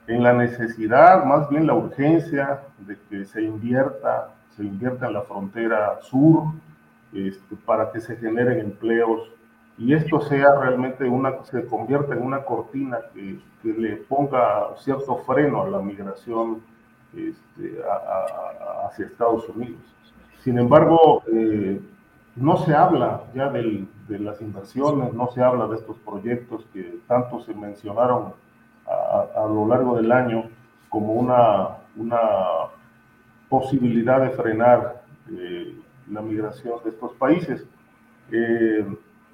en 0.06 0.22
la 0.22 0.32
necesidad, 0.32 1.24
más 1.24 1.48
bien 1.48 1.66
la 1.66 1.74
urgencia 1.74 2.60
de 2.78 2.96
que 3.08 3.24
se 3.24 3.42
invierta, 3.42 4.34
se 4.56 4.62
invierta 4.62 5.06
en 5.06 5.14
la 5.14 5.22
frontera 5.22 5.98
sur 6.02 6.44
este, 7.12 7.56
para 7.64 7.90
que 7.90 8.00
se 8.00 8.16
generen 8.16 8.60
empleos 8.60 9.30
y 9.78 9.92
esto 9.92 10.20
sea 10.20 10.58
realmente 10.58 11.04
una, 11.04 11.44
se 11.44 11.66
convierta 11.66 12.14
en 12.14 12.22
una 12.22 12.42
cortina 12.44 12.98
que, 13.12 13.38
le 13.64 13.96
ponga 13.96 14.76
cierto 14.76 15.16
freno 15.26 15.64
a 15.64 15.68
la 15.68 15.80
migración 15.80 16.62
este, 17.12 17.80
hacia 18.86 19.06
Estados 19.06 19.48
Unidos. 19.48 19.80
Sin 20.44 20.56
embargo, 20.56 21.24
eh, 21.32 21.80
no 22.36 22.58
se 22.58 22.72
habla 22.72 23.22
ya 23.34 23.48
de 24.08 24.18
las 24.18 24.40
inversiones, 24.40 25.12
no 25.12 25.30
se 25.32 25.42
habla 25.42 25.66
de 25.66 25.76
estos 25.76 25.96
proyectos 25.98 26.64
que 26.72 26.98
tanto 27.08 27.40
se 27.42 27.54
mencionaron 27.54 28.34
a, 28.86 29.46
lo 29.48 29.66
largo 29.66 29.96
del 29.96 30.12
año 30.12 30.44
como 30.88 31.14
una, 31.14 31.78
una 31.96 32.28
posibilidad 33.48 34.20
de 34.20 34.30
frenar 34.30 35.02
eh, 35.30 35.74
la 36.10 36.22
migración 36.22 36.78
de 36.84 36.90
estos 36.90 37.12
países. 37.14 37.66
Eh, 38.30 38.86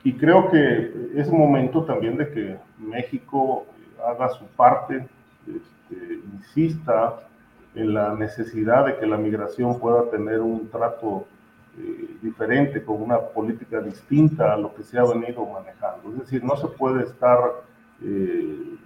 y 0.04 0.14
creo 0.14 0.50
que 0.50 1.12
es 1.14 1.30
momento 1.30 1.84
también 1.84 2.16
de 2.16 2.30
que 2.30 2.56
México 2.78 3.66
haga 4.04 4.28
su 4.30 4.46
parte, 4.46 5.06
este, 5.46 6.20
insista 6.34 7.20
en 7.74 7.94
la 7.94 8.14
necesidad 8.14 8.86
de 8.86 8.96
que 8.96 9.06
la 9.06 9.16
migración 9.16 9.78
pueda 9.78 10.10
tener 10.10 10.40
un 10.40 10.68
trato 10.70 11.26
eh, 11.78 12.16
diferente, 12.20 12.82
con 12.84 13.02
una 13.02 13.18
política 13.18 13.80
distinta 13.80 14.52
a 14.52 14.56
lo 14.56 14.74
que 14.74 14.82
se 14.82 14.98
ha 14.98 15.04
venido 15.04 15.46
manejando. 15.46 16.10
Es 16.12 16.18
decir, 16.20 16.44
no 16.44 16.56
se 16.56 16.68
puede 16.68 17.04
estar 17.04 17.38
eh, 18.02 18.76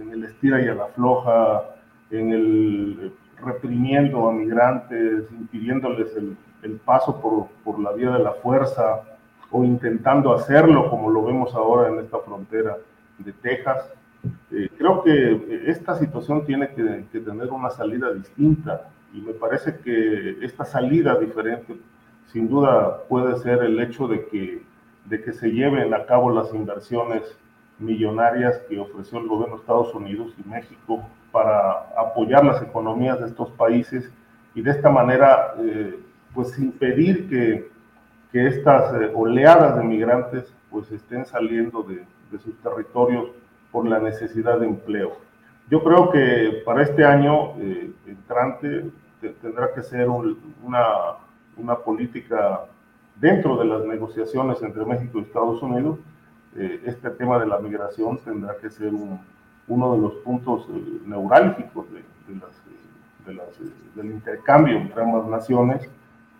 en 0.00 0.10
el 0.12 0.24
estira 0.24 0.62
y 0.62 0.68
a 0.68 0.74
la 0.74 0.86
floja, 0.86 1.64
en 2.10 2.32
el 2.32 2.98
eh, 3.02 3.12
reprimiendo 3.44 4.28
a 4.28 4.32
migrantes, 4.32 5.30
impidiéndoles 5.30 6.16
el, 6.16 6.36
el 6.62 6.76
paso 6.76 7.20
por, 7.20 7.48
por, 7.64 7.78
la 7.80 7.92
vía 7.92 8.10
de 8.10 8.22
la 8.22 8.32
fuerza 8.32 9.02
o 9.50 9.64
intentando 9.64 10.32
hacerlo 10.32 10.90
como 10.90 11.10
lo 11.10 11.24
vemos 11.24 11.54
ahora 11.54 11.88
en 11.88 12.00
esta 12.00 12.18
frontera 12.18 12.76
de 13.18 13.32
Texas. 13.32 13.92
Eh, 14.50 14.68
creo 14.76 15.02
que 15.02 15.62
esta 15.66 15.94
situación 15.94 16.44
tiene 16.44 16.68
que, 16.68 17.20
tener 17.20 17.48
una 17.50 17.70
salida 17.70 18.12
distinta 18.12 18.88
y 19.12 19.20
me 19.20 19.32
parece 19.32 19.78
que 19.78 20.38
esta 20.42 20.64
salida 20.64 21.18
diferente 21.18 21.76
sin 22.32 22.48
duda 22.48 23.02
puede 23.08 23.36
ser 23.38 23.62
el 23.62 23.80
hecho 23.80 24.08
de 24.08 24.26
que, 24.26 24.62
de 25.04 25.22
que 25.22 25.32
se 25.32 25.50
lleven 25.50 25.94
a 25.94 26.04
cabo 26.06 26.30
las 26.30 26.52
inversiones 26.52 27.22
millonarias 27.78 28.58
que 28.68 28.78
ofreció 28.78 29.18
el 29.18 29.26
gobierno 29.26 29.56
de 29.56 29.60
Estados 29.60 29.94
Unidos 29.94 30.32
y 30.42 30.48
México 30.48 31.02
para 31.30 31.86
apoyar 31.96 32.44
las 32.44 32.62
economías 32.62 33.20
de 33.20 33.26
estos 33.26 33.50
países 33.50 34.10
y 34.54 34.62
de 34.62 34.70
esta 34.70 34.90
manera 34.90 35.54
eh, 35.58 35.98
pues 36.34 36.58
impedir 36.58 37.28
que, 37.28 37.70
que 38.32 38.46
estas 38.46 38.94
eh, 38.94 39.10
oleadas 39.14 39.76
de 39.76 39.84
migrantes 39.84 40.52
pues 40.70 40.90
estén 40.90 41.26
saliendo 41.26 41.82
de, 41.82 42.04
de 42.30 42.38
sus 42.38 42.56
territorios 42.62 43.30
por 43.70 43.86
la 43.86 43.98
necesidad 43.98 44.58
de 44.58 44.66
empleo. 44.66 45.18
Yo 45.70 45.82
creo 45.82 46.10
que 46.10 46.62
para 46.64 46.82
este 46.82 47.04
año 47.04 47.58
eh, 47.58 47.90
entrante 48.06 48.90
tendrá 49.42 49.74
que 49.74 49.82
ser 49.82 50.08
una, 50.08 50.84
una 51.56 51.76
política 51.76 52.66
dentro 53.16 53.56
de 53.56 53.64
las 53.64 53.84
negociaciones 53.84 54.62
entre 54.62 54.84
México 54.84 55.18
y 55.18 55.22
Estados 55.22 55.62
Unidos. 55.62 55.98
Eh, 56.56 56.82
este 56.84 57.10
tema 57.10 57.38
de 57.38 57.46
la 57.46 57.58
migración 57.58 58.18
tendrá 58.18 58.56
que 58.56 58.70
ser 58.70 58.92
uno 59.68 59.92
de 59.94 59.98
los 60.00 60.14
puntos 60.16 60.66
eh, 60.70 61.00
neurálgicos 61.06 61.86
de, 61.92 62.02
de 62.32 63.34
las, 63.34 63.58
del 63.94 64.06
intercambio 64.06 64.76
entre 64.78 65.02
ambas 65.02 65.26
naciones, 65.26 65.88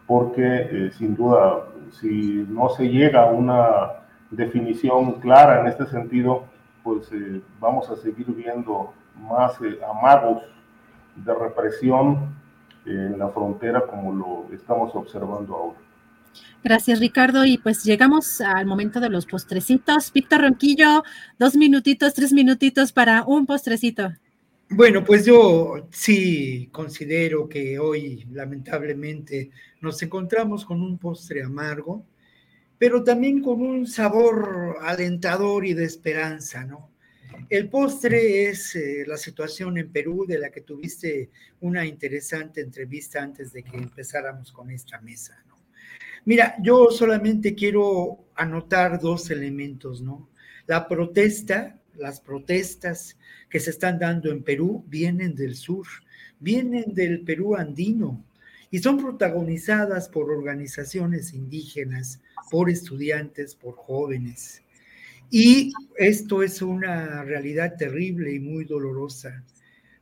porque 0.06 0.90
sin 0.96 1.16
duda, 1.16 1.64
si 1.90 2.46
no 2.48 2.68
se 2.68 2.88
llega 2.88 3.22
a 3.24 3.32
una 3.32 4.06
definición 4.30 5.20
clara 5.20 5.60
en 5.60 5.66
este 5.66 5.86
sentido, 5.86 6.44
pues 6.82 7.10
eh, 7.12 7.40
vamos 7.58 7.90
a 7.90 7.96
seguir 7.96 8.26
viendo 8.28 8.92
más 9.28 9.60
eh, 9.60 9.78
amagos 9.90 10.42
de 11.16 11.34
represión 11.34 12.35
en 12.86 13.18
la 13.18 13.28
frontera 13.28 13.86
como 13.86 14.12
lo 14.12 14.54
estamos 14.54 14.94
observando 14.94 15.54
ahora. 15.54 15.78
Gracias, 16.62 17.00
Ricardo. 17.00 17.44
Y 17.44 17.58
pues 17.58 17.84
llegamos 17.84 18.40
al 18.40 18.66
momento 18.66 19.00
de 19.00 19.08
los 19.08 19.26
postrecitos. 19.26 20.12
Víctor 20.12 20.42
Ronquillo, 20.42 21.04
dos 21.38 21.56
minutitos, 21.56 22.14
tres 22.14 22.32
minutitos 22.32 22.92
para 22.92 23.24
un 23.24 23.46
postrecito. 23.46 24.12
Bueno, 24.68 25.04
pues 25.04 25.24
yo 25.24 25.86
sí 25.90 26.68
considero 26.72 27.48
que 27.48 27.78
hoy, 27.78 28.26
lamentablemente, 28.32 29.50
nos 29.80 30.02
encontramos 30.02 30.64
con 30.64 30.82
un 30.82 30.98
postre 30.98 31.44
amargo 31.44 32.04
pero 32.78 33.02
también 33.02 33.42
con 33.42 33.62
un 33.62 33.86
sabor 33.86 34.76
alentador 34.82 35.64
y 35.64 35.74
de 35.74 35.84
esperanza, 35.84 36.64
¿no? 36.64 36.90
El 37.48 37.68
postre 37.68 38.48
es 38.48 38.74
eh, 38.76 39.04
la 39.06 39.16
situación 39.16 39.78
en 39.78 39.90
Perú 39.90 40.24
de 40.26 40.38
la 40.38 40.50
que 40.50 40.60
tuviste 40.60 41.30
una 41.60 41.84
interesante 41.84 42.60
entrevista 42.60 43.22
antes 43.22 43.52
de 43.52 43.62
que 43.62 43.76
empezáramos 43.76 44.52
con 44.52 44.70
esta 44.70 45.00
mesa, 45.00 45.42
¿no? 45.48 45.56
Mira, 46.24 46.56
yo 46.60 46.90
solamente 46.90 47.54
quiero 47.54 48.26
anotar 48.34 48.98
dos 48.98 49.30
elementos, 49.30 50.02
¿no? 50.02 50.28
La 50.66 50.88
protesta, 50.88 51.78
las 51.94 52.20
protestas 52.20 53.16
que 53.48 53.60
se 53.60 53.70
están 53.70 54.00
dando 54.00 54.32
en 54.32 54.42
Perú 54.42 54.84
vienen 54.88 55.36
del 55.36 55.54
sur, 55.54 55.86
vienen 56.40 56.94
del 56.94 57.20
Perú 57.20 57.54
andino 57.54 58.24
y 58.70 58.80
son 58.80 58.98
protagonizadas 58.98 60.08
por 60.08 60.30
organizaciones 60.30 61.32
indígenas, 61.32 62.20
por 62.50 62.70
estudiantes, 62.70 63.54
por 63.54 63.76
jóvenes. 63.76 64.62
Y 65.30 65.72
esto 65.98 66.42
es 66.42 66.62
una 66.62 67.24
realidad 67.24 67.76
terrible 67.76 68.32
y 68.32 68.40
muy 68.40 68.64
dolorosa. 68.64 69.42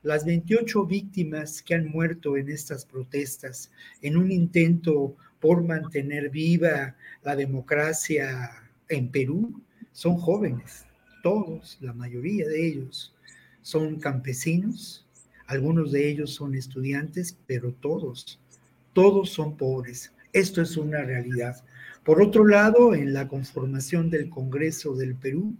Las 0.03 0.23
28 0.23 0.85
víctimas 0.85 1.63
que 1.63 1.73
han 1.73 1.87
muerto 1.87 2.37
en 2.37 2.49
estas 2.49 2.85
protestas, 2.85 3.71
en 4.01 4.17
un 4.17 4.31
intento 4.31 5.15
por 5.39 5.63
mantener 5.63 6.29
viva 6.29 6.95
la 7.23 7.35
democracia 7.35 8.51
en 8.87 9.09
Perú, 9.09 9.61
son 9.91 10.17
jóvenes, 10.17 10.85
todos, 11.23 11.77
la 11.81 11.93
mayoría 11.93 12.47
de 12.47 12.67
ellos, 12.67 13.15
son 13.61 13.99
campesinos, 13.99 15.07
algunos 15.47 15.91
de 15.91 16.07
ellos 16.07 16.31
son 16.35 16.53
estudiantes, 16.53 17.37
pero 17.47 17.71
todos, 17.73 18.39
todos 18.93 19.29
son 19.31 19.57
pobres. 19.57 20.11
Esto 20.33 20.61
es 20.61 20.77
una 20.77 21.01
realidad. 21.01 21.63
Por 22.05 22.21
otro 22.21 22.45
lado, 22.45 22.93
en 22.93 23.13
la 23.13 23.27
conformación 23.27 24.11
del 24.11 24.29
Congreso 24.29 24.95
del 24.95 25.15
Perú, 25.15 25.55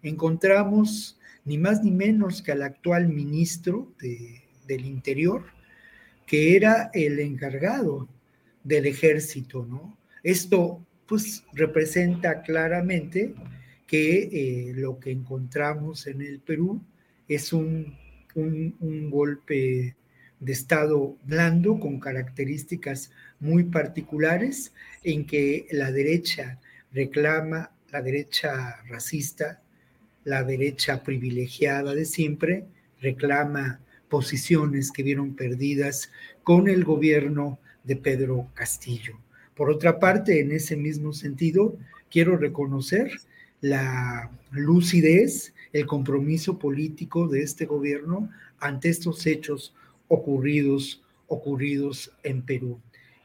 encontramos 0.00 1.18
ni 1.44 1.58
más 1.58 1.82
ni 1.82 1.90
menos 1.90 2.40
que 2.40 2.52
al 2.52 2.62
actual 2.62 3.08
ministro 3.08 3.92
del 3.98 4.86
Interior, 4.86 5.44
que 6.24 6.54
era 6.54 6.90
el 6.94 7.18
encargado 7.18 8.08
del 8.62 8.86
ejército, 8.86 9.66
¿no? 9.66 9.98
Esto 10.22 10.80
pues 11.04 11.42
representa 11.52 12.42
claramente 12.42 13.34
que 13.84 14.28
eh, 14.30 14.72
lo 14.76 15.00
que 15.00 15.10
encontramos 15.10 16.06
en 16.06 16.20
el 16.20 16.38
Perú 16.38 16.80
es 17.26 17.52
un, 17.52 17.96
un, 18.36 19.10
golpe 19.10 19.96
de 20.40 20.52
Estado 20.52 21.16
blando 21.24 21.78
con 21.80 21.98
características 21.98 23.10
muy 23.40 23.64
particulares 23.64 24.72
en 25.02 25.26
que 25.26 25.66
la 25.70 25.90
derecha 25.92 26.58
reclama, 26.92 27.70
la 27.90 28.02
derecha 28.02 28.82
racista, 28.88 29.60
la 30.24 30.44
derecha 30.44 31.02
privilegiada 31.02 31.94
de 31.94 32.04
siempre, 32.04 32.64
reclama 33.00 33.80
posiciones 34.08 34.90
que 34.90 35.02
vieron 35.02 35.34
perdidas 35.34 36.10
con 36.42 36.68
el 36.68 36.84
gobierno 36.84 37.58
de 37.84 37.96
Pedro 37.96 38.48
Castillo. 38.54 39.18
Por 39.54 39.70
otra 39.70 39.98
parte, 39.98 40.40
en 40.40 40.52
ese 40.52 40.76
mismo 40.76 41.12
sentido, 41.12 41.76
quiero 42.10 42.36
reconocer 42.36 43.10
la 43.60 44.30
lucidez, 44.50 45.52
el 45.72 45.86
compromiso 45.86 46.58
político 46.58 47.28
de 47.28 47.42
este 47.42 47.66
gobierno 47.66 48.30
ante 48.60 48.88
estos 48.88 49.26
hechos 49.26 49.74
ocurridos, 50.08 51.02
ocurridos 51.26 52.12
en 52.22 52.42
Perú. 52.42 52.80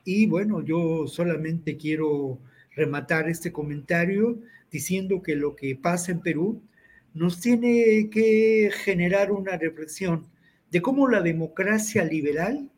Y 0.06 0.28
bueno, 0.28 0.62
yo 0.62 1.08
solamente 1.08 1.78
quiero 1.78 2.40
rematar 2.76 3.30
este 3.30 3.52
comentario 3.52 4.40
diciendo 4.72 5.22
que 5.22 5.36
lo 5.36 5.56
que 5.56 5.76
pasa 5.76 6.12
en 6.12 6.20
Perú 6.20 6.62
nos 7.14 7.40
tiene 7.40 8.10
que 8.10 8.72
generar 8.84 9.32
una 9.32 9.58
reflexión 9.58 10.28
de 10.72 10.82
cómo 10.82 11.08
la 11.08 11.22
democracia 11.22 12.04
liberal 12.04 12.70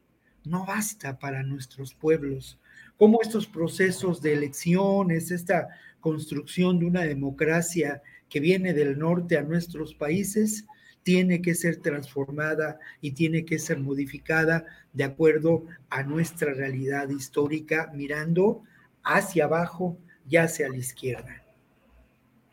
no 0.43 0.65
basta 0.65 1.17
para 1.17 1.43
nuestros 1.43 1.93
pueblos, 1.93 2.59
cómo 2.97 3.21
estos 3.21 3.47
procesos 3.47 4.21
de 4.21 4.33
elecciones, 4.33 5.31
esta 5.31 5.69
construcción 5.99 6.77
de 6.77 6.85
una 6.85 7.01
democracia 7.01 8.01
que 8.29 8.39
viene 8.39 8.73
del 8.73 8.99
norte 8.99 9.37
a 9.37 9.43
nuestros 9.43 9.95
países, 9.95 10.65
tiene 11.05 11.39
que 11.39 11.53
ser 11.53 11.77
transformada 11.77 12.79
y 12.99 13.11
tiene 13.11 13.45
que 13.45 13.59
ser 13.59 13.79
modificada 13.79 14.65
de 14.91 15.03
acuerdo 15.03 15.65
a 15.91 16.01
nuestra 16.01 16.51
realidad 16.51 17.09
histórica, 17.09 17.91
mirando 17.93 18.63
hacia 19.03 19.45
abajo 19.45 19.99
y 20.27 20.37
hacia 20.37 20.67
la 20.67 20.77
izquierda. 20.77 21.43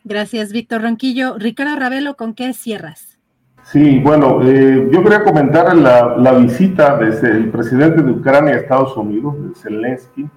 Gracias, 0.03 0.51
Víctor 0.51 0.83
Ronquillo. 0.83 1.35
Ricardo 1.39 1.75
Ravelo, 1.77 2.15
¿con 2.15 2.35
qué 2.35 2.53
cierras? 2.53 3.17
Sí, 3.63 3.99
bueno, 3.99 4.39
eh, 4.43 4.87
yo 4.91 5.01
quería 5.01 5.23
comentar 5.23 5.75
la, 5.75 6.15
la, 6.17 6.33
visita 6.33 6.97
del 6.97 7.49
presidente 7.49 8.03
de 8.03 8.11
Ucrania 8.11 8.53
a 8.53 8.57
Estados 8.57 8.95
Unidos, 8.95 9.35
Zelensky, 9.59 10.29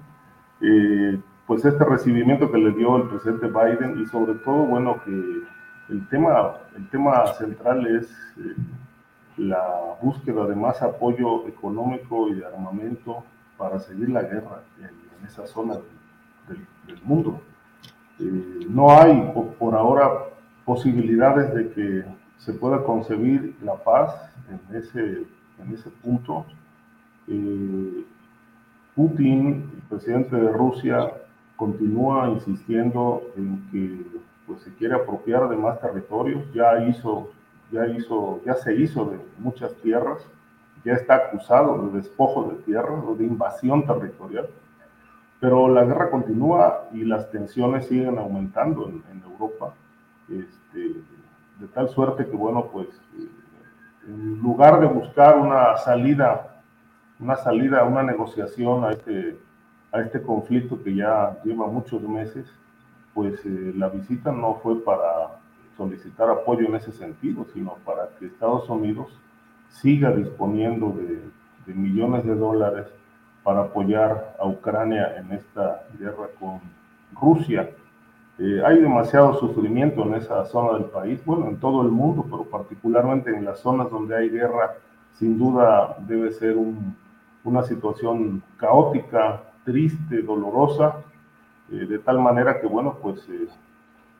eh, 0.61 1.19
pues 1.45 1.63
este 1.65 1.83
recibimiento 1.83 2.51
que 2.51 2.57
le 2.57 2.71
dio 2.71 2.97
el 2.97 3.09
presidente 3.09 3.47
Biden 3.47 4.01
y 4.01 4.07
sobre 4.07 4.33
todo, 4.39 4.65
bueno, 4.65 4.99
que 5.05 5.11
el 5.89 6.07
tema, 6.09 6.53
el 6.75 6.89
tema 6.89 7.25
central 7.33 7.85
es 7.87 8.09
eh, 8.37 8.55
la 9.37 9.97
búsqueda 10.01 10.45
de 10.47 10.55
más 10.55 10.81
apoyo 10.81 11.47
económico 11.47 12.27
y 12.29 12.35
de 12.35 12.45
armamento 12.45 13.23
para 13.57 13.79
seguir 13.79 14.09
la 14.09 14.23
guerra 14.23 14.63
en, 14.79 15.07
esa 15.25 15.47
zona 15.47 15.75
del, 16.47 17.01
mundo. 17.03 17.41
Eh, 18.19 18.65
no 18.69 18.91
hay 18.91 19.33
por, 19.59 19.75
ahora 19.75 20.09
posibilidades 20.63 21.53
de 21.53 21.71
que 21.71 22.05
se 22.37 22.53
pueda 22.53 22.83
concebir 22.83 23.57
la 23.61 23.75
paz 23.75 24.13
en 24.49 24.75
ese, 24.75 25.23
en 25.59 25.73
ese 25.73 25.89
punto. 25.89 26.45
Eh, 27.27 28.05
Putin, 28.95 29.69
el 29.75 29.81
presidente 29.89 30.35
de 30.35 30.51
Rusia, 30.51 31.11
continúa 31.55 32.29
insistiendo 32.29 33.23
en 33.35 33.69
que 33.71 34.17
pues, 34.47 34.61
se 34.61 34.73
quiere 34.73 34.95
apropiar 34.95 35.49
de 35.49 35.57
más 35.57 35.79
territorios. 35.79 36.43
Ya 36.53 36.83
hizo, 36.87 37.29
ya 37.71 37.85
hizo, 37.85 38.41
ya 38.45 38.55
se 38.55 38.73
hizo 38.73 39.05
de 39.05 39.19
muchas 39.37 39.75
tierras. 39.75 40.25
Ya 40.83 40.93
está 40.93 41.15
acusado 41.15 41.87
de 41.87 41.97
despojo 41.97 42.49
de 42.51 42.63
tierras 42.63 43.03
o 43.05 43.13
de 43.13 43.25
invasión 43.25 43.85
territorial. 43.85 44.47
Pero 45.39 45.67
la 45.67 45.83
guerra 45.83 46.09
continúa 46.09 46.87
y 46.93 47.03
las 47.03 47.29
tensiones 47.29 47.87
siguen 47.87 48.17
aumentando 48.17 48.87
en, 48.87 49.03
Europa, 49.37 49.75
este, 50.29 50.79
de 51.59 51.67
tal 51.75 51.89
suerte 51.89 52.25
que, 52.25 52.35
bueno, 52.35 52.69
pues 52.71 52.87
eh, 52.87 53.29
en 54.07 54.39
lugar 54.41 54.79
de 54.79 54.87
buscar 54.87 55.37
una 55.37 55.77
salida, 55.77 56.63
una 57.19 57.35
salida, 57.35 57.83
una 57.83 58.01
negociación 58.01 58.83
a 58.85 58.91
este, 58.91 59.37
a 59.91 60.01
este 60.01 60.21
conflicto 60.21 60.81
que 60.81 60.95
ya 60.95 61.37
lleva 61.43 61.67
muchos 61.67 62.01
meses, 62.01 62.47
pues 63.17 63.43
eh, 63.47 63.73
la 63.75 63.89
visita 63.89 64.31
no 64.31 64.59
fue 64.61 64.79
para 64.83 65.39
solicitar 65.75 66.29
apoyo 66.29 66.67
en 66.67 66.75
ese 66.75 66.91
sentido, 66.91 67.47
sino 67.51 67.73
para 67.83 68.09
que 68.09 68.27
Estados 68.27 68.69
Unidos 68.69 69.07
siga 69.69 70.11
disponiendo 70.11 70.95
de, 70.95 71.73
millones 71.73 72.23
de 72.25 72.35
dólares 72.35 72.85
para 73.43 73.61
apoyar 73.61 74.35
a 74.39 74.45
Ucrania 74.45 75.17
en 75.17 75.31
esta 75.31 75.87
guerra 75.97 76.27
con 76.39 76.59
Rusia. 77.19 77.71
Eh, 78.37 78.61
hay 78.63 78.83
demasiado 78.83 79.33
sufrimiento 79.39 80.03
en 80.03 80.13
esa 80.13 80.45
zona 80.45 80.77
del 80.77 80.85
país, 80.85 81.19
bueno, 81.25 81.47
en 81.47 81.57
todo 81.57 81.81
el 81.81 81.89
mundo, 81.89 82.23
pero 82.29 82.43
particularmente 82.43 83.35
en 83.35 83.45
las 83.45 83.61
zonas 83.61 83.89
donde 83.89 84.15
hay 84.15 84.29
guerra, 84.29 84.75
sin 85.13 85.39
duda 85.39 85.97
debe 86.07 86.31
ser 86.33 86.55
una 87.43 87.63
situación 87.63 88.43
caótica, 88.57 89.41
triste, 89.65 90.21
dolorosa, 90.21 90.97
eh, 91.71 91.85
de 91.85 91.99
tal 91.99 92.19
manera 92.19 92.59
que, 92.59 92.67
bueno, 92.67 92.97
pues 93.01 93.27
eh, 93.29 93.47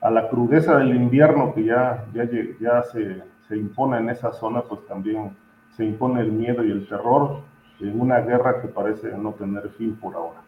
a 0.02 0.10
la 0.10 0.30
crudeza 0.30 0.78
del 0.78 0.96
invierno 0.96 1.54
que 1.54 1.64
ya, 1.64 2.06
ya, 2.14 2.24
ya 2.60 2.84
se, 2.84 3.24
se 3.48 3.58
impone 3.58 3.98
en 3.98 4.10
esa 4.10 4.32
zona, 4.32 4.62
pues 4.62 4.86
también 4.88 5.36
se 5.76 5.86
impone 5.86 6.22
el 6.22 6.32
miedo 6.32 6.64
y 6.64 6.72
el 6.72 6.88
terror 6.88 7.42
en 7.80 8.00
una 8.00 8.20
guerra 8.20 8.62
que 8.62 8.68
parece 8.68 9.16
no 9.18 9.34
tener 9.34 9.70
fin 9.70 9.96
por 9.96 10.16
ahora. 10.16 10.47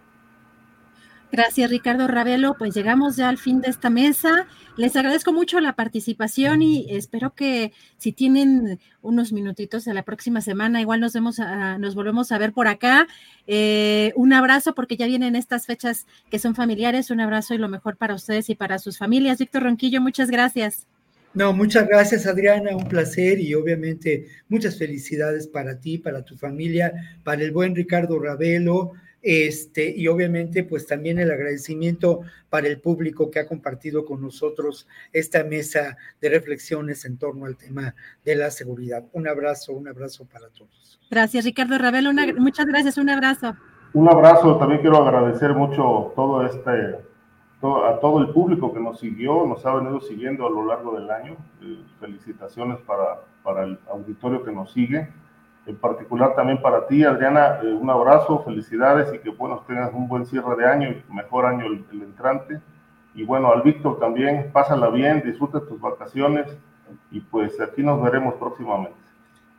Gracias, 1.31 1.69
Ricardo 1.69 2.07
Ravelo. 2.07 2.55
Pues 2.57 2.73
llegamos 2.73 3.15
ya 3.15 3.29
al 3.29 3.37
fin 3.37 3.61
de 3.61 3.69
esta 3.69 3.89
mesa. 3.91 4.47
Les 4.77 4.95
agradezco 4.95 5.31
mucho 5.31 5.59
la 5.59 5.73
participación 5.73 6.63
y 6.63 6.87
espero 6.89 7.35
que 7.35 7.71
si 7.97 8.11
tienen 8.13 8.79
unos 9.01 9.31
minutitos 9.31 9.85
de 9.85 9.93
la 9.93 10.03
próxima 10.03 10.41
semana, 10.41 10.81
igual 10.81 10.99
nos 11.01 11.13
vemos, 11.13 11.39
nos 11.79 11.93
volvemos 11.93 12.31
a 12.31 12.39
ver 12.39 12.51
por 12.51 12.67
acá. 12.67 13.07
Eh, 13.45 14.11
un 14.15 14.33
abrazo 14.33 14.73
porque 14.73 14.97
ya 14.97 15.05
vienen 15.05 15.35
estas 15.35 15.67
fechas 15.67 16.07
que 16.31 16.39
son 16.39 16.55
familiares. 16.55 17.11
Un 17.11 17.19
abrazo 17.19 17.53
y 17.53 17.59
lo 17.59 17.69
mejor 17.69 17.97
para 17.97 18.15
ustedes 18.15 18.49
y 18.49 18.55
para 18.55 18.79
sus 18.79 18.97
familias. 18.97 19.37
Víctor 19.37 19.63
Ronquillo, 19.63 20.01
muchas 20.01 20.31
gracias. 20.31 20.87
No, 21.35 21.53
muchas 21.53 21.87
gracias 21.87 22.25
Adriana, 22.25 22.75
un 22.75 22.87
placer 22.87 23.39
y 23.39 23.53
obviamente 23.53 24.25
muchas 24.47 24.79
felicidades 24.79 25.45
para 25.47 25.79
ti, 25.79 25.99
para 25.99 26.25
tu 26.25 26.35
familia, 26.35 26.91
para 27.23 27.43
el 27.43 27.51
buen 27.51 27.75
Ricardo 27.75 28.17
Ravelo, 28.17 28.93
este, 29.21 29.93
y 29.95 30.07
obviamente 30.07 30.63
pues 30.63 30.87
también 30.87 31.19
el 31.19 31.31
agradecimiento 31.31 32.21
para 32.49 32.67
el 32.67 32.79
público 32.79 33.29
que 33.29 33.39
ha 33.39 33.47
compartido 33.47 34.05
con 34.05 34.21
nosotros 34.21 34.87
esta 35.11 35.43
mesa 35.43 35.97
de 36.21 36.29
reflexiones 36.29 37.05
en 37.05 37.17
torno 37.17 37.45
al 37.45 37.57
tema 37.57 37.95
de 38.23 38.35
la 38.35 38.51
seguridad. 38.51 39.05
Un 39.13 39.27
abrazo, 39.27 39.73
un 39.73 39.87
abrazo 39.87 40.25
para 40.25 40.49
todos. 40.49 40.99
Gracias 41.09 41.45
Ricardo 41.45 41.77
Ravelo, 41.77 42.11
muchas 42.37 42.65
gracias, 42.65 42.97
un 42.97 43.09
abrazo. 43.09 43.55
Un 43.93 44.07
abrazo, 44.07 44.57
también 44.57 44.81
quiero 44.81 44.97
agradecer 44.97 45.53
mucho 45.53 46.13
todo 46.15 46.45
este 46.45 47.09
a 47.61 47.99
todo 47.99 48.21
el 48.21 48.29
público 48.29 48.73
que 48.73 48.79
nos 48.79 48.99
siguió, 48.99 49.45
nos 49.45 49.65
ha 49.65 49.75
venido 49.75 49.99
siguiendo 49.99 50.47
a 50.47 50.49
lo 50.49 50.65
largo 50.65 50.97
del 50.97 51.09
año. 51.11 51.35
Eh, 51.61 51.83
felicitaciones 51.99 52.79
para, 52.81 53.21
para, 53.43 53.63
el 53.63 53.79
auditorio 53.91 54.43
que 54.43 54.51
nos 54.51 54.71
sigue. 54.71 55.09
En 55.69 55.75
particular 55.75 56.33
también 56.35 56.59
para 56.63 56.87
ti, 56.87 57.03
Adriana, 57.03 57.59
eh, 57.61 57.67
un 57.67 57.87
abrazo, 57.91 58.41
felicidades 58.43 59.13
y 59.13 59.19
que 59.19 59.29
bueno, 59.29 59.63
tengas 59.67 59.93
un 59.93 60.07
buen 60.07 60.25
cierre 60.25 60.55
de 60.55 60.65
año 60.65 60.89
y 60.89 61.13
mejor 61.13 61.45
año 61.45 61.67
el, 61.67 61.85
entrante. 62.01 62.59
Y 63.13 63.23
bueno, 63.23 63.51
al 63.51 63.61
Víctor 63.61 63.99
también, 63.99 64.49
pásala 64.51 64.89
bien, 64.89 65.21
disfruta 65.23 65.59
tus 65.59 65.79
vacaciones 65.79 66.47
y 67.11 67.19
pues 67.19 67.61
aquí 67.61 67.83
nos 67.83 68.01
veremos 68.01 68.33
próximamente. 68.39 68.97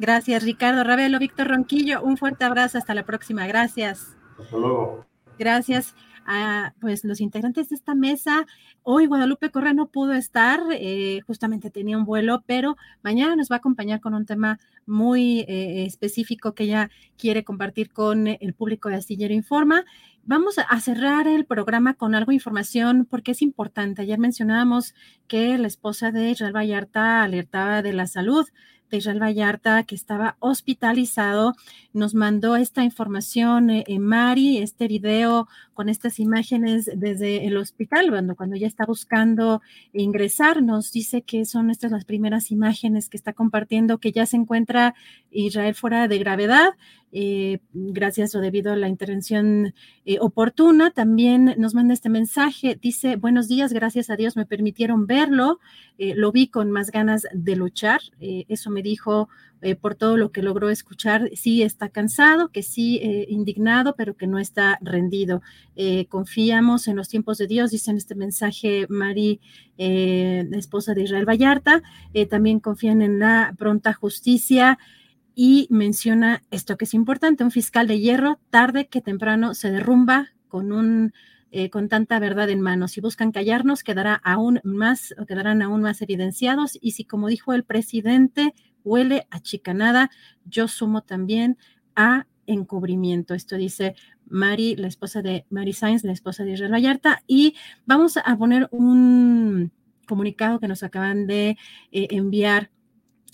Gracias, 0.01 0.43
Ricardo 0.43 0.83
Ravelo, 0.83 1.21
Víctor 1.21 1.47
Ronquillo, 1.47 2.03
un 2.03 2.17
fuerte 2.17 2.45
abrazo, 2.45 2.79
hasta 2.79 2.93
la 2.93 3.05
próxima, 3.05 3.47
gracias. 3.47 4.17
Hasta 4.37 4.57
luego. 4.57 5.07
Gracias 5.39 5.95
a 6.33 6.75
pues, 6.81 7.05
los 7.05 7.21
integrantes 7.21 7.71
de 7.71 7.75
esta 7.75 7.97
mesa. 7.97 8.47
Hoy 8.85 9.07
Guadalupe 9.07 9.51
Correa 9.51 9.75
no 9.75 9.89
pudo 9.89 10.13
estar, 10.13 10.61
eh, 10.71 11.21
justamente 11.27 11.71
tenía 11.71 11.99
un 11.99 12.05
vuelo, 12.05 12.45
pero 12.47 12.77
mañana 13.03 13.35
nos 13.35 13.51
va 13.51 13.57
a 13.57 13.59
acompañar 13.59 14.01
con 14.01 14.15
un 14.15 14.27
tema 14.27 14.61
muy 14.87 15.41
eh, 15.41 15.85
específico 15.87 16.55
que 16.55 16.65
ella 16.65 16.91
quiere 17.19 17.43
compartir 17.43 17.91
con 17.91 18.29
el 18.29 18.55
público 18.55 18.89
de 18.89 18.95
Astillero 18.95 19.35
Informa. 19.35 19.85
Vamos 20.23 20.57
a 20.59 20.81
cerrar 20.81 21.27
el 21.27 21.47
programa 21.47 21.95
con 21.95 22.15
algo 22.15 22.31
de 22.31 22.37
información 22.37 23.09
porque 23.11 23.33
es 23.33 23.43
importante. 23.43 24.03
Ayer 24.03 24.19
mencionábamos 24.21 24.95
que 25.27 25.59
la 25.59 25.67
esposa 25.67 26.13
de 26.13 26.31
Israel 26.31 26.55
Vallarta 26.55 27.25
alertaba 27.25 27.83
de 27.83 27.93
la 27.93 28.07
salud 28.07 28.47
de 28.91 28.99
Israel 28.99 29.23
Vallarta, 29.23 29.85
que 29.85 29.95
estaba 29.95 30.37
hospitalizado. 30.41 31.55
Nos 31.93 32.15
mandó 32.15 32.57
esta 32.57 32.85
información 32.85 33.71
eh, 33.71 33.85
Mari, 33.99 34.59
este 34.59 34.89
video 34.89 35.49
con 35.81 35.89
estas 35.89 36.21
imágenes 36.21 36.91
desde 36.95 37.47
el 37.47 37.57
hospital, 37.57 38.11
cuando, 38.11 38.37
cuando 38.37 38.55
ya 38.55 38.67
está 38.67 38.85
buscando 38.85 39.63
ingresar, 39.95 40.63
nos 40.63 40.93
dice 40.93 41.23
que 41.23 41.47
son 41.47 41.71
estas 41.71 41.91
las 41.91 42.05
primeras 42.05 42.51
imágenes 42.51 43.09
que 43.09 43.17
está 43.17 43.33
compartiendo, 43.33 43.97
que 43.97 44.13
ya 44.13 44.27
se 44.27 44.37
encuentra 44.37 44.95
Israel 45.31 45.75
fuera 45.75 46.07
de 46.07 46.19
gravedad. 46.19 46.75
Eh, 47.13 47.61
gracias 47.73 48.35
o 48.35 48.41
debido 48.41 48.73
a 48.73 48.77
la 48.77 48.89
intervención 48.89 49.73
eh, 50.05 50.19
oportuna. 50.21 50.91
También 50.91 51.55
nos 51.57 51.75
manda 51.75 51.95
este 51.95 52.11
mensaje, 52.11 52.79
dice, 52.79 53.17
buenos 53.17 53.49
días, 53.49 53.73
gracias 53.73 54.11
a 54.11 54.17
Dios 54.17 54.37
me 54.37 54.45
permitieron 54.45 55.07
verlo, 55.07 55.61
eh, 55.97 56.13
lo 56.15 56.31
vi 56.31 56.49
con 56.49 56.71
más 56.71 56.91
ganas 56.91 57.27
de 57.33 57.57
luchar, 57.57 58.01
eso 58.21 58.71
me 58.71 58.83
dijo 58.83 59.31
por 59.81 59.95
todo 59.95 60.17
lo 60.17 60.33
que 60.33 60.43
logró 60.43 60.71
escuchar, 60.71 61.31
sí 61.35 61.63
está 61.63 61.89
cansado, 61.89 62.49
que 62.49 62.63
sí 62.63 63.01
indignado, 63.29 63.95
pero 63.97 64.17
que 64.17 64.27
no 64.27 64.39
está 64.39 64.79
rendido. 64.81 65.43
confiamos 66.09 66.89
en 66.89 66.97
los 66.97 67.09
tiempos 67.09 67.39
de 67.39 67.47
Dios, 67.47 67.71
dice 67.71 67.91
en 67.91 67.97
este 67.99 68.15
mensaje 68.15 68.87
Mari, 68.89 69.41
esposa 69.77 70.95
de 70.95 71.03
Israel 71.03 71.29
Vallarta, 71.29 71.83
también 72.31 72.61
confían 72.61 73.03
en 73.03 73.19
la 73.19 73.55
pronta 73.59 73.93
justicia 73.93 74.79
y 75.35 75.67
menciona 75.71 76.43
esto 76.51 76.77
que 76.77 76.85
es 76.85 76.95
importante, 76.95 77.45
un 77.45 77.51
fiscal 77.51 77.87
de 77.87 78.01
hierro, 78.01 78.39
tarde 78.51 78.89
que 78.89 79.01
temprano 79.01 79.55
se 79.55 79.71
derrumba 79.71 80.29
con 80.49 80.73
un 80.73 81.13
eh, 81.53 81.69
con 81.69 81.89
tanta 81.89 82.21
verdad 82.21 82.49
en 82.51 82.61
mano. 82.61 82.87
Si 82.87 83.01
buscan 83.01 83.33
callarnos, 83.33 83.83
quedará 83.83 84.15
aún 84.23 84.61
más, 84.63 85.15
quedarán 85.27 85.63
aún 85.63 85.83
más 85.83 86.01
evidenciados. 86.01 86.79
Y 86.81 86.93
si, 86.93 87.05
como 87.05 87.27
dijo 87.27 87.53
el 87.55 87.65
presidente, 87.65 88.55
huele 88.85 89.27
a 89.31 89.41
chicanada, 89.41 90.11
yo 90.45 90.69
sumo 90.69 91.03
también 91.03 91.59
a 91.97 92.27
encubrimiento. 92.47 93.35
Esto 93.35 93.57
dice 93.57 93.95
Mari, 94.27 94.77
la 94.77 94.89
esposa 94.89 95.23
de 95.23 95.47
Mari 95.51 95.73
Sainz, 95.73 96.05
la 96.05 96.13
esposa 96.13 96.45
de 96.45 96.53
Israel 96.53 96.73
Vallarta. 96.73 97.23
Y 97.27 97.57
vamos 97.87 98.17
a 98.17 98.37
poner 98.37 98.69
un 98.71 99.73
comunicado 100.07 100.59
que 100.59 100.69
nos 100.69 100.83
acaban 100.83 101.27
de 101.27 101.57
eh, 101.93 102.09
enviar 102.11 102.71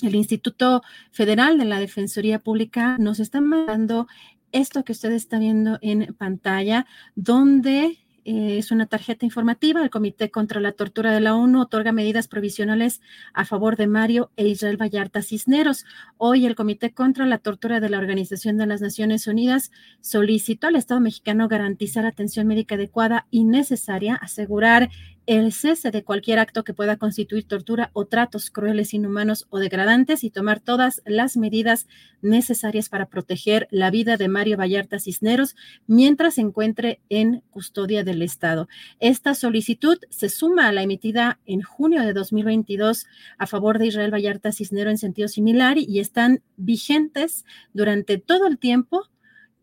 el 0.03 0.15
Instituto 0.15 0.83
Federal 1.11 1.59
de 1.59 1.65
la 1.65 1.81
Defensoría 1.81 2.39
Pública 2.39 2.97
nos 2.99 3.19
está 3.19 3.41
mandando 3.41 4.07
esto 4.53 4.85
que 4.85 4.93
usted 4.93 5.13
está 5.13 5.39
viendo 5.39 5.79
en 5.81 6.15
pantalla, 6.15 6.87
donde 7.15 7.99
eh, 8.29 8.59
es 8.59 8.73
una 8.73 8.87
tarjeta 8.87 9.25
informativa. 9.25 9.81
El 9.81 9.91
Comité 9.91 10.33
contra 10.33 10.61
la 10.61 10.73
Tortura 10.73 11.13
de 11.13 11.21
la 11.21 11.37
ONU 11.37 11.61
otorga 11.61 11.93
medidas 11.93 12.27
provisionales 12.27 13.01
a 13.33 13.45
favor 13.45 13.77
de 13.77 13.87
Mario 13.87 14.33
e 14.35 14.49
Israel 14.49 14.77
Vallarta 14.77 15.23
Cisneros. 15.23 15.85
Hoy 16.19 16.45
el 16.45 16.57
Comité 16.57 16.93
contra 16.93 17.25
la 17.25 17.39
Tortura 17.39 17.79
de 17.79 17.89
la 17.89 17.99
Organización 17.99 18.57
de 18.57 18.67
las 18.67 18.81
Naciones 18.81 19.29
Unidas 19.29 19.71
solicitó 20.01 20.67
al 20.67 20.75
Estado 20.75 20.99
mexicano 20.99 21.47
garantizar 21.47 22.05
atención 22.05 22.49
médica 22.49 22.75
adecuada 22.75 23.29
y 23.31 23.45
necesaria, 23.45 24.17
asegurar 24.17 24.91
el 25.27 25.53
cese 25.53 25.91
de 25.91 26.05
cualquier 26.05 26.39
acto 26.39 26.63
que 26.63 26.73
pueda 26.73 26.97
constituir 26.97 27.45
tortura 27.45 27.91
o 27.93 28.07
tratos 28.07 28.51
crueles, 28.51 28.95
inhumanos 28.95 29.47
o 29.51 29.59
degradantes 29.59 30.23
y 30.23 30.31
tomar 30.31 30.61
todas 30.61 31.03
las 31.05 31.37
medidas 31.37 31.89
necesarias 32.23 32.89
para 32.89 33.07
proteger 33.07 33.67
la 33.71 33.91
vida 33.91 34.17
de 34.17 34.29
Mario 34.29 34.57
Vallarta 34.57 35.01
Cisneros 35.01 35.57
mientras 35.87 36.35
se 36.35 36.43
encuentre 36.43 37.01
en 37.09 37.43
custodia 37.51 38.05
del 38.05 38.23
Estado. 38.23 38.69
Esta 39.01 39.35
solicitud 39.35 39.99
se 40.11 40.29
suma 40.29 40.69
a 40.69 40.73
la 40.73 40.83
emitida 40.83 41.41
en 41.45 41.63
junio 41.63 42.03
de 42.03 42.13
2022 42.13 43.07
a 43.39 43.47
favor 43.47 43.79
de 43.79 43.87
Israel 43.87 44.15
Vallarta 44.15 44.53
Cisneros 44.53 44.93
en 44.93 44.99
sentido 44.99 45.29
similar 45.29 45.77
y 45.79 45.99
están 45.99 46.43
vigentes 46.57 47.45
durante 47.73 48.19
todo 48.19 48.47
el 48.47 48.59
tiempo 48.59 49.09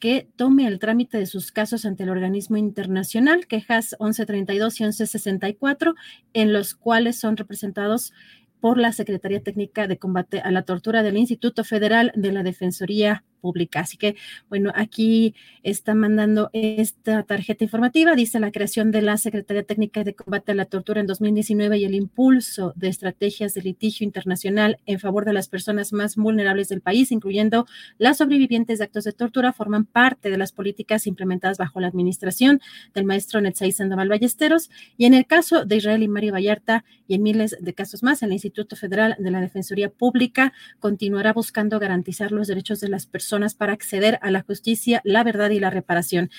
que 0.04 0.28
tome 0.36 0.68
el 0.68 0.80
trámite 0.80 1.18
de 1.18 1.26
sus 1.26 1.54
casos 1.54 1.86
ante 1.86 2.04
el 2.04 2.10
organismo 2.10 2.58
internacional, 2.58 3.48
quejas 3.48 3.96
1132 4.02 4.82
y 4.82 4.84
1164, 4.84 5.96
en 6.34 6.52
los 6.52 6.76
cuales 6.76 7.18
son 7.18 7.38
representados 7.38 8.12
por 8.60 8.78
la 8.78 8.92
Secretaría 8.92 9.42
Técnica 9.42 9.88
de 9.88 9.98
Combate 9.98 10.42
a 10.42 10.52
la 10.52 10.64
Tortura 10.64 11.04
del 11.04 11.16
Instituto 11.16 11.64
Federal 11.64 12.12
de 12.16 12.34
la 12.34 12.44
Defensoría 12.44 13.24
pública. 13.44 13.82
Así 13.82 13.98
que, 13.98 14.16
bueno, 14.50 14.72
aquí 14.74 15.36
está 15.64 15.94
mandando 15.96 16.50
esta 16.54 17.24
tarjeta 17.24 17.66
informativa. 17.66 18.16
Dice 18.16 18.40
la 18.40 18.52
creación 18.52 18.90
de 18.92 19.02
la 19.02 19.18
Secretaría 19.18 19.64
Técnica 19.64 20.06
de 20.06 20.16
Combate 20.16 20.54
a 20.54 20.56
la 20.56 20.64
Tortura 20.64 21.02
en 21.02 21.08
2019 21.08 21.78
y 21.78 21.84
el 21.84 21.94
impulso 21.94 22.72
de 22.78 22.88
estrategias 22.88 23.54
de 23.54 23.64
litigio 23.64 24.06
internacional 24.06 24.80
en 24.86 25.00
favor 25.02 25.26
de 25.26 25.34
las 25.34 25.50
personas 25.50 25.92
más 25.92 26.16
vulnerables 26.16 26.70
del 26.70 26.80
país, 26.80 27.12
incluyendo 27.12 27.68
las 27.98 28.20
sobrevivientes 28.20 28.80
de 28.80 28.86
actos 28.86 29.04
de 29.04 29.12
tortura, 29.12 29.52
forman 29.52 29.84
parte 29.84 30.30
de 30.30 30.38
las 30.38 30.54
políticas 30.54 31.06
implementadas 31.06 31.58
bajo 31.58 31.82
la 31.82 31.88
administración 31.88 32.62
del 32.94 33.04
maestro 33.04 33.42
Netzai 33.42 33.74
Sandoval 33.74 34.08
Ballesteros. 34.08 34.70
Y 34.98 35.04
en 35.04 35.16
el 35.16 35.26
caso 35.26 35.66
de 35.66 35.76
Israel 35.76 36.02
y 36.02 36.08
Mario 36.08 36.32
Vallarta 36.32 36.86
y 37.10 37.16
en 37.16 37.24
miles 37.24 37.58
de 37.60 37.74
casos 37.74 38.04
más, 38.04 38.24
el 38.24 38.32
Instituto 38.32 38.78
Federal 38.78 39.18
de 39.20 39.32
la 39.32 39.42
Defensoría 39.42 39.90
Pública 39.90 40.54
continuará 40.80 41.34
buscando 41.34 41.78
garantizar 41.78 42.32
los 42.32 42.48
derechos 42.48 42.80
de 42.80 42.88
las 42.88 43.06
personas 43.06 43.33
para 43.56 43.74
acceder 43.74 44.20
a 44.22 44.32
la 44.32 44.42
justicia, 44.42 45.02
la 45.04 45.24
verdad 45.24 45.50
y 45.50 45.60
la 45.60 45.70
reparación. 45.70 46.30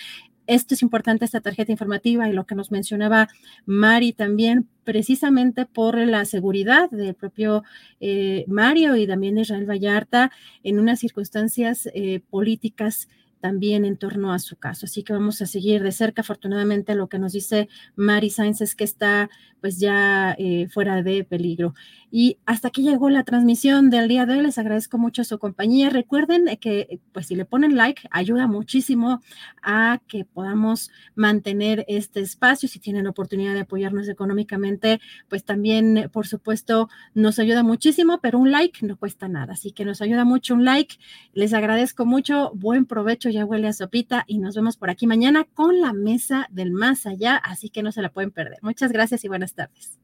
Esto 0.46 0.74
es 0.74 0.82
importante, 0.82 1.24
esta 1.24 1.40
tarjeta 1.40 1.72
informativa 1.72 2.28
y 2.28 2.32
lo 2.32 2.44
que 2.44 2.54
nos 2.54 2.70
mencionaba 2.70 3.28
Mari 3.64 4.12
también, 4.12 4.68
precisamente 4.84 5.64
por 5.64 5.96
la 5.96 6.24
seguridad 6.26 6.90
del 6.90 7.14
propio 7.14 7.64
eh, 8.00 8.44
Mario 8.46 8.96
y 8.96 9.06
también 9.06 9.38
Israel 9.38 9.68
Vallarta 9.68 10.30
en 10.62 10.78
unas 10.78 11.00
circunstancias 11.00 11.88
eh, 11.94 12.20
políticas 12.28 13.08
también 13.44 13.84
en 13.84 13.98
torno 13.98 14.32
a 14.32 14.38
su 14.38 14.56
caso. 14.56 14.86
Así 14.86 15.02
que 15.02 15.12
vamos 15.12 15.42
a 15.42 15.46
seguir 15.46 15.82
de 15.82 15.92
cerca. 15.92 16.22
Afortunadamente, 16.22 16.94
lo 16.94 17.08
que 17.08 17.18
nos 17.18 17.34
dice 17.34 17.68
Mari 17.94 18.30
Sainz 18.30 18.62
es 18.62 18.74
que 18.74 18.84
está 18.84 19.28
pues 19.60 19.78
ya 19.78 20.34
eh, 20.38 20.68
fuera 20.70 21.02
de 21.02 21.24
peligro. 21.24 21.74
Y 22.16 22.38
hasta 22.46 22.68
aquí 22.68 22.84
llegó 22.84 23.10
la 23.10 23.24
transmisión 23.24 23.90
del 23.90 24.06
día 24.06 24.24
de 24.24 24.34
hoy. 24.34 24.42
Les 24.42 24.56
agradezco 24.56 24.98
mucho 24.98 25.24
su 25.24 25.40
compañía. 25.40 25.90
Recuerden 25.90 26.44
que 26.60 27.00
pues 27.10 27.26
si 27.26 27.34
le 27.34 27.44
ponen 27.44 27.74
like, 27.74 28.02
ayuda 28.12 28.46
muchísimo 28.46 29.20
a 29.64 30.00
que 30.06 30.24
podamos 30.24 30.92
mantener 31.16 31.84
este 31.88 32.20
espacio. 32.20 32.68
Si 32.68 32.78
tienen 32.78 33.02
la 33.02 33.10
oportunidad 33.10 33.52
de 33.52 33.62
apoyarnos 33.62 34.08
económicamente, 34.08 35.00
pues 35.28 35.44
también, 35.44 36.08
por 36.12 36.28
supuesto, 36.28 36.88
nos 37.14 37.40
ayuda 37.40 37.64
muchísimo, 37.64 38.20
pero 38.20 38.38
un 38.38 38.52
like 38.52 38.86
no 38.86 38.96
cuesta 38.96 39.26
nada. 39.26 39.54
Así 39.54 39.72
que 39.72 39.84
nos 39.84 40.00
ayuda 40.00 40.24
mucho 40.24 40.54
un 40.54 40.64
like. 40.64 40.94
Les 41.32 41.52
agradezco 41.52 42.06
mucho. 42.06 42.52
Buen 42.54 42.86
provecho 42.86 43.28
ya 43.28 43.44
huele 43.44 43.66
a 43.66 43.72
sopita 43.72 44.22
y 44.28 44.38
nos 44.38 44.54
vemos 44.54 44.76
por 44.76 44.88
aquí 44.88 45.08
mañana 45.08 45.48
con 45.52 45.80
la 45.80 45.92
mesa 45.92 46.46
del 46.52 46.70
más 46.70 47.06
allá, 47.06 47.38
así 47.38 47.70
que 47.70 47.82
no 47.82 47.90
se 47.90 48.02
la 48.02 48.12
pueden 48.12 48.30
perder. 48.30 48.58
Muchas 48.62 48.92
gracias 48.92 49.24
y 49.24 49.28
buenas 49.28 49.54
tardes. 49.54 50.03